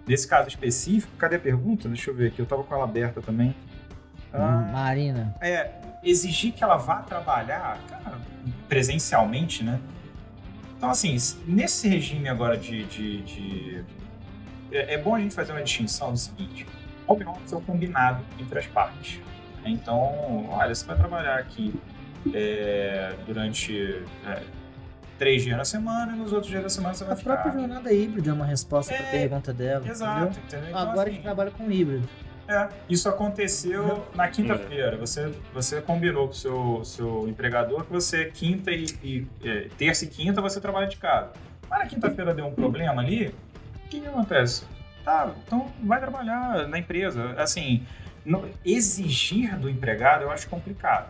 nesse 0.08 0.26
caso 0.26 0.48
específico, 0.48 1.12
cadê 1.18 1.36
a 1.36 1.40
pergunta? 1.40 1.90
Deixa 1.90 2.10
eu 2.10 2.16
ver 2.16 2.28
aqui, 2.30 2.40
eu 2.40 2.44
estava 2.44 2.64
com 2.64 2.74
ela 2.74 2.86
aberta 2.86 3.22
também. 3.22 3.54
Ah, 4.32 4.70
Marina. 4.72 5.36
É, 5.42 5.72
exigir 6.02 6.54
que 6.54 6.64
ela 6.64 6.78
vá 6.78 7.02
trabalhar, 7.02 7.78
cara, 7.90 8.18
presencialmente, 8.70 9.62
né? 9.62 9.82
Então, 10.78 10.90
assim, 10.90 11.18
nesse 11.46 11.90
regime 11.90 12.30
agora 12.30 12.58
de. 12.58 12.86
de, 12.86 13.22
de... 13.24 13.84
É, 14.72 14.94
é, 14.94 14.98
bom 14.98 15.16
a 15.16 15.20
gente 15.20 15.36
fazer 15.36 15.52
uma 15.52 15.62
distinção 15.62 16.14
do 16.14 16.18
seguinte: 16.18 16.66
home 17.06 17.26
office 17.26 17.52
é 17.52 17.58
o 17.58 17.62
combinado 17.62 18.24
entre 18.40 18.58
as 18.58 18.68
partes. 18.68 19.20
Então, 19.66 20.48
olha, 20.50 20.74
você 20.74 20.86
vai 20.86 20.96
trabalhar 20.96 21.38
aqui 21.38 21.74
é, 22.34 23.14
durante 23.26 24.04
é, 24.26 24.42
três 25.18 25.44
dias 25.44 25.58
na 25.58 25.66
semana 25.66 26.14
e 26.14 26.16
nos 26.20 26.32
outros 26.34 26.50
dias 26.52 26.64
da 26.64 26.70
semana 26.70 26.94
você 26.94 27.04
vai 27.04 27.14
A 27.14 27.18
própria 27.18 27.52
jornada 27.52 27.92
híbrida 27.94 28.30
é 28.30 28.34
uma 28.34 28.46
resposta 28.46 28.94
para 28.94 29.04
a 29.04 29.08
É, 29.08 29.12
pergunta 29.12 29.54
dela. 29.54 29.88
Exato, 29.88 30.22
entendeu? 30.22 30.44
entendeu? 30.46 30.70
Então, 30.70 30.82
Agora 30.82 31.00
a 31.00 31.04
assim, 31.04 31.12
gente 31.14 31.24
trabalha 31.24 31.52
com 31.52 31.72
híbrido. 31.72 32.08
É, 32.48 32.68
isso 32.90 33.08
aconteceu 33.08 34.06
na 34.14 34.28
quinta-feira. 34.28 34.98
Você, 34.98 35.32
você 35.54 35.82
combinou 35.82 36.26
com 36.28 36.34
o 36.34 36.36
seu, 36.36 36.84
seu 36.84 37.28
empregador 37.30 37.86
que 37.86 37.92
você 37.92 38.26
quinta 38.26 38.72
e, 38.72 38.86
e 39.04 39.28
é, 39.44 39.68
terça 39.78 40.04
e 40.06 40.08
quinta 40.08 40.42
você 40.42 40.60
trabalha 40.60 40.88
de 40.88 40.98
casa. 40.98 41.32
Mas 41.70 41.80
na 41.80 41.86
quinta-feira 41.86 42.34
deu 42.34 42.46
um 42.46 42.54
problema 42.54 43.02
ali, 43.02 43.28
o 43.86 43.88
que, 43.90 44.02
que 44.02 44.08
acontece? 44.08 44.64
Tá, 45.06 45.32
então 45.48 45.72
vai 45.84 46.00
trabalhar 46.00 46.68
na 46.68 46.78
empresa. 46.78 47.34
Assim, 47.38 47.84
não- 48.26 48.46
exigir 48.66 49.58
do 49.58 49.70
empregado 49.70 50.24
eu 50.24 50.32
acho 50.32 50.50
complicado, 50.50 51.10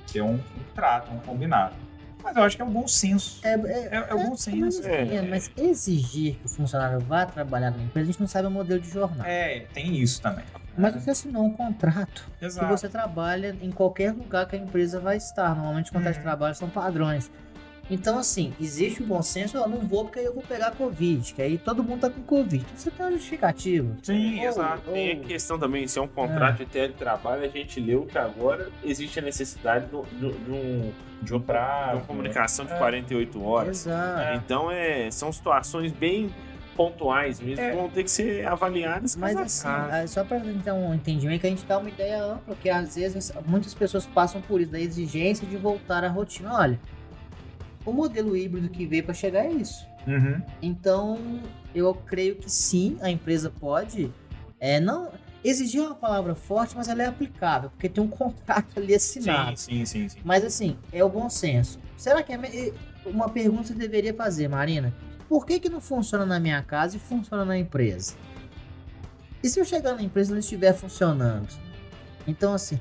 porque 0.00 0.18
é 0.18 0.22
um, 0.22 0.34
um 0.34 0.40
trato, 0.74 1.10
um 1.12 1.18
combinado. 1.20 1.74
Mas 2.22 2.36
eu 2.36 2.42
acho 2.42 2.56
que 2.56 2.62
é 2.62 2.64
um 2.64 2.70
bom 2.70 2.86
senso. 2.88 3.40
É, 3.44 3.52
é, 3.54 3.88
É, 3.92 4.06
é 4.10 4.14
o 4.14 4.18
bom 4.18 4.30
mas, 4.30 4.40
senso. 4.40 4.86
É. 4.86 5.22
mas 5.22 5.50
exigir 5.56 6.34
que 6.36 6.46
o 6.46 6.48
funcionário 6.48 6.98
vá 7.00 7.24
trabalhar 7.24 7.70
na 7.70 7.78
empresa, 7.82 8.08
a 8.08 8.12
gente 8.12 8.20
não 8.20 8.26
sabe 8.26 8.48
o 8.48 8.50
modelo 8.50 8.80
de 8.80 8.90
jornada. 8.90 9.28
É, 9.28 9.60
tem 9.72 9.94
isso 9.96 10.20
também. 10.20 10.44
Mas 10.76 10.94
você 10.94 11.10
assinou 11.10 11.44
um 11.44 11.52
contrato 11.52 12.28
que 12.38 12.44
Exato. 12.44 12.68
você 12.68 12.88
trabalha 12.88 13.56
em 13.62 13.70
qualquer 13.70 14.12
lugar 14.12 14.46
que 14.46 14.54
a 14.56 14.58
empresa 14.58 15.00
vai 15.00 15.16
estar. 15.16 15.54
Normalmente 15.54 15.86
os 15.86 15.90
contratos 15.90 16.14
de 16.14 16.18
Uhum. 16.20 16.24
trabalho 16.30 16.54
são 16.54 16.68
padrões. 16.68 17.30
Então, 17.90 18.18
assim, 18.18 18.52
existe 18.60 19.02
o 19.02 19.06
bom 19.06 19.22
senso, 19.22 19.56
eu 19.56 19.66
não 19.68 19.78
vou 19.78 20.04
porque 20.04 20.18
aí 20.18 20.24
eu 20.26 20.34
vou 20.34 20.42
pegar 20.42 20.72
Covid, 20.72 21.32
que 21.32 21.40
aí 21.40 21.56
todo 21.56 21.82
mundo 21.82 22.00
tá 22.02 22.10
com 22.10 22.20
Covid. 22.22 22.64
Você 22.76 22.90
tem 22.90 23.06
uma 23.06 23.12
justificativa. 23.12 23.96
Sim, 24.02 24.40
Ou- 24.40 24.46
exato. 24.46 24.90
Tem 24.90 25.12
a 25.12 25.16
ou- 25.16 25.24
questão 25.24 25.58
também, 25.58 25.86
se 25.88 25.98
é 25.98 26.02
um 26.02 26.08
contrato 26.08 26.58
de 26.58 26.66
teletrabalho, 26.66 27.44
a 27.44 27.48
gente 27.48 27.80
leu 27.80 28.04
que 28.04 28.18
agora 28.18 28.68
existe 28.84 29.18
a 29.18 29.22
necessidade 29.22 29.86
do- 29.86 30.02
do- 30.02 30.32
de, 30.44 30.50
um, 30.50 30.92
De 31.22 31.34
um 31.34 31.40
prazo. 31.40 31.90
de 31.92 31.96
uma 31.96 32.04
comunicação 32.04 32.66
de 32.66 32.72
É. 32.72 32.78
48 32.78 33.42
horas. 33.42 33.86
Exato. 33.86 34.20
É. 34.20 34.34
Então 34.36 34.70
é, 34.70 35.10
são 35.10 35.32
situações 35.32 35.90
bem 35.90 36.30
pontuais 36.76 37.40
mesmo, 37.40 37.64
É. 37.64 37.70
que 37.70 37.76
vão 37.76 37.88
ter 37.88 38.04
que 38.04 38.10
ser 38.10 38.46
avaliadas 38.46 39.16
Mas 39.16 39.34
assim, 39.36 39.64
caso. 39.64 39.90
ah, 39.92 40.06
só 40.06 40.22
para 40.24 40.38
ter 40.40 40.70
um 40.72 40.94
entendimento, 40.94 41.40
que 41.40 41.46
a 41.46 41.50
gente 41.50 41.64
dá 41.66 41.76
uma 41.78 41.88
ideia 41.88 42.22
ampla, 42.22 42.40
porque 42.54 42.70
às 42.70 42.94
vezes 42.94 43.32
muitas 43.46 43.74
pessoas 43.74 44.06
passam 44.06 44.40
por 44.40 44.60
isso, 44.60 44.70
da 44.70 44.78
exigência 44.78 45.44
de 45.46 45.56
voltar 45.56 46.04
à 46.04 46.08
rotina. 46.08 46.54
Olha, 46.54 46.78
o 47.88 47.92
modelo 47.92 48.36
híbrido 48.36 48.68
que 48.68 48.86
veio 48.86 49.04
para 49.04 49.14
chegar 49.14 49.44
é 49.44 49.52
isso. 49.52 49.86
Uhum. 50.06 50.40
Então, 50.62 51.18
eu 51.74 51.94
creio 51.94 52.36
que 52.36 52.50
sim, 52.50 52.96
a 53.00 53.10
empresa 53.10 53.50
pode. 53.50 54.12
É, 54.60 54.80
não 54.80 55.12
exigir 55.44 55.80
uma 55.80 55.94
palavra 55.94 56.34
forte, 56.34 56.76
mas 56.76 56.88
ela 56.88 57.02
é 57.02 57.06
aplicável, 57.06 57.70
porque 57.70 57.88
tem 57.88 58.02
um 58.02 58.08
contrato 58.08 58.78
ali 58.78 58.94
assinado. 58.94 59.56
Sim, 59.56 59.84
sim, 59.84 60.02
sim, 60.02 60.08
sim. 60.08 60.18
Mas 60.24 60.44
assim, 60.44 60.76
é 60.92 61.02
o 61.04 61.08
bom 61.08 61.28
senso. 61.30 61.78
Será 61.96 62.22
que 62.22 62.32
é 62.32 62.72
uma 63.06 63.28
pergunta 63.28 63.72
que 63.72 63.78
deveria 63.78 64.14
fazer, 64.14 64.48
Marina? 64.48 64.92
Por 65.28 65.44
que, 65.44 65.60
que 65.60 65.68
não 65.68 65.80
funciona 65.80 66.24
na 66.24 66.40
minha 66.40 66.62
casa 66.62 66.96
e 66.96 67.00
funciona 67.00 67.44
na 67.44 67.58
empresa? 67.58 68.14
E 69.42 69.48
se 69.48 69.60
eu 69.60 69.64
chegar 69.64 69.94
na 69.94 70.02
empresa 70.02 70.30
e 70.30 70.32
não 70.32 70.40
estiver 70.40 70.72
funcionando? 70.72 71.48
Então, 72.26 72.54
assim, 72.54 72.78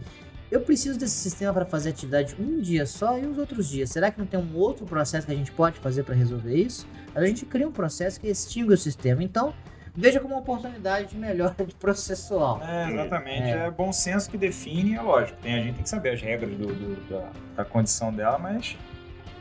eu 0.51 0.61
preciso 0.61 0.97
desse 0.97 1.15
sistema 1.15 1.53
para 1.53 1.65
fazer 1.65 1.89
atividade 1.89 2.35
um 2.39 2.59
dia 2.61 2.85
só 2.85 3.17
e 3.17 3.25
os 3.25 3.37
outros 3.37 3.67
dias. 3.69 3.89
Será 3.89 4.09
que 4.11 4.19
não 4.19 4.25
tem 4.25 4.39
um 4.39 4.55
outro 4.55 4.85
processo 4.85 5.25
que 5.27 5.33
a 5.33 5.35
gente 5.35 5.51
pode 5.51 5.79
fazer 5.79 6.03
para 6.03 6.15
resolver 6.15 6.55
isso? 6.55 6.87
A 7.13 7.25
gente 7.25 7.45
cria 7.45 7.67
um 7.67 7.71
processo 7.71 8.19
que 8.19 8.27
extingue 8.27 8.73
o 8.73 8.77
sistema. 8.77 9.23
Então, 9.23 9.53
veja 9.95 10.19
como 10.19 10.33
uma 10.35 10.39
oportunidade 10.41 11.09
de 11.09 11.17
melhora 11.17 11.55
de 11.65 11.73
processual. 11.75 12.61
É, 12.63 12.91
exatamente. 12.91 13.43
É. 13.43 13.65
É. 13.67 13.71
bom 13.71 13.91
senso 13.91 14.29
que 14.29 14.37
define, 14.37 14.95
é 14.95 15.01
lógico. 15.01 15.37
Tem, 15.41 15.53
a 15.55 15.59
gente 15.59 15.73
tem 15.75 15.83
que 15.83 15.89
saber 15.89 16.09
as 16.11 16.21
regras 16.21 16.51
do, 16.51 16.67
do- 16.67 17.09
da, 17.09 17.29
da 17.57 17.65
condição 17.65 18.13
dela, 18.13 18.37
mas 18.37 18.77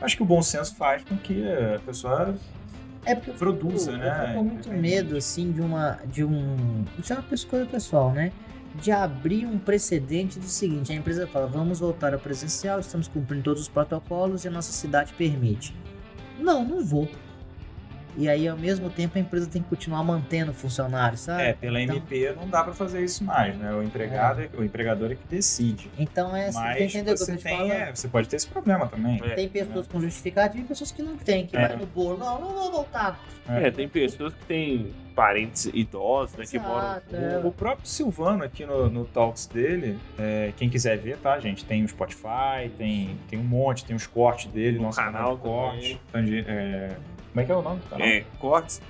acho 0.00 0.16
que 0.16 0.22
o 0.22 0.26
bom 0.26 0.42
senso 0.42 0.74
faz 0.74 1.04
com 1.04 1.16
que 1.16 1.44
a 1.52 1.78
pessoa 1.80 2.34
É 3.04 3.14
porque 3.14 3.30
produza, 3.32 3.92
eu, 3.92 3.98
né? 3.98 4.08
Eu 4.08 4.26
fico 4.26 4.34
com 4.38 4.42
muito 4.44 4.72
medo, 4.72 5.16
assim, 5.16 5.52
de 5.52 5.60
uma. 5.60 5.98
De 6.06 6.24
um. 6.24 6.84
Isso 6.98 7.12
é 7.12 7.16
uma 7.16 7.22
coisa 7.22 7.66
pessoal, 7.66 8.10
né? 8.12 8.32
De 8.82 8.92
abrir 8.92 9.46
um 9.46 9.58
precedente 9.58 10.38
do 10.38 10.46
seguinte: 10.46 10.92
a 10.92 10.94
empresa 10.94 11.26
fala, 11.26 11.46
vamos 11.46 11.80
voltar 11.80 12.12
ao 12.14 12.20
presencial, 12.20 12.80
estamos 12.80 13.08
cumprindo 13.08 13.44
todos 13.44 13.62
os 13.62 13.68
protocolos 13.68 14.44
e 14.44 14.48
a 14.48 14.50
nossa 14.50 14.72
cidade 14.72 15.12
permite. 15.14 15.74
Não, 16.38 16.64
não 16.64 16.84
vou. 16.84 17.08
E 18.16 18.28
aí, 18.28 18.48
ao 18.48 18.56
mesmo 18.56 18.88
tempo, 18.88 19.18
a 19.18 19.20
empresa 19.20 19.46
tem 19.48 19.62
que 19.62 19.68
continuar 19.68 20.02
mantendo 20.02 20.50
o 20.50 20.54
funcionário, 20.54 21.18
sabe? 21.18 21.42
É, 21.42 21.52
pela 21.52 21.80
Então- 21.80 21.96
MP 21.96 22.32
não 22.34 22.48
dá 22.48 22.64
pra 22.64 22.72
fazer 22.72 23.04
isso 23.04 23.22
mais, 23.22 23.54
né? 23.58 23.72
O 23.74 23.82
empregado, 23.82 24.40
é. 24.40 24.48
o 24.56 24.64
empregador 24.64 25.12
é 25.12 25.14
que 25.14 25.26
decide. 25.28 25.90
Então, 25.98 26.34
é 26.34 26.46
assim, 26.48 26.58
Mas 26.58 26.78
você 26.78 26.84
entendeu 26.84 27.14
o 27.14 27.16
que 27.16 27.22
eu 27.22 27.26
você 27.26 27.32
tô 27.32 27.38
te 27.38 27.44
tem, 27.44 27.56
falando? 27.56 27.72
é, 27.72 27.94
você 27.94 28.08
pode 28.08 28.28
ter 28.28 28.36
esse 28.36 28.46
problema 28.48 28.86
também. 28.86 29.20
É. 29.22 29.34
Tem 29.34 29.48
pessoas 29.48 29.86
com 29.86 30.00
justificativa 30.00 30.64
e 30.64 30.66
pessoas 30.66 30.90
que 30.92 31.02
não 31.02 31.16
têm, 31.16 31.46
que 31.46 31.56
É. 31.56 31.68
vai 31.68 31.76
no 31.76 31.86
bolo. 31.86 32.16
Não, 32.18 32.40
não 32.40 32.54
vou 32.54 32.72
voltar. 32.72 33.20
É, 33.48 33.70
tem 33.70 33.86
pessoas 33.88 34.32
que 34.32 34.44
têm 34.46 34.92
parentes 35.14 35.66
idosos, 35.72 36.36
né, 36.36 36.44
que 36.44 36.56
Exato, 36.56 37.14
moram. 37.14 37.26
é. 37.30 37.38
O 37.44 37.50
próprio 37.52 37.86
Silvano 37.86 38.44
aqui 38.44 38.66
no, 38.66 38.88
no 38.90 39.04
Talks 39.04 39.46
dele, 39.46 39.98
é, 40.18 40.52
quem 40.56 40.68
quiser 40.68 40.98
ver, 40.98 41.16
tá, 41.18 41.38
gente? 41.38 41.64
Tem 41.64 41.82
o 41.84 41.88
Spotify, 41.88 42.70
tem, 42.76 43.16
tem 43.28 43.38
um 43.38 43.44
monte, 43.44 43.84
tem 43.84 43.94
os 43.96 44.06
cortes 44.06 44.46
dele, 44.52 44.76
No 44.78 44.84
nosso 44.84 44.98
canal 44.98 45.36
canal 45.36 45.36
de 45.36 45.42
corte. 45.42 46.00
É, 46.46 46.90
como 47.36 47.42
é 47.42 47.44
que 47.44 47.52
é 47.52 47.54
o 47.54 47.60
nome 47.60 47.80
do 47.80 47.90
canal? 47.90 48.08
É, 48.08 48.24
cortes. 48.38 48.80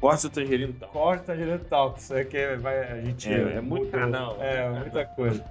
Cortes 0.00 0.22
do 0.22 0.30
tangerino 0.30 0.72
tal. 0.72 0.88
Corte 0.88 1.24
Tangerino 1.26 1.58
Talks, 1.58 2.10
é 2.10 2.24
que 2.24 2.56
vai, 2.56 2.90
a 2.90 3.02
gente... 3.02 3.30
É, 3.30 3.56
é 3.56 3.60
muito 3.60 3.88
canal. 3.88 4.38
É, 4.40 4.66
muita 4.70 5.04
coisa. 5.04 5.44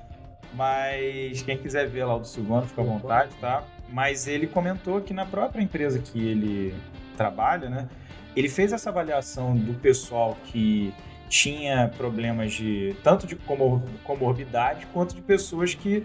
Mas 0.55 1.43
quem 1.43 1.55
quiser 1.55 1.87
ver 1.87 2.05
lá 2.05 2.15
o 2.15 2.19
do 2.21 2.25
Silvano, 2.25 2.65
fica 2.65 2.81
à 2.81 2.83
vontade, 2.83 3.35
tá? 3.39 3.63
Mas 3.89 4.27
ele 4.27 4.47
comentou 4.47 4.99
que 5.01 5.13
na 5.13 5.23
própria 5.23 5.61
empresa 5.61 5.99
que 5.99 6.19
ele 6.19 6.73
trabalha, 7.15 7.69
né? 7.69 7.87
Ele 8.35 8.49
fez 8.49 8.73
essa 8.73 8.89
avaliação 8.89 9.55
do 9.55 9.75
pessoal 9.75 10.35
que 10.45 10.91
tinha 11.29 11.91
problemas 11.95 12.53
de 12.53 12.95
tanto 13.03 13.27
de 13.27 13.35
comor- 13.35 13.83
comorbidade 14.03 14.87
quanto 14.87 15.13
de 15.13 15.21
pessoas 15.21 15.75
que 15.75 16.03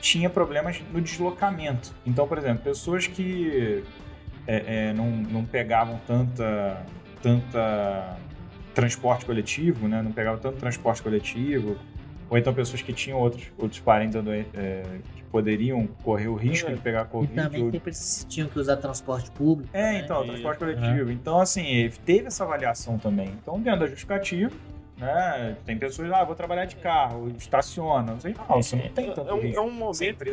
tinha 0.00 0.30
problemas 0.30 0.80
no 0.92 1.00
deslocamento. 1.00 1.92
Então, 2.06 2.28
por 2.28 2.38
exemplo, 2.38 2.62
pessoas 2.62 3.08
que 3.08 3.82
é, 4.50 4.88
é, 4.88 4.92
não, 4.92 5.08
não 5.10 5.44
pegavam 5.44 6.00
tanta, 6.06 6.82
tanta 7.22 8.16
transporte 8.74 9.24
coletivo, 9.24 9.86
né? 9.86 10.02
Não 10.02 10.12
pegavam 10.12 10.40
tanto 10.40 10.56
transporte 10.58 11.02
coletivo, 11.02 11.76
ou 12.28 12.36
então 12.38 12.52
pessoas 12.52 12.82
que 12.82 12.92
tinham 12.92 13.18
outros, 13.18 13.44
outros 13.58 13.80
parentes 13.80 14.16
adoen- 14.16 14.46
é, 14.54 14.82
que 15.14 15.22
poderiam 15.24 15.86
correr 16.02 16.28
o 16.28 16.34
risco 16.34 16.70
É. 16.70 16.74
de 16.74 16.80
pegar 16.80 17.02
E 17.02 17.04
Covid. 17.06 17.34
também 17.34 17.62
ou- 17.64 17.70
sempre 17.70 17.92
se 17.94 18.26
tinham 18.26 18.48
que 18.48 18.58
usar 18.58 18.76
transporte 18.76 19.30
público. 19.30 19.70
É, 19.72 19.92
né? 19.92 20.00
então, 20.00 20.24
E- 20.24 20.28
transporte 20.28 20.58
coletivo. 20.58 21.10
Então, 21.12 21.40
assim, 21.40 21.64
ele 21.66 21.94
teve 22.04 22.26
essa 22.26 22.42
avaliação 22.44 22.98
também. 22.98 23.28
Então, 23.42 23.60
dentro 23.60 23.80
da 23.80 23.86
justificativa, 23.86 24.50
né? 25.00 25.56
Tem 25.64 25.76
pessoas 25.78 26.08
lá, 26.08 26.20
ah, 26.20 26.24
vou 26.24 26.34
trabalhar 26.34 26.66
de 26.66 26.76
carro, 26.76 27.28
estaciona. 27.38 28.12
Não 28.12 28.20
sei, 28.20 28.34
não, 28.34 28.62
você 28.62 28.76
não 28.76 28.88
tem 28.90 29.12
tanto 29.12 29.28
é, 29.30 29.34
um, 29.34 29.52
é 29.54 29.60
um 29.60 29.70
momento 29.70 30.24
que, 30.24 30.30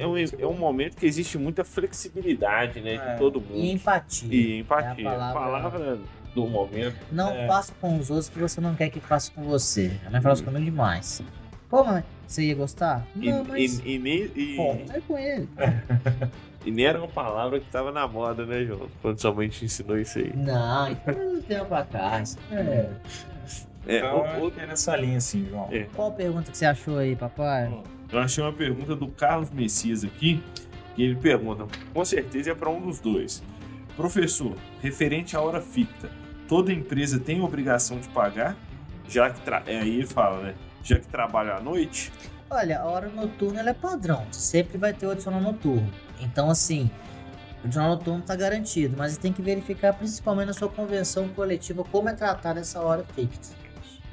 é, 0.00 0.06
um, 0.06 0.16
é 0.16 0.46
um 0.46 0.56
momento 0.56 0.96
que 0.96 1.06
existe 1.06 1.36
muita 1.36 1.64
flexibilidade, 1.64 2.80
né, 2.80 2.94
É. 2.94 3.12
de 3.12 3.18
todo 3.18 3.40
mundo. 3.40 3.54
E 3.56 3.72
empatia. 3.72 4.28
E 4.34 4.60
empatia. 4.60 5.04
É 5.04 5.08
a 5.08 5.30
a 5.30 5.32
palavra- 5.32 5.70
palavra 5.70 5.98
do 6.34 6.46
momento. 6.46 6.96
Não 7.10 7.30
É. 7.30 7.46
faça 7.46 7.72
com 7.80 7.98
os 7.98 8.10
outros 8.10 8.28
que 8.28 8.38
você 8.38 8.60
não 8.60 8.74
quer 8.74 8.90
que 8.90 9.00
faça 9.00 9.30
com 9.32 9.42
você. 9.42 9.90
A 10.06 10.10
mãe 10.10 10.20
fala 10.20 10.36
comigo 10.42 10.64
demais. 10.64 11.22
Pô, 11.68 11.82
mãe, 11.82 12.04
você 12.26 12.42
ia 12.44 12.54
gostar? 12.54 13.04
E, 13.16 13.30
Não, 13.30 13.42
mas. 13.44 13.80
e, 13.80 13.94
e, 13.94 13.98
nem- 13.98 14.30
e- 14.36 14.56
Bom. 14.56 14.84
Vai 14.86 15.00
com 15.00 15.18
ele. 15.18 15.48
e 16.64 16.70
nem 16.70 16.84
era 16.86 16.98
uma 16.98 17.08
palavra 17.08 17.58
que 17.58 17.68
tava 17.70 17.90
na 17.90 18.06
moda, 18.06 18.46
né, 18.46 18.64
João? 18.64 18.88
Quando 19.02 19.20
sua 19.20 19.32
mãe 19.32 19.48
te 19.48 19.64
ensinou 19.64 19.98
isso 19.98 20.18
aí. 20.18 20.32
Não, 20.36 20.92
isso 20.92 21.00
não 21.06 21.14
tem 21.32 21.42
tempo 21.42 21.64
pra 21.66 21.84
cá. 21.84 22.22
É... 22.52 22.88
É, 23.86 23.98
Então, 23.98 24.18
o- 24.20 24.24
acho 24.24 24.44
o- 24.46 24.50
que 24.50 24.60
é 24.60 24.66
nessa 24.66 24.96
linha, 24.96 25.18
assim, 25.18 25.46
João. 25.48 25.68
É. 25.70 25.86
Qual 25.94 26.12
pergunta 26.12 26.50
que 26.50 26.58
você 26.58 26.66
achou 26.66 26.98
aí, 26.98 27.14
papai? 27.14 27.72
Eu 28.10 28.18
achei 28.18 28.42
uma 28.42 28.52
pergunta 28.52 28.94
do 28.96 29.08
Carlos 29.08 29.50
Messias 29.50 30.04
aqui, 30.04 30.42
que 30.94 31.02
ele 31.02 31.14
pergunta, 31.16 31.66
com 31.92 32.04
certeza 32.04 32.50
é 32.50 32.54
para 32.54 32.68
um 32.70 32.80
dos 32.80 32.98
dois. 33.00 33.42
Professor, 33.96 34.54
referente 34.82 35.36
à 35.36 35.40
hora 35.40 35.60
ficta, 35.60 36.10
toda 36.48 36.72
empresa 36.72 37.18
tem 37.18 37.40
obrigação 37.40 37.98
de 37.98 38.08
pagar? 38.08 38.56
Já 39.08 39.30
que 39.30 39.40
tra... 39.40 39.62
é, 39.66 39.80
aí 39.80 39.98
ele 39.98 40.06
fala, 40.06 40.42
né? 40.42 40.54
Já 40.82 40.98
que 40.98 41.06
trabalha 41.06 41.54
à 41.54 41.60
noite? 41.60 42.12
Olha, 42.50 42.80
a 42.80 42.84
hora 42.86 43.08
noturna 43.08 43.60
ela 43.60 43.70
é 43.70 43.74
padrão. 43.74 44.24
Sempre 44.30 44.78
vai 44.78 44.92
ter 44.92 45.06
o 45.06 45.10
adicional 45.10 45.40
noturno. 45.40 45.88
Então, 46.20 46.48
assim, 46.50 46.90
o 47.62 47.66
adicional 47.66 47.90
noturno 47.90 48.22
tá 48.22 48.36
garantido. 48.36 48.94
Mas 48.96 49.12
você 49.12 49.20
tem 49.20 49.32
que 49.32 49.42
verificar, 49.42 49.92
principalmente 49.94 50.46
na 50.48 50.52
sua 50.52 50.68
convenção 50.68 51.28
coletiva, 51.28 51.82
como 51.84 52.08
é 52.08 52.12
tratada 52.12 52.60
essa 52.60 52.80
hora 52.80 53.04
fixa. 53.14 53.52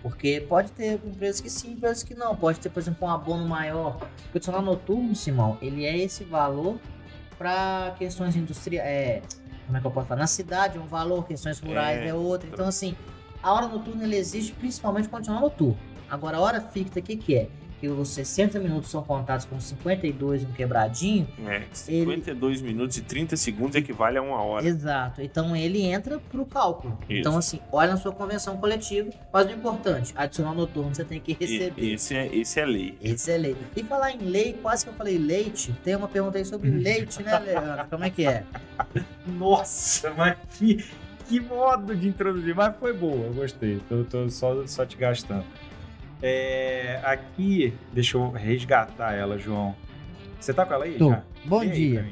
Porque 0.03 0.45
pode 0.49 0.69
ter 0.73 0.99
empresas 1.05 1.39
que 1.39 1.49
sim, 1.49 1.71
empresas 1.71 2.03
que 2.03 2.13
não. 2.13 2.35
Pode 2.35 2.59
ter, 2.59 2.69
por 2.69 2.81
exemplo, 2.81 3.07
um 3.07 3.09
abono 3.09 3.47
maior. 3.47 3.97
O 4.33 4.37
adicional 4.37 4.61
noturno, 4.61 5.15
Simão, 5.15 5.57
ele 5.61 5.85
é 5.85 5.97
esse 5.97 6.25
valor 6.25 6.77
para 7.37 7.95
questões 7.97 8.35
industriais. 8.35 8.85
É, 8.85 9.21
como 9.65 9.77
é 9.77 9.81
que 9.81 9.87
eu 9.87 9.91
posso 9.91 10.07
falar? 10.07 10.19
Na 10.19 10.27
cidade 10.27 10.77
é 10.77 10.81
um 10.81 10.85
valor, 10.85 11.25
questões 11.25 11.59
rurais 11.59 11.99
É. 11.99 12.09
é, 12.09 12.13
outro. 12.13 12.49
Então, 12.51 12.67
assim, 12.67 12.95
a 13.41 13.53
hora 13.53 13.67
noturna 13.69 14.03
ele 14.03 14.17
existe 14.17 14.51
principalmente 14.51 15.07
com 15.07 15.15
o 15.15 15.17
adicional 15.17 15.41
noturno. 15.41 15.77
Agora, 16.09 16.35
a 16.35 16.41
hora 16.41 16.61
fixa, 16.61 16.99
o 16.99 17.01
que, 17.01 17.15
que 17.15 17.35
é? 17.35 17.47
Que 17.83 17.89
os 17.89 18.07
60 18.11 18.61
minutos 18.61 18.89
são 18.89 19.03
contados 19.03 19.43
como 19.43 19.59
52 19.59 20.45
um 20.45 20.53
quebradinho. 20.53 21.27
É, 21.45 21.63
52 21.73 22.59
ele... 22.59 22.67
minutos 22.69 22.95
e 22.95 23.01
30 23.01 23.35
segundos 23.35 23.75
equivale 23.75 24.17
a 24.17 24.21
uma 24.21 24.41
hora. 24.41 24.65
Exato. 24.65 25.21
Então 25.21 25.53
ele 25.53 25.81
entra 25.81 26.17
pro 26.17 26.45
cálculo. 26.45 26.97
Isso. 27.09 27.19
Então, 27.19 27.37
assim, 27.37 27.59
olha 27.73 27.91
na 27.91 27.97
sua 27.97 28.13
convenção 28.13 28.55
coletiva, 28.55 29.09
mas 29.33 29.47
o 29.47 29.51
importante, 29.51 30.13
adicional 30.15 30.55
noturno 30.55 30.95
você 30.95 31.03
tem 31.03 31.19
que 31.19 31.33
receber. 31.33 31.93
Esse, 31.93 32.15
é, 32.15 32.33
esse 32.33 32.57
é 32.57 32.65
lei. 32.65 32.97
Esse 33.01 33.31
é 33.31 33.37
lei. 33.37 33.57
E 33.75 33.83
falar 33.83 34.13
em 34.13 34.19
lei, 34.19 34.53
quase 34.61 34.85
que 34.85 34.89
eu 34.89 34.95
falei 34.95 35.17
leite, 35.17 35.75
tem 35.83 35.97
uma 35.97 36.07
pergunta 36.07 36.37
aí 36.37 36.45
sobre 36.45 36.69
leite, 36.69 37.21
né, 37.21 37.37
Leandro? 37.37 37.85
Como 37.89 38.05
é 38.05 38.09
que 38.09 38.25
é? 38.25 38.45
Nossa, 39.27 40.09
mas 40.13 40.37
que, 40.57 40.85
que 41.27 41.37
modo 41.41 41.93
de 41.93 42.07
introduzir, 42.07 42.55
mas 42.55 42.73
foi 42.77 42.93
boa, 42.93 43.25
eu 43.25 43.33
gostei. 43.33 43.81
Tô, 43.89 44.05
tô 44.05 44.29
só, 44.29 44.65
só 44.67 44.85
te 44.85 44.95
gastando. 44.95 45.43
É, 46.25 47.01
aqui, 47.03 47.73
deixa 47.91 48.15
eu 48.15 48.31
resgatar 48.31 49.11
ela, 49.11 49.37
João. 49.37 49.75
Você 50.39 50.53
tá 50.53 50.65
com 50.65 50.73
ela 50.73 50.85
aí? 50.85 50.97
Tô. 50.97 51.09
Já? 51.09 51.23
Bom 51.43 51.65
dia. 51.65 52.09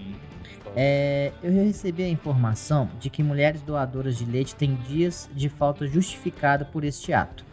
É, 0.76 1.32
eu 1.42 1.50
recebi 1.52 2.04
a 2.04 2.10
informação 2.10 2.90
de 3.00 3.10
que 3.10 3.24
mulheres 3.24 3.62
doadoras 3.62 4.18
de 4.18 4.26
leite 4.26 4.54
têm 4.54 4.76
dias 4.76 5.30
de 5.34 5.48
falta 5.48 5.88
justificada 5.88 6.66
por 6.66 6.84
este 6.84 7.14
ato. 7.14 7.46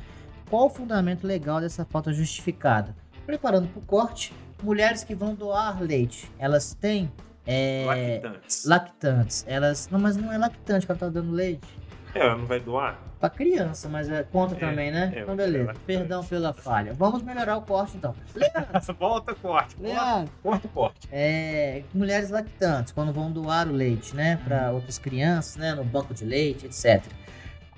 Qual 0.51 0.67
o 0.67 0.71
fundamento 0.71 1.25
legal 1.25 1.61
dessa 1.61 1.85
falta 1.85 2.13
justificada? 2.13 2.93
Preparando 3.25 3.69
para 3.69 3.79
o 3.79 3.83
corte, 3.83 4.35
mulheres 4.61 5.05
que 5.05 5.15
vão 5.15 5.37
doar 5.37 5.81
leite, 5.81 6.29
elas 6.41 6.75
têm 6.75 7.09
é, 7.47 8.21
lactantes. 8.21 8.65
lactantes. 8.65 9.45
Elas, 9.47 9.89
não, 9.93 10.01
mas 10.01 10.17
não 10.17 10.33
é 10.33 10.39
lactante 10.39 10.87
que 10.87 10.91
ela 10.91 10.99
tá 10.99 11.09
dando 11.09 11.31
leite. 11.31 11.69
É, 12.15 12.21
ela 12.21 12.37
não 12.37 12.47
vai 12.47 12.59
doar? 12.59 13.08
Pra 13.21 13.29
criança, 13.29 13.89
mas 13.89 14.09
é, 14.09 14.23
conta 14.23 14.55
é, 14.55 14.59
também, 14.59 14.93
né? 14.93 15.13
É, 15.15 15.21
então, 15.23 15.35
beleza. 15.35 15.75
Perdão 15.85 16.25
pela 16.25 16.53
falha. 16.53 16.93
Vamos 16.95 17.23
melhorar 17.23 17.57
o 17.57 17.63
corte, 17.63 17.97
então. 17.97 18.15
Leandro. 18.35 18.95
Volta 18.99 19.33
o 19.33 19.37
corte. 19.37 19.77
Leandro. 19.81 20.33
Corta 20.41 20.67
o 20.69 20.71
corte. 20.71 21.09
É, 21.11 21.83
mulheres 21.93 22.31
lactantes, 22.31 22.93
quando 22.93 23.13
vão 23.13 23.33
doar 23.33 23.67
o 23.67 23.73
leite, 23.73 24.15
né? 24.15 24.37
Pra 24.45 24.71
hum. 24.71 24.77
outras 24.77 24.99
crianças, 24.99 25.57
né? 25.57 25.75
No 25.75 25.83
banco 25.83 26.15
de 26.15 26.25
leite, 26.25 26.67
etc. 26.67 27.05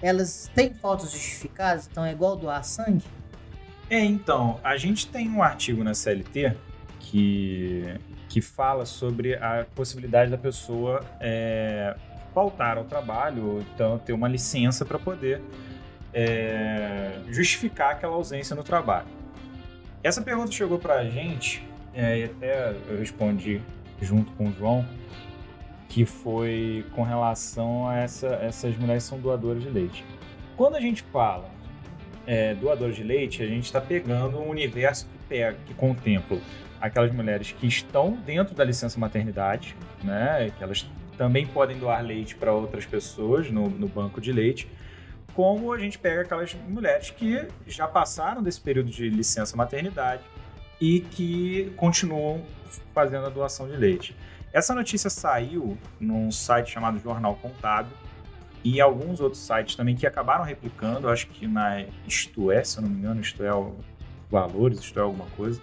Elas 0.03 0.51
têm 0.55 0.75
faltas 0.75 1.11
justificadas, 1.13 1.89
então 1.91 2.05
é 2.05 2.13
igual 2.13 2.37
doar 2.37 2.63
sangue? 2.63 3.05
É, 3.89 3.99
então, 3.99 4.61
a 4.63 4.77
gente 4.77 5.07
tem 5.09 5.29
um 5.29 5.43
artigo 5.43 5.83
na 5.83 5.95
CLT 5.95 6.55
que, 7.01 7.99
que 8.29 8.41
fala 8.41 8.85
sobre 8.85 9.35
a 9.35 9.67
possibilidade 9.75 10.31
da 10.31 10.39
pessoa 10.39 11.01
é, 11.19 11.97
faltar 12.35 12.79
ao 12.79 12.85
trabalho, 12.85 13.47
ou 13.47 13.61
então 13.61 13.99
ter 13.99 14.13
uma 14.13 14.29
licença 14.29 14.85
para 14.85 14.99
poder 14.99 15.41
é, 16.13 17.19
justificar 17.29 17.93
aquela 17.93 18.15
ausência 18.15 18.55
no 18.57 18.63
trabalho. 18.63 19.09
Essa 20.03 20.23
pergunta 20.23 20.51
chegou 20.51 20.79
para 20.79 20.95
a 20.95 21.05
gente, 21.05 21.67
é, 21.95 22.19
e 22.19 22.25
até 22.25 22.75
eu 22.89 22.99
respondi 22.99 23.61
junto 24.01 24.33
com 24.33 24.49
o 24.49 24.53
João, 24.53 24.87
que 25.89 26.05
foi 26.05 26.87
com 26.93 27.03
relação 27.03 27.89
a 27.89 27.99
essa, 27.99 28.29
essas 28.29 28.77
mulheres 28.77 29.03
são 29.03 29.19
doadoras 29.19 29.63
de 29.63 29.69
leite. 29.69 30.05
Quando 30.57 30.77
a 30.77 30.81
gente 30.81 31.03
fala 31.03 31.51
é, 32.27 32.55
doadores 32.55 32.97
de 32.97 33.03
leite, 33.03 33.43
a 33.43 33.47
gente 33.47 33.65
está 33.65 33.81
pegando 33.81 34.39
um 34.39 34.49
universo 34.49 35.07
que, 35.07 35.29
pega, 35.29 35.57
que 35.67 35.75
contempla 35.75 36.39
aquelas 36.81 37.13
mulheres 37.13 37.53
que 37.53 37.67
estão 37.67 38.13
dentro 38.25 38.55
da 38.55 38.65
licença 38.65 38.99
maternidade, 38.99 39.77
né, 40.03 40.51
que 40.57 40.63
elas 40.63 40.89
também 41.21 41.47
podem 41.47 41.79
doar 41.79 42.03
leite 42.03 42.35
para 42.35 42.51
outras 42.51 42.87
pessoas 42.87 43.51
no, 43.51 43.69
no 43.69 43.87
banco 43.87 44.23
de 44.23 44.33
leite, 44.33 44.67
como 45.35 45.71
a 45.71 45.79
gente 45.79 45.99
pega 45.99 46.23
aquelas 46.23 46.55
mulheres 46.67 47.11
que 47.11 47.47
já 47.67 47.87
passaram 47.87 48.43
desse 48.43 48.59
período 48.59 48.91
de 48.91 49.11
licença 49.11 49.55
maternidade 49.55 50.23
e 50.81 51.01
que 51.01 51.75
continuam 51.77 52.41
fazendo 52.95 53.27
a 53.27 53.29
doação 53.29 53.69
de 53.69 53.77
leite. 53.77 54.17
Essa 54.51 54.75
notícia 54.75 55.11
saiu 55.11 55.77
num 56.01 56.33
site 56.33 56.71
chamado 56.71 56.99
Jornal 56.99 57.35
Contábil 57.35 57.93
e 58.65 58.81
alguns 58.81 59.21
outros 59.21 59.43
sites 59.43 59.77
também 59.77 59.95
que 59.95 60.07
acabaram 60.07 60.43
replicando, 60.43 61.07
acho 61.07 61.27
que 61.27 61.47
na 61.47 61.85
Isto 62.09 62.51
É, 62.51 62.65
se 62.65 62.79
eu 62.79 62.83
não 62.83 62.89
me 62.89 62.97
engano, 62.97 63.21
Isto 63.21 63.45
É 63.45 63.51
Valores, 64.31 64.79
Isto 64.79 64.99
É 64.99 65.03
alguma 65.03 65.27
coisa. 65.37 65.61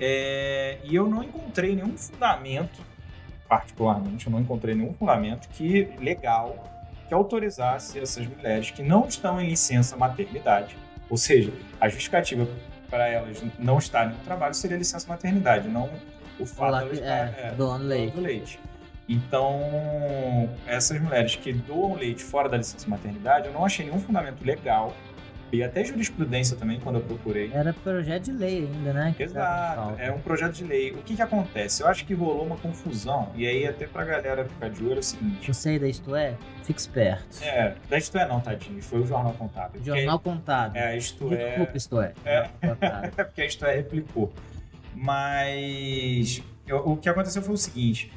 É, 0.00 0.78
e 0.82 0.94
eu 0.96 1.06
não 1.06 1.22
encontrei 1.22 1.76
nenhum 1.76 1.94
fundamento 1.94 2.80
particularmente, 3.52 4.26
eu 4.26 4.32
não 4.32 4.40
encontrei 4.40 4.74
nenhum 4.74 4.94
fundamento 4.94 5.46
que 5.50 5.90
legal 6.00 6.56
que 7.06 7.12
autorizasse 7.12 7.98
essas 7.98 8.26
mulheres 8.26 8.70
que 8.70 8.82
não 8.82 9.06
estão 9.06 9.38
em 9.38 9.46
licença 9.46 9.94
maternidade, 9.94 10.74
ou 11.10 11.18
seja, 11.18 11.52
a 11.78 11.86
justificativa 11.86 12.48
para 12.88 13.06
elas 13.06 13.44
não 13.58 13.76
estarem 13.76 14.14
no 14.14 14.20
trabalho 14.20 14.54
seria 14.54 14.78
licença 14.78 15.06
maternidade, 15.06 15.68
não 15.68 15.90
o 16.40 16.46
fato 16.46 16.88
de 16.94 16.98
elas 16.98 17.00
é, 17.00 17.54
é, 17.58 17.76
leite. 17.78 18.16
leite. 18.18 18.60
Então, 19.06 19.60
essas 20.66 20.98
mulheres 20.98 21.36
que 21.36 21.52
doam 21.52 21.92
leite 21.92 22.24
fora 22.24 22.48
da 22.48 22.56
licença 22.56 22.88
maternidade, 22.88 23.48
eu 23.48 23.52
não 23.52 23.66
achei 23.66 23.84
nenhum 23.84 24.00
fundamento 24.00 24.42
legal 24.42 24.94
e 25.52 25.62
até 25.62 25.84
jurisprudência 25.84 26.56
também, 26.56 26.80
quando 26.80 26.96
eu 26.96 27.02
procurei. 27.02 27.50
Era 27.52 27.72
projeto 27.72 28.24
de 28.24 28.32
lei 28.32 28.70
ainda, 28.72 28.92
né? 28.92 29.14
Exato, 29.18 29.94
é 29.98 30.10
um 30.10 30.18
projeto 30.18 30.54
de 30.54 30.64
lei. 30.64 30.92
O 30.92 30.98
que 30.98 31.14
que 31.14 31.22
acontece? 31.22 31.82
Eu 31.82 31.88
acho 31.88 32.04
que 32.04 32.14
rolou 32.14 32.44
uma 32.44 32.56
confusão, 32.56 33.30
e 33.36 33.46
aí 33.46 33.66
até 33.66 33.86
pra 33.86 34.04
galera 34.04 34.44
ficar 34.44 34.70
de 34.70 34.82
olho 34.82 34.96
é 34.96 34.98
o 34.98 35.02
seguinte... 35.02 35.52
Você 35.52 35.68
aí 35.70 35.78
da 35.78 35.88
Isto 35.88 36.16
É, 36.16 36.34
fique 36.64 36.80
esperto. 36.80 37.42
É, 37.42 37.74
da 37.88 37.98
Isto 37.98 38.18
É 38.18 38.26
não, 38.26 38.40
tadinho, 38.40 38.82
foi 38.82 39.00
o 39.00 39.06
Jornal 39.06 39.34
Contábil. 39.34 39.84
Jornal 39.84 40.18
porque... 40.18 40.36
Contábil. 40.36 40.82
É, 40.82 40.96
Isto 40.96 41.32
É... 41.34 41.48
Desculpa, 41.48 41.76
Isto 41.76 42.00
É. 42.00 42.12
É, 42.24 42.50
é 42.62 43.10
porque 43.24 43.42
a 43.42 43.46
Isto 43.46 43.66
É 43.66 43.76
replicou. 43.76 44.32
Mas 44.94 46.42
eu, 46.66 46.78
o 46.78 46.96
que 46.96 47.08
aconteceu 47.08 47.42
foi 47.42 47.54
o 47.54 47.58
seguinte, 47.58 48.12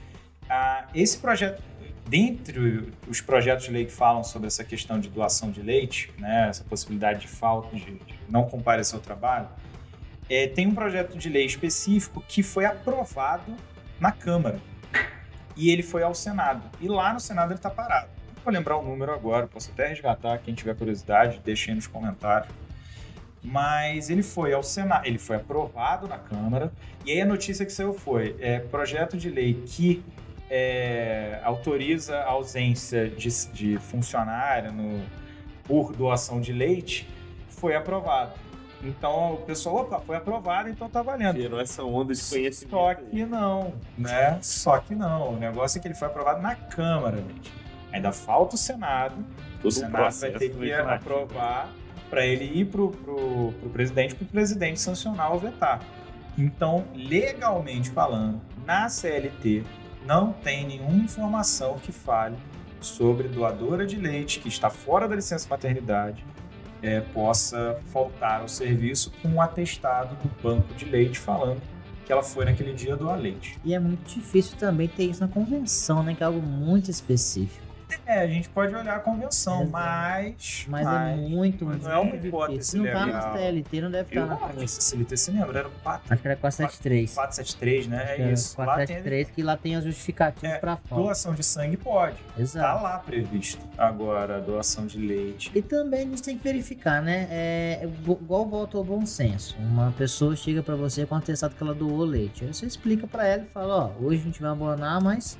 ah, 0.49 0.86
esse 0.94 1.18
projeto 1.18 1.62
dentre 2.07 2.94
os 3.07 3.19
projetos 3.19 3.65
de 3.65 3.72
lei 3.72 3.86
que 3.86 3.91
falam 3.91 4.23
sobre 4.23 4.48
essa 4.48 4.64
questão 4.64 4.99
de 4.99 5.10
doação 5.10 5.52
de 5.52 5.61
leite, 5.61 6.14
né, 6.18 6.48
essa 6.49 6.64
possibilidade 6.64 7.22
de 7.22 7.27
falta 7.27 7.76
de, 7.76 7.86
de 7.86 8.19
não 8.30 8.48
comparecer 8.48 8.95
ao 8.95 9.02
trabalho, 9.02 9.48
é, 10.30 10.48
tem 10.48 10.68
um 10.68 10.76
projeto 10.76 11.18
de 11.18 11.30
lei 11.30 11.45
específico 11.45 12.23
que 12.27 12.41
foi 12.44 12.65
aprovado 12.65 13.56
na 13.99 14.11
Câmara 14.11 14.60
e 15.56 15.69
ele 15.69 15.84
foi 15.84 16.03
ao 16.03 16.14
Senado. 16.14 16.64
E 16.80 16.88
lá 16.88 17.14
no 17.14 17.19
Senado 17.19 17.49
ele 17.49 17.60
está 17.60 17.69
parado. 17.69 18.10
Não 18.36 18.44
vou 18.44 18.53
lembrar 18.53 18.77
o 18.77 18.84
número 18.84 19.11
agora, 19.11 19.48
posso 19.48 19.72
até 19.72 19.88
resgatar. 19.88 20.38
Quem 20.40 20.53
tiver 20.53 20.76
curiosidade, 20.76 21.41
deixe 21.44 21.69
aí 21.69 21.76
nos 21.76 21.88
comentários. 21.88 22.53
Mas 23.41 24.10
ele 24.10 24.23
foi 24.23 24.53
ao 24.53 24.64
Senado, 24.64 25.06
ele 25.06 25.19
foi 25.19 25.36
aprovado 25.36 26.07
na 26.07 26.18
Câmara. 26.18 26.73
E 27.06 27.11
aí 27.11 27.22
a 27.22 27.26
notícia 27.26 27.65
que 27.65 27.72
saiu 27.72 27.94
foi: 27.94 28.36
é, 28.40 28.60
projeto 28.60 29.18
de 29.18 29.30
lei 29.30 29.53
que 29.68 30.03
é, 30.50 31.40
autoriza 31.44 32.18
a 32.18 32.30
ausência 32.30 33.10
de, 33.10 33.30
de 33.52 33.78
funcionário 33.80 34.72
no, 34.72 35.04
por 35.64 35.94
doação 35.94 36.40
de 36.40 36.54
leite 36.54 37.08
foi 37.50 37.76
aprovado. 37.76 38.34
Então 38.84 39.34
o 39.34 39.38
pessoal, 39.38 39.78
opa, 39.78 40.00
foi 40.00 40.16
aprovado, 40.16 40.70
então 40.70 40.88
tá 40.90 41.02
valendo. 41.02 41.40
Tirou 41.40 41.60
essa 41.60 41.84
onda 41.84 42.14
de 42.14 42.24
conhecimento. 42.24 42.72
Só 42.72 42.94
que 42.94 43.26
não, 43.26 43.74
né? 43.98 44.38
Só 44.42 44.78
que 44.78 44.94
não. 44.94 45.34
O 45.34 45.38
negócio 45.38 45.80
é 45.80 45.82
que 45.82 45.88
ele 45.88 45.96
foi 45.96 46.08
aprovado 46.08 46.42
na 46.42 46.56
Câmara, 46.56 47.18
gente. 47.18 47.52
Ainda 47.92 48.12
falta 48.12 48.56
o 48.56 48.58
Senado. 48.58 49.16
Todo 49.62 49.72
o 49.72 49.72
Senado 49.72 50.14
vai 50.14 50.32
ter 50.32 50.50
que 50.50 50.74
aprovar 50.74 51.70
para 52.10 52.26
ele 52.26 52.46
ir 52.46 52.66
pro, 52.66 52.92
pro, 52.92 53.54
pro 53.60 53.70
presidente, 53.70 54.16
pro 54.16 54.26
presidente 54.26 54.80
sancionar 54.80 55.32
ou 55.32 55.40
vetar. 55.40 55.82
Então, 56.38 56.86
legalmente 56.94 57.90
falando, 57.90 58.42
na 58.66 58.90
CLT, 58.90 59.64
não 60.06 60.32
tem 60.32 60.68
nenhuma 60.68 61.03
informação 61.03 61.77
que 61.80 61.91
fale 61.91 62.36
sobre 62.80 63.27
doadora 63.27 63.86
de 63.86 63.95
leite 63.95 64.40
que 64.40 64.48
está 64.48 64.69
fora 64.69 65.07
da 65.07 65.15
licença 65.15 65.48
maternidade 65.49 66.23
é, 66.82 67.02
possa 67.02 67.80
faltar 67.88 68.41
ao 68.41 68.48
serviço 68.48 69.11
com 69.22 69.30
um 69.30 69.41
atestado 69.41 70.15
do 70.15 70.30
banco 70.41 70.73
de 70.76 70.86
leite 70.86 71.18
falando 71.18 71.61
que 72.06 72.11
ela 72.11 72.22
foi 72.22 72.45
naquele 72.45 72.73
dia 72.73 72.95
doar 72.95 73.18
leite. 73.18 73.57
E 73.65 73.73
é 73.73 73.80
muito 73.80 74.07
difícil 74.07 74.56
também 74.57 74.88
ter 74.88 75.06
isso 75.06 75.22
na 75.22 75.27
convenção, 75.27 76.03
né? 76.03 76.14
Que 76.14 76.22
é 76.22 76.27
algo 76.27 76.40
muito 76.40 76.91
específico. 76.91 77.65
É, 78.06 78.20
a 78.20 78.28
gente 78.28 78.49
pode 78.49 78.74
olhar 78.76 78.95
a 78.95 78.99
convenção, 78.99 79.64
é, 79.64 79.66
mas, 79.66 80.66
mas. 80.68 80.88
É 80.88 81.16
muito, 81.16 81.66
mas 81.66 81.82
não 81.82 81.91
é 81.91 81.98
uma 81.98 82.16
hipótese. 82.16 82.72
Se 82.72 82.78
não 82.78 82.86
tá 82.86 83.06
na 83.06 83.22
TLT, 83.32 83.82
não 83.82 83.91
deve 83.91 84.10
estar 84.10 84.26
na 84.26 84.36
convenção. 84.36 84.82
CLT 84.82 85.18
se 85.18 85.32
lembra, 85.32 85.60
era 85.60 85.68
o 85.68 85.72
4. 85.72 86.14
Acho 86.14 86.22
que 86.22 86.28
era 86.28 86.38
473. 86.38 87.14
473, 87.14 87.88
né? 87.88 88.16
É 88.18 88.32
isso. 88.32 88.56
473, 88.56 89.30
que 89.32 89.41
lá 89.41 89.57
tem 89.57 89.76
as 89.76 89.84
justificativas 89.84 90.56
é, 90.56 90.60
pra 90.60 90.78
fora. 90.78 91.02
Doação 91.02 91.34
de 91.34 91.44
sangue 91.44 91.78
pode. 91.78 92.18
Exato. 92.38 92.66
Tá 92.66 92.82
lá 92.82 92.99
previsto. 92.99 93.66
Agora, 93.78 94.40
doação 94.40 94.86
de 94.86 94.99
leite. 94.99 95.52
E 95.53 95.62
também 95.62 96.02
a 96.02 96.06
gente 96.06 96.22
tem 96.22 96.38
que 96.38 96.44
verificar, 96.44 97.02
né? 97.02 97.28
É, 97.30 97.90
igual 98.06 98.45
volta 98.45 98.78
ao 98.78 98.84
bom 98.84 99.06
senso. 99.06 99.56
Uma 99.60 99.91
pessoa 99.91 100.36
chega 100.36 100.62
pra 100.62 100.76
você 100.76 101.06
com 101.06 101.16
atestado 101.16 101.56
que 101.56 101.64
ela 101.64 101.74
doou 101.74 102.03
leite. 102.03 102.44
Aí 102.44 102.53
você 102.53 102.66
explica 102.66 103.07
pra 103.07 103.26
ela 103.26 103.44
e 103.44 103.48
fala: 103.48 103.86
ó, 103.86 104.03
hoje 104.03 104.22
a 104.22 104.24
gente 104.26 104.41
vai 104.41 104.52
abonar, 104.52 105.02
mas 105.02 105.38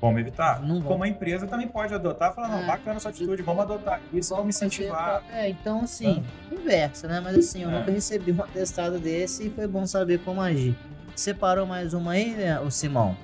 como 0.00 0.18
evitar? 0.18 0.60
Não 0.62 0.80
Como 0.80 1.02
a 1.04 1.08
empresa 1.08 1.46
também 1.46 1.66
pode 1.66 1.92
adotar, 1.92 2.32
falar, 2.34 2.48
não, 2.48 2.60
é, 2.62 2.66
bacana 2.66 2.96
essa 2.96 3.08
atitude, 3.08 3.42
vamos 3.42 3.62
adotar 3.62 4.00
isso, 4.12 4.34
vamos 4.34 4.54
incentivar. 4.56 5.22
É, 5.32 5.48
então 5.48 5.80
assim, 5.82 6.22
conversa, 6.48 7.08
né? 7.08 7.20
Mas 7.20 7.36
assim, 7.36 7.62
eu 7.62 7.70
É. 7.70 7.78
nunca 7.78 7.90
recebi 7.90 8.32
um 8.32 8.42
atestado 8.42 8.98
desse 8.98 9.46
e 9.48 9.50
foi 9.50 9.66
bom 9.66 9.86
saber 9.86 10.18
como 10.20 10.40
agir. 10.40 10.76
Separou 11.16 11.66
mais 11.66 11.94
uma 11.94 12.12
aí, 12.12 12.30
né, 12.30 12.60
o 12.60 12.70
Simão? 12.70 13.16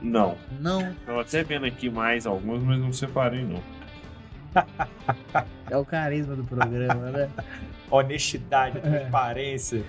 Não. 0.00 0.36
Não. 0.60 0.94
Tava 1.04 1.22
até 1.22 1.42
vendo 1.42 1.66
aqui 1.66 1.90
mais 1.90 2.26
algumas, 2.26 2.62
mas 2.62 2.78
não 2.78 2.92
separei, 2.92 3.44
não. 3.44 3.60
É 5.68 5.76
o 5.76 5.84
carisma 5.84 6.36
do 6.36 6.44
programa, 6.44 7.10
né? 7.10 7.28
Honestidade, 7.90 8.80
transparência. 8.80 9.84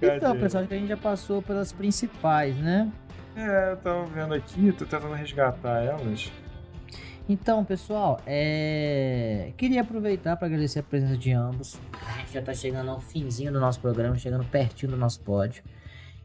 Então, 0.00 0.36
pessoal, 0.36 0.62
acho 0.62 0.68
que 0.68 0.74
a 0.74 0.78
gente 0.78 0.88
já 0.88 0.96
passou 0.96 1.40
pelas 1.40 1.72
principais, 1.72 2.56
né? 2.56 2.90
É, 3.34 3.72
eu 3.72 3.76
tava 3.78 4.04
vendo 4.06 4.34
aqui, 4.34 4.72
tô 4.72 4.84
tentando 4.84 5.14
resgatar 5.14 5.82
elas. 5.82 6.30
Então, 7.28 7.64
pessoal, 7.64 8.20
é... 8.26 9.52
queria 9.56 9.82
aproveitar 9.82 10.36
para 10.36 10.48
agradecer 10.48 10.80
a 10.80 10.82
presença 10.82 11.16
de 11.16 11.32
ambos. 11.32 11.78
A 11.92 12.18
gente 12.18 12.32
já 12.32 12.40
está 12.40 12.52
chegando 12.52 12.90
ao 12.90 13.00
finzinho 13.00 13.52
do 13.52 13.60
nosso 13.60 13.80
programa, 13.80 14.16
chegando 14.18 14.44
pertinho 14.44 14.92
do 14.92 14.98
nosso 14.98 15.20
pódio. 15.20 15.62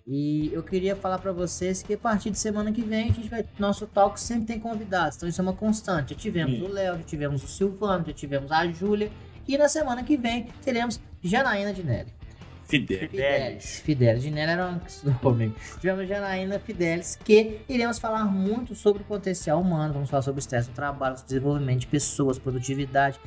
E 0.06 0.50
eu 0.54 0.64
queria 0.64 0.96
falar 0.96 1.20
para 1.20 1.34
vocês 1.34 1.84
que 1.84 1.94
a 1.94 1.98
partir 1.98 2.32
de 2.32 2.40
semana 2.40 2.72
que 2.72 2.82
vem 2.82 3.10
a 3.10 3.14
gente 3.14 3.28
vai 3.28 3.46
nosso 3.60 3.86
talk 3.86 4.18
sempre 4.18 4.46
tem 4.46 4.60
convidados, 4.60 5.18
então 5.18 5.28
isso 5.28 5.42
é 5.42 5.44
uma 5.44 5.54
constante. 5.54 6.14
Já 6.14 6.20
tivemos 6.20 6.56
Sim. 6.56 6.64
o 6.64 6.68
Léo, 6.70 6.98
já 6.98 7.04
tivemos 7.04 7.44
o 7.44 7.48
Silvano, 7.48 8.06
já 8.08 8.14
tivemos 8.14 8.50
a 8.50 8.66
Júlia 8.72 9.12
e 9.46 9.58
na 9.58 9.68
semana 9.68 10.04
que 10.04 10.16
vem 10.16 10.48
teremos 10.64 11.00
Janaína 11.22 11.74
de 11.74 11.84
Nelly. 11.84 12.17
Fidel. 12.68 13.00
Fidelis. 13.00 13.80
Fidelis. 13.80 14.24
De 14.24 14.30
Nelly 14.30 14.52
era 14.52 14.68
um 14.68 14.80
nome. 15.24 15.54
Tivemos 15.80 16.08
Janaína 16.08 16.60
Fidelis, 16.60 17.18
que 17.24 17.62
iremos 17.70 17.98
falar 17.98 18.26
muito 18.26 18.76
sobre 18.76 19.02
o 19.04 19.06
potencial 19.06 19.62
humano, 19.62 19.94
vamos 19.94 20.10
falar 20.10 20.22
sobre 20.22 20.40
estresse 20.40 20.68
no 20.68 20.76
trabalho, 20.76 21.16
desenvolvimento 21.16 21.80
de 21.80 21.88
pessoas, 21.88 22.38
produtividade, 22.38 23.20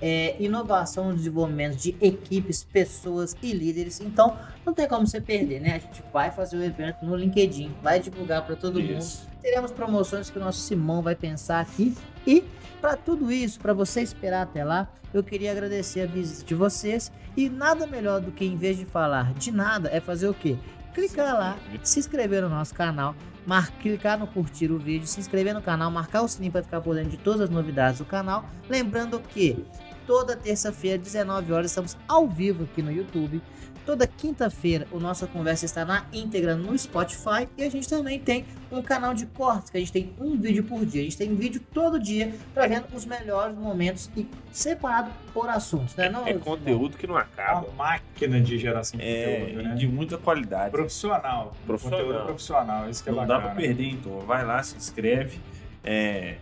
é, 0.00 0.36
inovação 0.40 1.10
no 1.10 1.14
desenvolvimento 1.14 1.76
de 1.76 1.96
equipes, 2.00 2.64
pessoas 2.64 3.36
e 3.42 3.52
líderes. 3.52 4.00
Então, 4.00 4.36
não 4.64 4.72
tem 4.72 4.88
como 4.88 5.06
você 5.06 5.20
perder, 5.20 5.60
né? 5.60 5.74
A 5.74 5.78
gente 5.78 6.02
vai 6.12 6.30
fazer 6.30 6.56
o 6.56 6.62
evento 6.62 7.04
no 7.04 7.14
LinkedIn, 7.14 7.74
vai 7.82 8.00
divulgar 8.00 8.44
para 8.46 8.56
todo 8.56 8.80
mundo. 8.80 8.98
Isso. 8.98 9.28
Teremos 9.42 9.70
promoções 9.70 10.30
que 10.30 10.38
o 10.38 10.40
nosso 10.40 10.60
Simão 10.60 11.02
vai 11.02 11.14
pensar 11.14 11.60
aqui. 11.60 11.94
E 12.26 12.44
para 12.80 12.96
tudo 12.96 13.30
isso, 13.30 13.58
para 13.60 13.72
você 13.72 14.00
esperar 14.00 14.42
até 14.42 14.64
lá, 14.64 14.88
eu 15.12 15.22
queria 15.22 15.52
agradecer 15.52 16.02
a 16.02 16.06
visita 16.06 16.44
de 16.44 16.54
vocês. 16.54 17.10
E 17.36 17.48
nada 17.48 17.86
melhor 17.86 18.20
do 18.20 18.32
que, 18.32 18.44
em 18.44 18.56
vez 18.56 18.76
de 18.76 18.84
falar 18.84 19.32
de 19.34 19.50
nada, 19.50 19.88
é 19.92 20.00
fazer 20.00 20.28
o 20.28 20.34
quê? 20.34 20.56
Clicar 20.94 21.34
lá, 21.34 21.58
se 21.82 22.00
inscrever 22.00 22.42
no 22.42 22.48
nosso 22.48 22.74
canal, 22.74 23.14
mar... 23.46 23.70
clicar 23.78 24.18
no 24.18 24.26
curtir 24.26 24.72
o 24.72 24.78
vídeo, 24.78 25.06
se 25.06 25.20
inscrever 25.20 25.54
no 25.54 25.62
canal, 25.62 25.90
marcar 25.90 26.22
o 26.22 26.28
sininho 26.28 26.50
para 26.50 26.62
ficar 26.62 26.80
por 26.80 26.96
dentro 26.96 27.10
de 27.10 27.16
todas 27.16 27.42
as 27.42 27.50
novidades 27.50 28.00
do 28.00 28.04
canal. 28.04 28.44
Lembrando 28.68 29.20
que 29.20 29.64
toda 30.06 30.36
terça-feira, 30.36 30.98
19 30.98 31.52
horas, 31.52 31.70
estamos 31.70 31.96
ao 32.08 32.26
vivo 32.28 32.64
aqui 32.64 32.82
no 32.82 32.90
YouTube. 32.92 33.40
Toda 33.86 34.06
quinta-feira, 34.06 34.86
o 34.92 35.00
nossa 35.00 35.26
conversa 35.26 35.64
está 35.64 35.84
na 35.86 36.04
íntegra 36.12 36.54
no 36.54 36.78
Spotify 36.78 37.48
e 37.56 37.64
a 37.64 37.70
gente 37.70 37.88
também 37.88 38.20
tem 38.20 38.44
um 38.70 38.82
canal 38.82 39.14
de 39.14 39.24
cortes, 39.26 39.70
que 39.70 39.76
a 39.78 39.80
gente 39.80 39.90
tem 39.90 40.12
um 40.20 40.36
vídeo 40.38 40.62
por 40.62 40.84
dia. 40.84 41.00
A 41.00 41.04
gente 41.04 41.16
tem 41.16 41.34
vídeo 41.34 41.60
todo 41.72 41.98
dia 41.98 42.32
trazendo 42.54 42.84
os 42.94 43.04
melhores 43.06 43.56
momentos 43.56 44.10
e 44.16 44.28
separado 44.52 45.10
por 45.32 45.48
assuntos, 45.48 45.96
né? 45.96 46.08
Não, 46.10 46.26
É 46.26 46.34
conteúdo 46.34 46.96
que 46.98 47.06
não 47.06 47.16
acaba. 47.16 47.66
máquina 47.72 48.38
de 48.40 48.58
geração 48.58 49.00
de 49.00 49.04
É, 49.06 49.40
conteúdo, 49.40 49.62
né? 49.62 49.74
de 49.74 49.88
muita 49.88 50.18
qualidade. 50.18 50.70
Profissional. 50.70 51.56
Profissional. 51.66 52.00
Conteúdo 52.00 52.24
profissional, 52.26 52.90
isso 52.90 53.02
que 53.02 53.08
é 53.08 53.12
Não 53.12 53.26
dá 53.26 53.36
bacana. 53.38 53.54
pra 53.54 53.62
perder, 53.62 53.88
então. 53.88 54.20
Vai 54.20 54.44
lá, 54.44 54.62
se 54.62 54.76
inscreve. 54.76 55.40
É, 55.82 56.36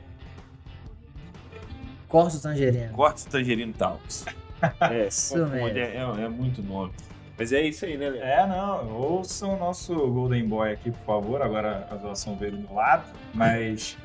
Cortes 2.09 2.41
Tangerina. 2.41 2.93
Cortes 2.95 3.25
Tangerino 3.25 3.73
Talks. 3.75 4.25
É, 4.81 5.07
Isso 5.09 5.35
confunde, 5.39 5.79
é, 5.79 5.97
é- 5.97 6.25
é 6.25 6.29
muito 6.29 6.63
nome. 6.63 6.93
Mas 7.39 7.53
é 7.53 7.63
isso 7.63 7.85
aí, 7.85 7.97
né, 7.97 8.09
Leandro? 8.09 8.29
É, 8.29 8.47
não, 8.49 8.91
ouçam 8.97 9.55
o 9.55 9.59
nosso 9.59 9.95
Golden 9.95 10.49
Boy 10.49 10.73
aqui, 10.73 10.91
por 10.91 11.05
favor. 11.05 11.41
Agora 11.41 11.87
a 11.89 11.95
doação 11.95 12.35
veio 12.35 12.51
do 12.53 12.59
meu 12.59 12.75
lado, 12.75 13.05
mas 13.33 13.97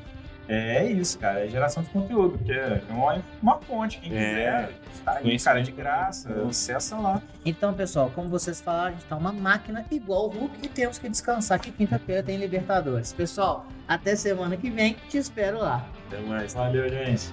é 0.48 0.84
isso, 0.86 1.18
cara. 1.18 1.44
É 1.44 1.48
geração 1.48 1.82
de 1.82 1.88
conteúdo, 1.90 2.38
porque 2.38 2.52
é 2.52 2.80
uma, 2.90 3.20
uma 3.42 3.58
fonte. 3.58 3.98
Quem 3.98 4.16
É, 4.16 4.28
quiser, 4.28 4.70
tá 5.04 5.12
aí, 5.14 5.36
cara, 5.40 5.62
de 5.64 5.72
graça. 5.72 6.32
Acessa 6.48 6.96
lá. 6.96 7.20
Então, 7.44 7.74
pessoal, 7.74 8.08
como 8.14 8.28
vocês 8.28 8.60
falaram, 8.60 8.88
a 8.90 8.92
gente 8.92 9.04
tá 9.06 9.16
uma 9.16 9.32
máquina 9.32 9.84
igual 9.90 10.26
o 10.26 10.28
Hulk 10.28 10.58
e 10.62 10.68
temos 10.68 10.98
que 10.98 11.08
descansar 11.08 11.58
que 11.58 11.72
quinta-feira 11.72 12.22
tem 12.22 12.36
Libertadores. 12.36 13.12
Pessoal, 13.12 13.66
até 13.88 14.14
semana 14.14 14.56
que 14.56 14.70
vem, 14.70 14.94
te 15.08 15.18
espero 15.18 15.58
lá. 15.58 15.84
Até 16.06 16.20
mais. 16.20 16.54
Valeu, 16.54 16.88
gente. 16.88 17.32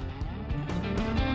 Thank 0.53 1.21
you. 1.21 1.30